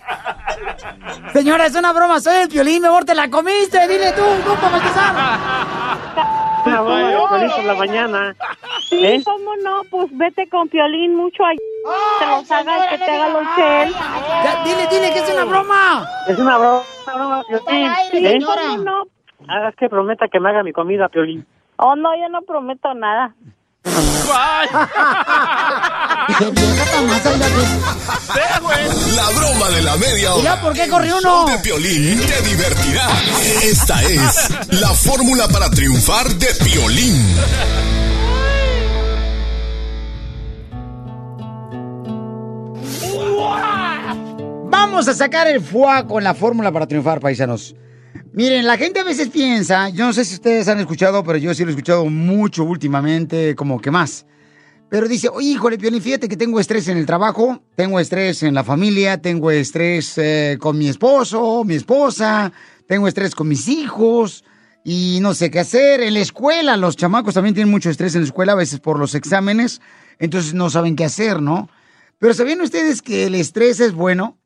Señora, 1.34 1.66
es 1.66 1.76
una 1.76 1.92
broma, 1.92 2.18
soy 2.20 2.36
el 2.36 2.48
violín, 2.48 2.80
mi 2.80 2.88
amor, 2.88 3.04
te 3.04 3.14
la 3.14 3.28
comiste, 3.28 3.86
dile 3.88 4.10
tú, 4.12 4.22
tú 4.42 4.54
para 4.58 4.78
Piolín 7.28 7.50
por 7.50 7.64
la 7.64 7.74
mañana. 7.74 8.34
Sí, 8.88 9.04
¿Eh? 9.04 9.22
cómo 9.22 9.54
no, 9.62 9.82
pues 9.90 10.08
vete 10.16 10.48
con 10.48 10.66
Piolín 10.70 11.14
mucho 11.14 11.44
ahí. 11.44 11.58
Te 12.20 12.26
los 12.26 12.50
haga, 12.50 12.88
que 12.88 12.96
te 12.96 13.10
haga 13.10 13.28
los 13.28 13.42
él. 13.58 13.94
Dile, 14.64 14.86
dile 14.90 15.12
que 15.12 15.18
es 15.18 15.30
una 15.30 15.44
broma. 15.44 16.08
Es 16.26 16.38
una 16.38 16.56
broma, 16.56 16.82
una 17.06 17.16
broma, 17.16 17.44
Piolín. 18.10 18.26
¿Eh? 18.26 18.38
cómo 18.46 18.76
no. 18.78 19.02
Hagas 19.46 19.74
que 19.76 19.90
prometa 19.90 20.26
que 20.28 20.40
me 20.40 20.48
haga 20.48 20.62
mi 20.62 20.72
comida, 20.72 21.10
Piolín. 21.10 21.46
Oh, 21.76 21.96
no, 21.96 22.14
yo 22.16 22.28
no 22.28 22.42
prometo 22.42 22.94
nada. 22.94 23.34
La 29.14 29.28
broma 29.38 29.68
de 29.68 29.82
la 29.82 29.96
media 29.96 30.32
hora. 30.32 30.40
Mira, 30.40 30.60
¿por 30.60 30.72
qué 30.72 30.88
corrió 30.88 31.18
uno? 31.18 31.44
de 31.46 31.58
Piolín 31.58 32.20
te 32.20 32.42
divertirá. 32.42 33.08
Esta 33.62 34.02
es 34.02 34.50
la 34.80 34.88
fórmula 34.88 35.48
para 35.48 35.68
triunfar 35.70 36.28
de 36.28 36.46
Piolín. 36.64 37.34
Vamos 44.70 45.08
a 45.08 45.14
sacar 45.14 45.46
el 45.48 45.60
fuá 45.60 46.06
con 46.06 46.22
la 46.22 46.34
fórmula 46.34 46.72
para 46.72 46.86
triunfar, 46.86 47.20
paisanos. 47.20 47.74
Miren, 48.32 48.66
la 48.66 48.76
gente 48.76 49.00
a 49.00 49.04
veces 49.04 49.28
piensa, 49.28 49.88
yo 49.88 50.06
no 50.06 50.12
sé 50.12 50.24
si 50.24 50.34
ustedes 50.34 50.68
han 50.68 50.78
escuchado, 50.80 51.22
pero 51.24 51.38
yo 51.38 51.54
sí 51.54 51.62
lo 51.62 51.70
he 51.70 51.72
escuchado 51.72 52.04
mucho 52.06 52.64
últimamente, 52.64 53.54
como 53.54 53.80
que 53.80 53.90
más. 53.90 54.26
Pero 54.88 55.08
dice, 55.08 55.28
oye, 55.28 55.48
híjole, 55.48 55.78
Piolín, 55.78 56.00
fíjate 56.00 56.28
que 56.28 56.36
tengo 56.36 56.60
estrés 56.60 56.86
en 56.88 56.98
el 56.98 57.06
trabajo, 57.06 57.62
tengo 57.74 57.98
estrés 57.98 58.42
en 58.42 58.54
la 58.54 58.62
familia, 58.62 59.20
tengo 59.20 59.50
estrés 59.50 60.18
eh, 60.18 60.56
con 60.60 60.78
mi 60.78 60.88
esposo, 60.88 61.64
mi 61.64 61.74
esposa, 61.74 62.52
tengo 62.86 63.08
estrés 63.08 63.34
con 63.34 63.48
mis 63.48 63.66
hijos 63.68 64.44
y 64.84 65.18
no 65.20 65.34
sé 65.34 65.50
qué 65.50 65.60
hacer. 65.60 66.00
En 66.00 66.14
la 66.14 66.20
escuela, 66.20 66.76
los 66.76 66.96
chamacos 66.96 67.34
también 67.34 67.54
tienen 67.54 67.72
mucho 67.72 67.90
estrés 67.90 68.14
en 68.14 68.20
la 68.20 68.26
escuela, 68.26 68.52
a 68.52 68.56
veces 68.56 68.78
por 68.78 68.98
los 68.98 69.14
exámenes, 69.14 69.80
entonces 70.18 70.54
no 70.54 70.70
saben 70.70 70.94
qué 70.94 71.04
hacer, 71.04 71.42
¿no? 71.42 71.68
Pero 72.18 72.34
¿sabían 72.34 72.60
ustedes 72.60 73.02
que 73.02 73.26
el 73.26 73.34
estrés 73.34 73.80
es 73.80 73.92
bueno? 73.92 74.38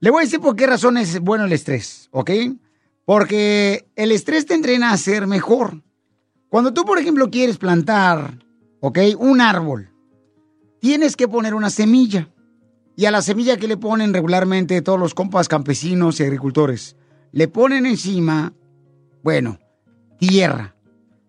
Le 0.00 0.10
voy 0.10 0.22
a 0.22 0.24
decir 0.24 0.40
por 0.40 0.54
qué 0.54 0.66
razón 0.66 0.96
es 0.96 1.18
bueno 1.20 1.44
el 1.44 1.52
estrés, 1.52 2.08
¿ok? 2.12 2.30
Porque 3.04 3.88
el 3.96 4.12
estrés 4.12 4.46
te 4.46 4.54
entrena 4.54 4.92
a 4.92 4.96
ser 4.96 5.26
mejor. 5.26 5.82
Cuando 6.48 6.72
tú, 6.72 6.84
por 6.84 6.98
ejemplo, 6.98 7.30
quieres 7.30 7.58
plantar, 7.58 8.38
¿ok? 8.80 8.98
Un 9.18 9.40
árbol, 9.40 9.90
tienes 10.80 11.16
que 11.16 11.26
poner 11.26 11.54
una 11.54 11.70
semilla. 11.70 12.28
Y 12.94 13.06
a 13.06 13.10
la 13.10 13.22
semilla 13.22 13.56
que 13.56 13.68
le 13.68 13.76
ponen 13.76 14.12
regularmente 14.12 14.82
todos 14.82 14.98
los 14.98 15.14
compas 15.14 15.48
campesinos 15.48 16.18
y 16.18 16.24
agricultores, 16.24 16.96
le 17.32 17.48
ponen 17.48 17.86
encima, 17.86 18.52
bueno, 19.22 19.58
tierra. 20.18 20.74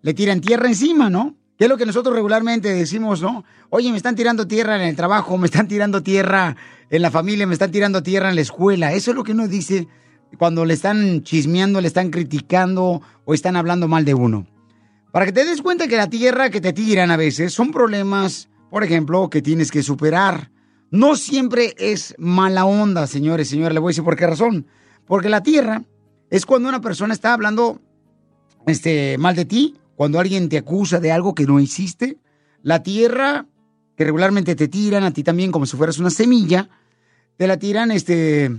Le 0.01 0.13
tiran 0.13 0.41
tierra 0.41 0.67
encima, 0.67 1.09
¿no? 1.09 1.39
Que 1.60 1.65
es 1.65 1.69
lo 1.69 1.76
que 1.76 1.86
nosotros 1.86 2.15
regularmente 2.15 2.73
decimos, 2.73 3.22
¿no? 3.22 3.44
Oye, 3.69 3.91
me 3.91 3.98
están 3.98 4.15
tirando 4.15 4.48
tierra 4.48 4.77
en 4.77 4.84
el 4.84 4.95
trabajo, 4.95 5.38
me 5.38 5.45
están 5.45 5.68
tirando 5.68 6.02
tierra 6.02 6.56
en 6.90 7.02
la 7.02 7.11
familia, 7.11 7.45
me 7.45 7.52
están 7.52 7.69
tirando 7.69 8.02
tierra 8.02 8.30
en 8.30 8.36
la 8.36 8.41
escuela. 8.41 8.94
Eso 8.94 9.11
es 9.11 9.18
lo 9.18 9.26
que 9.26 9.34
uno 9.34 9.45
dice 9.49 9.90
cuando 10.38 10.64
le 10.64 10.73
están 10.73 11.22
chismeando, 11.23 11.81
le 11.81 11.90
están 11.90 12.11
criticando 12.11 13.02
o 13.26 13.34
están 13.34 13.57
hablando 13.57 13.90
mal 13.90 14.06
de 14.06 14.14
uno. 14.14 14.48
Para 15.11 15.26
que 15.26 15.34
te 15.34 15.44
des 15.44 15.61
cuenta 15.61 15.90
que 15.90 15.98
la 15.98 16.10
tierra 16.10 16.49
que 16.49 16.61
te 16.61 16.72
tiran 16.72 17.11
a 17.11 17.18
veces 17.18 17.52
son 17.52 17.72
problemas, 17.72 18.48
por 18.72 18.86
ejemplo, 18.86 19.30
que 19.30 19.41
tienes 19.41 19.69
que 19.69 19.84
superar. 19.84 20.52
No 20.91 21.18
siempre 21.18 21.76
es 21.77 22.15
mala 22.18 22.64
onda, 22.64 23.06
señores, 23.06 23.49
señores. 23.49 23.73
Le 23.73 23.81
voy 23.81 23.90
a 23.90 23.91
decir 23.91 24.06
por 24.06 24.15
qué 24.15 24.27
razón. 24.27 24.65
Porque 25.06 25.27
la 25.27 25.44
tierra 25.44 25.84
es 26.30 26.45
cuando 26.45 26.69
una 26.69 26.80
persona 26.80 27.14
está 27.14 27.34
hablando 27.34 27.81
este, 28.65 29.18
mal 29.18 29.36
de 29.36 29.44
ti, 29.44 29.76
cuando 29.99 30.17
alguien 30.17 30.47
te 30.47 30.57
acusa 30.57 31.01
de 31.01 31.11
algo 31.11 31.35
que 31.35 31.43
no 31.43 31.59
hiciste. 31.59 32.19
La 32.61 32.81
tierra 32.81 33.47
que 33.97 34.05
regularmente 34.05 34.55
te 34.55 34.69
tiran 34.69 35.03
a 35.03 35.11
ti 35.11 35.23
también 35.23 35.51
como 35.51 35.65
si 35.65 35.76
fueras 35.76 35.99
una 35.99 36.09
semilla, 36.09 36.69
te 37.35 37.47
la 37.47 37.59
tiran, 37.59 37.91
este, 37.91 38.49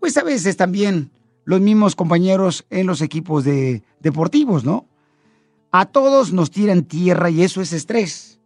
pues 0.00 0.16
a 0.16 0.24
veces 0.24 0.56
también 0.56 1.12
los 1.44 1.60
mismos 1.60 1.94
compañeros 1.94 2.66
en 2.68 2.88
los 2.88 3.00
equipos 3.00 3.44
de, 3.44 3.84
deportivos, 4.00 4.64
¿no? 4.64 4.88
A 5.70 5.86
todos 5.86 6.32
nos 6.32 6.50
tiran 6.50 6.82
tierra 6.82 7.30
y 7.30 7.42
eso 7.44 7.60
es 7.60 7.72
estrés. 7.72 8.40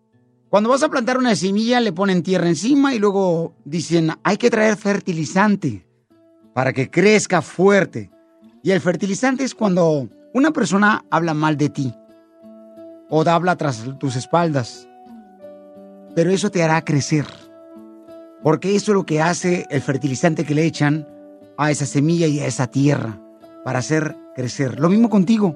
Cuando 0.50 0.68
vas 0.68 0.82
a 0.82 0.90
plantar 0.90 1.16
una 1.16 1.34
semilla 1.34 1.80
le 1.80 1.94
ponen 1.94 2.22
tierra 2.22 2.50
encima 2.50 2.94
y 2.94 2.98
luego 2.98 3.54
dicen, 3.64 4.10
hay 4.24 4.36
que 4.36 4.50
traer 4.50 4.76
fertilizante 4.76 5.86
para 6.52 6.74
que 6.74 6.90
crezca 6.90 7.40
fuerte. 7.40 8.10
Y 8.62 8.72
el 8.72 8.82
fertilizante 8.82 9.42
es 9.42 9.54
cuando 9.54 10.10
una 10.34 10.50
persona 10.50 11.06
habla 11.10 11.32
mal 11.32 11.56
de 11.56 11.70
ti 11.70 11.94
o 13.14 13.28
habla 13.28 13.56
tras 13.56 13.84
tus 13.98 14.16
espaldas. 14.16 14.88
Pero 16.14 16.30
eso 16.30 16.50
te 16.50 16.62
hará 16.62 16.82
crecer. 16.82 17.26
Porque 18.42 18.74
eso 18.74 18.92
es 18.92 18.94
lo 18.96 19.04
que 19.04 19.20
hace 19.20 19.66
el 19.68 19.82
fertilizante 19.82 20.46
que 20.46 20.54
le 20.54 20.64
echan 20.64 21.06
a 21.58 21.70
esa 21.70 21.84
semilla 21.84 22.26
y 22.26 22.40
a 22.40 22.46
esa 22.46 22.68
tierra 22.68 23.20
para 23.66 23.80
hacer 23.80 24.16
crecer. 24.34 24.80
Lo 24.80 24.88
mismo 24.88 25.10
contigo. 25.10 25.54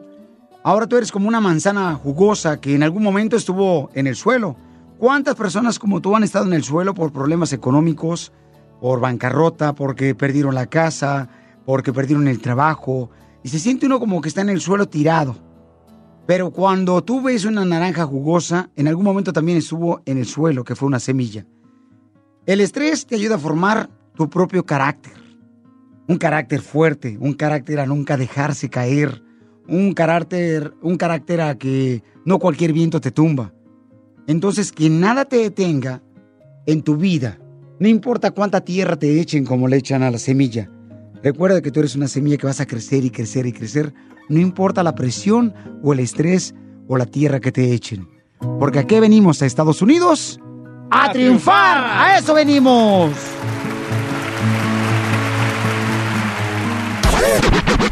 Ahora 0.65 0.87
tú 0.87 0.99
eres 0.99 1.11
como 1.11 1.29
una 1.29 1.41
manzana 1.41 1.95
jugosa 1.95 2.61
que 2.61 2.75
en 2.75 2.83
algún 2.83 3.03
momento 3.03 3.37
estuvo 3.37 3.89
en 3.95 4.07
el 4.07 4.17
suelo. 4.17 4.57
¿Cuántas 4.99 5.35
personas 5.35 5.79
como 5.79 6.03
tú 6.03 6.15
han 6.15 6.25
estado 6.25 6.45
en 6.45 6.53
el 6.53 6.63
suelo 6.63 6.93
por 6.93 7.11
problemas 7.11 7.55
económicos, 7.55 8.33
por 8.83 9.01
bancarrota, 9.01 9.75
porque 9.75 10.15
perdieron 10.15 10.55
la 10.55 10.67
casa, 10.67 11.31
porque 11.65 11.95
perdieron 11.95 12.29
el 12.29 12.39
trabajo? 12.39 13.09
Y 13.43 13.49
se 13.49 13.59
siente 13.59 13.87
uno 13.87 13.99
como 13.99 14.21
que 14.21 14.29
está 14.29 14.43
en 14.43 14.51
el 14.51 14.61
suelo 14.61 14.89
tirado. 14.91 15.46
Pero 16.27 16.51
cuando 16.51 17.03
tú 17.05 17.23
ves 17.23 17.45
una 17.45 17.65
naranja 17.65 18.05
jugosa, 18.05 18.71
en 18.75 18.89
algún 18.89 19.05
momento 19.05 19.33
también 19.33 19.59
estuvo 19.59 20.03
en 20.07 20.19
el 20.19 20.27
suelo, 20.27 20.65
que 20.65 20.75
fue 20.75 20.89
una 20.89 20.99
semilla. 20.99 21.47
El 22.47 22.61
estrés 22.61 23.07
te 23.07 23.15
ayuda 23.15 23.37
a 23.37 23.39
formar 23.39 23.91
tu 24.15 24.29
propio 24.29 24.67
carácter. 24.67 25.13
Un 26.09 26.19
carácter 26.19 26.61
fuerte, 26.61 27.17
un 27.21 27.35
carácter 27.35 27.81
a 27.81 27.87
nunca 27.87 28.17
dejarse 28.17 28.69
caer, 28.69 29.23
un 29.69 29.93
carácter, 29.93 30.73
un 30.83 30.97
carácter 30.97 31.41
a 31.41 31.57
que 31.57 32.03
no 32.25 32.39
cualquier 32.39 32.73
viento 32.73 33.01
te 33.01 33.11
tumba. 33.11 33.53
Entonces, 34.27 34.73
que 34.73 34.91
nada 34.91 35.25
te 35.25 35.37
detenga 35.37 36.03
en 36.67 36.83
tu 36.83 36.97
vida. 36.97 37.39
No 37.79 37.89
importa 37.89 38.33
cuánta 38.33 38.63
tierra 38.63 38.97
te 38.97 39.21
echen 39.21 39.45
como 39.45 39.69
le 39.69 39.77
echan 39.77 40.03
a 40.03 40.11
la 40.11 40.19
semilla. 40.19 40.71
Recuerda 41.23 41.61
que 41.61 41.71
tú 41.71 41.81
eres 41.81 41.95
una 41.95 42.09
semilla 42.09 42.37
que 42.37 42.47
vas 42.47 42.61
a 42.61 42.67
crecer 42.67 43.05
y 43.05 43.11
crecer 43.11 43.47
y 43.47 43.53
crecer. 43.53 43.93
No 44.29 44.41
importa 44.41 44.83
la 44.83 44.95
presión 44.95 45.55
o 45.83 45.93
el 45.93 46.01
estrés 46.01 46.55
o 46.89 46.97
la 46.97 47.07
tierra 47.07 47.41
que 47.41 47.53
te 47.53 47.73
echen. 47.73 48.09
Porque 48.59 48.81
aquí 48.81 48.99
venimos 49.01 49.41
a 49.43 49.47
Estados 49.47 49.83
Unidos 49.83 50.41
a, 50.91 51.13
triunfar. 51.13 51.85
A 51.85 52.19
eso 52.19 52.35
venimos. 52.35 53.13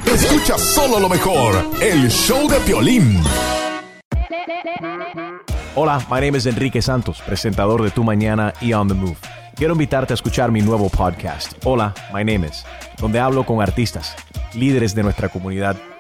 Escucha 0.06 0.58
solo 0.58 1.00
lo 1.00 1.08
mejor, 1.08 1.54
el 1.80 2.08
show 2.08 2.48
de 2.48 2.58
Piolín. 2.60 3.20
Hola, 5.74 5.98
my 6.08 6.20
name 6.20 6.38
is 6.38 6.46
Enrique 6.46 6.80
Santos, 6.80 7.20
presentador 7.26 7.82
de 7.82 7.90
Tu 7.90 8.04
Mañana 8.04 8.52
y 8.60 8.72
On 8.74 8.86
the 8.86 8.94
Move. 8.94 9.16
Quiero 9.56 9.72
invitarte 9.72 10.12
a 10.12 10.14
escuchar 10.14 10.52
mi 10.52 10.62
nuevo 10.62 10.88
podcast, 10.88 11.54
Hola, 11.64 11.94
my 12.12 12.24
name 12.24 12.46
is, 12.46 12.64
donde 13.00 13.18
hablo 13.18 13.44
con 13.44 13.60
artistas, 13.60 14.14
líderes 14.54 14.94
de 14.94 15.02
nuestra 15.02 15.28
comunidad 15.28 15.76